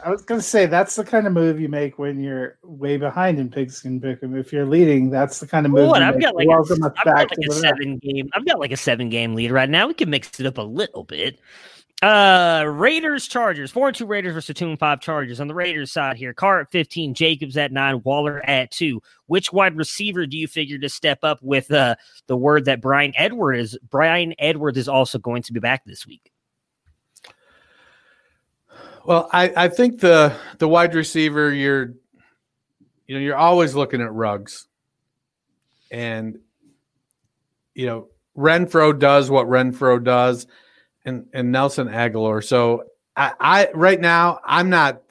I 0.04 0.10
was 0.10 0.22
gonna 0.22 0.42
say 0.42 0.66
that's 0.66 0.96
the 0.96 1.04
kind 1.04 1.28
of 1.28 1.32
move 1.32 1.60
you 1.60 1.68
make 1.68 1.96
when 2.00 2.20
you're 2.20 2.58
way 2.64 2.96
behind 2.96 3.38
in 3.38 3.48
pigskin 3.48 4.00
pick'em. 4.00 4.36
If 4.36 4.52
you're 4.52 4.66
leading, 4.66 5.10
that's 5.10 5.38
the 5.38 5.46
kind 5.46 5.64
of 5.64 5.70
move. 5.70 5.82
Well, 5.82 5.90
what, 5.90 6.00
you 6.02 6.08
I've 6.08 6.14
make. 6.16 6.24
got 6.24 6.34
like 6.34 6.46
a, 6.46 6.48
Welcome 6.48 6.82
us 6.82 6.92
I've 6.98 7.04
got 7.04 7.16
like 7.18 7.30
a 7.48 7.52
seven 7.52 7.98
game. 7.98 8.28
I've 8.34 8.44
got 8.44 8.58
like 8.58 8.72
a 8.72 8.76
seven 8.76 9.08
game 9.10 9.34
lead 9.36 9.52
right 9.52 9.70
now. 9.70 9.86
We 9.86 9.94
can 9.94 10.10
mix 10.10 10.40
it 10.40 10.46
up 10.46 10.58
a 10.58 10.62
little 10.62 11.04
bit. 11.04 11.38
Uh 12.02 12.64
Raiders 12.66 13.28
Chargers 13.28 13.70
four 13.70 13.88
and 13.88 13.96
two 13.96 14.04
Raiders 14.04 14.34
versus 14.34 14.54
two 14.54 14.68
and 14.68 14.78
five 14.78 15.00
Chargers 15.00 15.40
on 15.40 15.48
the 15.48 15.54
Raiders 15.54 15.92
side 15.92 16.16
here. 16.16 16.34
Carr 16.34 16.60
at 16.60 16.70
fifteen, 16.70 17.14
Jacobs 17.14 17.56
at 17.56 17.72
nine, 17.72 18.02
Waller 18.04 18.44
at 18.44 18.70
two. 18.70 19.00
Which 19.26 19.52
wide 19.52 19.76
receiver 19.76 20.26
do 20.26 20.36
you 20.36 20.46
figure 20.46 20.78
to 20.78 20.88
step 20.88 21.20
up 21.22 21.38
with 21.40 21.70
uh 21.72 21.94
the 22.26 22.36
word 22.36 22.66
that 22.66 22.82
Bryan 22.82 23.14
Edward 23.16 23.54
is 23.54 23.78
Bryan 23.88 24.34
Edwards 24.38 24.76
is 24.76 24.88
also 24.88 25.18
going 25.18 25.42
to 25.42 25.52
be 25.52 25.60
back 25.60 25.84
this 25.86 26.06
week? 26.06 26.30
Well, 29.06 29.28
I, 29.32 29.52
I 29.56 29.68
think 29.68 30.00
the 30.00 30.34
the 30.58 30.68
wide 30.68 30.94
receiver 30.94 31.52
you're 31.52 31.94
you 33.06 33.14
know 33.14 33.20
you're 33.20 33.36
always 33.36 33.74
looking 33.74 34.00
at 34.00 34.12
Ruggs, 34.12 34.66
and 35.90 36.38
you 37.74 37.86
know 37.86 38.08
Renfrow 38.36 38.98
does 38.98 39.30
what 39.30 39.46
Renfrow 39.46 40.02
does, 40.02 40.46
and 41.04 41.26
and 41.32 41.52
Nelson 41.52 41.88
Agholor. 41.88 42.42
So 42.44 42.84
I, 43.16 43.32
I 43.40 43.68
right 43.74 44.00
now 44.00 44.40
I'm 44.44 44.70
not. 44.70 45.02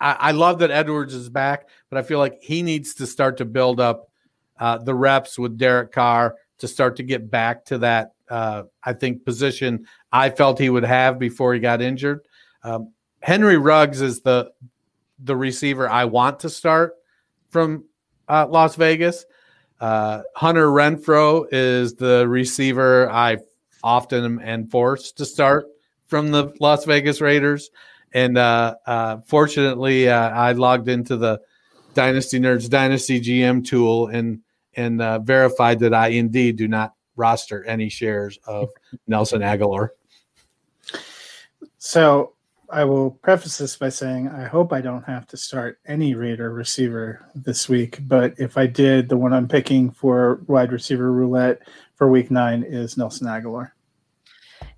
I, 0.00 0.12
I 0.12 0.30
love 0.32 0.58
that 0.58 0.70
Edwards 0.70 1.14
is 1.14 1.28
back, 1.28 1.68
but 1.88 1.98
I 1.98 2.02
feel 2.02 2.18
like 2.18 2.38
he 2.42 2.62
needs 2.62 2.94
to 2.96 3.06
start 3.06 3.38
to 3.38 3.44
build 3.44 3.80
up 3.80 4.10
uh, 4.58 4.78
the 4.78 4.94
reps 4.94 5.38
with 5.38 5.56
Derek 5.58 5.92
Carr 5.92 6.36
to 6.58 6.68
start 6.68 6.96
to 6.96 7.02
get 7.02 7.30
back 7.30 7.64
to 7.66 7.78
that. 7.78 8.12
Uh, 8.28 8.64
I 8.82 8.92
think 8.92 9.24
position 9.24 9.86
I 10.12 10.30
felt 10.30 10.58
he 10.58 10.70
would 10.70 10.84
have 10.84 11.18
before 11.18 11.54
he 11.54 11.60
got 11.60 11.80
injured. 11.80 12.20
Um, 12.62 12.92
Henry 13.20 13.56
Ruggs 13.56 14.00
is 14.00 14.20
the 14.20 14.50
the 15.18 15.36
receiver 15.36 15.88
I 15.88 16.04
want 16.04 16.40
to 16.40 16.50
start 16.50 16.94
from 17.50 17.84
uh, 18.28 18.46
Las 18.48 18.76
Vegas. 18.76 19.24
Uh, 19.80 20.22
Hunter 20.34 20.68
Renfrow 20.68 21.46
is 21.50 21.94
the 21.94 22.26
receiver 22.28 23.10
I 23.10 23.38
often 23.86 24.40
and 24.40 24.68
forced 24.68 25.16
to 25.18 25.24
start 25.24 25.68
from 26.08 26.32
the 26.32 26.52
Las 26.58 26.84
Vegas 26.84 27.20
Raiders. 27.20 27.70
And 28.12 28.36
uh, 28.36 28.74
uh, 28.84 29.18
fortunately, 29.26 30.08
uh, 30.08 30.30
I 30.30 30.52
logged 30.52 30.88
into 30.88 31.16
the 31.16 31.40
Dynasty 31.94 32.40
Nerds 32.40 32.68
Dynasty 32.68 33.20
GM 33.20 33.64
tool 33.64 34.08
and 34.08 34.40
and 34.74 35.00
uh, 35.00 35.20
verified 35.20 35.78
that 35.80 35.94
I 35.94 36.08
indeed 36.08 36.56
do 36.56 36.68
not 36.68 36.94
roster 37.14 37.64
any 37.64 37.88
shares 37.88 38.38
of 38.46 38.68
Nelson 39.06 39.40
Agholor. 39.40 39.90
So 41.78 42.34
I 42.68 42.84
will 42.84 43.12
preface 43.12 43.58
this 43.58 43.76
by 43.76 43.88
saying 43.90 44.28
I 44.28 44.44
hope 44.44 44.72
I 44.72 44.80
don't 44.80 45.04
have 45.04 45.26
to 45.28 45.36
start 45.36 45.78
any 45.86 46.14
Raider 46.14 46.52
receiver 46.52 47.24
this 47.34 47.68
week. 47.68 48.00
But 48.02 48.34
if 48.38 48.58
I 48.58 48.66
did, 48.66 49.08
the 49.08 49.16
one 49.16 49.32
I'm 49.32 49.48
picking 49.48 49.90
for 49.90 50.40
wide 50.46 50.72
receiver 50.72 51.12
roulette 51.12 51.60
for 51.94 52.10
week 52.10 52.30
nine 52.30 52.62
is 52.62 52.96
Nelson 52.96 53.28
Agholor. 53.28 53.70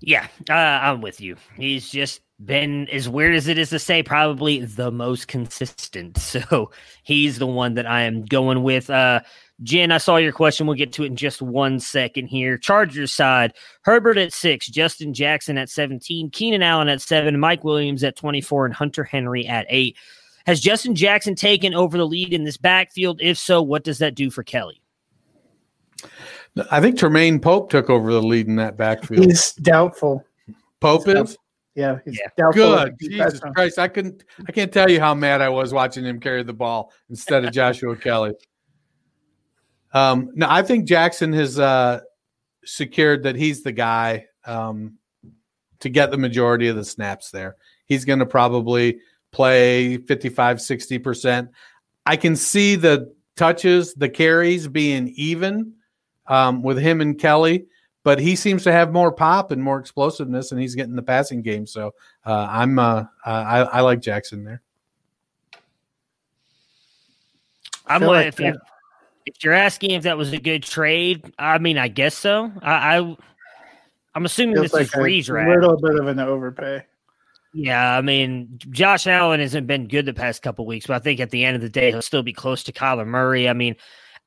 Yeah, 0.01 0.27
uh, 0.49 0.53
I'm 0.53 1.01
with 1.01 1.19
you. 1.19 1.35
He's 1.57 1.89
just 1.89 2.21
been 2.43 2.87
as 2.89 3.09
weird 3.09 3.35
as 3.35 3.47
it 3.47 3.57
is 3.57 3.69
to 3.71 3.79
say, 3.79 4.01
probably 4.01 4.63
the 4.63 4.91
most 4.91 5.27
consistent. 5.27 6.17
So 6.29 6.71
he's 7.03 7.39
the 7.39 7.47
one 7.47 7.73
that 7.73 7.87
I 7.87 8.03
am 8.03 8.23
going 8.23 8.61
with. 8.63 8.89
Uh, 8.89 9.21
Jen, 9.63 9.91
I 9.91 9.97
saw 9.97 10.17
your 10.17 10.31
question. 10.31 10.67
We'll 10.67 10.77
get 10.77 10.93
to 10.93 11.03
it 11.03 11.07
in 11.07 11.15
just 11.15 11.41
one 11.41 11.79
second 11.79 12.27
here. 12.27 12.57
Chargers 12.57 13.11
side: 13.11 13.53
Herbert 13.81 14.17
at 14.17 14.31
six, 14.31 14.67
Justin 14.67 15.13
Jackson 15.13 15.57
at 15.57 15.69
seventeen, 15.69 16.29
Keenan 16.29 16.61
Allen 16.61 16.87
at 16.87 17.01
seven, 17.01 17.39
Mike 17.39 17.63
Williams 17.63 18.03
at 18.03 18.15
twenty-four, 18.15 18.65
and 18.65 18.75
Hunter 18.75 19.03
Henry 19.03 19.47
at 19.47 19.65
eight. 19.69 19.97
Has 20.45 20.61
Justin 20.61 20.95
Jackson 20.95 21.35
taken 21.35 21.73
over 21.73 21.97
the 21.97 22.07
lead 22.07 22.33
in 22.33 22.43
this 22.43 22.57
backfield? 22.57 23.19
If 23.21 23.37
so, 23.37 23.61
what 23.61 23.83
does 23.83 23.97
that 23.99 24.15
do 24.15 24.29
for 24.29 24.43
Kelley? 24.43 24.81
I 26.71 26.81
think 26.81 26.97
Troymaine 26.97 27.41
Pope 27.41 27.69
took 27.69 27.89
over 27.89 28.11
the 28.11 28.21
lead 28.21 28.47
in 28.47 28.55
that 28.57 28.77
backfield. 28.77 29.25
He's 29.25 29.53
doubtful. 29.53 30.25
Pope 30.79 31.07
is 31.07 31.37
Yeah, 31.75 31.99
he's 32.05 32.17
Yeah. 32.19 32.27
doubtful. 32.37 32.75
good. 32.75 32.95
Jesus 32.99 33.39
Christ, 33.55 33.79
I 33.79 33.87
couldn't. 33.87 34.23
I 34.47 34.51
can't 34.51 34.71
tell 34.71 34.89
you 34.89 34.99
how 34.99 35.13
mad 35.13 35.41
I 35.41 35.49
was 35.49 35.73
watching 35.73 36.03
him 36.05 36.19
carry 36.19 36.43
the 36.43 36.53
ball 36.53 36.91
instead 37.09 37.45
of 37.45 37.51
Joshua 37.53 37.95
Kelley. 37.95 38.33
Um, 39.93 40.31
no, 40.35 40.47
I 40.49 40.61
think 40.61 40.85
Jackson 40.87 41.33
has 41.33 41.59
uh, 41.59 42.01
secured 42.65 43.23
that 43.23 43.35
he's 43.35 43.63
the 43.63 43.71
guy 43.71 44.25
um, 44.45 44.97
to 45.79 45.89
get 45.89 46.11
the 46.11 46.17
majority 46.17 46.67
of 46.67 46.75
the 46.75 46.83
snaps 46.85 47.31
there. 47.31 47.55
He's 47.85 48.05
going 48.05 48.19
to 48.19 48.25
probably 48.25 48.99
play 49.31 49.97
55, 49.97 50.57
60%. 50.57 51.49
I 52.05 52.15
can 52.17 52.35
see 52.35 52.75
the 52.75 53.13
touches, 53.35 53.93
the 53.93 54.09
carries 54.09 54.67
being 54.67 55.13
even 55.15 55.73
um, 56.29 56.61
with 56.61 56.77
him 56.77 57.01
and 57.01 57.19
Kelley, 57.19 57.65
but 58.03 58.19
he 58.19 58.35
seems 58.35 58.63
to 58.63 58.71
have 58.71 58.93
more 58.93 59.11
pop 59.11 59.51
and 59.51 59.61
more 59.61 59.79
explosiveness, 59.79 60.51
and 60.51 60.61
he's 60.61 60.75
getting 60.75 60.95
the 60.95 61.01
passing 61.01 61.41
game. 61.41 61.65
So 61.67 61.93
uh, 62.25 62.47
I'm 62.49 62.79
uh, 62.79 63.05
I, 63.25 63.61
I 63.63 63.81
like 63.81 63.99
Jackson 63.99 64.45
there. 64.45 64.61
I'm 67.85 68.01
like, 68.01 68.09
like 68.09 68.27
if, 68.27 68.39
if, 68.39 68.55
if 69.25 69.43
you're 69.43 69.53
asking 69.53 69.91
if 69.91 70.03
that 70.03 70.17
was 70.17 70.31
a 70.31 70.37
good 70.37 70.63
trade, 70.63 71.33
I 71.37 71.57
mean, 71.57 71.77
I 71.77 71.87
guess 71.87 72.15
so. 72.15 72.51
I, 72.61 72.97
I 72.97 73.17
I'm 74.15 74.25
assuming 74.25 74.55
Feels 74.55 74.71
this 74.71 74.73
like 74.73 75.11
is 75.11 75.29
a 75.29 75.33
little 75.33 75.77
bit 75.77 75.99
of 75.99 76.07
an 76.07 76.19
overpay. 76.19 76.85
Yeah, 77.53 77.97
I 77.97 78.01
mean, 78.01 78.59
Josh 78.69 79.07
Allen 79.07 79.39
hasn't 79.39 79.65
been 79.65 79.87
good 79.87 80.05
the 80.05 80.13
past 80.13 80.43
couple 80.43 80.67
weeks, 80.67 80.85
but 80.85 80.95
I 80.95 80.99
think 80.99 81.19
at 81.19 81.31
the 81.31 81.45
end 81.45 81.55
of 81.55 81.61
the 81.63 81.69
day, 81.69 81.89
he'll 81.89 82.03
still 82.03 82.21
be 82.21 82.33
close 82.33 82.63
to 82.63 82.71
Kyler 82.71 83.07
Murray. 83.07 83.49
I 83.49 83.53
mean, 83.53 83.75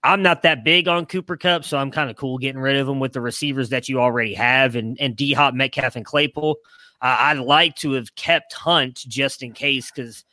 I'm 0.04 0.22
not 0.22 0.42
that 0.42 0.64
big 0.64 0.88
on 0.88 1.06
Cooper 1.06 1.36
Kupp, 1.36 1.64
so 1.64 1.78
I'm 1.78 1.90
kind 1.90 2.10
of 2.10 2.16
cool 2.16 2.38
getting 2.38 2.60
rid 2.60 2.76
of 2.76 2.88
him 2.88 2.98
with 3.00 3.12
the 3.12 3.20
receivers 3.20 3.68
that 3.68 3.88
you 3.88 4.00
already 4.00 4.34
have 4.34 4.74
and 4.76 5.00
and 5.00 5.14
D 5.16 5.32
Hop, 5.32 5.54
Metcalf, 5.54 5.96
and 5.96 6.04
Claypool. 6.04 6.56
Uh, 7.00 7.16
I'd 7.18 7.38
like 7.38 7.76
to 7.76 7.92
have 7.92 8.14
kept 8.14 8.52
Hunt 8.52 8.96
just 9.08 9.42
in 9.42 9.52
case 9.52 9.90
because 9.90 10.24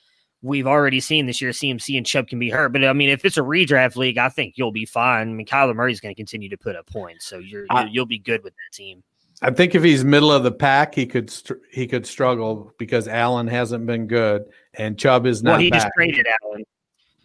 we've 0.42 0.68
already 0.68 1.00
seen 1.00 1.26
this 1.26 1.42
year 1.42 1.52
CMC 1.52 1.98
and 1.98 2.06
Chubb 2.06 2.28
can 2.28 2.40
be 2.40 2.50
hurt. 2.50 2.72
But 2.72 2.86
I 2.86 2.94
mean, 2.94 3.10
if 3.10 3.26
it's 3.26 3.38
a 3.38 3.42
redraft 3.42 3.96
league, 3.96 4.18
I 4.18 4.30
think 4.30 4.54
you'll 4.58 4.72
be 4.72 4.86
fine. 4.86 5.30
I 5.30 5.34
mean, 5.34 5.46
Kyler 5.48 5.76
Murray's 5.76 6.00
going 6.00 6.14
to 6.14 6.20
continue 6.20 6.50
to 6.50 6.58
put 6.58 6.76
up 6.76 6.88
points, 6.88 7.26
so 7.26 7.40
you're, 7.40 7.66
I- 7.70 7.86
you'll 7.86 8.06
be 8.06 8.20
good 8.20 8.44
with 8.44 8.54
that 8.54 8.76
team. 8.76 9.04
I 9.42 9.52
think 9.52 9.74
if 9.74 9.84
he's 9.84 10.04
middle 10.04 10.34
of 10.34 10.44
the 10.44 10.52
pack, 10.52 10.94
he 10.94 11.06
could 11.06 11.30
str- 11.30 11.54
he 11.72 11.88
could 11.88 12.06
struggle 12.06 12.74
because 12.78 13.08
Allen 13.08 13.48
hasn't 13.48 13.86
been 13.86 14.06
good 14.08 14.44
and 14.74 15.00
Chubb 15.00 15.26
is 15.26 15.42
not. 15.42 15.52
Well, 15.52 15.60
he 15.60 15.70
back. 15.70 15.84
just 15.84 15.94
traded 15.96 16.28
Allen, 16.44 16.66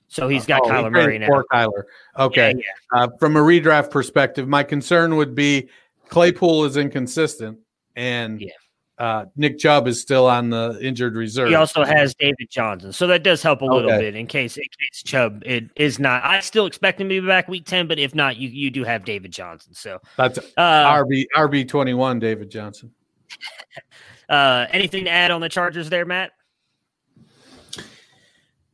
so 0.08 0.28
he's 0.28 0.46
got 0.46 0.62
Oh, 0.64 0.68
Kyler 0.70 0.92
Murray 0.92 1.18
now. 1.18 1.26
for 1.26 1.44
Kyler. 1.52 1.82
Okay. 2.18 2.54
Yeah, 2.56 2.62
yeah. 2.94 3.02
Uh, 3.04 3.08
from 3.18 3.36
a 3.36 3.40
redraft 3.40 3.90
perspective, 3.90 4.46
my 4.48 4.62
concern 4.62 5.16
would 5.16 5.34
be 5.34 5.68
Claypool 6.08 6.64
is 6.64 6.76
inconsistent 6.76 7.58
and 7.96 8.40
Yeah. 8.40 8.50
uh, 8.98 9.24
Nick 9.36 9.58
Chubb 9.58 9.88
is 9.88 10.00
still 10.00 10.26
on 10.26 10.50
the 10.50 10.78
injured 10.80 11.16
reserve. 11.16 11.48
He 11.48 11.54
also 11.56 11.82
has 11.84 12.14
David 12.14 12.48
Johnson, 12.50 12.92
so 12.92 13.06
that 13.08 13.22
does 13.24 13.42
help 13.42 13.62
a 13.62 13.64
little 13.64 13.90
Okay. 13.90 13.98
bit 14.02 14.14
in 14.14 14.26
case 14.26 14.56
in 14.56 14.62
case 14.62 15.02
Chubb 15.04 15.42
it 15.44 15.64
is 15.76 15.98
not. 15.98 16.22
I 16.24 16.40
still 16.40 16.66
expect 16.66 17.00
him 17.00 17.08
to 17.08 17.20
be 17.20 17.26
back 17.26 17.48
week 17.48 17.64
ten, 17.66 17.86
but 17.88 17.98
if 17.98 18.14
not, 18.14 18.36
you 18.36 18.48
you 18.50 18.70
do 18.70 18.84
have 18.84 19.04
David 19.04 19.32
Johnson. 19.32 19.74
So, 19.74 20.00
That's 20.16 20.38
uh, 20.38 20.94
RB 20.94 21.26
RB 21.36 21.66
twenty 21.66 21.94
one, 21.94 22.18
David 22.20 22.50
Johnson. 22.50 22.92
uh, 24.28 24.66
anything 24.70 25.04
to 25.04 25.10
add 25.10 25.30
on 25.30 25.40
the 25.40 25.48
Chargers 25.48 25.90
there, 25.90 26.04
Matt? 26.04 26.32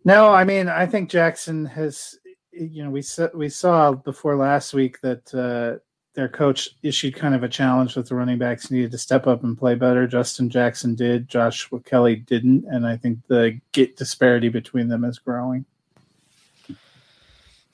No, 0.04 0.32
I 0.32 0.44
mean, 0.44 0.68
I 0.68 0.86
think 0.86 1.10
Jackson 1.10 1.66
has. 1.66 2.16
You 2.52 2.84
know, 2.84 2.90
we 2.90 3.02
saw 3.02 3.28
we 3.34 3.48
saw 3.48 3.92
before 3.92 4.36
last 4.36 4.74
week 4.74 5.00
that 5.02 5.34
uh, 5.34 5.78
their 6.14 6.28
coach 6.28 6.70
issued 6.82 7.14
kind 7.14 7.34
of 7.34 7.42
a 7.42 7.48
challenge 7.48 7.94
that 7.94 8.08
the 8.08 8.14
running 8.14 8.38
backs 8.38 8.70
needed 8.70 8.90
to 8.90 8.98
step 8.98 9.26
up 9.26 9.44
and 9.44 9.56
play 9.56 9.74
better. 9.74 10.06
Justin 10.06 10.50
Jackson 10.50 10.94
did, 10.94 11.28
Joshua 11.28 11.80
Kelley 11.80 12.16
didn't, 12.16 12.64
and 12.66 12.86
I 12.86 12.96
think 12.96 13.18
the 13.28 13.60
get 13.72 13.96
disparity 13.96 14.48
between 14.48 14.88
them 14.88 15.04
is 15.04 15.18
growing. 15.18 15.64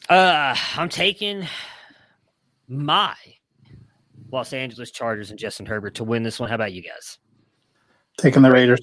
Uh, 0.08 0.54
I'm 0.76 0.88
taking 0.88 1.48
my 2.68 3.14
Los 4.30 4.52
Angeles 4.52 4.90
Chargers 4.90 5.30
and 5.30 5.38
Justin 5.38 5.66
Herbert 5.66 5.94
to 5.96 6.04
win 6.04 6.22
this 6.22 6.38
one. 6.38 6.48
How 6.48 6.54
about 6.56 6.72
you 6.72 6.82
guys? 6.82 7.18
Taking 8.18 8.42
the 8.42 8.50
Raiders. 8.50 8.80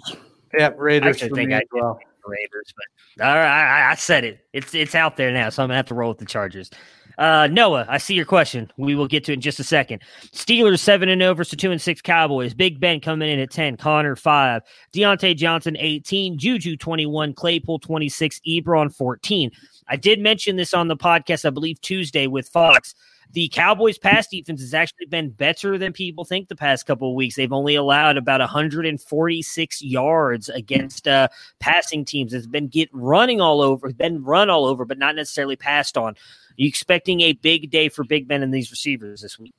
Yeah, 0.57 0.71
Raiders 0.75 1.15
actually 1.15 1.29
for 1.29 1.35
think 1.35 1.53
I 1.53 1.61
well. 1.71 1.99
Raiders, 2.25 2.73
but 2.75 3.25
all 3.25 3.35
right, 3.35 3.87
I, 3.87 3.91
I 3.91 3.95
said 3.95 4.23
it. 4.23 4.39
It's 4.53 4.73
it's 4.73 4.95
out 4.95 5.17
there 5.17 5.31
now, 5.31 5.49
so 5.49 5.63
I'm 5.63 5.67
gonna 5.67 5.77
have 5.77 5.87
to 5.87 5.93
roll 5.93 6.09
with 6.09 6.19
the 6.19 6.25
Chargers. 6.25 6.69
Uh, 7.17 7.47
Noah, 7.51 7.85
I 7.87 7.99
see 7.99 8.15
your 8.15 8.25
question. 8.25 8.71
We 8.77 8.95
will 8.95 9.07
get 9.07 9.23
to 9.25 9.33
it 9.33 9.35
in 9.35 9.41
just 9.41 9.59
a 9.59 9.63
second. 9.63 10.01
Steelers 10.33 10.79
seven 10.79 11.09
and 11.09 11.21
zero 11.21 11.35
versus 11.35 11.57
two 11.57 11.71
and 11.71 11.81
six 11.81 12.01
Cowboys. 12.01 12.53
Big 12.53 12.79
Ben 12.79 12.99
coming 12.99 13.29
in 13.29 13.39
at 13.39 13.51
ten. 13.51 13.77
Conner 13.77 14.15
five. 14.15 14.63
Diontae 14.93 15.35
Johnson 15.35 15.77
eighteen. 15.79 16.37
Juju 16.37 16.77
twenty 16.77 17.05
one. 17.05 17.33
Claypool 17.33 17.79
twenty 17.79 18.09
six. 18.09 18.39
Ebron 18.47 18.93
fourteen. 18.93 19.51
I 19.87 19.95
did 19.95 20.19
mention 20.19 20.55
this 20.55 20.73
on 20.73 20.87
the 20.87 20.97
podcast, 20.97 21.45
I 21.45 21.49
believe 21.49 21.79
Tuesday 21.81 22.27
with 22.27 22.47
Fox. 22.49 22.95
The 23.31 23.47
Cowboys' 23.49 23.97
pass 23.97 24.27
defense 24.27 24.61
has 24.61 24.73
actually 24.73 25.07
been 25.07 25.31
better 25.31 25.77
than 25.77 25.93
people 25.93 26.25
think 26.25 26.47
the 26.47 26.55
past 26.55 26.85
couple 26.85 27.09
of 27.09 27.15
weeks. 27.15 27.35
They've 27.35 27.51
only 27.51 27.75
allowed 27.75 28.17
about 28.17 28.41
146 28.41 29.81
yards 29.81 30.49
against 30.49 31.07
uh, 31.07 31.29
passing 31.59 32.05
teams. 32.05 32.33
It's 32.33 32.47
been 32.47 32.67
get 32.67 32.89
running 32.91 33.41
all 33.41 33.61
over, 33.61 33.91
been 33.91 34.23
run 34.23 34.49
all 34.49 34.65
over, 34.65 34.85
but 34.85 34.97
not 34.97 35.15
necessarily 35.15 35.55
passed 35.55 35.97
on. 35.97 36.13
Are 36.13 36.55
you 36.57 36.67
expecting 36.67 37.21
a 37.21 37.33
big 37.33 37.71
day 37.71 37.89
for 37.89 38.03
Big 38.03 38.27
Ben 38.27 38.43
and 38.43 38.53
these 38.53 38.69
receivers 38.69 39.21
this 39.21 39.39
week? 39.39 39.55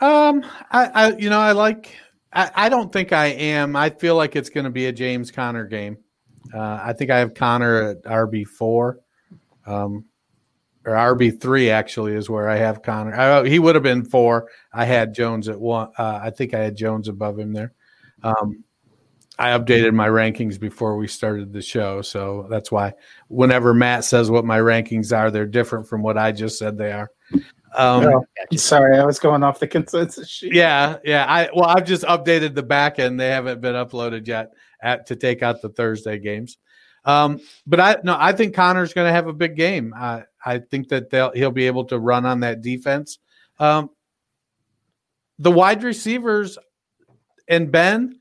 Um, 0.00 0.44
I, 0.70 0.86
I 0.86 1.16
you 1.16 1.30
know, 1.30 1.40
I 1.40 1.52
like. 1.52 1.94
I, 2.32 2.50
I 2.54 2.68
don't 2.68 2.92
think 2.92 3.12
I 3.12 3.26
am. 3.26 3.74
I 3.74 3.90
feel 3.90 4.14
like 4.14 4.36
it's 4.36 4.50
going 4.50 4.64
to 4.64 4.70
be 4.70 4.86
a 4.86 4.92
James 4.92 5.30
Conner 5.30 5.64
game. 5.64 5.98
Uh, 6.52 6.80
I 6.82 6.92
think 6.92 7.10
I 7.10 7.18
have 7.18 7.34
Conner 7.34 7.90
at 7.90 8.02
RB 8.04 8.46
four. 8.46 9.00
Um, 9.66 10.04
or 10.84 10.92
RB 10.92 11.40
three 11.40 11.70
actually 11.70 12.14
is 12.14 12.30
where 12.30 12.48
I 12.48 12.56
have 12.56 12.82
Conner. 12.82 13.14
I, 13.14 13.48
he 13.48 13.58
would 13.58 13.74
have 13.74 13.84
been 13.84 14.04
four. 14.04 14.48
I 14.72 14.84
had 14.84 15.14
Jones 15.14 15.48
at 15.48 15.60
one. 15.60 15.90
Uh, 15.98 16.20
I 16.22 16.30
think 16.30 16.54
I 16.54 16.60
had 16.60 16.76
Jones 16.76 17.08
above 17.08 17.38
him 17.38 17.52
there. 17.52 17.72
Um, 18.22 18.64
I 19.38 19.50
updated 19.50 19.94
my 19.94 20.08
rankings 20.08 20.58
before 20.58 20.96
we 20.96 21.06
started 21.06 21.52
the 21.52 21.62
show, 21.62 22.02
so 22.02 22.48
that's 22.50 22.72
why 22.72 22.94
whenever 23.28 23.72
Matt 23.72 24.04
says 24.04 24.30
what 24.30 24.44
my 24.44 24.58
rankings 24.58 25.16
are, 25.16 25.30
they're 25.30 25.46
different 25.46 25.86
from 25.86 26.02
what 26.02 26.18
I 26.18 26.32
just 26.32 26.58
said 26.58 26.76
they 26.76 26.90
are. 26.90 27.10
Um, 27.76 28.04
Oh, 28.06 28.24
sorry, 28.56 28.98
I 28.98 29.04
was 29.04 29.18
going 29.18 29.42
off 29.42 29.60
the 29.60 29.68
consensus 29.68 30.28
sheet. 30.28 30.54
yeah, 30.54 30.96
yeah. 31.04 31.26
I 31.28 31.50
well, 31.54 31.66
I've 31.66 31.84
just 31.84 32.02
updated 32.04 32.54
the 32.54 32.62
back 32.62 32.98
end. 32.98 33.20
They 33.20 33.28
haven't 33.28 33.60
been 33.60 33.74
uploaded 33.74 34.26
yet 34.26 34.50
at, 34.82 35.06
to 35.06 35.16
take 35.16 35.42
out 35.42 35.62
the 35.62 35.68
Thursday 35.68 36.18
games. 36.18 36.58
Um, 37.08 37.40
but 37.66 37.80
I 37.80 37.96
no, 38.04 38.16
I 38.20 38.32
think 38.32 38.54
Conner's 38.54 38.92
going 38.92 39.08
to 39.08 39.12
have 39.12 39.28
a 39.28 39.32
big 39.32 39.56
game. 39.56 39.94
I 39.96 40.24
I 40.44 40.58
think 40.58 40.88
that 40.90 41.08
they'll 41.08 41.32
he'll 41.32 41.50
be 41.50 41.66
able 41.66 41.86
to 41.86 41.98
run 41.98 42.26
on 42.26 42.40
that 42.40 42.60
defense. 42.60 43.18
Um, 43.58 43.88
the 45.38 45.50
wide 45.50 45.82
receivers 45.82 46.58
and 47.48 47.72
Ben, 47.72 48.18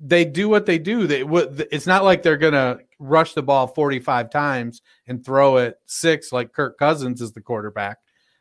they 0.00 0.24
do 0.24 0.48
what 0.48 0.66
they 0.66 0.80
do. 0.80 1.06
They. 1.06 1.22
It's 1.70 1.86
not 1.86 2.02
like 2.02 2.24
they're 2.24 2.36
going 2.36 2.54
to 2.54 2.80
rush 2.98 3.34
the 3.34 3.42
ball 3.42 3.68
forty 3.68 4.00
five 4.00 4.30
times 4.30 4.82
and 5.06 5.24
throw 5.24 5.58
it 5.58 5.78
six 5.86 6.32
like 6.32 6.52
Kirk 6.52 6.78
Cousins 6.78 7.20
is 7.20 7.30
the 7.30 7.40
quarterback. 7.40 7.98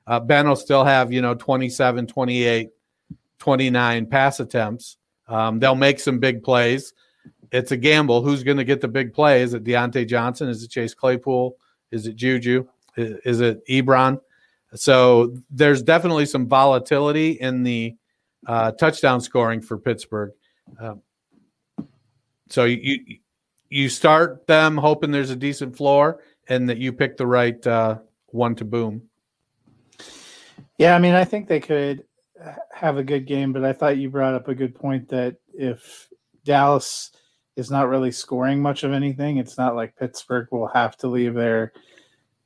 Uh, 0.07 0.19
ben 0.19 0.49
will 0.49 0.55
still 0.55 0.83
have 0.83 1.13
you 1.13 1.21
know 1.21 1.35
27, 1.35 2.07
28, 2.07 2.69
29 3.37 4.05
pass 4.07 4.39
attempts. 4.39 4.97
Um, 5.27 5.59
they'll 5.59 5.75
make 5.75 5.99
some 5.99 6.17
big 6.17 6.41
plays. 6.41 6.93
It's 7.51 7.71
a 7.71 7.77
gamble. 7.77 8.21
Who's 8.21 8.43
going 8.43 8.57
to 8.57 8.63
get 8.63 8.81
the 8.81 8.87
big 8.87 9.13
play? 9.13 9.41
Is 9.41 9.53
it 9.53 9.63
Diontae 9.63 10.07
Johnson? 10.07 10.47
Is 10.47 10.63
it 10.63 10.71
Chase 10.71 10.93
Claypool? 10.93 11.57
Is 11.91 12.07
it 12.07 12.15
Juju? 12.15 12.65
Is, 12.95 13.41
it 13.41 13.65
Ebron? 13.67 14.19
So 14.75 15.35
there's 15.49 15.81
definitely 15.81 16.25
some 16.25 16.47
volatility 16.47 17.31
in 17.31 17.63
the 17.63 17.95
uh, 18.47 18.71
touchdown 18.71 19.19
scoring 19.19 19.61
for 19.61 19.77
Pittsburgh. 19.77 20.31
Uh, 20.79 20.95
so 22.49 22.65
you 22.65 22.99
you 23.69 23.87
start 23.87 24.45
them 24.47 24.77
hoping 24.77 25.11
there's 25.11 25.29
a 25.29 25.35
decent 25.35 25.75
floor 25.77 26.21
and 26.49 26.69
that 26.69 26.77
you 26.77 26.91
pick 26.91 27.15
the 27.15 27.25
right 27.25 27.65
uh, 27.65 27.99
one 28.27 28.55
to 28.55 28.65
boom. 28.65 29.03
Yeah, 30.77 30.95
I 30.95 30.99
mean, 30.99 31.13
I 31.13 31.23
think 31.23 31.47
they 31.47 31.59
could 31.61 32.03
have 32.73 32.97
a 32.97 33.03
good 33.03 33.25
game, 33.25 33.53
but 33.53 33.63
I 33.63 33.71
thought 33.71 33.97
you 33.97 34.09
brought 34.09 34.33
up 34.33 34.47
a 34.47 34.55
good 34.55 34.75
point 34.75 35.07
that 35.09 35.37
if 35.53 36.09
Dallas 36.43 37.11
is 37.55 37.69
not 37.69 37.89
really 37.89 38.11
scoring 38.11 38.61
much 38.61 38.83
of 38.83 38.93
anything, 38.93 39.37
it's 39.37 39.57
not 39.57 39.75
like 39.75 39.95
Pittsburgh 39.95 40.47
will 40.51 40.67
have 40.67 40.97
to 40.97 41.07
leave 41.07 41.33
their 41.33 41.73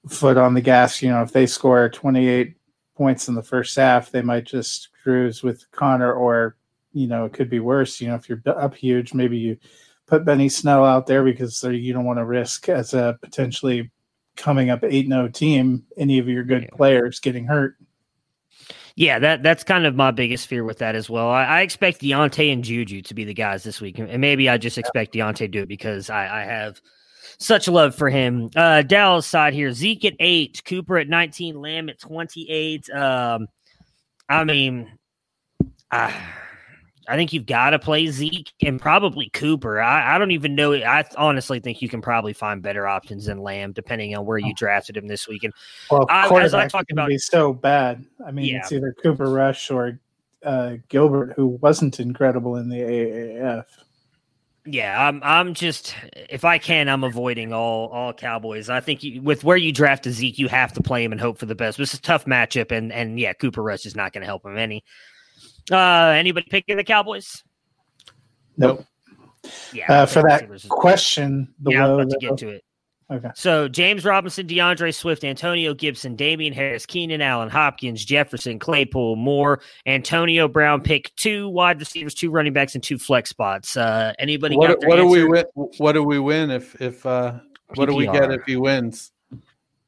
foot 0.08 0.38
on 0.38 0.54
the 0.54 0.62
gas. 0.62 1.02
You 1.02 1.10
know, 1.10 1.22
if 1.22 1.32
they 1.32 1.46
score 1.46 1.90
28 1.90 2.56
points 2.96 3.28
in 3.28 3.36
the 3.36 3.44
first 3.44 3.76
half, 3.76 4.12
they 4.12 4.22
might 4.22 4.46
just 4.46 4.90
cruise 5.04 5.44
with 5.44 5.70
Conner, 5.72 6.14
or, 6.14 6.56
you 6.94 7.08
know, 7.08 7.26
it 7.26 7.34
could 7.34 7.50
be 7.50 7.60
worse. 7.60 8.02
You 8.02 8.10
know, 8.10 8.16
if 8.16 8.28
you're 8.30 8.42
up 8.46 8.76
huge, 8.76 9.14
maybe 9.14 9.38
you 9.38 9.58
put 10.08 10.26
Benny 10.26 10.50
Snell 10.50 10.86
out 10.86 11.08
there 11.08 11.24
because 11.24 11.62
you 11.64 11.94
don't 11.94 12.06
want 12.06 12.20
to 12.20 12.26
risk 12.26 12.70
as 12.70 12.94
a 12.94 13.18
potentially 13.22 13.92
coming 14.36 14.70
up 14.70 14.84
8 14.84 15.08
0 15.08 15.28
team 15.30 15.84
any 15.98 16.20
of 16.20 16.28
your 16.28 16.44
good 16.44 16.70
players 16.76 17.20
getting 17.20 17.46
hurt. 17.46 17.76
Yeah, 18.98 19.20
that 19.20 19.44
that's 19.44 19.66
kind 19.66 19.86
of 19.86 19.96
my 19.96 20.12
biggest 20.12 20.48
fear 20.48 20.64
with 20.64 20.78
that 20.78 20.96
as 20.96 21.10
well. 21.10 21.30
I, 21.30 21.44
I, 21.44 21.62
expect 21.62 22.00
Diontae 22.00 22.54
and 22.54 22.64
Juju 22.64 23.02
to 23.02 23.14
be 23.14 23.26
the 23.26 23.34
guys 23.34 23.64
this 23.64 23.82
week, 23.82 24.00
and 24.00 24.22
maybe 24.22 24.48
I 24.48 24.58
just 24.58 24.78
expect 24.78 25.14
Diontae 25.14 25.36
to 25.36 25.48
do 25.50 25.64
it 25.64 25.68
because 25.68 26.10
I, 26.10 26.44
I 26.44 26.46
have 26.46 26.80
such 27.38 27.68
love 27.68 27.94
for 27.94 28.10
him. 28.10 28.50
Uh, 28.56 28.84
Dallas 28.84 29.28
side 29.28 29.54
here: 29.54 29.74
Zeke 29.74 30.06
at 30.06 30.14
eight, 30.22 30.62
Cooper 30.64 30.98
at 30.98 31.10
nineteen, 31.10 31.60
Lamb 31.60 31.90
at 31.90 32.00
twenty-eight. 32.00 32.90
Um, 32.90 33.48
I 34.30 34.46
mean, 34.46 34.98
I, 35.92 36.14
I 37.08 37.16
think 37.16 37.34
you've 37.34 37.46
got 37.46 37.72
to 37.72 37.80
play 37.80 38.08
Zeke 38.08 38.52
and 38.62 38.80
probably 38.82 39.30
Cooper. 39.30 39.82
I, 39.82 40.16
I 40.16 40.18
don't 40.18 40.32
even 40.32 40.56
know. 40.56 40.74
I 40.74 41.04
honestly 41.18 41.60
think 41.60 41.82
you 41.82 41.90
can 41.90 42.02
probably 42.02 42.34
find 42.34 42.62
better 42.62 42.88
options 42.88 43.26
than 43.26 43.40
Lamb, 43.40 43.74
depending 43.74 44.16
on 44.16 44.26
where 44.26 44.38
you 44.38 44.54
drafted 44.56 44.98
him 44.98 45.08
this 45.08 45.28
week. 45.28 45.44
And 45.44 45.54
well, 45.90 46.06
I, 46.10 46.28
as 46.42 46.54
I 46.54 46.68
talked 46.68 46.92
about, 46.92 47.10
be 47.10 47.18
so 47.18 47.54
bad. 47.54 48.06
I 48.26 48.32
mean, 48.32 48.46
yeah. 48.46 48.58
it's 48.58 48.72
either 48.72 48.96
Cooper 49.02 49.30
Rush 49.30 49.70
or 49.72 50.00
uh, 50.44 50.78
Gilbert, 50.90 51.34
who 51.36 51.48
wasn't 51.48 52.00
incredible 52.00 52.56
in 52.58 52.70
the 52.70 52.80
AAF. 52.80 53.66
Yeah, 54.68 55.08
I'm. 55.08 55.22
I'm 55.22 55.54
just 55.54 55.96
if 56.16 56.44
I 56.44 56.58
can, 56.58 56.90
I'm 56.90 57.04
avoiding 57.04 57.54
all 57.54 57.88
all 57.90 58.14
Cowboys. 58.14 58.68
I 58.68 58.80
think 58.80 59.04
you, 59.04 59.22
with 59.22 59.44
where 59.44 59.58
you 59.58 59.72
draft 59.72 60.10
Zeke, 60.10 60.40
you 60.40 60.48
have 60.48 60.74
to 60.74 60.82
play 60.82 61.04
him 61.04 61.12
and 61.12 61.22
hope 61.22 61.38
for 61.38 61.46
the 61.46 61.54
best. 61.54 61.78
This 61.78 61.94
is 61.94 62.00
a 62.00 62.02
tough 62.02 62.26
matchup, 62.26 62.72
and 62.72 62.92
and 62.92 63.20
yeah, 63.20 63.34
Cooper 63.34 63.62
Rush 63.62 63.86
is 63.86 63.96
not 63.96 64.12
going 64.12 64.22
to 64.22 64.26
help 64.26 64.44
him 64.44 64.58
any. 64.58 64.84
Uh, 65.72 66.14
anybody 66.16 66.48
picking 66.50 66.78
the 66.78 66.84
Cowboys? 66.84 67.44
Nope. 68.58 68.86
Yeah. 69.74 69.92
Uh, 69.92 70.06
for 70.06 70.24
that 70.24 70.50
question, 70.70 71.54
yeah, 71.68 71.86
I'm 71.86 71.92
about 71.92 72.10
to 72.10 72.18
get 72.18 72.38
to 72.38 72.50
it. 72.50 72.64
Okay. 73.12 73.30
So 73.36 73.68
James 73.68 74.04
Robinson, 74.04 74.48
DeAndre 74.48 74.94
Swift, 74.94 75.24
Antonio 75.24 75.76
Gibson, 75.76 76.16
Damien 76.16 76.54
Harris, 76.54 76.88
Keenan 76.88 77.22
Allen, 77.22 77.50
Hopkins, 77.50 78.04
Jefferson, 78.04 78.58
Claypool, 78.58 79.16
Moore, 79.16 79.62
Antonio 79.86 80.48
Brown. 80.48 80.82
Pick 80.82 81.14
two 81.16 81.48
wide 81.50 81.80
receivers, 81.80 82.16
two 82.16 82.32
running 82.32 82.54
backs, 82.54 82.74
and 82.74 82.84
two 82.84 82.98
flex 82.98 83.30
spots. 83.30 83.78
Uh, 83.78 84.14
anybody? 84.18 84.58
What, 84.58 84.84
what 84.86 84.96
do 84.96 85.08
we 85.08 85.24
win? 85.24 85.46
What 85.54 85.92
do 85.92 86.04
we 86.04 86.18
win 86.18 86.50
if 86.50 86.82
if 86.82 87.06
uh, 87.06 87.40
what 87.76 87.88
do 87.88 87.96
we 87.96 88.08
get 88.08 88.32
if 88.32 88.42
he 88.46 88.56
wins? 88.56 89.12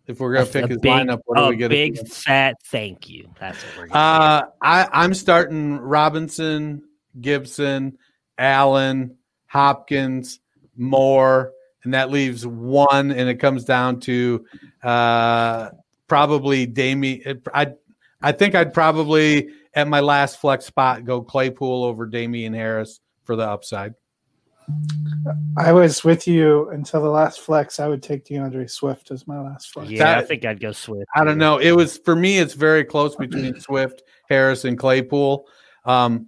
If 0.07 0.21
we're 0.21 0.33
gonna 0.33 0.45
a, 0.45 0.49
pick 0.49 0.65
a 0.65 0.67
his 0.69 0.77
big, 0.77 0.91
lineup, 0.91 1.19
what 1.25 1.37
do 1.37 1.43
a 1.43 1.49
we 1.49 1.57
get? 1.57 1.69
Big 1.69 2.07
fat 2.07 2.55
thank 2.65 3.09
you. 3.09 3.29
That's 3.39 3.61
what 3.61 3.77
we're. 3.77 3.87
Gonna 3.87 3.99
Uh, 3.99 4.47
I 4.61 4.87
I'm 4.93 5.13
starting 5.13 5.77
Robinson, 5.77 6.83
Gibson, 7.19 7.97
Allen, 8.37 9.17
Hopkins, 9.47 10.39
Moore, 10.77 11.51
and 11.83 11.93
that 11.93 12.09
leaves 12.09 12.47
one, 12.47 13.11
and 13.11 13.29
it 13.29 13.35
comes 13.35 13.65
down 13.65 13.99
to 14.01 14.45
uh, 14.81 15.71
probably 16.07 16.65
Damien. 16.65 17.41
I 17.53 17.73
I 18.21 18.31
think 18.31 18.55
I'd 18.55 18.73
probably 18.73 19.49
at 19.73 19.89
my 19.89 19.99
last 19.99 20.39
flex 20.39 20.65
spot 20.65 21.03
go 21.03 21.21
Claypool 21.21 21.83
over 21.83 22.05
Damien 22.05 22.53
Harris 22.53 23.01
for 23.25 23.35
the 23.35 23.43
upside. 23.43 23.93
I 25.57 25.71
was 25.71 26.03
with 26.03 26.27
you 26.27 26.69
until 26.69 27.01
the 27.01 27.09
last 27.09 27.39
flex. 27.39 27.79
I 27.79 27.87
would 27.87 28.03
take 28.03 28.25
DeAndre 28.25 28.69
Swift 28.69 29.11
as 29.11 29.27
my 29.27 29.39
last 29.39 29.71
flex. 29.71 29.89
Yeah, 29.89 30.03
that, 30.03 30.17
I 30.19 30.21
think 30.23 30.45
I'd 30.45 30.59
go 30.59 30.71
Swift. 30.71 31.05
I 31.15 31.23
don't 31.23 31.37
know. 31.37 31.57
It 31.57 31.71
was 31.71 31.97
for 31.97 32.15
me. 32.15 32.37
It's 32.37 32.53
very 32.53 32.83
close 32.83 33.15
between 33.15 33.59
Swift, 33.59 34.03
Harris, 34.29 34.65
and 34.65 34.77
Claypool. 34.77 35.47
Um, 35.85 36.27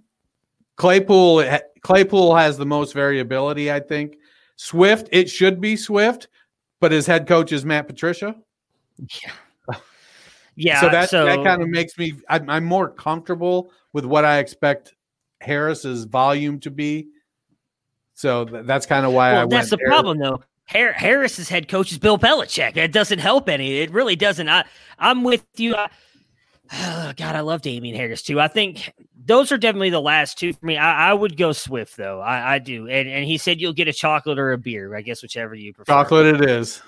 Claypool 0.76 1.44
Claypool 1.82 2.34
has 2.34 2.56
the 2.56 2.66
most 2.66 2.94
variability. 2.94 3.70
I 3.70 3.80
think 3.80 4.16
Swift. 4.56 5.08
It 5.12 5.28
should 5.28 5.60
be 5.60 5.76
Swift, 5.76 6.28
but 6.80 6.92
his 6.92 7.06
head 7.06 7.26
coach 7.26 7.52
is 7.52 7.64
Matt 7.64 7.86
Patricia. 7.86 8.36
Yeah. 9.22 9.32
Yeah. 10.56 10.80
So 10.80 10.90
that 10.90 11.08
so, 11.08 11.24
that 11.24 11.42
kind 11.42 11.62
of 11.62 11.68
makes 11.68 11.96
me. 11.96 12.14
I'm, 12.28 12.50
I'm 12.50 12.64
more 12.64 12.90
comfortable 12.90 13.72
with 13.94 14.04
what 14.04 14.26
I 14.26 14.40
expect 14.40 14.94
Harris's 15.40 16.04
volume 16.04 16.60
to 16.60 16.70
be 16.70 17.08
so 18.20 18.44
th- 18.44 18.66
that's 18.66 18.84
kind 18.84 19.06
of 19.06 19.14
why 19.14 19.30
I. 19.30 19.32
well, 19.32 19.42
I 19.44 19.46
That's 19.46 19.70
the 19.70 19.78
there. 19.78 19.86
problem, 19.86 20.18
though. 20.18 20.42
Har- 20.66 20.92
Harris's 20.92 21.48
head 21.48 21.68
coach 21.68 21.90
is 21.90 21.98
Bill 21.98 22.18
Belichick. 22.18 22.76
It 22.76 22.92
doesn't 22.92 23.18
help 23.18 23.48
any. 23.48 23.78
It 23.78 23.90
really 23.92 24.14
doesn't. 24.14 24.46
I, 24.46 24.66
I'm 24.98 25.24
with 25.24 25.46
you. 25.56 25.74
I, 25.74 25.88
oh, 26.74 27.14
God, 27.16 27.34
I 27.34 27.40
love 27.40 27.62
Damien 27.62 27.96
Harris 27.96 28.20
too. 28.22 28.38
I 28.38 28.46
think 28.48 28.92
those 29.24 29.50
are 29.52 29.56
definitely 29.56 29.88
the 29.88 30.02
last 30.02 30.36
two 30.38 30.52
for 30.52 30.66
me. 30.66 30.76
I, 30.76 31.10
I 31.10 31.14
would 31.14 31.38
go 31.38 31.52
Swift 31.52 31.96
though. 31.96 32.20
I, 32.20 32.56
I 32.56 32.58
do. 32.58 32.88
And, 32.88 33.08
and 33.08 33.24
he 33.24 33.38
said 33.38 33.58
you'll 33.58 33.72
get 33.72 33.88
a 33.88 33.92
chocolate 33.92 34.38
or 34.38 34.52
a 34.52 34.58
beer. 34.58 34.94
I 34.94 35.00
guess 35.00 35.22
whichever 35.22 35.54
you 35.54 35.72
prefer. 35.72 35.90
Chocolate 35.90 36.26
it 36.26 36.50
is. 36.50 36.82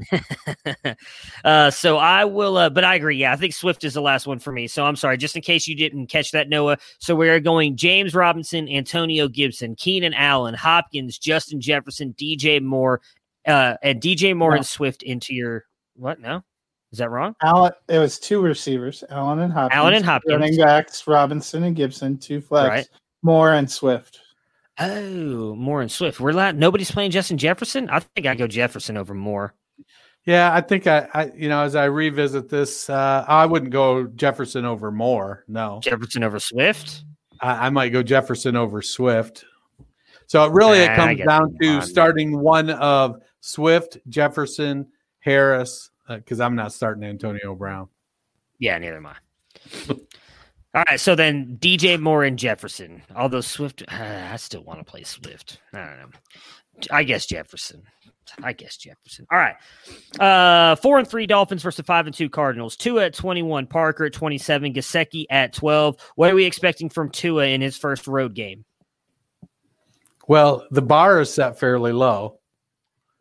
uh, 1.44 1.70
so 1.70 1.96
I 1.98 2.24
will, 2.24 2.56
uh, 2.56 2.70
but 2.70 2.84
I 2.84 2.94
agree. 2.94 3.16
Yeah, 3.16 3.32
I 3.32 3.36
think 3.36 3.54
Swift 3.54 3.84
is 3.84 3.94
the 3.94 4.00
last 4.00 4.26
one 4.26 4.38
for 4.38 4.52
me. 4.52 4.66
So 4.66 4.84
I'm 4.84 4.96
sorry, 4.96 5.16
just 5.16 5.36
in 5.36 5.42
case 5.42 5.66
you 5.66 5.74
didn't 5.74 6.06
catch 6.08 6.30
that, 6.32 6.48
Noah. 6.48 6.78
So 6.98 7.14
we're 7.14 7.40
going 7.40 7.76
James 7.76 8.14
Robinson, 8.14 8.68
Antonio 8.68 9.28
Gibson, 9.28 9.74
Keenan 9.76 10.14
Allen, 10.14 10.54
Hopkins, 10.54 11.18
Justin 11.18 11.60
Jefferson, 11.60 12.14
DJ 12.18 12.62
Moore, 12.62 13.00
uh, 13.46 13.74
and 13.82 14.00
DJ 14.00 14.36
Moore 14.36 14.50
No. 14.50 14.56
and 14.58 14.66
Swift 14.66 15.02
into 15.02 15.34
your 15.34 15.64
what? 15.94 16.20
No, 16.20 16.42
is 16.92 16.98
that 16.98 17.10
wrong? 17.10 17.34
Allen, 17.42 17.72
it 17.88 17.98
was 17.98 18.18
two 18.18 18.40
receivers, 18.40 19.04
Allen 19.10 19.40
and 19.40 19.52
Hopkins. 19.52 19.76
Allen 19.76 19.94
and 19.94 20.04
Hopkins. 20.04 20.32
Running 20.32 20.56
backs, 20.56 21.06
Robinson 21.06 21.64
and 21.64 21.76
Gibson, 21.76 22.18
two 22.18 22.40
flex, 22.40 22.68
Right. 22.68 22.88
Moore 23.22 23.52
and 23.52 23.70
Swift. 23.70 24.20
Oh, 24.80 25.56
Moore 25.56 25.80
and 25.82 25.90
Swift. 25.90 26.20
We're 26.20 26.30
not. 26.30 26.54
Nobody's 26.54 26.90
playing 26.90 27.10
Justin 27.10 27.36
Jefferson. 27.36 27.90
I 27.90 27.98
think 27.98 28.28
I 28.28 28.36
go 28.36 28.46
Jefferson 28.46 28.96
over 28.96 29.12
Moore. 29.12 29.52
Yeah, 30.28 30.52
I 30.52 30.60
think 30.60 30.86
I, 30.86 31.08
I, 31.14 31.32
you 31.34 31.48
know, 31.48 31.62
as 31.62 31.74
I 31.74 31.86
revisit 31.86 32.50
this, 32.50 32.90
uh, 32.90 33.24
I 33.26 33.46
wouldn't 33.46 33.72
go 33.72 34.04
Jefferson 34.08 34.66
over 34.66 34.92
Moore. 34.92 35.42
No, 35.48 35.80
Jefferson 35.82 36.22
over 36.22 36.38
Swift. 36.38 37.04
I, 37.40 37.68
I 37.68 37.70
might 37.70 37.88
go 37.88 38.02
Jefferson 38.02 38.54
over 38.54 38.82
Swift. 38.82 39.46
So 40.26 40.44
it 40.44 40.52
really 40.52 40.84
Nah, 40.84 40.92
it 40.92 40.96
comes 40.96 41.20
down 41.26 41.56
it. 41.58 41.64
to 41.64 41.78
Fine. 41.78 41.88
starting 41.88 42.40
one 42.40 42.68
of 42.68 43.22
Swift, 43.40 43.96
Jefferson, 44.10 44.88
Harris, 45.20 45.88
because 46.06 46.40
I'm 46.40 46.54
not 46.54 46.74
starting 46.74 47.04
Antonio 47.04 47.54
Brown. 47.54 47.88
Yeah, 48.58 48.76
neither 48.76 48.98
am 48.98 49.06
I. 49.06 49.16
All 50.74 50.84
right, 50.86 51.00
so 51.00 51.14
then 51.14 51.56
DJ 51.58 51.98
Moore 51.98 52.24
and 52.24 52.38
Jefferson. 52.38 53.02
Although 53.16 53.40
Swift, 53.40 53.82
I 53.90 54.36
still 54.36 54.62
want 54.62 54.78
to 54.80 54.84
play 54.84 55.04
Swift. 55.04 55.58
I 55.72 55.78
don't 55.78 55.98
know. 56.00 56.08
I 56.90 57.04
guess 57.04 57.26
Jefferson. 57.26 57.82
I 58.42 58.52
guess 58.52 58.76
Jefferson. 58.76 59.26
All 59.32 59.38
right. 59.38 59.56
Uh 60.20 60.76
four 60.76 60.98
and 60.98 61.08
three 61.08 61.26
Dolphins 61.26 61.62
versus 61.62 61.84
five 61.86 62.06
and 62.06 62.14
two 62.14 62.28
Cardinals. 62.28 62.76
Tua 62.76 63.06
at 63.06 63.14
21, 63.14 63.66
Parker 63.66 64.04
at 64.04 64.12
27, 64.12 64.74
Gesicki 64.74 65.24
at 65.30 65.52
12. 65.54 65.96
What 66.16 66.30
are 66.30 66.34
we 66.34 66.44
expecting 66.44 66.90
from 66.90 67.10
Tua 67.10 67.46
in 67.46 67.60
his 67.62 67.76
first 67.78 68.06
road 68.06 68.34
game? 68.34 68.64
Well, 70.28 70.66
the 70.70 70.82
bar 70.82 71.20
is 71.22 71.32
set 71.32 71.58
fairly 71.58 71.92
low, 71.92 72.38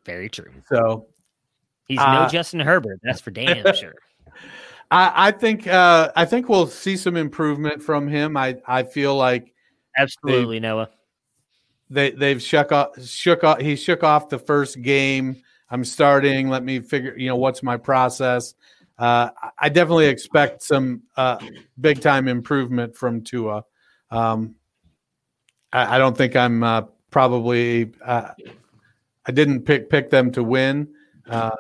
Very 0.06 0.30
true. 0.30 0.52
so 0.70 1.08
He's 1.88 2.00
Uh, 2.00 2.24
no 2.24 2.30
Justin 2.30 2.60
Herbert. 2.60 3.00
That's 3.02 3.22
for 3.22 3.32
damn 3.32 3.74
sure. 3.76 3.96
I, 4.92 5.28
I 5.28 5.32
think 5.32 5.68
uh, 5.68 6.12
I 6.18 6.26
think 6.26 6.50
we'll 6.50 6.68
see 6.68 6.98
some 6.98 7.16
improvement 7.16 7.82
from 7.82 8.10
him. 8.10 8.36
I, 8.36 8.58
I 8.68 8.84
feel 8.84 9.16
like 9.16 9.54
Absolutely, 9.98 10.60
Noah. 10.60 10.90
They 11.90 12.12
they've 12.12 12.42
shook 12.42 12.72
off 12.72 13.02
shook 13.04 13.44
off 13.44 13.60
he 13.60 13.76
shook 13.76 14.04
off 14.04 14.30
the 14.30 14.40
first 14.40 14.82
game. 14.82 15.42
I'm 15.70 15.84
starting. 15.84 16.50
Let 16.50 16.64
me 16.64 16.80
figure. 16.80 17.16
You 17.18 17.28
know 17.30 17.36
what's 17.36 17.64
my 17.64 17.78
process. 17.78 18.54
Uh, 18.98 19.30
I- 19.60 19.70
definitely 19.70 20.08
expect 20.08 20.64
some 20.64 21.04
uh, 21.16 21.38
big 21.80 22.02
time 22.02 22.28
improvement 22.28 22.96
from 22.96 23.22
Tua. 23.22 23.64
Um, 24.10 24.56
I, 25.72 25.96
I 25.96 25.98
don't 25.98 26.18
think 26.18 26.36
I'm 26.36 26.64
uh, 26.64 26.84
probably. 27.12 27.92
Uh, 28.04 28.30
I 29.26 29.32
didn't 29.32 29.64
pick 29.64 29.90
pick 29.90 30.10
them 30.10 30.32
to 30.32 30.44
win. 30.44 30.88
Uh, 31.30 31.52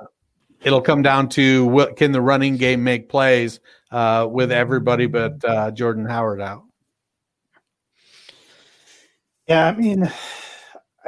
it'll 0.61 0.81
come 0.81 1.01
down 1.01 1.29
to 1.29 1.65
what 1.65 1.97
can 1.97 2.11
the 2.11 2.21
running 2.21 2.57
game 2.57 2.83
make 2.83 3.09
plays 3.09 3.59
uh, 3.91 4.27
with 4.29 4.51
everybody 4.51 5.05
but 5.05 5.75
Jordan 5.75 6.05
Howard 6.05 6.41
out. 6.41 6.63
Yeah, 9.47 9.67
I 9.67 9.75
mean, 9.75 10.11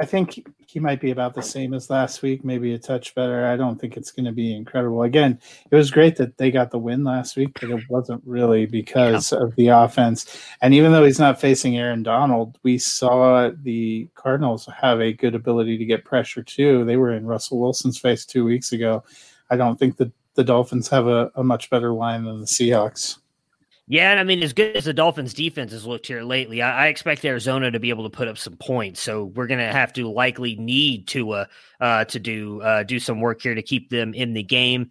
I 0.00 0.06
think 0.06 0.46
he 0.66 0.80
might 0.80 0.98
be 0.98 1.10
about 1.10 1.34
the 1.34 1.42
same 1.42 1.74
as 1.74 1.90
last 1.90 2.22
week, 2.22 2.42
maybe 2.42 2.72
a 2.72 2.78
touch 2.78 3.14
better. 3.14 3.44
I 3.44 3.56
don't 3.56 3.78
think 3.78 3.98
it's 3.98 4.10
going 4.10 4.24
to 4.24 4.32
be 4.32 4.54
incredible. 4.56 5.02
Again, 5.02 5.38
it 5.70 5.76
was 5.76 5.90
great 5.90 6.16
that 6.16 6.38
they 6.38 6.50
got 6.50 6.70
the 6.70 6.78
win 6.78 7.04
last 7.04 7.36
week, 7.36 7.50
but 7.60 7.68
it 7.68 7.84
wasn't 7.90 8.22
really 8.24 8.64
because 8.64 9.30
of 9.32 9.54
the 9.56 9.68
offense. 9.68 10.40
And 10.62 10.72
even 10.72 10.90
though 10.90 11.04
he's 11.04 11.18
not 11.18 11.38
facing 11.38 11.76
Aaron 11.76 12.02
Donald, 12.02 12.56
we 12.62 12.78
saw 12.78 13.50
the 13.62 14.08
Cardinals 14.14 14.66
have 14.74 15.00
a 15.02 15.12
good 15.12 15.34
ability 15.34 15.76
to 15.76 15.84
get 15.84 16.06
pressure 16.06 16.42
too. 16.42 16.86
They 16.86 16.96
were 16.96 17.12
in 17.12 17.26
Russell 17.26 17.60
Wilson's 17.60 17.98
face 17.98 18.24
two 18.24 18.46
weeks 18.46 18.72
ago. 18.72 19.04
I 19.50 19.56
don't 19.56 19.78
think 19.78 19.98
that 19.98 20.12
the 20.34 20.44
Dolphins 20.44 20.88
have 20.88 21.08
a, 21.08 21.30
a 21.34 21.44
much 21.44 21.68
better 21.68 21.92
line 21.92 22.24
than 22.24 22.40
the 22.40 22.46
Seahawks. 22.46 23.18
Yeah, 23.90 24.12
and 24.12 24.20
I 24.20 24.22
mean, 24.22 24.40
as 24.44 24.52
good 24.52 24.76
as 24.76 24.84
the 24.84 24.94
Dolphins' 24.94 25.34
defense 25.34 25.72
has 25.72 25.84
looked 25.84 26.06
here 26.06 26.22
lately, 26.22 26.62
I, 26.62 26.84
I 26.84 26.86
expect 26.86 27.24
Arizona 27.24 27.72
to 27.72 27.80
be 27.80 27.90
able 27.90 28.08
to 28.08 28.16
put 28.16 28.28
up 28.28 28.38
some 28.38 28.54
points. 28.54 29.00
So 29.00 29.24
we're 29.24 29.48
going 29.48 29.58
to 29.58 29.72
have 29.72 29.92
to 29.94 30.08
likely 30.08 30.54
need 30.54 31.08
Tua 31.08 31.48
uh, 31.80 32.04
to 32.04 32.20
do 32.20 32.62
uh, 32.62 32.84
do 32.84 33.00
some 33.00 33.20
work 33.20 33.42
here 33.42 33.56
to 33.56 33.62
keep 33.62 33.90
them 33.90 34.14
in 34.14 34.32
the 34.32 34.44
game. 34.44 34.90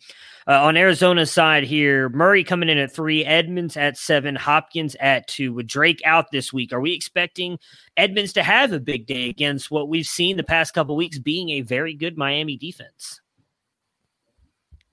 Uh, 0.49 0.65
on 0.65 0.76
Arizona's 0.76 1.31
side 1.31 1.63
here, 1.63 2.09
Murray 2.09 2.43
coming 2.43 2.67
in 2.67 2.77
at 2.77 2.91
three, 2.91 3.23
Edmonds 3.23 3.77
at 3.77 3.95
seven, 3.95 4.35
Hopkins 4.35 4.97
at 4.99 5.26
two. 5.30 5.53
With 5.53 5.67
Drake 5.67 6.01
out 6.03 6.30
this 6.34 6.51
week, 6.51 6.73
are 6.73 6.81
we 6.81 6.91
expecting 6.91 7.57
Edmonds 7.95 8.34
to 8.34 8.43
have 8.43 8.73
a 8.73 8.81
big 8.81 9.05
day 9.05 9.30
against 9.30 9.71
what 9.71 9.88
we've 9.88 10.05
seen 10.05 10.35
the 10.35 10.43
past 10.43 10.73
couple 10.73 10.97
weeks 10.97 11.19
being 11.19 11.51
a 11.51 11.61
very 11.61 11.93
good 11.93 12.17
Miami 12.17 12.57
defense? 12.57 13.21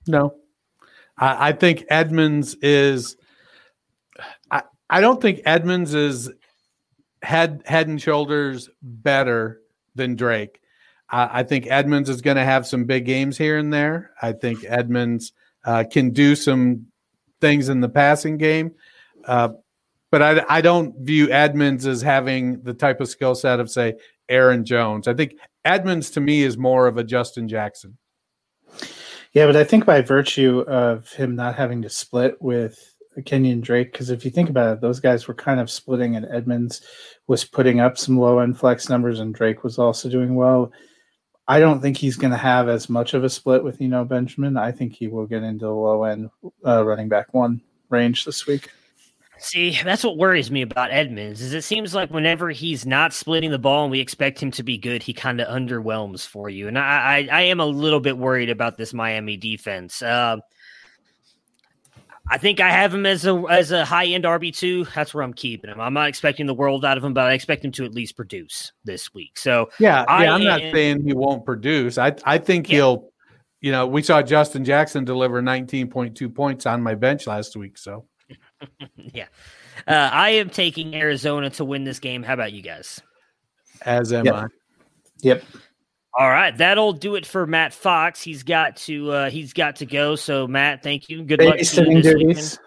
No, 0.07 0.33
I, 1.17 1.49
I 1.49 1.51
think 1.51 1.83
Edmonds 1.89 2.55
is. 2.61 3.16
I, 4.89 5.01
don't 5.01 5.21
think 5.21 5.41
Edmonds 5.45 5.93
is 5.93 6.31
head 7.21 7.63
head 7.65 7.87
and 7.87 8.01
shoulders 8.01 8.69
better 8.81 9.61
than 9.95 10.15
Drake. 10.15 10.59
I, 11.09 11.39
I 11.39 11.43
think 11.43 11.67
Edmonds 11.67 12.09
is 12.09 12.21
going 12.21 12.37
to 12.37 12.43
have 12.43 12.67
some 12.67 12.85
big 12.85 13.05
games 13.05 13.37
here 13.37 13.57
and 13.57 13.73
there. 13.73 14.11
I 14.21 14.33
think 14.33 14.63
Edmonds 14.67 15.33
uh, 15.65 15.83
can 15.91 16.11
do 16.11 16.35
some 16.35 16.87
things 17.41 17.69
in 17.69 17.81
the 17.81 17.89
passing 17.89 18.37
game, 18.37 18.71
uh, 19.25 19.49
but 20.11 20.21
I, 20.21 20.45
I 20.47 20.61
don't 20.61 20.95
view 20.99 21.29
Edmonds 21.31 21.85
as 21.85 22.01
having 22.01 22.61
the 22.61 22.73
type 22.73 23.01
of 23.01 23.09
skill 23.09 23.35
set 23.35 23.59
of 23.59 23.69
say 23.69 23.95
Aaron 24.29 24.65
Jones. 24.65 25.07
I 25.07 25.13
think 25.13 25.35
Edmonds 25.65 26.09
to 26.11 26.21
me 26.21 26.43
is 26.43 26.57
more 26.57 26.87
of 26.87 26.97
a 26.97 27.03
Justin 27.03 27.47
Jackson. 27.47 27.97
Yeah, 29.33 29.45
but 29.45 29.55
I 29.55 29.63
think 29.63 29.85
by 29.85 30.01
virtue 30.01 30.61
of 30.61 31.11
him 31.11 31.35
not 31.35 31.55
having 31.55 31.81
to 31.83 31.89
split 31.89 32.41
with 32.41 32.95
Kenyan 33.21 33.61
Drake, 33.61 33.91
because 33.91 34.09
if 34.09 34.23
you 34.23 34.31
think 34.31 34.49
about 34.49 34.73
it, 34.73 34.81
those 34.81 34.99
guys 34.99 35.27
were 35.27 35.33
kind 35.33 35.59
of 35.59 35.71
splitting, 35.71 36.15
and 36.15 36.25
Edmonds 36.29 36.81
was 37.27 37.43
putting 37.43 37.79
up 37.79 37.97
some 37.97 38.17
low 38.17 38.39
end 38.39 38.57
flex 38.59 38.89
numbers, 38.89 39.19
and 39.19 39.33
Drake 39.33 39.63
was 39.63 39.77
also 39.77 40.09
doing 40.09 40.35
well. 40.35 40.71
I 41.47 41.59
don't 41.59 41.81
think 41.81 41.95
he's 41.95 42.17
going 42.17 42.31
to 42.31 42.37
have 42.37 42.67
as 42.67 42.89
much 42.89 43.13
of 43.13 43.23
a 43.23 43.29
split 43.29 43.63
with 43.63 43.79
you 43.79 43.87
know 43.87 44.05
Benjamin. 44.05 44.57
I 44.57 44.71
think 44.71 44.93
he 44.93 45.07
will 45.07 45.25
get 45.25 45.43
into 45.43 45.65
the 45.65 45.71
low 45.71 46.03
end 46.03 46.29
uh, 46.65 46.85
running 46.85 47.09
back 47.09 47.33
one 47.33 47.61
range 47.89 48.25
this 48.25 48.45
week. 48.45 48.69
See, 49.39 49.77
that's 49.83 50.03
what 50.03 50.17
worries 50.17 50.49
me 50.49 50.63
about 50.63 50.91
Edmonds. 50.91 51.41
Is 51.41 51.53
it 51.53 51.63
seems 51.63 51.93
like 51.93 52.09
whenever 52.09 52.49
he's 52.49 52.85
not 52.85 53.13
splitting 53.13 53.51
the 53.51 53.59
ball 53.59 53.83
and 53.83 53.91
we 53.91 53.99
expect 53.99 54.41
him 54.41 54.49
to 54.51 54.63
be 54.63 54.77
good, 54.77 55.03
he 55.03 55.13
kind 55.13 55.39
of 55.39 55.47
underwhelms 55.47 56.25
for 56.25 56.49
you. 56.49 56.67
And 56.67 56.77
I, 56.77 57.27
I, 57.29 57.29
I 57.31 57.41
am 57.43 57.59
a 57.59 57.65
little 57.65 57.99
bit 57.99 58.17
worried 58.17 58.49
about 58.49 58.77
this 58.77 58.93
Miami 58.93 59.37
defense. 59.37 60.01
Uh, 60.01 60.37
I 62.29 62.37
think 62.37 62.59
I 62.59 62.69
have 62.69 62.93
him 62.93 63.05
as 63.05 63.25
a 63.25 63.35
as 63.49 63.71
a 63.71 63.85
high 63.85 64.05
end 64.07 64.23
RB 64.25 64.55
two. 64.55 64.85
That's 64.95 65.13
where 65.13 65.23
I'm 65.23 65.33
keeping 65.33 65.69
him. 65.69 65.79
I'm 65.79 65.93
not 65.93 66.09
expecting 66.09 66.45
the 66.45 66.53
world 66.53 66.83
out 66.85 66.97
of 66.97 67.03
him, 67.03 67.13
but 67.13 67.25
I 67.27 67.33
expect 67.33 67.63
him 67.63 67.71
to 67.73 67.85
at 67.85 67.93
least 67.93 68.15
produce 68.15 68.71
this 68.83 69.13
week. 69.13 69.37
So 69.37 69.69
Yeah, 69.79 70.03
I 70.07 70.23
yeah. 70.23 70.33
I'm 70.33 70.43
not 70.43 70.59
saying 70.59 71.03
he 71.03 71.13
won't 71.13 71.45
produce. 71.45 71.97
I 71.97 72.15
I 72.25 72.37
think 72.37 72.69
Yeah. 72.69 72.75
he'll. 72.77 73.09
You 73.59 73.71
know, 73.71 73.87
we 73.87 74.03
saw 74.03 74.21
Justin 74.21 74.63
Jackson 74.63 75.03
deliver 75.03 75.41
19.2 75.41 76.29
points 76.35 76.67
on 76.67 76.83
my 76.83 76.93
bench 76.93 77.25
last 77.25 77.55
week. 77.55 77.77
So 77.79 78.05
yeah, 78.95 79.25
uh, 79.87 80.09
I 80.13 80.29
am 80.31 80.49
taking 80.51 80.93
Arizona 80.93 81.49
to 81.51 81.65
win 81.65 81.83
this 81.83 81.97
game. 81.99 82.21
How 82.21 82.33
about 82.35 82.53
you 82.53 82.61
guys? 82.61 83.01
as 83.83 84.13
am 84.13 84.25
Yep. 84.25 84.35
I. 84.35 84.45
Yep. 85.21 85.43
All 86.19 86.29
right, 86.29 86.57
that'll 86.57 86.93
do 86.93 87.13
it 87.13 87.27
for 87.27 87.45
Matt 87.45 87.73
Fox. 87.73 88.23
He's 88.23 88.41
got 88.41 88.75
to 88.77 89.11
uh, 89.11 89.29
he's 89.29 89.53
got 89.53 89.75
to 89.77 89.85
go. 89.85 90.15
So 90.15 90.47
Matt, 90.47 90.81
thank 90.81 91.09
you. 91.09 91.23
Good 91.23 91.43
luck 91.43 91.59
to 91.59 91.91
you 91.91 92.01
this 92.01 92.15
weekend. 92.15 92.59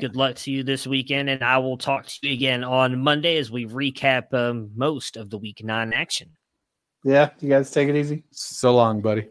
Good 0.00 0.16
luck 0.16 0.36
to 0.36 0.50
you 0.50 0.62
this 0.62 0.86
weekend, 0.86 1.28
and 1.28 1.44
I 1.44 1.58
will 1.58 1.76
talk 1.76 2.06
to 2.06 2.18
you 2.22 2.32
again 2.32 2.64
on 2.64 2.98
Monday 2.98 3.36
as 3.36 3.50
we 3.50 3.66
recap 3.66 4.32
um, 4.32 4.70
most 4.74 5.18
of 5.18 5.28
the 5.28 5.36
Week 5.36 5.62
Nine 5.62 5.92
action. 5.92 6.30
Yeah, 7.04 7.28
you 7.40 7.50
guys 7.50 7.70
take 7.70 7.90
it 7.90 7.96
easy. 7.96 8.24
So 8.30 8.74
long, 8.74 9.02
buddy. 9.02 9.28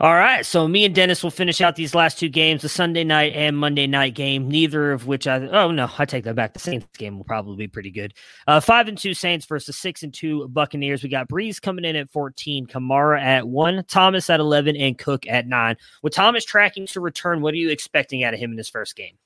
All 0.00 0.14
right, 0.14 0.46
so 0.46 0.68
me 0.68 0.84
and 0.84 0.94
Dennis 0.94 1.24
will 1.24 1.32
finish 1.32 1.60
out 1.60 1.74
these 1.74 1.92
last 1.92 2.20
two 2.20 2.28
games, 2.28 2.62
the 2.62 2.68
Sunday 2.68 3.02
night 3.02 3.32
and 3.34 3.56
Monday 3.56 3.88
night 3.88 4.14
game. 4.14 4.48
Neither 4.48 4.92
of 4.92 5.08
which 5.08 5.26
I 5.26 5.38
oh 5.48 5.72
no, 5.72 5.90
I 5.98 6.04
take 6.04 6.22
that 6.22 6.36
back. 6.36 6.52
The 6.52 6.60
Saints 6.60 6.86
game 6.96 7.16
will 7.16 7.24
probably 7.24 7.56
be 7.56 7.66
pretty 7.66 7.90
good. 7.90 8.14
Uh, 8.46 8.60
five 8.60 8.86
and 8.86 8.96
two 8.96 9.12
Saints 9.12 9.44
versus 9.44 9.76
six 9.76 10.04
and 10.04 10.14
two 10.14 10.46
Buccaneers. 10.50 11.02
We 11.02 11.08
got 11.08 11.28
Brees 11.28 11.60
coming 11.60 11.84
in 11.84 11.96
at 11.96 12.12
fourteen, 12.12 12.64
Kamara 12.64 13.20
at 13.20 13.48
one, 13.48 13.82
Thomas 13.88 14.30
at 14.30 14.38
eleven, 14.38 14.76
and 14.76 14.96
Cook 14.96 15.26
at 15.26 15.48
nine. 15.48 15.76
With 16.00 16.14
Thomas 16.14 16.44
tracking 16.44 16.86
to 16.86 17.00
return, 17.00 17.40
what 17.40 17.52
are 17.54 17.58
you 17.58 17.70
expecting 17.70 18.22
out 18.22 18.34
of 18.34 18.38
him 18.38 18.52
in 18.52 18.56
his 18.56 18.68
first 18.68 18.94
game? 18.94 19.18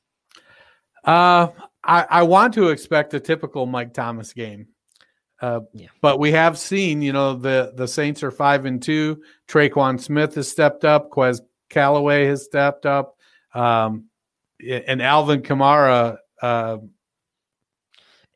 Uh, 1.05 1.49
I, 1.85 2.07
I 2.09 2.23
want 2.23 2.55
to 2.55 2.69
expect 2.69 3.13
a 3.13 3.21
typical 3.21 3.67
Mike 3.67 3.93
Thomas 3.93 4.33
game. 4.33 4.69
Uh, 5.43 5.61
Yeah. 5.75 5.89
But 6.01 6.19
we 6.21 6.31
have 6.33 6.57
seen, 6.57 7.03
you 7.03 7.13
know, 7.13 7.35
the 7.35 7.73
the 7.75 7.89
Saints 7.89 8.23
are 8.23 8.31
five 8.31 8.65
and 8.65 8.81
two. 8.83 9.23
Tre'Quan 9.49 10.01
Smith 10.01 10.37
has 10.37 10.49
stepped 10.49 10.85
up. 10.85 11.11
Quez 11.11 11.41
Callaway 11.69 12.25
has 12.27 12.45
stepped 12.45 12.87
up. 12.87 13.17
Um, 13.55 14.05
and 14.65 15.03
Alvin 15.03 15.43
Kamara. 15.43 16.19
Uh, 16.41 16.79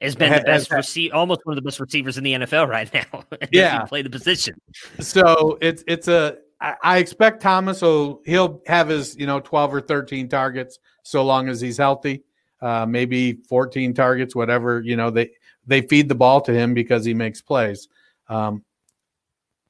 Has 0.01 0.15
been 0.17 0.33
the 0.33 0.41
best 0.41 0.71
receiver, 0.71 1.15
almost 1.15 1.41
one 1.45 1.57
of 1.57 1.63
the 1.63 1.67
best 1.67 1.81
receivers 1.81 2.19
in 2.19 2.25
the 2.25 2.33
NFL 2.35 2.69
right 2.77 2.93
now. 2.93 3.25
Yeah. 3.51 3.85
play 3.85 4.03
the 4.03 4.11
position. 4.11 4.61
so 5.01 5.57
it's 5.61 5.85
it's 5.87 6.09
a. 6.09 6.39
I 6.61 6.75
I 6.83 6.99
expect 6.99 7.41
Thomas 7.41 7.83
will 7.83 8.21
he'll 8.27 8.63
have 8.67 8.89
his 8.89 9.17
you 9.17 9.27
know 9.27 9.41
twelve 9.41 9.73
or 9.73 9.81
thirteen 9.81 10.29
targets 10.29 10.79
so 11.03 11.25
long 11.25 11.49
as 11.49 11.61
he's 11.61 11.77
healthy. 11.79 12.25
Uh, 12.61 12.85
maybe 12.87 13.35
fourteen 13.49 13.95
targets, 13.95 14.35
whatever 14.35 14.81
you 14.81 14.97
know 14.97 15.11
they 15.11 15.31
they 15.67 15.83
feed 15.83 16.09
the 16.09 16.15
ball 16.15 16.41
to 16.43 16.53
him 16.53 16.75
because 16.75 17.05
he 17.05 17.15
makes 17.15 17.41
plays. 17.41 17.89
Um, 18.29 18.65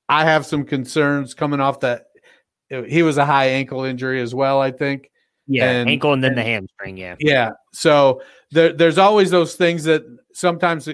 I 0.09 0.25
have 0.25 0.47
some 0.47 0.65
concerns 0.65 1.35
coming 1.35 1.61
off 1.61 1.81
that 1.81 2.07
he 2.69 3.03
was 3.03 3.19
a 3.19 3.25
high 3.25 3.47
ankle 3.49 3.85
injury 3.85 4.21
as 4.21 4.35
well. 4.35 4.61
I 4.61 4.71
think. 4.71 5.11
Yeah, 5.47 5.71
And- 5.71 5.89
ankle 5.89 6.13
and 6.13 6.23
then 6.23 6.35
the 6.35 6.43
hamstring. 6.43 6.97
Yeah, 6.97 7.15
Yeah. 7.21 7.53
So 7.73 8.23
there, 8.51 8.73
there's 8.73 8.99
always 8.99 9.31
those 9.31 9.55
things 9.55 9.85
that 9.85 10.03
sometimes, 10.33 10.89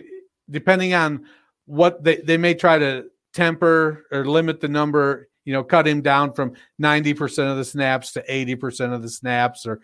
depending 0.51 0.93
on 0.93 1.25
what 1.65 2.05
they, 2.05 2.17
they 2.17 2.37
may 2.37 2.53
try 2.55 2.79
to 2.79 3.07
temper 3.33 4.05
or 4.13 4.27
limit 4.27 4.61
the 4.61 4.69
number, 4.69 5.29
you 5.47 5.55
know, 5.55 5.65
cut 5.65 5.87
him 5.87 6.03
down 6.03 6.35
from 6.35 6.53
90% 6.83 7.51
of 7.51 7.57
the 7.57 7.65
snaps 7.65 8.13
to 8.13 8.25
80% 8.29 8.93
of 8.93 9.01
the 9.03 9.09
snaps 9.09 9.65
or 9.65 9.81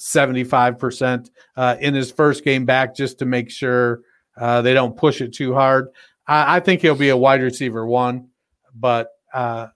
75% 0.00 1.30
uh, 1.56 1.76
in 1.80 1.94
his 1.94 2.12
first 2.12 2.44
game 2.44 2.64
back 2.64 2.94
just 2.94 3.18
to 3.18 3.24
make 3.24 3.50
sure 3.50 4.02
uh, 4.36 4.62
they 4.62 4.74
don't 4.74 4.96
push 4.96 5.20
it 5.20 5.32
too 5.32 5.54
hard. 5.54 5.88
I, 6.26 6.56
I 6.56 6.60
think 6.60 6.80
he'll 6.80 6.94
be 6.94 7.10
a 7.10 7.16
wide 7.16 7.42
receiver 7.42 7.86
one, 7.86 8.28
but 8.74 9.10
uh, 9.32 9.68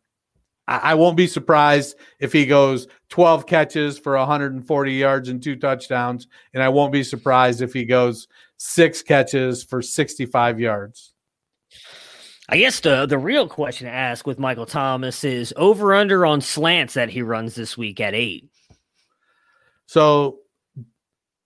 I, 0.68 0.78
I 0.78 0.94
won't 0.94 1.16
be 1.16 1.26
surprised 1.26 1.96
if 2.18 2.32
he 2.32 2.46
goes 2.46 2.86
12 3.10 3.46
catches 3.46 3.98
for 3.98 4.16
140 4.16 4.92
yards 4.92 5.28
and 5.28 5.42
two 5.42 5.56
touchdowns. 5.56 6.26
And 6.54 6.62
I 6.62 6.68
won't 6.68 6.92
be 6.92 7.02
surprised 7.02 7.62
if 7.62 7.72
he 7.72 7.84
goes 7.84 8.28
six 8.56 9.02
catches 9.02 9.62
for 9.64 9.82
65 9.82 10.60
yards. 10.60 11.12
I 12.48 12.58
guess 12.58 12.78
the 12.78 13.06
the 13.06 13.18
real 13.18 13.48
question 13.48 13.86
to 13.88 13.92
ask 13.92 14.24
with 14.24 14.38
Michael 14.38 14.66
Thomas 14.66 15.24
is 15.24 15.52
over 15.56 15.94
under 15.94 16.24
on 16.24 16.40
slants 16.40 16.94
that 16.94 17.10
he 17.10 17.20
runs 17.20 17.56
this 17.56 17.76
week 17.76 18.00
at 18.00 18.14
eight. 18.14 18.48
So, 19.86 20.38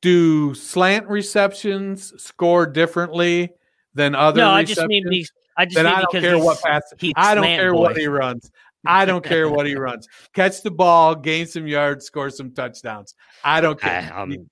do 0.01 0.55
slant 0.55 1.09
receptions 1.09 2.13
score 2.23 2.67
differently 2.67 3.51
than 3.95 4.15
other? 4.15 4.41
no, 4.41 4.51
I 4.51 4.65
just 4.65 4.85
mean 4.87 5.09
be- 5.09 5.27
I 5.57 5.65
just 5.65 5.75
then 5.77 5.85
mean 5.85 5.95
I 5.95 6.01
don't 6.01 6.13
because 6.13 6.25
care 6.25 6.39
what 6.39 6.63
pass. 6.63 6.83
I 7.17 7.35
don't 7.35 7.45
care 7.45 7.73
boy. 7.73 7.81
what 7.81 7.97
he 7.97 8.07
runs. 8.07 8.51
I 8.87 9.05
don't 9.05 9.25
care 9.25 9.49
what 9.51 9.67
he 9.67 9.75
runs. 9.77 10.09
Catch 10.33 10.63
the 10.63 10.71
ball, 10.71 11.15
gain 11.15 11.47
some 11.47 11.67
yards, 11.67 12.07
score 12.07 12.31
some 12.31 12.53
touchdowns. 12.53 13.15
I 13.45 13.61
don't 13.61 13.79
care. 13.79 14.11
I, 14.15 14.23
um, 14.23 14.49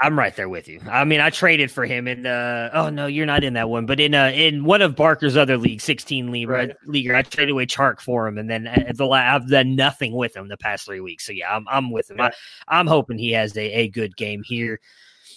I'm 0.00 0.16
right 0.16 0.34
there 0.36 0.48
with 0.48 0.68
you. 0.68 0.80
I 0.88 1.04
mean, 1.04 1.20
I 1.20 1.30
traded 1.30 1.72
for 1.72 1.84
him 1.84 2.06
in 2.06 2.24
uh 2.24 2.70
oh 2.72 2.88
no, 2.88 3.06
you're 3.06 3.26
not 3.26 3.42
in 3.42 3.54
that 3.54 3.68
one, 3.68 3.84
but 3.84 3.98
in 3.98 4.14
uh 4.14 4.30
in 4.32 4.64
one 4.64 4.80
of 4.80 4.94
Barker's 4.94 5.36
other 5.36 5.56
leagues, 5.56 5.82
16 5.84 6.30
league 6.30 6.48
Right. 6.48 6.70
leaguer, 6.86 7.16
I 7.16 7.22
traded 7.22 7.50
away 7.50 7.66
Chark 7.66 8.00
for 8.00 8.28
him, 8.28 8.38
and 8.38 8.48
then 8.48 8.66
uh, 8.68 8.92
the 8.94 9.04
la- 9.06 9.16
I've 9.16 9.48
done 9.48 9.74
nothing 9.74 10.12
with 10.12 10.36
him 10.36 10.46
the 10.48 10.56
past 10.56 10.86
three 10.86 11.00
weeks. 11.00 11.26
So 11.26 11.32
yeah, 11.32 11.54
I'm 11.54 11.66
I'm 11.68 11.90
with 11.90 12.10
him. 12.10 12.18
Yeah. 12.18 12.30
I, 12.68 12.78
I'm 12.78 12.86
hoping 12.86 13.18
he 13.18 13.32
has 13.32 13.56
a, 13.56 13.60
a 13.80 13.88
good 13.88 14.16
game 14.16 14.42
here. 14.44 14.78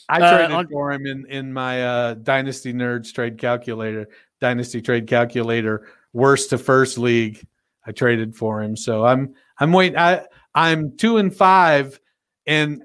I 0.10 0.20
Uh, 0.22 0.38
traded 0.38 0.52
on- 0.56 0.68
for 0.68 0.92
him 0.92 1.06
in 1.08 1.26
in 1.28 1.52
my 1.54 1.84
uh, 1.84 2.14
Dynasty 2.16 2.72
Nerds 2.72 3.12
trade 3.14 3.40
calculator, 3.40 4.10
Dynasty 4.40 4.80
trade 4.82 5.08
calculator, 5.08 5.88
worst 6.14 6.52
to 6.52 6.60
first 6.60 7.00
league. 7.00 7.44
I 7.88 7.94
traded 7.94 8.36
for 8.36 8.62
him, 8.62 8.78
so 8.78 9.06
I'm 9.06 9.34
I'm 9.58 9.74
waiting. 9.74 9.98
I 9.98 10.22
I'm 10.54 10.96
two 10.98 11.18
and 11.18 11.36
five, 11.36 12.00
and 12.46 12.84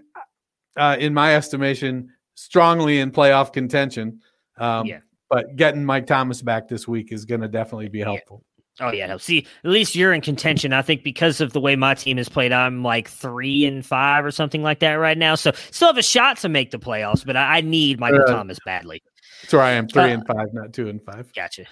uh, 0.76 0.96
in 0.98 1.14
my 1.14 1.34
estimation, 1.34 2.10
strongly 2.34 3.00
in 3.00 3.10
playoff 3.10 3.52
contention. 3.52 4.20
Um, 4.58 4.86
Yeah. 4.86 4.98
But 5.28 5.56
getting 5.56 5.84
Mike 5.84 6.06
Thomas 6.06 6.40
back 6.40 6.68
this 6.68 6.86
week 6.86 7.10
is 7.10 7.24
going 7.24 7.40
to 7.40 7.48
definitely 7.48 7.88
be 7.88 7.98
helpful. 8.00 8.44
Oh 8.78 8.92
yeah, 8.92 9.06
no. 9.06 9.16
See, 9.16 9.46
at 9.64 9.70
least 9.70 9.96
you're 9.96 10.12
in 10.12 10.20
contention. 10.20 10.72
I 10.72 10.82
think 10.82 11.02
because 11.02 11.40
of 11.40 11.52
the 11.52 11.60
way 11.60 11.74
my 11.76 11.94
team 11.94 12.18
has 12.18 12.28
played, 12.28 12.52
I'm 12.52 12.84
like 12.84 13.08
three 13.08 13.64
and 13.64 13.84
five 13.84 14.24
or 14.24 14.30
something 14.30 14.62
like 14.62 14.78
that 14.80 14.92
right 14.92 15.16
now. 15.18 15.34
So 15.34 15.50
still 15.70 15.88
have 15.88 15.96
a 15.96 16.02
shot 16.02 16.36
to 16.38 16.48
make 16.48 16.70
the 16.70 16.78
playoffs, 16.78 17.24
but 17.26 17.36
I, 17.36 17.56
I 17.56 17.60
need 17.62 17.98
Michael 17.98 18.22
Uh, 18.22 18.26
Thomas 18.32 18.58
badly. 18.64 19.02
That's 19.42 19.54
where 19.54 19.62
I 19.62 19.72
am, 19.72 19.88
three 19.88 20.02
Uh, 20.02 20.08
and 20.08 20.26
five, 20.26 20.46
not 20.52 20.72
two 20.72 20.88
and 20.90 21.02
five. 21.02 21.32
Gotcha. 21.34 21.64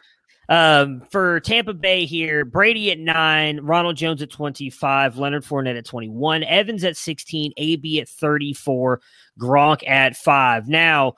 Um, 0.48 1.02
for 1.10 1.40
Tampa 1.40 1.72
Bay 1.74 2.04
here, 2.04 2.44
Brady 2.44 2.90
at 2.90 2.98
nine, 2.98 3.60
Ronald 3.60 3.96
Jones 3.96 4.20
at 4.22 4.30
25, 4.30 5.16
Leonard 5.16 5.44
Fournette 5.44 5.78
at 5.78 5.86
21, 5.86 6.44
Evans 6.44 6.84
at 6.84 6.96
16, 6.96 7.52
AB 7.56 8.00
at 8.00 8.08
34, 8.08 9.00
Gronk 9.40 9.88
at 9.88 10.16
five. 10.16 10.68
Now, 10.68 11.14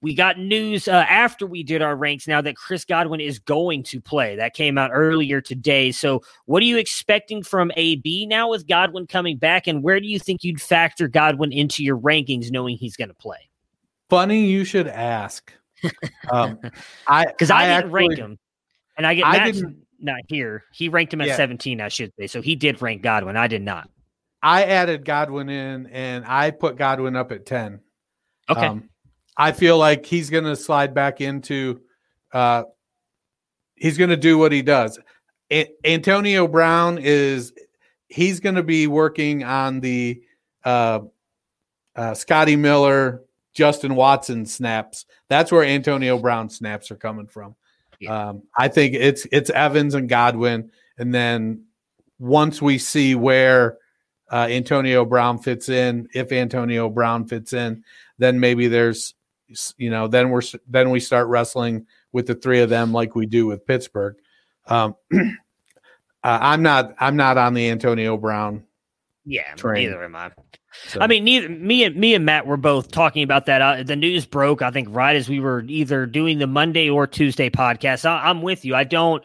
we 0.00 0.14
got 0.14 0.38
news 0.38 0.86
uh, 0.86 1.06
after 1.08 1.46
we 1.46 1.62
did 1.62 1.80
our 1.80 1.96
ranks 1.96 2.28
now 2.28 2.42
that 2.42 2.56
Chris 2.56 2.84
Godwin 2.84 3.20
is 3.20 3.38
going 3.38 3.82
to 3.84 4.00
play. 4.02 4.36
That 4.36 4.52
came 4.52 4.76
out 4.76 4.90
earlier 4.92 5.40
today. 5.40 5.92
So, 5.92 6.20
what 6.44 6.62
are 6.62 6.66
you 6.66 6.76
expecting 6.76 7.42
from 7.42 7.72
AB 7.76 8.26
now 8.26 8.50
with 8.50 8.66
Godwin 8.68 9.06
coming 9.06 9.38
back? 9.38 9.66
And 9.66 9.82
where 9.82 9.98
do 10.00 10.06
you 10.06 10.18
think 10.18 10.44
you'd 10.44 10.60
factor 10.60 11.08
Godwin 11.08 11.52
into 11.52 11.82
your 11.82 11.98
rankings 11.98 12.50
knowing 12.50 12.76
he's 12.76 12.96
going 12.96 13.08
to 13.08 13.14
play? 13.14 13.48
Funny 14.10 14.44
you 14.44 14.64
should 14.64 14.88
ask. 14.88 15.50
Um, 16.30 16.58
I 17.08 17.24
Because 17.24 17.50
I, 17.50 17.62
didn't 17.62 17.76
actually- 17.76 17.90
rank 17.92 18.16
him. 18.18 18.38
And 18.96 19.06
I 19.06 19.14
get 19.14 19.26
I 19.26 19.38
Matt's 19.38 19.58
didn't- 19.58 19.78
not 20.00 20.20
here. 20.28 20.64
He 20.72 20.88
ranked 20.88 21.12
him 21.12 21.20
at 21.20 21.28
Yeah. 21.28 21.36
17, 21.36 21.80
I 21.80 21.88
should 21.88 22.12
say. 22.18 22.26
So 22.26 22.42
he 22.42 22.54
did 22.56 22.80
rank 22.82 23.02
Godwin. 23.02 23.36
I 23.36 23.46
did 23.46 23.62
not. 23.62 23.88
I 24.42 24.64
added 24.64 25.04
Godwin 25.04 25.48
in, 25.48 25.86
and 25.86 26.24
I 26.26 26.50
put 26.50 26.76
Godwin 26.76 27.16
up 27.16 27.32
at 27.32 27.46
ten. 27.46 27.80
Okay. 28.50 28.66
Um, 28.66 28.90
I 29.38 29.52
feel 29.52 29.78
like 29.78 30.04
he's 30.04 30.28
going 30.28 30.44
to 30.44 30.54
slide 30.54 30.92
back 30.94 31.20
into. 31.22 31.80
Uh, 32.32 32.64
he's 33.74 33.96
going 33.96 34.10
to 34.10 34.16
do 34.18 34.36
what 34.36 34.52
he 34.52 34.60
does. 34.60 34.98
A- 35.50 35.70
Antonio 35.84 36.46
Brown 36.46 36.98
is. 37.00 37.54
He's 38.08 38.38
going 38.40 38.56
to 38.56 38.62
be 38.62 38.86
working 38.86 39.42
on 39.44 39.80
the 39.80 40.20
uh, 40.64 41.00
uh, 41.96 42.12
Scotty 42.14 42.54
Miller, 42.56 43.22
Justin 43.54 43.94
Watson 43.94 44.44
snaps. 44.44 45.06
That's 45.30 45.50
where 45.50 45.64
Antonio 45.64 46.18
Brown 46.18 46.50
snaps 46.50 46.90
are 46.90 46.96
coming 46.96 47.26
from. 47.26 47.56
Yeah. 48.04 48.28
Um, 48.28 48.42
I 48.56 48.68
think 48.68 48.94
it's 48.94 49.26
it's 49.32 49.50
Evans 49.50 49.94
and 49.94 50.08
Godwin, 50.08 50.70
and 50.98 51.14
then 51.14 51.64
once 52.18 52.62
we 52.62 52.78
see 52.78 53.14
where 53.14 53.78
uh, 54.32 54.46
Antonio 54.50 55.04
Brown 55.04 55.38
fits 55.38 55.68
in, 55.68 56.08
if 56.14 56.32
Antonio 56.32 56.88
Brown 56.88 57.26
fits 57.28 57.52
in, 57.52 57.84
then 58.18 58.40
maybe 58.40 58.68
there's, 58.68 59.14
you 59.76 59.90
know, 59.90 60.08
then 60.08 60.30
we're 60.30 60.42
then 60.68 60.90
we 60.90 61.00
start 61.00 61.28
wrestling 61.28 61.86
with 62.12 62.26
the 62.26 62.34
three 62.34 62.60
of 62.60 62.70
them 62.70 62.92
like 62.92 63.14
we 63.14 63.26
do 63.26 63.46
with 63.46 63.66
Pittsburgh. 63.66 64.16
Um, 64.66 64.94
uh, 65.14 65.28
I'm 66.22 66.62
not 66.62 66.94
I'm 66.98 67.16
not 67.16 67.38
on 67.38 67.54
the 67.54 67.70
Antonio 67.70 68.16
Brown. 68.16 68.64
Yeah, 69.24 69.54
Train. 69.54 69.88
neither 69.88 70.04
am 70.04 70.16
I. 70.16 70.30
So. 70.88 71.00
I 71.00 71.06
mean, 71.06 71.24
neither 71.24 71.48
me 71.48 71.84
and 71.84 71.96
me 71.96 72.14
and 72.14 72.24
Matt 72.24 72.46
were 72.46 72.56
both 72.56 72.90
talking 72.90 73.22
about 73.22 73.46
that. 73.46 73.62
Uh, 73.62 73.82
the 73.82 73.96
news 73.96 74.26
broke, 74.26 74.62
I 74.62 74.70
think, 74.70 74.88
right 74.90 75.16
as 75.16 75.28
we 75.28 75.40
were 75.40 75.64
either 75.68 76.06
doing 76.06 76.38
the 76.38 76.46
Monday 76.46 76.88
or 76.88 77.06
Tuesday 77.06 77.50
podcast. 77.50 78.04
I, 78.04 78.28
I'm 78.28 78.42
with 78.42 78.64
you. 78.64 78.74
I 78.74 78.84
don't, 78.84 79.24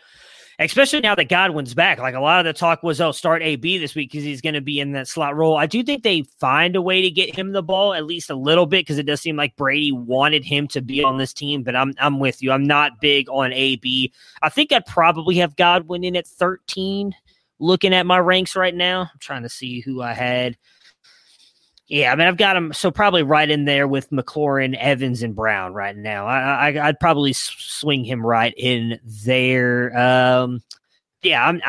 especially 0.60 1.00
now 1.00 1.16
that 1.16 1.30
Godwin's 1.30 1.74
back. 1.74 2.00
Like 2.00 2.16
a 2.16 2.20
lot 2.20 2.40
of 2.40 2.46
the 2.46 2.58
talk 2.58 2.84
was, 2.84 3.02
oh, 3.02 3.12
start 3.12 3.42
AB 3.42 3.78
this 3.78 3.96
week 3.96 4.12
because 4.12 4.24
he's 4.24 4.42
going 4.42 4.54
to 4.54 4.62
be 4.62 4.80
in 4.80 4.92
that 4.92 5.08
slot 5.08 5.36
role. 5.36 5.58
I 5.58 5.66
do 5.66 5.84
think 5.84 6.04
they 6.04 6.24
find 6.40 6.76
a 6.76 6.82
way 6.82 7.02
to 7.02 7.10
get 7.10 7.34
him 7.34 7.52
the 7.52 7.64
ball 7.64 7.94
at 7.94 8.06
least 8.06 8.30
a 8.30 8.36
little 8.36 8.66
bit 8.66 8.82
because 8.86 8.98
it 8.98 9.06
does 9.06 9.22
seem 9.22 9.36
like 9.36 9.56
Brady 9.56 9.92
wanted 9.92 10.44
him 10.46 10.68
to 10.70 10.82
be 10.82 11.04
on 11.04 11.18
this 11.18 11.34
team. 11.34 11.64
But 11.64 11.76
I'm 11.76 11.94
I'm 12.00 12.20
with 12.20 12.42
you. 12.42 12.52
I'm 12.52 12.66
not 12.66 13.02
big 13.02 13.30
on 13.30 13.54
AB. 13.54 14.14
I 14.42 14.50
think 14.50 14.72
I'd 14.72 14.86
probably 14.86 15.36
have 15.38 15.56
Godwin 15.56 16.04
in 16.04 16.16
at 16.16 16.28
13. 16.28 17.16
Looking 17.62 17.94
at 17.94 18.06
my 18.06 18.20
ranks 18.20 18.56
right 18.56 18.74
now, 18.74 19.02
I'm 19.02 19.20
trying 19.20 19.44
to 19.44 19.50
see 19.50 19.82
who 19.82 20.02
I 20.02 20.14
had. 20.14 20.56
Yeah, 21.90 22.12
I 22.12 22.16
mean, 22.16 22.28
I've 22.28 22.38
got 22.38 22.56
him 22.56 22.72
so 22.72 22.92
probably 22.92 23.24
right 23.24 23.50
in 23.50 23.66
there 23.66 23.88
with 23.88 24.12
McLaurin, 24.12 24.78
Evans, 24.78 25.24
and 25.24 25.36
Brown 25.36 25.74
right 25.74 25.98
now. 25.98 26.28
I, 26.28 26.70
I 26.70 26.88
I'd 26.88 27.00
probably 27.00 27.34
swing 27.34 28.06
him 28.06 28.24
right 28.24 28.54
in 28.56 29.00
there. 29.04 29.98
Um, 29.98 30.62
yeah, 31.24 31.44
I'm. 31.46 31.62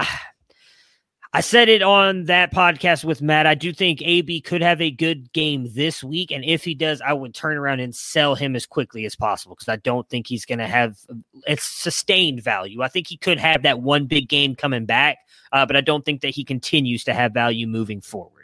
I 1.32 1.42
said 1.42 1.68
it 1.68 1.80
on 1.80 2.24
that 2.24 2.52
podcast 2.52 3.04
with 3.04 3.22
Matt. 3.22 3.46
I 3.46 3.54
do 3.54 3.72
think 3.72 4.02
AB 4.02 4.40
could 4.40 4.62
have 4.62 4.80
a 4.80 4.90
good 4.90 5.32
game 5.32 5.68
this 5.74 6.02
week, 6.02 6.32
and 6.32 6.44
if 6.44 6.64
he 6.64 6.74
does, 6.74 7.00
I 7.00 7.12
would 7.12 7.34
turn 7.34 7.56
around 7.56 7.78
and 7.78 7.94
sell 7.94 8.34
him 8.34 8.56
as 8.56 8.66
quickly 8.66 9.06
as 9.06 9.14
possible 9.14 9.54
because 9.54 9.68
I 9.68 9.76
don't 9.76 10.08
think 10.08 10.26
he's 10.26 10.44
going 10.44 10.58
to 10.58 10.66
have 10.66 10.98
it's 11.46 11.64
sustained 11.64 12.42
value. 12.42 12.82
I 12.82 12.88
think 12.88 13.06
he 13.06 13.16
could 13.16 13.38
have 13.38 13.62
that 13.62 13.80
one 13.80 14.06
big 14.06 14.28
game 14.28 14.56
coming 14.56 14.86
back, 14.86 15.18
uh, 15.52 15.64
but 15.64 15.76
I 15.76 15.82
don't 15.82 16.04
think 16.04 16.20
that 16.22 16.34
he 16.34 16.44
continues 16.44 17.04
to 17.04 17.14
have 17.14 17.32
value 17.32 17.68
moving 17.68 18.00
forward. 18.00 18.39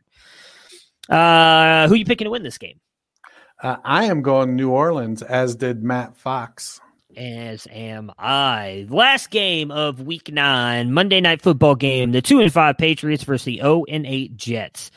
Uh, 1.08 1.88
who 1.88 1.94
you 1.94 2.04
picking 2.04 2.26
to 2.26 2.30
win 2.30 2.42
this 2.42 2.58
game? 2.58 2.80
Uh, 3.62 3.76
I 3.84 4.04
am 4.04 4.22
going 4.22 4.54
New 4.54 4.70
Orleans, 4.70 5.22
as 5.22 5.56
did 5.56 5.82
Matt 5.82 6.16
Fox. 6.16 6.80
As 7.16 7.66
am 7.70 8.12
I. 8.18 8.86
Last 8.90 9.30
game 9.30 9.70
of 9.70 10.02
week 10.02 10.30
nine, 10.30 10.92
Monday 10.92 11.20
night 11.20 11.40
football 11.40 11.74
game. 11.74 12.12
The 12.12 12.20
two 12.20 12.40
and 12.40 12.52
five 12.52 12.76
Patriots 12.76 13.24
versus 13.24 13.46
the 13.46 13.58
0 13.58 13.84
and 13.88 14.04
8 14.04 14.36
Jets. 14.36 14.90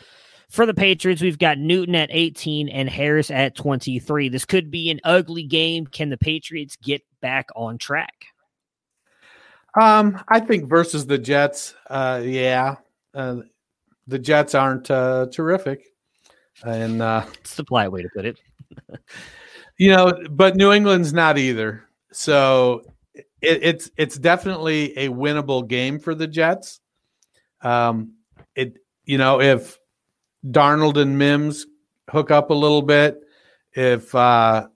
For 0.49 0.65
the 0.65 0.73
Patriots, 0.73 1.21
we've 1.21 1.37
got 1.37 1.59
Newton 1.59 1.95
at 1.95 2.09
18 2.11 2.69
and 2.69 2.89
Harris 2.89 3.29
at 3.31 3.55
23. 3.55 4.29
This 4.29 4.45
could 4.45 4.71
be 4.71 4.89
an 4.89 4.99
ugly 5.03 5.43
game. 5.43 5.85
Can 5.85 6.09
the 6.09 6.17
Patriots 6.17 6.75
get 6.81 7.03
back 7.21 7.49
on 7.55 7.77
track? 7.77 8.25
Um, 9.79 10.21
I 10.27 10.39
think 10.39 10.67
versus 10.67 11.05
the 11.05 11.19
Jets, 11.19 11.75
uh, 11.87 12.21
yeah, 12.25 12.77
uh, 13.13 13.37
the 14.07 14.17
Jets 14.19 14.55
aren't 14.55 14.89
uh, 14.89 15.27
terrific, 15.31 15.85
and 16.63 17.01
uh, 17.01 17.25
it's 17.35 17.55
the 17.55 17.63
polite 17.63 17.91
way 17.91 18.01
to 18.01 18.09
put 18.09 18.25
it. 18.25 18.39
you 19.77 19.91
know, 19.91 20.13
but 20.29 20.55
New 20.55 20.71
England's 20.71 21.13
not 21.13 21.37
either. 21.37 21.83
So 22.11 22.83
it, 23.15 23.63
it's 23.63 23.91
it's 23.97 24.17
definitely 24.17 24.97
a 24.97 25.09
winnable 25.09 25.67
game 25.67 25.99
for 25.99 26.15
the 26.15 26.27
Jets. 26.27 26.79
Um, 27.61 28.13
it 28.55 28.77
you 29.05 29.17
know 29.17 29.41
if 29.41 29.79
Darnold 30.45 30.97
and 30.97 31.17
Mims 31.17 31.65
hook 32.09 32.31
up 32.31 32.49
a 32.49 32.53
little 32.53 32.81
bit, 32.81 33.21
if 33.73 34.13
uh, 34.15 34.67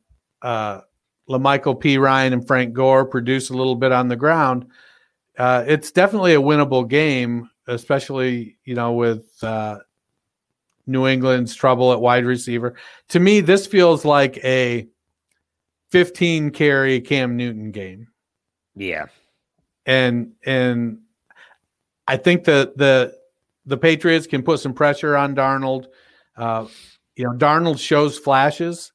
uh, 0.42 0.82
La'Mical 1.30 1.82
Perine 1.82 2.34
and 2.34 2.46
Frank 2.46 2.74
Gore 2.74 3.06
produce 3.06 3.50
a 3.50 3.54
little 3.54 3.76
bit 3.76 3.92
on 3.92 4.08
the 4.08 4.16
ground, 4.16 4.68
uh, 5.38 5.64
it's 5.66 5.92
definitely 5.92 6.36
a 6.36 6.42
winnable 6.42 6.88
game, 6.88 7.50
especially 7.68 8.58
you 8.66 8.76
know 8.76 8.94
with 8.94 9.26
uh, 9.44 9.80
New 10.86 11.08
England's 11.08 11.56
trouble 11.56 11.94
at 11.94 12.02
wide 12.02 12.26
receiver. 12.26 12.76
To 13.10 13.20
me, 13.20 13.42
this 13.42 13.68
feels 13.68 14.06
like 14.06 14.38
a 14.44 14.88
15 15.92 16.52
carry 16.52 17.02
Cam 17.02 17.38
Newton 17.38 17.72
game. 17.72 18.08
Yeah, 18.76 19.06
and 19.86 20.34
and 20.46 21.00
I 22.08 22.18
think 22.18 22.46
that 22.46 22.78
the 22.78 23.16
the 23.66 23.78
Patriots 23.78 24.28
can 24.28 24.44
put 24.44 24.60
some 24.60 24.74
pressure 24.74 25.16
on 25.16 25.36
Darnold. 25.36 25.86
Uh, 26.36 26.66
you 27.16 27.26
know, 27.26 27.32
Darnold 27.32 27.80
shows 27.80 28.18
flashes, 28.18 28.92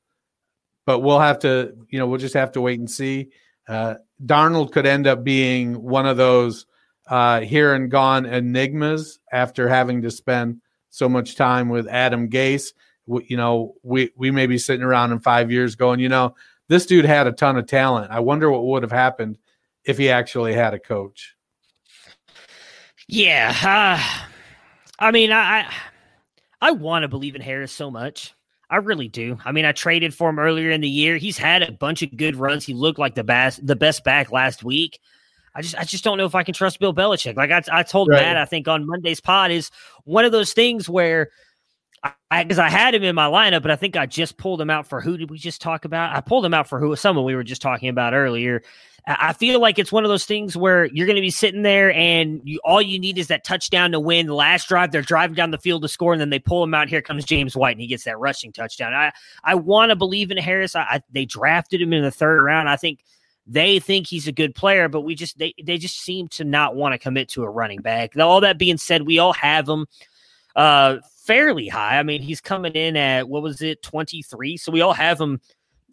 but 0.85 1.01
we'll 1.01 1.20
have 1.20 1.39
to, 1.40 1.74
you 1.89 1.98
know, 1.98 2.06
we'll 2.06 2.19
just 2.19 2.35
have 2.35 2.52
to 2.52 2.60
wait 2.60 2.78
and 2.78 2.90
see. 2.90 3.28
Uh, 3.69 3.94
Darnold 4.24 4.73
could 4.73 4.86
end 4.86 5.06
up 5.06 5.23
being 5.23 5.81
one 5.81 6.06
of 6.06 6.16
those 6.16 6.66
uh, 7.09 7.40
here 7.40 7.74
and 7.74 7.90
gone 7.90 8.27
enigmas 8.27 9.20
after 9.32 9.69
having 9.69 10.02
to 10.02 10.10
spend 10.10 10.60
so 10.90 11.09
much 11.09 11.36
time 11.36 11.69
with 11.69 11.89
Adam 11.89 12.28
Gase. 12.28 12.73
We, 13.06 13.27
you 13.28 13.36
know, 13.36 13.74
we 13.82 14.10
we 14.16 14.31
may 14.31 14.47
be 14.47 14.59
sitting 14.59 14.85
around 14.85 15.12
in 15.12 15.20
five 15.20 15.51
years 15.51 15.74
going, 15.74 16.01
you 16.01 16.09
know, 16.09 16.35
this 16.69 16.86
dude 16.86 17.05
had 17.05 17.27
a 17.27 17.32
ton 17.32 17.56
of 17.56 17.66
talent. 17.66 18.10
I 18.10 18.20
wonder 18.20 18.51
what 18.51 18.65
would 18.65 18.82
have 18.82 18.93
happened 18.93 19.39
if 19.85 19.98
he 19.98 20.10
actually 20.10 20.52
had 20.52 20.74
a 20.74 20.78
coach. 20.78 21.35
Yeah, 23.06 23.55
uh, 23.62 24.24
I 24.98 25.10
mean, 25.10 25.32
I 25.32 25.60
I, 25.60 25.74
I 26.60 26.70
want 26.73 27.05
to 27.05 27.09
believe 27.09 27.35
in 27.35 27.40
Harris 27.40 27.73
so 27.73 27.90
much. 27.90 28.35
I 28.70 28.77
really 28.77 29.09
do. 29.09 29.39
I 29.44 29.52
mean, 29.52 29.65
I 29.65 29.73
traded 29.73 30.12
for 30.12 30.28
him 30.28 30.39
earlier 30.39 30.70
in 30.70 30.82
the 30.82 30.89
year. 30.89 31.16
He's 31.16 31.39
had 31.39 31.62
a 31.62 31.73
bunch 31.73 32.02
of 32.02 32.15
good 32.15 32.36
runs. 32.36 32.66
He 32.66 32.74
looked 32.74 32.98
like 32.98 33.15
the 33.15 33.24
best 33.24 33.66
the 33.66 33.77
best 33.77 34.05
back 34.05 34.31
last 34.31 34.62
week. 34.62 35.01
I 35.59 35.61
just 35.61 35.77
I 35.77 35.83
just 35.83 36.05
don't 36.05 36.19
know 36.19 36.25
if 36.25 36.37
I 36.37 36.45
can 36.45 36.55
trust 36.55 36.79
Bill 36.79 36.95
Belichick. 36.95 37.37
Like 37.37 37.51
I, 37.51 37.81
I 37.81 37.83
told 37.83 38.09
right. 38.09 38.23
Matt, 38.23 38.37
I 38.37 38.45
think 38.45 38.69
on 38.69 38.87
Monday's 38.87 39.21
pod 39.21 39.51
is 39.51 39.73
one 40.05 40.25
of 40.25 40.31
those 40.31 40.53
things 40.53 40.89
where 40.89 41.31
I 42.31 42.45
because 42.45 42.61
I, 42.61 42.67
I, 42.67 42.71
had 42.71 42.95
him 42.95 43.03
in 43.03 43.17
my 43.17 43.27
lineup, 43.27 43.63
but 43.63 43.73
I 43.73 43.77
think 43.77 43.97
I 43.97 44.07
just 44.07 44.37
pulled 44.37 44.61
him 44.61 44.71
out 44.71 44.87
for 44.87 45.01
who 45.01 45.17
did 45.17 45.31
we 45.31 45.37
just 45.37 45.61
talk 45.61 45.85
about? 45.85 46.15
I 46.15 46.21
pulled 46.21 46.45
him 46.45 46.55
out 46.55 46.69
for 46.69 46.79
who 46.79 46.95
someone 46.95 47.25
we 47.25 47.35
were 47.35 47.43
just 47.43 47.61
talking 47.61 47.89
about 47.89 48.15
earlier. 48.15 48.63
I 49.05 49.33
feel 49.33 49.61
like 49.61 49.81
it's 49.81 49.91
one 49.91 50.05
of 50.05 50.11
those 50.11 50.27
things 50.27 50.57
where 50.57 50.85
you're 50.85 51.07
going 51.07 51.17
to 51.17 51.23
be 51.23 51.31
sitting 51.31 51.63
there 51.63 51.93
and 51.93 52.41
you, 52.45 52.61
all 52.63 52.81
you 52.81 53.01
need 53.01 53.19
is 53.19 53.29
that 53.29 53.43
touchdown 53.43 53.91
to 53.93 54.01
win. 54.01 54.27
The 54.27 54.35
last 54.35 54.69
drive, 54.69 54.93
they're 54.93 55.03
driving 55.03 55.35
down 55.35 55.51
the 55.51 55.59
field 55.59 55.83
to 55.83 55.89
score, 55.89 56.13
and 56.13 56.21
then 56.21 56.31
they 56.31 56.39
pull 56.39 56.63
him 56.63 56.75
out. 56.75 56.89
Here 56.89 57.03
comes 57.03 57.25
James 57.25 57.57
White, 57.57 57.73
and 57.73 57.81
he 57.81 57.89
gets 57.89 58.05
that 58.05 58.19
rushing 58.21 58.53
touchdown. 58.53 58.95
I 58.95 59.11
I 59.43 59.57
want 59.57 59.91
to 59.91 59.97
believe 59.97 60.31
in 60.31 60.37
Harris. 60.37 60.77
I, 60.77 60.83
I, 60.83 61.03
they 61.11 61.25
drafted 61.25 61.81
him 61.81 61.93
in 61.93 62.05
the 62.05 62.13
third 62.13 62.45
round. 62.45 62.69
I 62.69 62.77
think 62.77 63.03
they 63.49 63.81
think 63.81 64.07
he's 64.07 64.29
a 64.29 64.33
good 64.33 64.55
player, 64.55 64.89
but 64.89 65.01
we 65.01 65.15
just 65.15 65.39
they 65.39 65.55
they 65.65 65.79
just 65.79 65.99
seem 65.99 66.29
to 66.29 66.45
not 66.45 66.77
want 66.77 66.93
to 66.93 66.99
commit 66.99 67.29
to 67.31 67.43
a 67.43 67.51
running 67.51 67.81
back. 67.81 68.16
All 68.19 68.43
that 68.43 68.59
being 68.59 68.77
said, 68.77 69.03
we 69.03 69.19
all 69.19 69.33
have 69.33 69.66
him 69.66 69.87
uh, 70.55 70.99
fairly 71.25 71.66
high. 71.66 71.99
I 71.99 72.03
mean, 72.03 72.20
he's 72.20 72.43
coming 72.43 72.75
in 72.75 72.97
at 72.97 73.29
what 73.29 73.43
was 73.43 73.62
it, 73.62 73.83
twenty 73.83 74.23
three? 74.23 74.59
So 74.59 74.70
we 74.70 74.83
all 74.83 74.93
have 74.93 75.19
him 75.19 75.41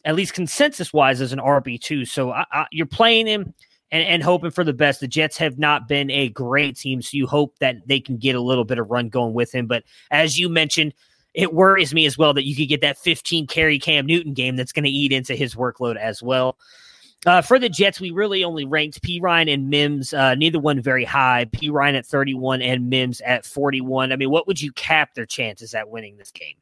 at 0.03 0.15
least 0.15 0.33
consensus 0.33 0.93
wise, 0.93 1.21
as 1.21 1.31
an 1.31 1.39
RB 1.39 1.81
two. 1.81 2.03
So 2.05 2.31
I, 2.31 2.45
I, 2.51 2.65
you're 2.71 2.85
playing 2.85 3.25
him 3.25 3.53
and, 3.89 4.05
and 4.05 4.21
hoping 4.21 4.51
for 4.51 4.65
the 4.65 4.73
best. 4.73 4.99
The 4.99 5.07
Jets 5.07 5.37
have 5.37 5.57
not 5.57 5.87
been 5.87 6.11
a 6.11 6.29
great 6.29 6.75
team, 6.75 7.01
so 7.01 7.15
you 7.15 7.25
hope 7.25 7.57
that 7.59 7.77
they 7.87 8.01
can 8.01 8.17
get 8.17 8.35
a 8.35 8.41
little 8.41 8.65
bit 8.65 8.79
of 8.79 8.91
run 8.91 9.07
going 9.07 9.33
with 9.33 9.55
him. 9.55 9.65
But 9.65 9.83
as 10.11 10.37
you 10.37 10.49
mentioned, 10.49 10.93
it 11.33 11.53
worries 11.53 11.93
me 11.93 12.05
as 12.05 12.17
well 12.17 12.33
that 12.33 12.45
you 12.45 12.55
could 12.55 12.67
get 12.67 12.81
that 12.81 12.97
15 12.97 13.47
carry 13.47 13.79
Cam 13.79 14.05
Newton 14.05 14.33
game 14.33 14.57
that's 14.57 14.73
going 14.73 14.85
to 14.85 14.89
eat 14.89 15.13
into 15.13 15.35
his 15.35 15.55
workload 15.55 15.95
as 15.95 16.21
well. 16.21 16.57
Uh, 17.25 17.41
for 17.41 17.57
the 17.57 17.69
Jets, 17.69 17.99
we 17.99 18.11
really 18.11 18.43
only 18.43 18.65
ranked 18.65 19.01
Perine 19.01 19.51
and 19.51 19.69
Mims, 19.69 20.13
uh, 20.13 20.35
neither 20.35 20.59
one 20.59 20.79
very 20.79 21.05
high. 21.05 21.45
Perine 21.45 21.97
at 21.97 22.05
31 22.05 22.61
and 22.61 22.89
Mims 22.89 23.19
at 23.21 23.45
41. 23.45 24.11
I 24.11 24.15
mean, 24.15 24.29
what 24.29 24.45
would 24.45 24.61
you 24.61 24.71
cap 24.73 25.15
their 25.15 25.25
chances 25.25 25.73
at 25.73 25.89
winning 25.89 26.17
this 26.17 26.31
game? 26.31 26.55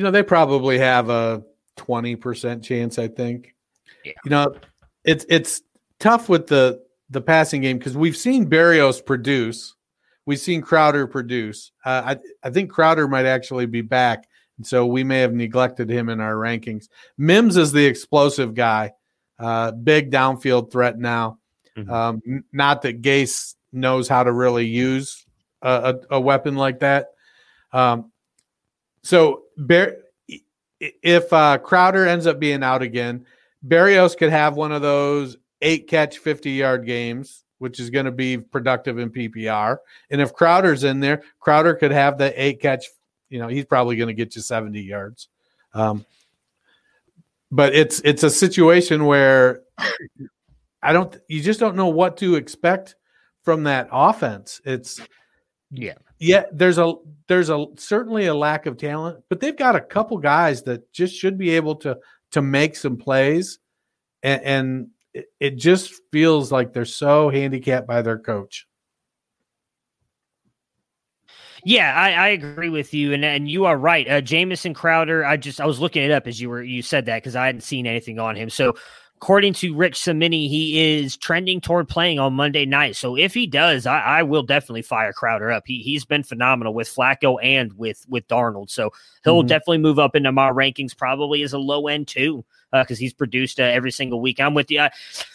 you 0.00 0.04
know, 0.04 0.10
they 0.10 0.22
probably 0.22 0.78
have 0.78 1.10
a 1.10 1.42
20% 1.76 2.62
chance, 2.62 2.98
I 2.98 3.06
think. 3.06 3.54
Yeah. 4.02 4.12
You 4.24 4.30
know, 4.30 4.54
it's 5.04 5.26
it's 5.28 5.60
tough 5.98 6.30
with 6.30 6.46
the 6.46 6.82
the 7.10 7.20
passing 7.20 7.60
game 7.60 7.76
because 7.76 7.98
we've 7.98 8.16
seen 8.16 8.48
Berrios 8.48 9.04
produce, 9.04 9.74
we've 10.24 10.40
seen 10.40 10.62
Crowder 10.62 11.06
produce. 11.06 11.72
Uh, 11.84 12.16
I 12.16 12.46
I 12.46 12.50
think 12.50 12.70
Crowder 12.70 13.08
might 13.08 13.26
actually 13.26 13.66
be 13.66 13.82
back, 13.82 14.26
so 14.66 14.86
we 14.86 15.04
may 15.04 15.20
have 15.20 15.32
neglected 15.32 15.88
him 15.88 16.08
in 16.08 16.20
our 16.20 16.34
rankings. 16.34 16.88
Mims 17.18 17.56
is 17.56 17.72
the 17.72 17.84
explosive 17.84 18.54
guy, 18.54 18.92
uh, 19.38 19.72
big 19.72 20.10
downfield 20.10 20.70
threat 20.70 20.98
now. 20.98 21.38
Mm-hmm. 21.76 21.90
Um, 21.90 22.44
not 22.52 22.82
that 22.82 23.02
Gase 23.02 23.54
knows 23.72 24.08
how 24.08 24.24
to 24.24 24.32
really 24.32 24.66
use 24.66 25.24
a, 25.62 25.96
a, 26.10 26.16
a 26.16 26.20
weapon 26.20 26.56
like 26.56 26.80
that. 26.80 27.08
Um, 27.72 28.10
so 29.02 29.42
Bar- 29.56 29.96
if 30.78 31.32
uh, 31.32 31.58
Crowder 31.58 32.06
ends 32.06 32.26
up 32.26 32.38
being 32.38 32.62
out 32.62 32.82
again, 32.82 33.26
Berrios 33.66 34.16
could 34.16 34.30
have 34.30 34.56
one 34.56 34.72
of 34.72 34.82
those 34.82 35.36
eight 35.60 35.88
catch, 35.88 36.18
50 36.18 36.50
yard 36.50 36.86
games, 36.86 37.44
which 37.58 37.78
is 37.78 37.90
going 37.90 38.06
to 38.06 38.12
be 38.12 38.38
productive 38.38 38.98
in 38.98 39.10
PPR. 39.10 39.78
And 40.10 40.20
if 40.20 40.32
Crowder's 40.32 40.84
in 40.84 41.00
there, 41.00 41.22
Crowder 41.40 41.74
could 41.74 41.92
have 41.92 42.18
the 42.18 42.42
eight 42.42 42.60
catch, 42.60 42.86
you 43.30 43.38
know, 43.38 43.48
he's 43.48 43.64
probably 43.64 43.96
going 43.96 44.08
to 44.08 44.14
get 44.14 44.36
you 44.36 44.42
70 44.42 44.80
yards. 44.80 45.28
Um, 45.72 46.04
but 47.50 47.74
it's 47.74 48.00
it's 48.04 48.22
a 48.22 48.30
situation 48.30 49.06
where 49.06 49.62
I 50.82 50.92
don't 50.92 51.16
you 51.28 51.40
just 51.40 51.58
don't 51.58 51.76
know 51.76 51.88
what 51.88 52.16
to 52.18 52.36
expect 52.36 52.94
from 53.42 53.64
that 53.64 53.88
offense. 53.90 54.60
It's 54.64 55.00
yeah 55.70 55.94
yeah, 56.20 56.44
there's 56.52 56.76
a 56.76 56.94
there's 57.28 57.48
a 57.48 57.64
certainly 57.76 58.26
a 58.26 58.34
lack 58.34 58.66
of 58.66 58.76
talent, 58.76 59.24
but 59.30 59.40
they've 59.40 59.56
got 59.56 59.74
a 59.74 59.80
couple 59.80 60.18
guys 60.18 60.62
that 60.64 60.92
just 60.92 61.14
should 61.14 61.38
be 61.38 61.50
able 61.50 61.76
to 61.76 61.98
to 62.32 62.42
make 62.42 62.76
some 62.76 62.98
plays, 62.98 63.58
and, 64.22 64.42
and 64.42 64.88
it, 65.14 65.26
it 65.40 65.56
just 65.56 65.94
feels 66.12 66.52
like 66.52 66.74
they're 66.74 66.84
so 66.84 67.30
handicapped 67.30 67.86
by 67.88 68.02
their 68.02 68.18
coach. 68.18 68.66
Yeah, 71.64 71.94
I, 71.94 72.12
I, 72.12 72.28
agree 72.28 72.68
with 72.68 72.94
you, 72.94 73.12
and 73.12 73.24
and 73.24 73.50
you 73.50 73.64
are 73.66 73.76
right. 73.76 74.08
Uh, 74.08 74.20
Jamison 74.20 74.74
Crowder, 74.74 75.24
I 75.24 75.36
just 75.36 75.60
I 75.60 75.66
was 75.66 75.80
looking 75.80 76.02
it 76.02 76.10
up 76.10 76.26
as 76.26 76.40
you 76.40 76.48
were 76.48 76.62
you 76.62 76.82
said 76.82 77.06
that 77.06 77.22
because 77.22 77.36
I 77.36 77.46
hadn't 77.46 77.62
seen 77.62 77.86
anything 77.86 78.18
on 78.18 78.36
him. 78.36 78.50
So 78.50 78.74
according 79.16 79.52
to 79.52 79.74
Rich 79.74 80.00
Cimini, 80.02 80.48
he 80.48 80.98
is 80.98 81.16
trending 81.16 81.60
toward 81.60 81.88
playing 81.88 82.18
on 82.18 82.32
Monday 82.32 82.64
night. 82.64 82.96
So 82.96 83.16
if 83.16 83.34
he 83.34 83.46
does, 83.46 83.84
I, 83.84 84.00
I, 84.00 84.22
will 84.22 84.42
definitely 84.42 84.82
fire 84.82 85.12
Crowder 85.12 85.50
up. 85.50 85.64
He 85.66 85.80
he's 85.82 86.04
been 86.04 86.22
phenomenal 86.22 86.72
with 86.72 86.88
Flacco 86.88 87.36
and 87.42 87.72
with 87.74 88.04
with 88.08 88.26
Darnold. 88.28 88.70
So 88.70 88.90
he'll 89.24 89.40
mm-hmm. 89.40 89.48
definitely 89.48 89.78
move 89.78 89.98
up 89.98 90.16
into 90.16 90.32
my 90.32 90.50
rankings, 90.50 90.96
probably 90.96 91.42
as 91.42 91.52
a 91.52 91.58
low 91.58 91.88
end 91.88 92.08
too 92.08 92.44
because 92.72 92.98
uh, 92.98 93.00
he's 93.00 93.12
produced 93.12 93.58
uh, 93.58 93.64
every 93.64 93.90
single 93.90 94.20
week. 94.20 94.40
I'm 94.40 94.54
with 94.54 94.70
you. 94.70 94.80
I, 94.80 94.90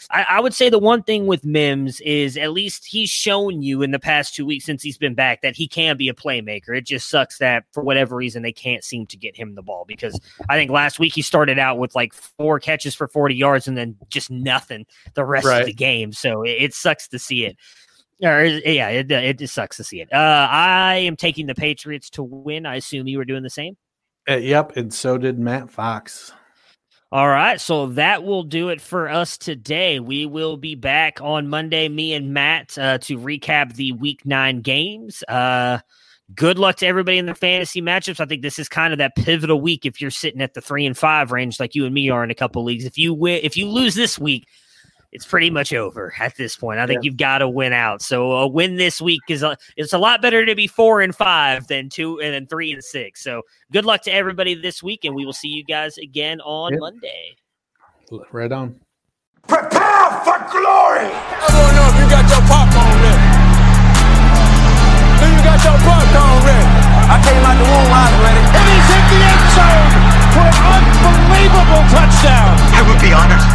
I, 0.09 0.39
would 0.39 0.53
say 0.53 0.69
the 0.69 0.79
one 0.79 1.03
thing 1.03 1.27
with 1.27 1.43
Mims 1.43 1.99
is 2.01 2.37
at 2.37 2.51
least 2.51 2.85
he's 2.85 3.09
shown 3.09 3.61
you 3.61 3.81
in 3.81 3.91
the 3.91 3.99
past 3.99 4.35
two 4.35 4.45
weeks 4.45 4.65
since 4.65 4.81
he's 4.81 4.97
been 4.97 5.15
back 5.15 5.41
that 5.41 5.55
he 5.55 5.67
can 5.67 5.97
be 5.97 6.09
a 6.09 6.13
playmaker. 6.13 6.77
It 6.77 6.85
just 6.85 7.09
sucks 7.09 7.39
that 7.39 7.65
for 7.73 7.83
whatever 7.83 8.15
reason 8.15 8.43
they 8.43 8.53
can't 8.53 8.83
seem 8.83 9.05
to 9.07 9.17
get 9.17 9.35
him 9.35 9.55
the 9.55 9.63
ball 9.63 9.85
because 9.85 10.19
I 10.47 10.55
think 10.55 10.71
last 10.71 10.99
week 10.99 11.13
he 11.13 11.21
started 11.21 11.59
out 11.59 11.77
with 11.77 11.95
like 11.95 12.13
four 12.13 12.59
catches 12.59 12.95
for 12.95 13.07
40 13.07 13.35
yards 13.35 13.67
and 13.67 13.77
then 13.77 13.97
just 14.09 14.29
nothing 14.29 14.85
the 15.15 15.25
rest 15.25 15.45
right. 15.45 15.61
of 15.61 15.65
the 15.65 15.73
game. 15.73 16.13
So 16.13 16.43
it, 16.43 16.51
it 16.59 16.73
sucks 16.73 17.07
to 17.09 17.19
see 17.19 17.45
it. 17.45 17.57
Or 18.23 18.45
yeah, 18.45 18.89
it, 18.89 19.11
it 19.11 19.39
just 19.39 19.53
sucks 19.53 19.75
to 19.77 19.83
see 19.83 19.99
it. 19.99 20.07
Uh, 20.13 20.47
I 20.49 20.95
am 20.97 21.17
taking 21.17 21.47
the 21.47 21.55
Patriots 21.55 22.09
to 22.11 22.23
win. 22.23 22.65
I 22.65 22.75
assume 22.75 23.07
you 23.07 23.17
were 23.17 23.25
doing 23.25 23.43
the 23.43 23.49
same. 23.49 23.75
Uh, 24.27 24.37
yep, 24.37 24.75
and 24.77 24.93
so 24.93 25.17
did 25.17 25.37
Matt 25.37 25.69
Fox. 25.69 26.31
All 27.15 27.29
right, 27.29 27.61
so 27.61 27.85
that 27.91 28.25
will 28.25 28.43
do 28.43 28.67
it 28.67 28.81
for 28.81 29.07
us 29.07 29.37
today. 29.37 30.01
We 30.01 30.25
will 30.25 30.57
be 30.57 30.75
back 30.75 31.21
on 31.21 31.47
Monday, 31.47 31.87
me 31.87 32.13
and 32.13 32.33
Matt, 32.33 32.77
uh, 32.77 32.97
to 32.97 33.17
recap 33.17 33.75
the 33.75 33.93
Week 33.93 34.25
Nine 34.25 34.59
games. 34.59 35.23
Uh, 35.29 35.79
good 36.35 36.59
luck 36.59 36.75
to 36.79 36.85
everybody 36.85 37.17
in 37.17 37.25
the 37.25 37.33
fantasy 37.33 37.81
matchups. 37.81 38.19
I 38.19 38.25
think 38.25 38.41
this 38.41 38.59
is 38.59 38.67
kind 38.67 38.91
of 38.91 38.99
that 38.99 39.15
pivotal 39.15 39.61
week 39.61 39.85
if 39.85 40.01
you're 40.01 40.11
sitting 40.11 40.41
at 40.41 40.55
the 40.55 40.59
three 40.59 40.85
and 40.85 40.97
five 40.97 41.31
range, 41.31 41.57
like 41.57 41.73
you 41.73 41.85
and 41.85 41.93
me 41.93 42.09
are 42.09 42.21
in 42.21 42.31
a 42.31 42.35
couple 42.35 42.65
leagues. 42.65 42.83
If 42.83 42.97
you 42.97 43.13
win, 43.13 43.39
if 43.43 43.55
you 43.55 43.69
lose 43.69 43.95
this 43.95 44.19
week, 44.19 44.49
it's 45.11 45.25
pretty 45.25 45.49
much 45.49 45.73
over 45.73 46.13
at 46.19 46.35
this 46.35 46.55
point. 46.55 46.79
I 46.79 46.87
think 46.87 47.03
yeah. 47.03 47.07
you've 47.07 47.17
got 47.17 47.39
to 47.39 47.49
win 47.49 47.73
out. 47.73 48.01
So 48.01 48.31
a 48.33 48.47
win 48.47 48.75
this 48.75 49.01
week 49.01 49.21
is 49.29 49.43
a, 49.43 49.57
it's 49.77 49.93
a 49.93 49.97
lot 49.97 50.21
better 50.21 50.45
to 50.45 50.55
be 50.55 50.67
four 50.67 51.01
and 51.01 51.15
five 51.15 51.67
than 51.67 51.89
two 51.89 52.19
and 52.21 52.33
then 52.33 52.47
three 52.47 52.71
and 52.71 52.83
six. 52.83 53.23
So 53.23 53.43
good 53.71 53.85
luck 53.85 54.01
to 54.03 54.11
everybody 54.11 54.55
this 54.55 54.83
week, 54.83 55.05
and 55.05 55.15
we 55.15 55.25
will 55.25 55.33
see 55.33 55.49
you 55.49 55.63
guys 55.63 55.97
again 55.97 56.41
on 56.41 56.73
yep. 56.73 56.79
Monday. 56.79 57.35
Right 58.31 58.51
on. 58.51 58.79
Prepare 59.47 60.09
for 60.25 60.37
glory. 60.51 61.09
I 61.09 61.47
don't 61.53 61.73
know 61.77 61.87
if 61.89 61.95
you 62.01 62.07
got 62.09 62.25
your 62.25 62.43
popcorn 62.49 62.97
ready. 63.05 63.45
Do 65.21 65.25
you 65.31 65.41
got 65.45 65.59
your 65.63 65.77
popcorn 65.85 66.39
ready? 66.43 66.85
I 67.05 67.21
came 67.21 67.45
out 67.45 67.55
the 67.55 67.67
womb, 67.69 67.93
I 67.93 68.09
was 68.09 68.19
ready. 68.25 68.41
And 68.41 68.65
he's 68.67 68.87
hit 68.89 69.05
the 69.13 69.19
end 69.21 69.45
zone 69.53 69.91
for 70.33 70.49
an 70.49 70.83
unbelievable 71.05 71.83
touchdown. 71.93 72.57
I 72.73 72.81
would 72.89 72.99
be 72.99 73.13
honored 73.13 73.54